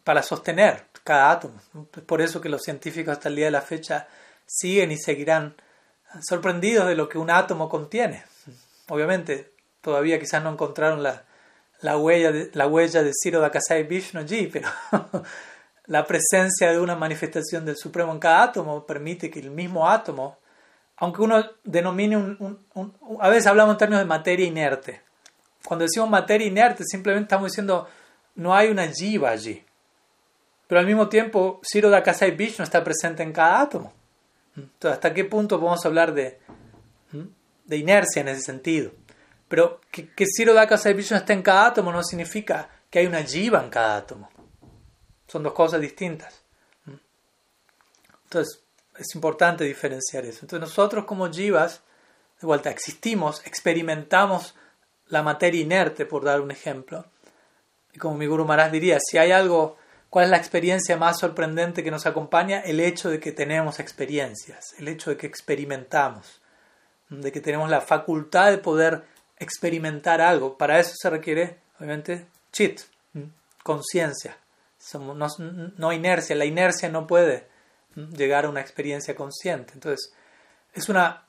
para 0.04 0.24
sostener 0.24 0.88
cada 1.06 1.32
átomo. 1.32 1.62
Por 2.06 2.22
eso 2.22 2.42
que 2.42 2.50
los 2.50 2.64
científicos 2.64 3.14
hasta 3.14 3.30
el 3.30 3.38
día 3.38 3.46
de 3.46 3.52
la 3.52 3.62
fecha 3.62 4.08
siguen 4.46 4.92
y 4.92 4.98
seguirán 4.98 5.56
sorprendidos 6.28 6.88
de 6.88 6.96
lo 6.96 7.08
que 7.08 7.18
un 7.18 7.30
átomo 7.30 7.70
contiene. 7.70 8.24
Obviamente, 8.90 9.54
todavía 9.82 10.20
quizás 10.20 10.44
no 10.44 10.52
encontraron 10.52 11.04
la, 11.04 11.24
la 11.82 11.98
huella 11.98 12.32
de, 12.32 12.50
la 12.54 12.68
huella 12.68 13.04
de 13.04 13.14
Vishnuji, 13.88 14.48
pero 14.48 14.68
la 15.86 16.06
presencia 16.06 16.72
de 16.72 16.80
una 16.80 16.96
manifestación 16.96 17.66
del 17.66 17.78
Supremo 17.78 18.12
en 18.12 18.20
cada 18.20 18.44
átomo 18.44 18.86
permite 18.86 19.30
que 19.30 19.40
el 19.40 19.52
mismo 19.52 19.88
átomo, 19.88 20.40
aunque 20.98 21.22
uno 21.22 21.44
denomine 21.64 22.38
a 23.20 23.30
veces 23.30 23.48
hablamos 23.48 23.74
en 23.74 23.78
términos 23.78 24.02
de 24.02 24.08
materia 24.08 24.46
inerte. 24.46 25.02
Cuando 25.64 25.84
decimos 25.84 26.10
materia 26.10 26.48
inerte, 26.48 26.84
simplemente 26.84 27.26
estamos 27.26 27.52
diciendo 27.52 27.88
no 28.36 28.56
hay 28.56 28.70
una 28.70 28.88
jiva 28.88 29.30
allí. 29.30 29.64
Pero 30.68 30.80
al 30.80 30.86
mismo 30.86 31.10
tiempo, 31.10 31.62
Ciro 31.64 31.90
Dakasai 31.90 32.32
Vishnu 32.32 32.64
está 32.64 32.84
presente 32.84 33.24
en 33.24 33.32
cada 33.32 33.62
átomo. 33.62 33.94
Entonces, 34.56 34.94
¿hasta 34.94 35.14
qué 35.14 35.26
punto 35.26 35.60
podemos 35.60 35.86
hablar 35.86 36.14
de, 36.14 36.40
de 37.66 37.78
inercia 37.78 38.22
en 38.22 38.30
ese 38.30 38.42
sentido? 38.42 38.92
Pero 39.48 39.82
que, 39.92 40.12
que 40.14 40.26
Ciro 40.26 40.54
Dakasai 40.54 40.94
Vishnu 40.94 41.18
esté 41.18 41.34
en 41.34 41.44
cada 41.44 41.68
átomo 41.68 41.92
no 41.92 42.04
significa 42.04 42.70
que 42.90 43.00
hay 43.00 43.06
una 43.06 43.24
jiva 43.24 43.62
en 43.62 43.70
cada 43.70 43.98
átomo. 43.98 44.30
Son 45.28 45.44
dos 45.44 45.54
cosas 45.54 45.82
distintas. 45.82 46.42
Entonces, 48.24 48.64
es 48.98 49.14
importante 49.16 49.64
diferenciar 49.64 50.26
eso. 50.26 50.40
Entonces, 50.42 50.62
nosotros 50.62 51.06
como 51.06 51.32
jivas, 51.32 51.82
de 52.40 52.48
vuelta, 52.48 52.70
existimos, 52.70 53.46
experimentamos 53.46 54.56
la 55.08 55.22
materia 55.24 55.62
inerte, 55.62 56.06
por 56.06 56.24
dar 56.24 56.42
un 56.42 56.52
ejemplo. 56.52 57.06
Y 57.94 58.00
como 58.00 58.16
mi 58.18 58.26
Guru 58.26 58.46
Maharaj 58.46 58.72
diría, 58.72 58.98
si 59.00 59.18
hay 59.18 59.32
algo, 59.32 59.78
¿cuál 60.16 60.24
es 60.24 60.32
la 60.32 60.38
experiencia 60.38 60.96
más 60.96 61.20
sorprendente 61.20 61.84
que 61.84 61.92
nos 61.92 62.06
acompaña? 62.06 62.62
El 62.62 62.80
hecho 62.80 63.10
de 63.10 63.20
que 63.20 63.34
tenemos 63.34 63.82
experiencias, 63.82 64.74
el 64.80 64.88
hecho 64.88 65.10
de 65.10 65.18
que 65.18 65.28
experimentamos, 65.28 66.40
de 67.10 67.34
que 67.34 67.42
tenemos 67.42 67.70
la 67.70 67.82
facultad 67.82 68.50
de 68.50 68.60
poder 68.60 69.04
experimentar 69.38 70.22
algo. 70.22 70.58
Para 70.58 70.80
eso 70.80 70.94
se 70.96 71.10
requiere, 71.10 71.60
obviamente, 71.78 72.28
chit, 72.54 72.80
conciencia 73.62 74.38
no, 75.78 75.92
inercia, 75.92 76.34
la 76.38 76.46
inercia 76.46 76.88
no 76.88 77.08
puede 77.08 77.50
llegar 78.16 78.46
a 78.46 78.50
una 78.50 78.62
experiencia 78.62 79.18
consciente. 79.18 79.74
Entonces, 79.74 80.14
es 80.74 80.88
una, 80.88 81.26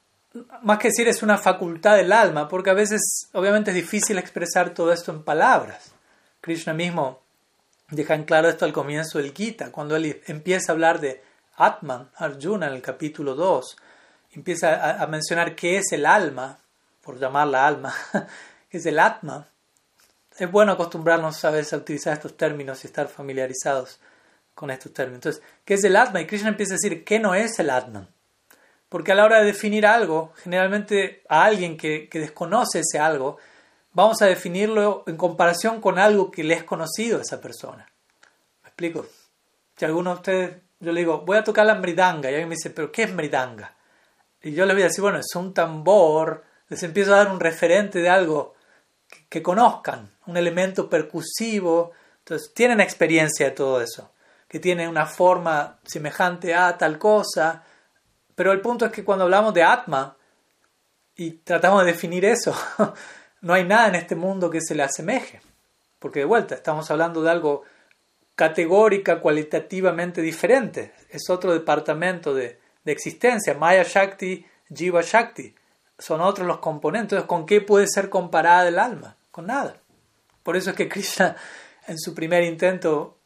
más 0.62 0.78
que 0.78 0.90
decir, 0.90 1.08
es 1.08 1.24
una 1.24 1.38
facultad 1.38 1.96
del 1.96 2.12
alma, 2.12 2.46
porque 2.46 2.70
a 2.70 2.74
veces, 2.74 3.00
obviamente, 3.32 3.72
es 3.72 3.74
difícil 3.74 4.16
expresar 4.16 4.74
todo 4.74 4.92
esto 4.92 5.10
en 5.10 5.24
palabras. 5.24 5.90
Krishna 6.40 6.72
mismo 6.72 7.25
deja 7.88 8.14
en 8.14 8.24
claro 8.24 8.48
esto 8.48 8.64
al 8.64 8.72
comienzo 8.72 9.18
del 9.18 9.32
Gita, 9.32 9.70
cuando 9.70 9.96
él 9.96 10.22
empieza 10.26 10.72
a 10.72 10.74
hablar 10.74 11.00
de 11.00 11.22
Atman, 11.56 12.10
Arjuna, 12.16 12.66
en 12.66 12.74
el 12.74 12.82
capítulo 12.82 13.34
2, 13.34 13.76
empieza 14.32 15.00
a, 15.02 15.06
mencionar 15.06 15.54
qué 15.54 15.78
es 15.78 15.92
el 15.92 16.06
alma, 16.06 16.58
por 17.00 17.18
llamarla 17.18 17.66
alma, 17.66 17.94
es 18.70 18.86
el 18.86 18.98
Atma 18.98 19.48
es 20.38 20.50
bueno 20.50 20.72
acostumbrarnos 20.72 21.44
a 21.44 21.50
veces 21.50 21.72
a 21.72 21.78
utilizar 21.78 22.12
estos 22.12 22.36
términos 22.36 22.84
y 22.84 22.86
estar 22.86 23.08
familiarizados 23.08 23.98
con 24.54 24.70
estos 24.70 24.92
términos. 24.92 25.18
Entonces, 25.18 25.42
¿qué 25.64 25.74
es 25.74 25.84
el 25.84 25.96
Atman? 25.96 26.22
Y 26.22 26.26
Krishna 26.26 26.48
empieza 26.48 26.74
a 26.74 26.78
decir, 26.80 27.04
¿qué 27.04 27.18
no 27.18 27.34
es 27.34 27.58
el 27.58 27.70
Atman? 27.70 28.08
Porque 28.88 29.12
a 29.12 29.14
la 29.14 29.24
hora 29.24 29.40
de 29.40 29.46
definir 29.46 29.86
algo, 29.86 30.32
generalmente 30.42 31.22
a 31.28 31.44
alguien 31.44 31.76
que, 31.76 32.08
desconoce 32.12 32.80
ese 32.80 32.98
algo, 32.98 33.38
vamos 33.96 34.20
a 34.20 34.26
definirlo 34.26 35.04
en 35.06 35.16
comparación 35.16 35.80
con 35.80 35.98
algo 35.98 36.30
que 36.30 36.44
le 36.44 36.52
es 36.52 36.64
conocido 36.64 37.18
a 37.18 37.22
esa 37.22 37.40
persona. 37.40 37.90
¿Me 38.62 38.68
explico? 38.68 39.06
Si 39.74 39.86
alguno 39.86 40.10
de 40.10 40.16
ustedes, 40.16 40.56
yo 40.80 40.92
le 40.92 41.00
digo, 41.00 41.22
voy 41.22 41.38
a 41.38 41.44
tocar 41.44 41.64
la 41.64 41.76
mridanga, 41.76 42.30
y 42.30 42.34
alguien 42.34 42.50
me 42.50 42.56
dice, 42.56 42.68
¿pero 42.68 42.92
qué 42.92 43.04
es 43.04 43.14
mridanga? 43.14 43.74
Y 44.42 44.52
yo 44.52 44.66
le 44.66 44.74
voy 44.74 44.82
a 44.82 44.88
decir, 44.88 45.00
bueno, 45.00 45.18
es 45.18 45.34
un 45.34 45.54
tambor, 45.54 46.44
les 46.68 46.82
empiezo 46.82 47.14
a 47.14 47.24
dar 47.24 47.32
un 47.32 47.40
referente 47.40 48.00
de 48.00 48.10
algo 48.10 48.54
que 49.30 49.42
conozcan, 49.42 50.10
un 50.26 50.36
elemento 50.36 50.90
percusivo. 50.90 51.92
Entonces, 52.18 52.52
tienen 52.52 52.82
experiencia 52.82 53.46
de 53.46 53.52
todo 53.52 53.80
eso, 53.80 54.12
que 54.46 54.60
tiene 54.60 54.86
una 54.88 55.06
forma 55.06 55.78
semejante 55.86 56.54
a 56.54 56.76
tal 56.76 56.98
cosa. 56.98 57.64
Pero 58.34 58.52
el 58.52 58.60
punto 58.60 58.84
es 58.84 58.92
que 58.92 59.04
cuando 59.04 59.24
hablamos 59.24 59.54
de 59.54 59.62
Atma 59.62 60.14
y 61.14 61.30
tratamos 61.30 61.82
de 61.82 61.92
definir 61.92 62.26
eso, 62.26 62.54
no 63.46 63.54
hay 63.54 63.64
nada 63.64 63.86
en 63.86 63.94
este 63.94 64.16
mundo 64.16 64.50
que 64.50 64.60
se 64.60 64.74
le 64.74 64.82
asemeje. 64.82 65.40
Porque 66.00 66.18
de 66.18 66.24
vuelta, 66.24 66.56
estamos 66.56 66.90
hablando 66.90 67.22
de 67.22 67.30
algo 67.30 67.62
categórica, 68.34 69.20
cualitativamente 69.20 70.20
diferente. 70.20 70.92
Es 71.10 71.30
otro 71.30 71.52
departamento 71.52 72.34
de, 72.34 72.58
de 72.82 72.92
existencia. 72.92 73.54
Maya 73.54 73.84
Shakti, 73.84 74.44
Jiva 74.74 75.00
Shakti. 75.00 75.54
Son 75.96 76.20
otros 76.20 76.44
los 76.44 76.58
componentes. 76.58 77.22
¿Con 77.22 77.46
qué 77.46 77.60
puede 77.60 77.86
ser 77.86 78.10
comparada 78.10 78.66
el 78.66 78.80
alma? 78.80 79.16
Con 79.30 79.46
nada. 79.46 79.76
Por 80.42 80.56
eso 80.56 80.70
es 80.70 80.76
que 80.76 80.88
Krishna 80.88 81.36
en 81.86 82.00
su 82.00 82.14
primer 82.14 82.42
intento, 82.42 83.16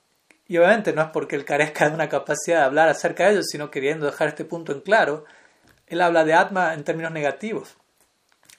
y 0.47 0.59
obviamente 0.59 0.92
no 0.92 1.01
es 1.01 1.09
porque 1.09 1.36
él 1.36 1.47
carezca 1.47 1.88
de 1.88 1.94
una 1.94 2.10
capacidad 2.10 2.59
de 2.59 2.64
hablar 2.64 2.90
acerca 2.90 3.24
de 3.24 3.32
ello, 3.32 3.42
sino 3.42 3.70
queriendo 3.70 4.05
dejar 4.05 4.28
este 4.28 4.44
punto 4.44 4.72
en 4.72 4.82
claro, 4.82 5.24
él 5.86 6.02
habla 6.02 6.24
de 6.24 6.34
Atma 6.34 6.74
en 6.74 6.84
términos 6.84 7.10
negativos. 7.10 7.80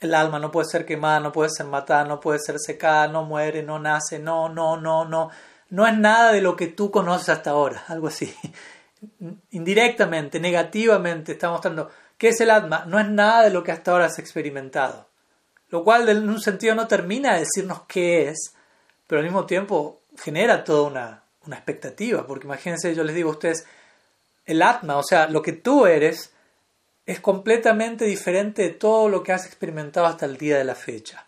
El 0.02 0.14
alma 0.14 0.40
no 0.40 0.52
puede 0.52 0.68
ser 0.68 0.86
quemada, 0.86 1.20
no 1.22 1.32
puede 1.32 1.52
ser 1.52 1.68
matada, 1.68 2.04
no 2.04 2.20
puede 2.20 2.40
ser 2.40 2.60
secada, 2.60 3.08
no 3.08 3.24
muere, 3.24 3.64
no 3.64 3.80
nace, 3.80 4.20
no, 4.20 4.50
no, 4.50 4.76
no, 4.76 5.06
no. 5.06 5.30
No 5.70 5.88
es 5.88 5.98
nada 5.98 6.34
de 6.34 6.42
lo 6.42 6.58
que 6.58 6.68
tú 6.68 6.92
conoces 6.92 7.30
hasta 7.30 7.52
ahora, 7.52 7.84
algo 7.88 8.08
así. 8.08 8.36
Indirectamente, 9.52 10.40
negativamente, 10.40 11.32
está 11.32 11.50
mostrando 11.50 11.90
qué 12.18 12.30
es 12.30 12.42
el 12.42 12.50
Atma. 12.50 12.84
No 12.88 13.00
es 13.00 13.08
nada 13.08 13.44
de 13.44 13.52
lo 13.52 13.64
que 13.64 13.72
hasta 13.72 13.92
ahora 13.92 14.08
has 14.08 14.20
experimentado. 14.20 15.08
Lo 15.70 15.84
cual 15.84 16.10
en 16.10 16.28
un 16.28 16.42
sentido 16.42 16.76
no 16.76 16.88
termina 16.88 17.34
de 17.34 17.42
decirnos 17.42 17.84
qué 17.88 18.28
es, 18.28 18.54
pero 19.08 19.20
al 19.20 19.26
mismo 19.26 19.46
tiempo 19.46 20.02
genera 20.18 20.64
toda 20.64 20.90
una, 20.90 21.24
una 21.46 21.56
expectativa, 21.56 22.26
porque 22.28 22.46
imagínense, 22.46 22.94
yo 22.94 23.04
les 23.04 23.16
digo 23.16 23.30
a 23.30 23.34
ustedes, 23.34 23.66
el 24.46 24.62
Atma, 24.62 24.98
o 24.98 25.04
sea, 25.04 25.28
lo 25.28 25.42
que 25.42 25.54
tú 25.54 25.86
eres, 25.86 26.31
es 27.12 27.20
completamente 27.20 28.06
diferente 28.06 28.64
de 28.64 28.70
todo 28.70 29.10
lo 29.10 29.22
que 29.22 29.34
has 29.34 29.46
experimentado 29.46 30.06
hasta 30.06 30.26
el 30.26 30.38
día 30.38 30.58
de 30.58 30.64
la 30.64 30.76
fecha. 30.76 31.26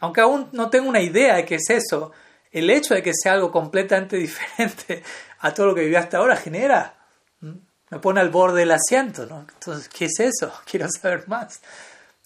Aunque 0.00 0.20
aún 0.20 0.48
no 0.52 0.70
tengo 0.70 0.88
una 0.88 1.00
idea 1.00 1.36
de 1.36 1.44
qué 1.44 1.56
es 1.56 1.68
eso, 1.68 2.12
el 2.52 2.70
hecho 2.70 2.94
de 2.94 3.02
que 3.02 3.12
sea 3.14 3.32
algo 3.32 3.50
completamente 3.50 4.16
diferente 4.18 5.02
a 5.40 5.52
todo 5.52 5.66
lo 5.66 5.74
que 5.74 5.82
viví 5.82 5.96
hasta 5.96 6.18
ahora 6.18 6.36
genera, 6.36 6.96
me 7.40 7.98
pone 7.98 8.20
al 8.20 8.30
borde 8.30 8.60
del 8.60 8.70
asiento, 8.70 9.26
¿no? 9.26 9.40
Entonces, 9.40 9.88
¿qué 9.88 10.04
es 10.04 10.20
eso? 10.20 10.52
Quiero 10.64 10.88
saber 10.88 11.26
más. 11.26 11.60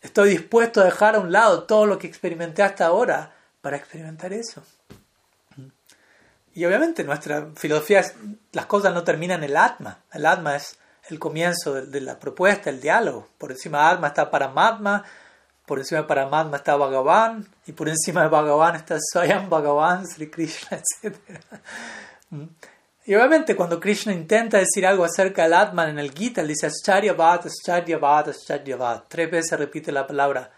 Estoy 0.02 0.30
dispuesto 0.30 0.82
a 0.82 0.84
dejar 0.84 1.16
a 1.16 1.20
un 1.20 1.32
lado 1.32 1.62
todo 1.64 1.86
lo 1.86 1.98
que 1.98 2.06
experimenté 2.06 2.62
hasta 2.62 2.86
ahora 2.86 3.32
para 3.62 3.78
experimentar 3.78 4.34
eso. 4.34 4.62
Y 6.52 6.64
obviamente 6.66 7.02
nuestra 7.02 7.48
filosofía 7.56 8.00
es, 8.00 8.14
las 8.52 8.66
cosas 8.66 8.92
no 8.92 9.02
terminan 9.02 9.42
en 9.42 9.50
el 9.50 9.56
atma. 9.56 10.00
El 10.12 10.26
atma 10.26 10.56
es 10.56 10.78
el 11.08 11.18
comienzo 11.18 11.74
de, 11.74 12.00
la 12.00 12.18
propuesta, 12.18 12.70
el 12.70 12.80
diálogo. 12.80 13.28
Por 13.38 13.52
encima 13.52 13.78
de 13.78 13.94
atma 13.94 14.08
está 14.08 14.30
Paramatma, 14.30 15.04
por 15.66 15.78
encima 15.78 16.02
de 16.02 16.06
Paramatma 16.06 16.56
está 16.58 16.76
Bhagavan, 16.76 17.46
y 17.66 17.72
por 17.72 17.88
encima 17.88 18.22
de 18.22 18.28
Bhagavan 18.28 18.76
está 18.76 18.98
Swayam 19.00 19.48
Bhagavan, 19.48 20.06
Sri 20.06 20.30
Krishna, 20.30 20.78
etc. 21.02 21.16
Y 23.06 23.14
obviamente 23.14 23.54
cuando 23.54 23.78
Krishna 23.78 24.12
intenta 24.12 24.58
decir 24.58 24.86
algo 24.86 25.04
acerca 25.04 25.42
del 25.42 25.54
Atman 25.54 25.90
en 25.90 25.98
el 25.98 26.12
Gita, 26.12 26.40
él 26.40 26.48
dice 26.48 26.66
Ascharyavat, 26.66 27.46
Ascharyavat, 27.46 28.28
Ascharyavat. 28.28 29.04
Tres 29.08 29.30
veces 29.30 29.58
repite 29.58 29.92
la 29.92 30.06
palabra 30.06 30.50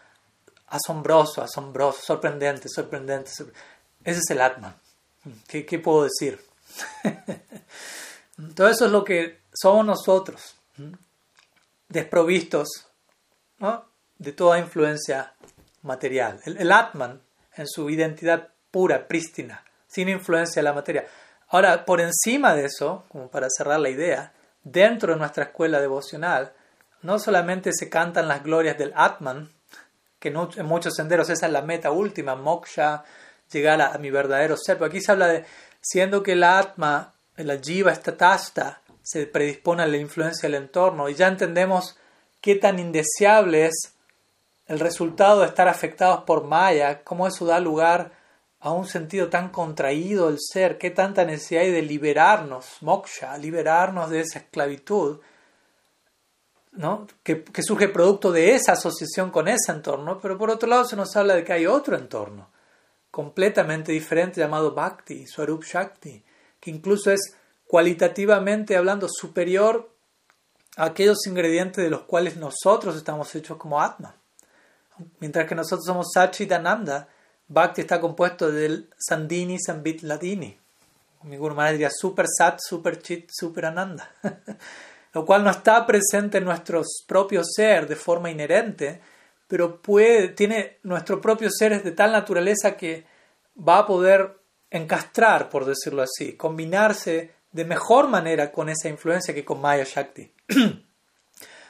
asombroso, 0.69 1.43
asombroso, 1.43 2.01
sorprendente, 2.03 2.69
sorprendente. 2.69 3.31
Ese 3.33 4.21
es 4.21 4.31
el 4.31 4.41
Atman. 4.41 4.77
¿Qué, 5.49 5.67
qué 5.67 5.81
puedo 5.81 6.05
decir? 6.05 6.41
Todo 8.55 8.69
eso 8.69 8.87
es 8.87 8.93
lo 8.93 9.03
que 9.03 9.41
somos 9.57 9.87
nosotros, 9.87 10.57
desprovistos 11.89 12.69
de 14.19 14.33
toda 14.33 14.59
influencia 14.59 15.33
material. 15.83 16.41
El, 16.45 16.71
Atman 16.73 17.23
en 17.55 17.67
su 17.67 17.89
identidad 17.89 18.49
pura, 18.71 19.09
prístina, 19.09 19.65
sin 19.87 20.09
influencia 20.09 20.61
de 20.61 20.65
la 20.65 20.75
materia. 20.75 21.07
Ahora, 21.49 21.85
por 21.85 22.01
encima 22.01 22.55
de 22.55 22.67
eso, 22.67 23.05
como 23.09 23.29
para 23.29 23.49
cerrar 23.49 23.81
la 23.81 23.89
idea, 23.89 24.33
dentro 24.63 25.13
de 25.13 25.19
nuestra 25.19 25.45
escuela 25.45 25.81
devocional, 25.81 26.53
no 27.03 27.19
solamente 27.19 27.71
se 27.73 27.89
cantan 27.89 28.29
las 28.29 28.43
glorias 28.43 28.77
del 28.77 28.93
Atman, 28.95 29.51
que 30.19 30.29
en 30.29 30.67
muchos 30.67 30.95
senderos 30.95 31.31
esa 31.31 31.47
es 31.47 31.53
la 31.53 31.63
meta 31.63 31.93
última, 31.93 32.35
moksha, 32.35 33.05
llegar 33.51 33.81
a, 33.81 33.97
mi 33.99 34.11
verdadero 34.11 34.57
ser, 34.57 34.77
pero 34.77 34.87
aquí 34.87 35.01
se 35.01 35.13
habla 35.13 35.29
de, 35.29 35.45
siendo 35.81 36.23
que 36.23 36.33
el 36.33 36.43
Atma, 36.43 37.15
la 37.37 37.59
jiva, 37.59 37.93
esta 37.93 38.17
tasta, 38.17 38.81
se 39.07 39.25
predispone 39.29 39.85
a 39.85 39.87
la 39.87 39.99
influencia 39.99 40.49
del 40.49 40.61
entorno, 40.61 41.09
y 41.09 41.15
ya 41.15 41.29
entendemos 41.29 41.97
qué 42.41 42.57
tan 42.57 42.81
indeseable 42.81 43.67
es 43.67 43.95
el 44.67 44.81
resultado 44.81 45.43
de 45.43 45.47
estar 45.47 45.69
afectados 45.69 46.25
por 46.25 46.43
Maya, 46.43 47.05
cómo 47.05 47.29
eso 47.29 47.47
da 47.47 47.61
lugar 47.61 48.11
a 48.59 48.73
un 48.73 48.89
sentido 48.89 49.29
tan 49.29 49.51
contraído 49.51 50.27
del 50.27 50.39
ser, 50.41 50.77
qué 50.77 50.91
tanta 50.91 51.25
necesidad 51.25 51.63
hay 51.63 51.71
de 51.71 51.83
liberarnos, 51.83 52.79
moksha, 52.81 53.39
liberarnos 53.39 54.11
de 54.11 54.21
esa 54.21 54.41
esclavitud, 54.41 55.21
¿no? 56.73 57.07
que, 57.23 57.45
que 57.45 57.63
surge 57.63 57.89
producto 57.89 58.33
de 58.33 58.57
esa 58.57 58.73
asociación 58.73 59.31
con 59.31 59.47
ese 59.47 59.71
entorno, 59.71 60.19
pero 60.21 60.37
por 60.37 60.51
otro 60.51 60.69
lado 60.69 60.85
se 60.85 60.97
nos 60.97 61.15
habla 61.17 61.37
de 61.37 61.45
que 61.45 61.53
hay 61.53 61.67
otro 61.67 61.97
entorno 61.97 62.51
completamente 63.13 63.93
diferente 63.93 64.41
llamado 64.41 64.75
Bhakti, 64.75 65.29
Swarup 65.29 65.63
Shakti, 65.63 66.25
que 66.59 66.71
incluso 66.71 67.13
es 67.13 67.37
cualitativamente 67.67 68.77
hablando 68.77 69.09
superior 69.09 69.91
a 70.77 70.87
aquellos 70.87 71.27
ingredientes 71.27 71.83
de 71.83 71.91
los 71.91 72.03
cuales 72.03 72.37
nosotros 72.37 72.97
estamos 72.97 73.35
hechos 73.35 73.57
como 73.57 73.81
Atma. 73.81 74.15
Mientras 75.21 75.47
que 75.47 75.55
nosotros 75.55 75.85
somos 75.85 76.13
Sachidananda, 76.13 77.09
Bhakti 77.49 77.83
está 77.83 78.01
compuesto 78.01 78.51
del 78.51 78.89
Sandini, 78.97 79.59
Sambit, 79.59 80.03
Ladini. 80.03 80.59
Mi 81.23 81.37
Guru 81.37 81.57
diría 81.73 81.91
Super 81.91 82.27
Sat, 82.29 82.61
Super 82.61 83.03
Chit, 83.03 83.31
Super 83.33 83.67
Ananda. 83.67 84.11
Lo 85.13 85.25
cual 85.25 85.43
no 85.43 85.51
está 85.51 85.87
presente 85.87 86.39
en 86.39 86.45
nuestro 86.45 86.83
propio 87.07 87.43
ser 87.43 87.89
de 87.89 87.97
forma 87.97 88.31
inherente, 88.31 89.01
pero 89.49 89.81
tiene 90.37 90.79
nuestro 90.83 91.21
propio 91.21 91.49
ser 91.51 91.73
es 91.73 91.85
de 91.85 91.93
tal 91.93 92.13
naturaleza 92.13 92.77
que 92.77 93.07
va 93.57 93.79
a 93.79 93.87
poder 93.87 94.39
encastrar, 94.71 95.49
por 95.49 95.65
decirlo 95.65 96.03
así, 96.03 96.35
combinarse 96.35 97.36
de 97.57 97.65
mejor 97.65 98.09
manera 98.09 98.53
con 98.53 98.69
esa 98.69 98.89
influencia 98.89 99.35
que 99.35 99.45
con 99.45 99.61
Maya 99.63 99.85
Shakti. 99.85 100.31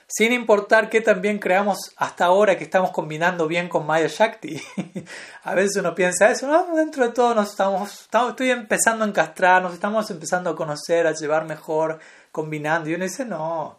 Sin 0.08 0.32
importar 0.32 0.88
que 0.88 1.00
también 1.00 1.38
creamos 1.38 1.78
hasta 1.96 2.26
ahora 2.26 2.56
que 2.58 2.64
estamos 2.64 2.90
combinando 2.90 3.46
bien 3.46 3.68
con 3.68 3.86
Maya 3.86 4.08
Shakti. 4.08 4.60
a 5.44 5.54
veces 5.54 5.76
uno 5.76 5.94
piensa 5.94 6.30
eso, 6.30 6.48
no, 6.48 6.76
dentro 6.76 7.06
de 7.06 7.12
todo 7.12 7.34
nos 7.34 7.50
estamos, 7.50 8.02
estamos, 8.02 8.30
estoy 8.30 8.50
empezando 8.50 9.04
a 9.04 9.08
encastrar, 9.08 9.62
nos 9.62 9.74
estamos 9.74 10.10
empezando 10.10 10.50
a 10.50 10.56
conocer, 10.56 11.06
a 11.06 11.12
llevar 11.12 11.44
mejor, 11.44 12.00
combinando. 12.32 12.90
Y 12.90 12.94
uno 12.94 13.04
dice, 13.04 13.24
no, 13.24 13.78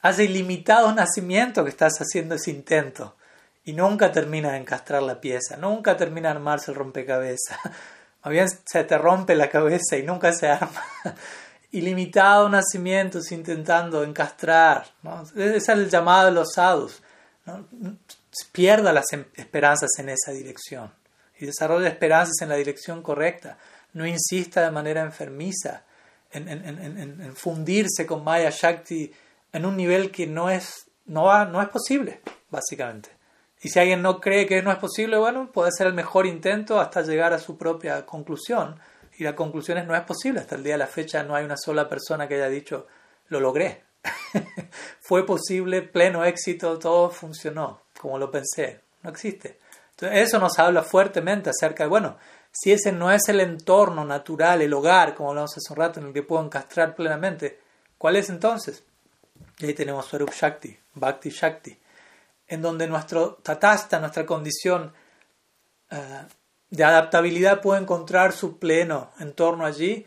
hace 0.00 0.24
ilimitado 0.24 0.92
nacimiento 0.92 1.64
que 1.64 1.70
estás 1.70 1.98
haciendo 1.98 2.34
ese 2.34 2.50
intento. 2.50 3.16
Y 3.64 3.74
nunca 3.74 4.10
termina 4.10 4.52
de 4.52 4.58
encastrar 4.58 5.02
la 5.02 5.20
pieza, 5.20 5.56
nunca 5.58 5.98
termina 5.98 6.30
de 6.30 6.36
armarse 6.36 6.70
el 6.70 6.78
rompecabezas. 6.78 7.58
Más 8.24 8.32
bien 8.32 8.46
se 8.64 8.84
te 8.84 8.98
rompe 8.98 9.34
la 9.34 9.48
cabeza 9.48 9.96
y 9.96 10.04
nunca 10.04 10.32
se 10.32 10.48
arma 10.48 10.82
ilimitado 11.72 12.48
nacimientos 12.48 13.32
intentando 13.32 14.04
encastrar. 14.04 14.86
¿no? 15.02 15.24
Es 15.34 15.68
el 15.68 15.90
llamado 15.90 16.26
de 16.26 16.32
los 16.32 16.52
sadhus. 16.54 17.02
¿no? 17.46 17.66
Pierda 18.52 18.92
las 18.92 19.12
em, 19.12 19.24
esperanzas 19.34 19.90
en 19.98 20.10
esa 20.10 20.32
dirección 20.32 20.92
y 21.38 21.46
desarrolla 21.46 21.88
esperanzas 21.88 22.40
en 22.40 22.50
la 22.50 22.56
dirección 22.56 23.02
correcta. 23.02 23.58
No 23.94 24.06
insista 24.06 24.62
de 24.62 24.70
manera 24.70 25.00
enfermiza 25.00 25.82
en, 26.30 26.48
en, 26.48 26.64
en, 26.64 26.98
en 26.98 27.36
fundirse 27.36 28.06
con 28.06 28.22
Maya 28.22 28.50
Shakti 28.50 29.12
en 29.52 29.66
un 29.66 29.76
nivel 29.76 30.10
que 30.10 30.26
no 30.26 30.50
es, 30.50 30.86
no, 31.06 31.24
va, 31.24 31.44
no 31.44 31.60
es 31.60 31.68
posible, 31.68 32.20
básicamente. 32.50 33.10
Y 33.62 33.68
si 33.68 33.78
alguien 33.78 34.02
no 34.02 34.20
cree 34.20 34.46
que 34.46 34.62
no 34.62 34.72
es 34.72 34.78
posible, 34.78 35.16
bueno, 35.18 35.50
puede 35.52 35.70
ser 35.72 35.86
el 35.86 35.94
mejor 35.94 36.26
intento 36.26 36.80
hasta 36.80 37.02
llegar 37.02 37.32
a 37.32 37.38
su 37.38 37.56
propia 37.56 38.04
conclusión 38.06 38.78
y 39.22 39.24
la 39.24 39.36
conclusión 39.36 39.78
es 39.78 39.86
no 39.86 39.94
es 39.94 40.02
posible. 40.02 40.40
Hasta 40.40 40.56
el 40.56 40.64
día 40.64 40.74
de 40.74 40.78
la 40.78 40.88
fecha 40.88 41.22
no 41.22 41.36
hay 41.36 41.44
una 41.44 41.56
sola 41.56 41.88
persona 41.88 42.26
que 42.26 42.34
haya 42.34 42.48
dicho 42.48 42.88
lo 43.28 43.38
logré. 43.38 43.84
Fue 45.00 45.24
posible, 45.24 45.82
pleno 45.82 46.24
éxito, 46.24 46.76
todo 46.78 47.08
funcionó 47.08 47.82
como 48.00 48.18
lo 48.18 48.32
pensé. 48.32 48.80
No 49.02 49.10
existe. 49.10 49.60
Entonces, 49.90 50.18
eso 50.26 50.40
nos 50.40 50.58
habla 50.58 50.82
fuertemente 50.82 51.50
acerca 51.50 51.84
de, 51.84 51.88
bueno, 51.88 52.18
si 52.50 52.72
ese 52.72 52.90
no 52.90 53.12
es 53.12 53.28
el 53.28 53.38
entorno 53.38 54.04
natural, 54.04 54.60
el 54.60 54.74
hogar, 54.74 55.14
como 55.14 55.30
hablamos 55.30 55.56
hace 55.56 55.72
un 55.72 55.76
rato, 55.76 56.00
en 56.00 56.06
el 56.06 56.12
que 56.12 56.24
puedo 56.24 56.44
encastrar 56.44 56.96
plenamente, 56.96 57.60
¿cuál 57.96 58.16
es 58.16 58.28
entonces? 58.28 58.82
Y 59.58 59.66
ahí 59.66 59.74
tenemos 59.74 60.06
Swarup 60.06 60.32
Shakti, 60.32 60.76
Bhakti 60.94 61.30
Shakti, 61.30 61.78
en 62.48 62.60
donde 62.60 62.88
nuestro 62.88 63.34
tatasta, 63.34 64.00
nuestra 64.00 64.26
condición 64.26 64.92
uh, 65.92 65.96
de 66.72 66.84
adaptabilidad 66.84 67.60
puede 67.60 67.82
encontrar 67.82 68.32
su 68.32 68.58
pleno 68.58 69.10
entorno 69.20 69.66
allí 69.66 70.06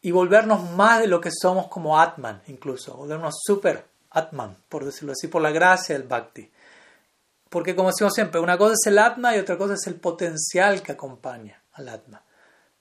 y 0.00 0.10
volvernos 0.10 0.70
más 0.70 1.00
de 1.00 1.06
lo 1.06 1.20
que 1.20 1.30
somos 1.30 1.68
como 1.68 2.00
Atman, 2.00 2.42
incluso, 2.46 2.96
volvernos 2.96 3.34
super 3.44 3.84
Atman, 4.10 4.56
por 4.70 4.86
decirlo 4.86 5.12
así, 5.12 5.28
por 5.28 5.42
la 5.42 5.50
gracia 5.50 5.98
del 5.98 6.08
Bhakti. 6.08 6.50
Porque 7.50 7.76
como 7.76 7.90
decimos 7.90 8.14
siempre, 8.14 8.40
una 8.40 8.56
cosa 8.56 8.72
es 8.72 8.86
el 8.86 8.98
Atma 8.98 9.36
y 9.36 9.38
otra 9.38 9.58
cosa 9.58 9.74
es 9.74 9.86
el 9.86 9.96
potencial 9.96 10.82
que 10.82 10.92
acompaña 10.92 11.62
al 11.72 11.90
Atma. 11.90 12.22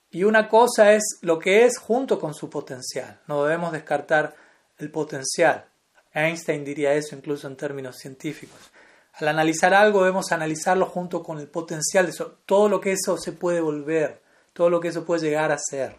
Y 0.09 0.23
una 0.23 0.47
cosa 0.47 0.93
es 0.93 1.19
lo 1.21 1.37
que 1.37 1.65
es 1.65 1.77
junto 1.77 2.17
con 2.19 2.33
su 2.33 2.49
potencial. 2.49 3.19
No 3.27 3.43
debemos 3.43 3.73
descartar 3.73 4.35
el 4.77 4.89
potencial. 4.89 5.65
Einstein 6.13 6.63
diría 6.63 6.93
eso 6.93 7.13
incluso 7.13 7.45
en 7.47 7.57
términos 7.57 7.97
científicos. 7.97 8.71
Al 9.19 9.27
analizar 9.29 9.73
algo 9.73 10.01
debemos 10.01 10.31
analizarlo 10.31 10.85
junto 10.85 11.23
con 11.23 11.39
el 11.39 11.47
potencial 11.47 12.05
de 12.05 12.11
eso, 12.11 12.37
todo 12.45 12.69
lo 12.69 12.79
que 12.79 12.91
eso 12.91 13.17
se 13.17 13.31
puede 13.31 13.61
volver, 13.61 14.21
todo 14.53 14.69
lo 14.69 14.79
que 14.79 14.89
eso 14.89 15.05
puede 15.05 15.21
llegar 15.21 15.51
a 15.51 15.57
ser. 15.57 15.95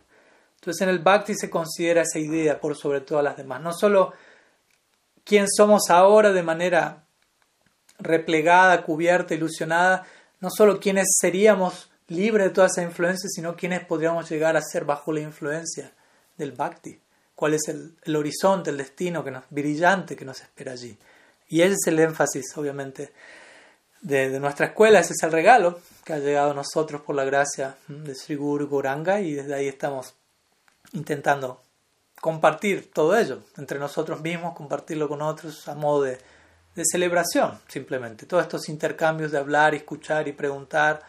Entonces 0.56 0.82
en 0.82 0.88
el 0.88 1.00
Bhakti 1.00 1.34
se 1.34 1.50
considera 1.50 2.02
esa 2.02 2.18
idea 2.18 2.60
por 2.60 2.76
sobre 2.76 3.00
todas 3.00 3.24
las 3.24 3.36
demás. 3.36 3.60
No 3.60 3.72
solo 3.72 4.12
quién 5.24 5.46
somos 5.48 5.90
ahora 5.90 6.32
de 6.32 6.42
manera 6.42 7.04
replegada, 7.98 8.84
cubierta, 8.84 9.34
ilusionada, 9.34 10.06
no 10.40 10.50
solo 10.50 10.78
quiénes 10.78 11.08
seríamos 11.20 11.90
libres 12.08 12.46
de 12.46 12.54
toda 12.54 12.68
esa 12.68 12.82
influencia, 12.82 13.28
sino 13.28 13.56
quiénes 13.56 13.84
podríamos 13.84 14.28
llegar 14.30 14.56
a 14.56 14.62
ser 14.62 14.84
bajo 14.84 15.12
la 15.12 15.20
influencia 15.20 15.92
del 16.36 16.52
Bhakti. 16.52 17.00
Cuál 17.34 17.54
es 17.54 17.68
el, 17.68 18.16
horizonte, 18.16 18.70
el 18.70 18.78
destino 18.78 19.22
que 19.22 19.30
nos, 19.30 19.44
brillante 19.50 20.16
que 20.16 20.24
nos 20.24 20.40
espera 20.40 20.72
allí. 20.72 20.96
Y 21.48 21.62
ese 21.62 21.74
es 21.74 21.86
el 21.86 21.98
énfasis, 21.98 22.56
obviamente, 22.56 23.12
de, 24.02 24.38
nuestra 24.38 24.66
escuela, 24.66 25.00
ese 25.00 25.14
es 25.14 25.22
el 25.22 25.32
regalo 25.32 25.80
que 26.04 26.12
ha 26.12 26.18
llegado 26.18 26.50
a 26.50 26.54
nosotros 26.54 27.00
por 27.02 27.16
la 27.16 27.24
gracia 27.24 27.76
de 27.88 28.14
Sri 28.14 28.36
Guru 28.36 28.68
Goranga 28.68 29.20
y 29.20 29.34
desde 29.34 29.54
ahí 29.54 29.68
estamos 29.68 30.14
intentando 30.92 31.62
compartir 32.20 32.90
todo 32.92 33.16
ello 33.16 33.42
entre 33.56 33.78
nosotros 33.78 34.20
mismos, 34.20 34.54
compartirlo 34.54 35.08
con 35.08 35.22
otros 35.22 35.66
a 35.68 35.74
modo 35.74 36.02
de, 36.02 36.18
celebración, 36.84 37.58
simplemente. 37.66 38.24
Todos 38.24 38.44
estos 38.44 38.68
intercambios 38.68 39.32
de 39.32 39.38
hablar, 39.38 39.74
escuchar 39.74 40.28
y 40.28 40.32
preguntar 40.32 41.02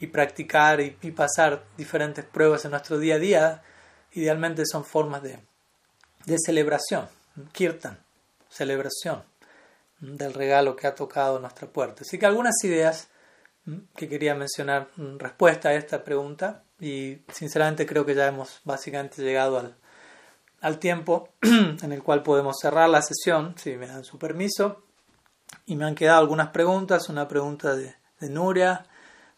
y 0.00 0.08
practicar 0.08 0.80
y, 0.80 0.96
y, 1.02 1.12
pasar 1.12 1.62
diferentes 1.76 2.24
pruebas 2.24 2.64
en 2.64 2.72
nuestro 2.72 2.98
día 2.98 3.14
a 3.14 3.18
día, 3.18 3.62
idealmente 4.10 4.64
son 4.66 4.84
formas 4.84 5.22
de, 5.22 5.38
de 6.26 6.36
celebración, 6.44 7.08
kirtan, 7.52 8.00
celebración 8.48 9.22
del 10.12 10.34
regalo 10.34 10.76
que 10.76 10.86
ha 10.86 10.94
tocado 10.94 11.38
nuestra 11.38 11.68
puerta. 11.68 12.02
Así 12.02 12.18
que 12.18 12.26
algunas 12.26 12.62
ideas 12.64 13.08
mm, 13.64 13.76
que 13.96 14.08
quería 14.08 14.34
mencionar 14.34 14.88
en 14.98 15.18
respuesta 15.18 15.70
a 15.70 15.74
esta 15.74 16.04
pregunta 16.04 16.64
y 16.80 17.22
sinceramente 17.32 17.86
creo 17.86 18.04
que 18.04 18.14
ya 18.14 18.26
hemos 18.26 18.60
básicamente 18.64 19.22
llegado 19.22 19.58
al, 19.58 19.76
al 20.60 20.78
tiempo 20.78 21.30
en 21.42 21.92
el 21.92 22.02
cual 22.02 22.22
podemos 22.22 22.56
cerrar 22.60 22.88
la 22.88 23.02
sesión, 23.02 23.54
si 23.56 23.76
me 23.76 23.86
dan 23.86 24.04
su 24.04 24.18
permiso. 24.18 24.82
Y 25.66 25.76
me 25.76 25.84
han 25.84 25.94
quedado 25.94 26.20
algunas 26.20 26.48
preguntas, 26.48 27.08
una 27.08 27.28
pregunta 27.28 27.74
de, 27.74 27.94
de 28.20 28.28
Nuria, 28.28 28.86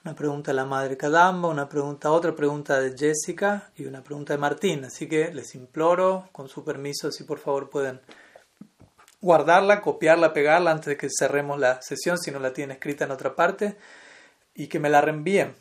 una 0.04 0.14
pregunta 0.14 0.52
de 0.52 0.56
la 0.56 0.64
madre 0.64 0.96
Kadamba, 0.96 1.48
una 1.48 1.68
pregunta, 1.68 2.10
otra 2.10 2.34
pregunta 2.34 2.80
de 2.80 2.96
Jessica 2.96 3.70
y 3.76 3.84
una 3.86 4.02
pregunta 4.02 4.32
de 4.32 4.38
Martín. 4.38 4.84
Así 4.84 5.08
que 5.08 5.32
les 5.34 5.54
imploro, 5.54 6.28
con 6.32 6.48
su 6.48 6.64
permiso, 6.64 7.10
si 7.10 7.24
por 7.24 7.38
favor 7.38 7.70
pueden 7.70 8.00
guardarla, 9.20 9.80
copiarla, 9.80 10.32
pegarla 10.32 10.70
antes 10.70 10.86
de 10.86 10.96
que 10.96 11.08
cerremos 11.08 11.58
la 11.58 11.80
sesión, 11.82 12.18
si 12.18 12.30
no 12.30 12.38
la 12.38 12.52
tienen 12.52 12.76
escrita 12.76 13.04
en 13.04 13.10
otra 13.10 13.34
parte, 13.34 13.76
y 14.54 14.68
que 14.68 14.78
me 14.78 14.90
la 14.90 15.00
reenvíen 15.00 15.54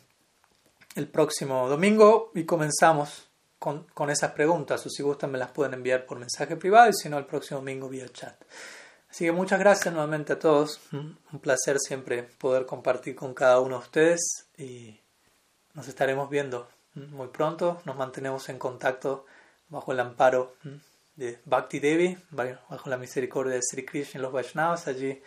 el 0.94 1.08
próximo 1.08 1.68
domingo 1.68 2.30
y 2.34 2.44
comenzamos 2.44 3.28
con, 3.58 3.84
con 3.94 4.10
esas 4.10 4.32
preguntas, 4.32 4.84
o 4.86 4.90
si 4.90 5.02
gustan 5.02 5.30
me 5.30 5.38
las 5.38 5.50
pueden 5.50 5.74
enviar 5.74 6.06
por 6.06 6.18
mensaje 6.18 6.56
privado 6.56 6.88
y 6.90 6.94
si 6.94 7.08
no 7.08 7.18
el 7.18 7.26
próximo 7.26 7.60
domingo 7.60 7.88
vía 7.88 8.08
chat. 8.08 8.36
Así 9.10 9.24
que 9.24 9.32
muchas 9.32 9.58
gracias 9.58 9.94
nuevamente 9.94 10.34
a 10.34 10.38
todos, 10.38 10.80
un 10.92 11.38
placer 11.40 11.78
siempre 11.78 12.22
poder 12.22 12.66
compartir 12.66 13.14
con 13.14 13.34
cada 13.34 13.60
uno 13.60 13.78
de 13.78 13.84
ustedes 13.84 14.48
y 14.58 15.00
nos 15.74 15.88
estaremos 15.88 16.28
viendo 16.28 16.68
muy 16.94 17.28
pronto, 17.28 17.80
nos 17.84 17.96
mantenemos 17.96 18.48
en 18.48 18.58
contacto 18.58 19.26
bajo 19.68 19.92
el 19.92 20.00
amparo 20.00 20.54
de 21.16 21.40
Bhakti 21.46 21.80
Devi, 21.80 22.16
bajo 22.30 22.90
la 22.90 22.98
misericordia 22.98 23.54
de 23.54 23.62
Sri 23.62 23.84
Krishna 23.84 24.20
y 24.20 24.22
los 24.22 24.32
Vaishnavas. 24.32 24.86
Allí 24.86 25.20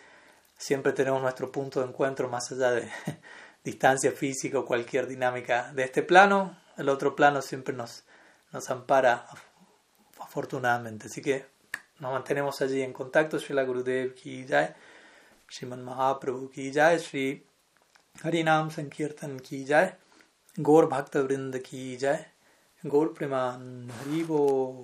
siempre 0.56 0.92
tenemos 0.92 1.20
nuestro 1.20 1.50
punto 1.50 1.80
de 1.80 1.86
encuentro 1.88 2.28
más 2.28 2.50
allá 2.52 2.70
de 2.70 2.88
distancia 3.64 4.12
física 4.12 4.60
o 4.60 4.64
cualquier 4.64 5.06
dinámica 5.06 5.72
de 5.72 5.84
este 5.84 6.02
plano. 6.02 6.56
El 6.76 6.88
otro 6.88 7.16
plano 7.16 7.42
siempre 7.42 7.74
nos, 7.74 8.04
nos 8.52 8.70
ampara 8.70 9.26
afortunadamente. 10.20 11.08
Así 11.08 11.20
que 11.20 11.44
nos 11.98 12.12
mantenemos 12.12 12.62
allí 12.62 12.82
en 12.82 12.92
contacto. 12.92 13.38
Srila 13.38 13.64
Gurudev 13.64 14.14
Ki 14.14 14.46
Jai, 14.48 14.72
Sriman 15.48 15.82
Mahaprabhu 15.82 16.50
Ki 16.50 16.72
Jai, 16.72 17.00
Sri 17.00 17.44
Harinam 18.22 18.70
Sankirtan 18.70 19.40
Ki 19.40 19.66
Jai, 19.66 19.92
Gaur 20.56 20.88
Bhakta 20.88 21.22
Vrinda 21.24 21.60
Ki 21.60 21.98
Jai, 21.98 22.24
Gaur 22.84 23.12
Preman 23.12 23.90
Haribo. 23.90 24.76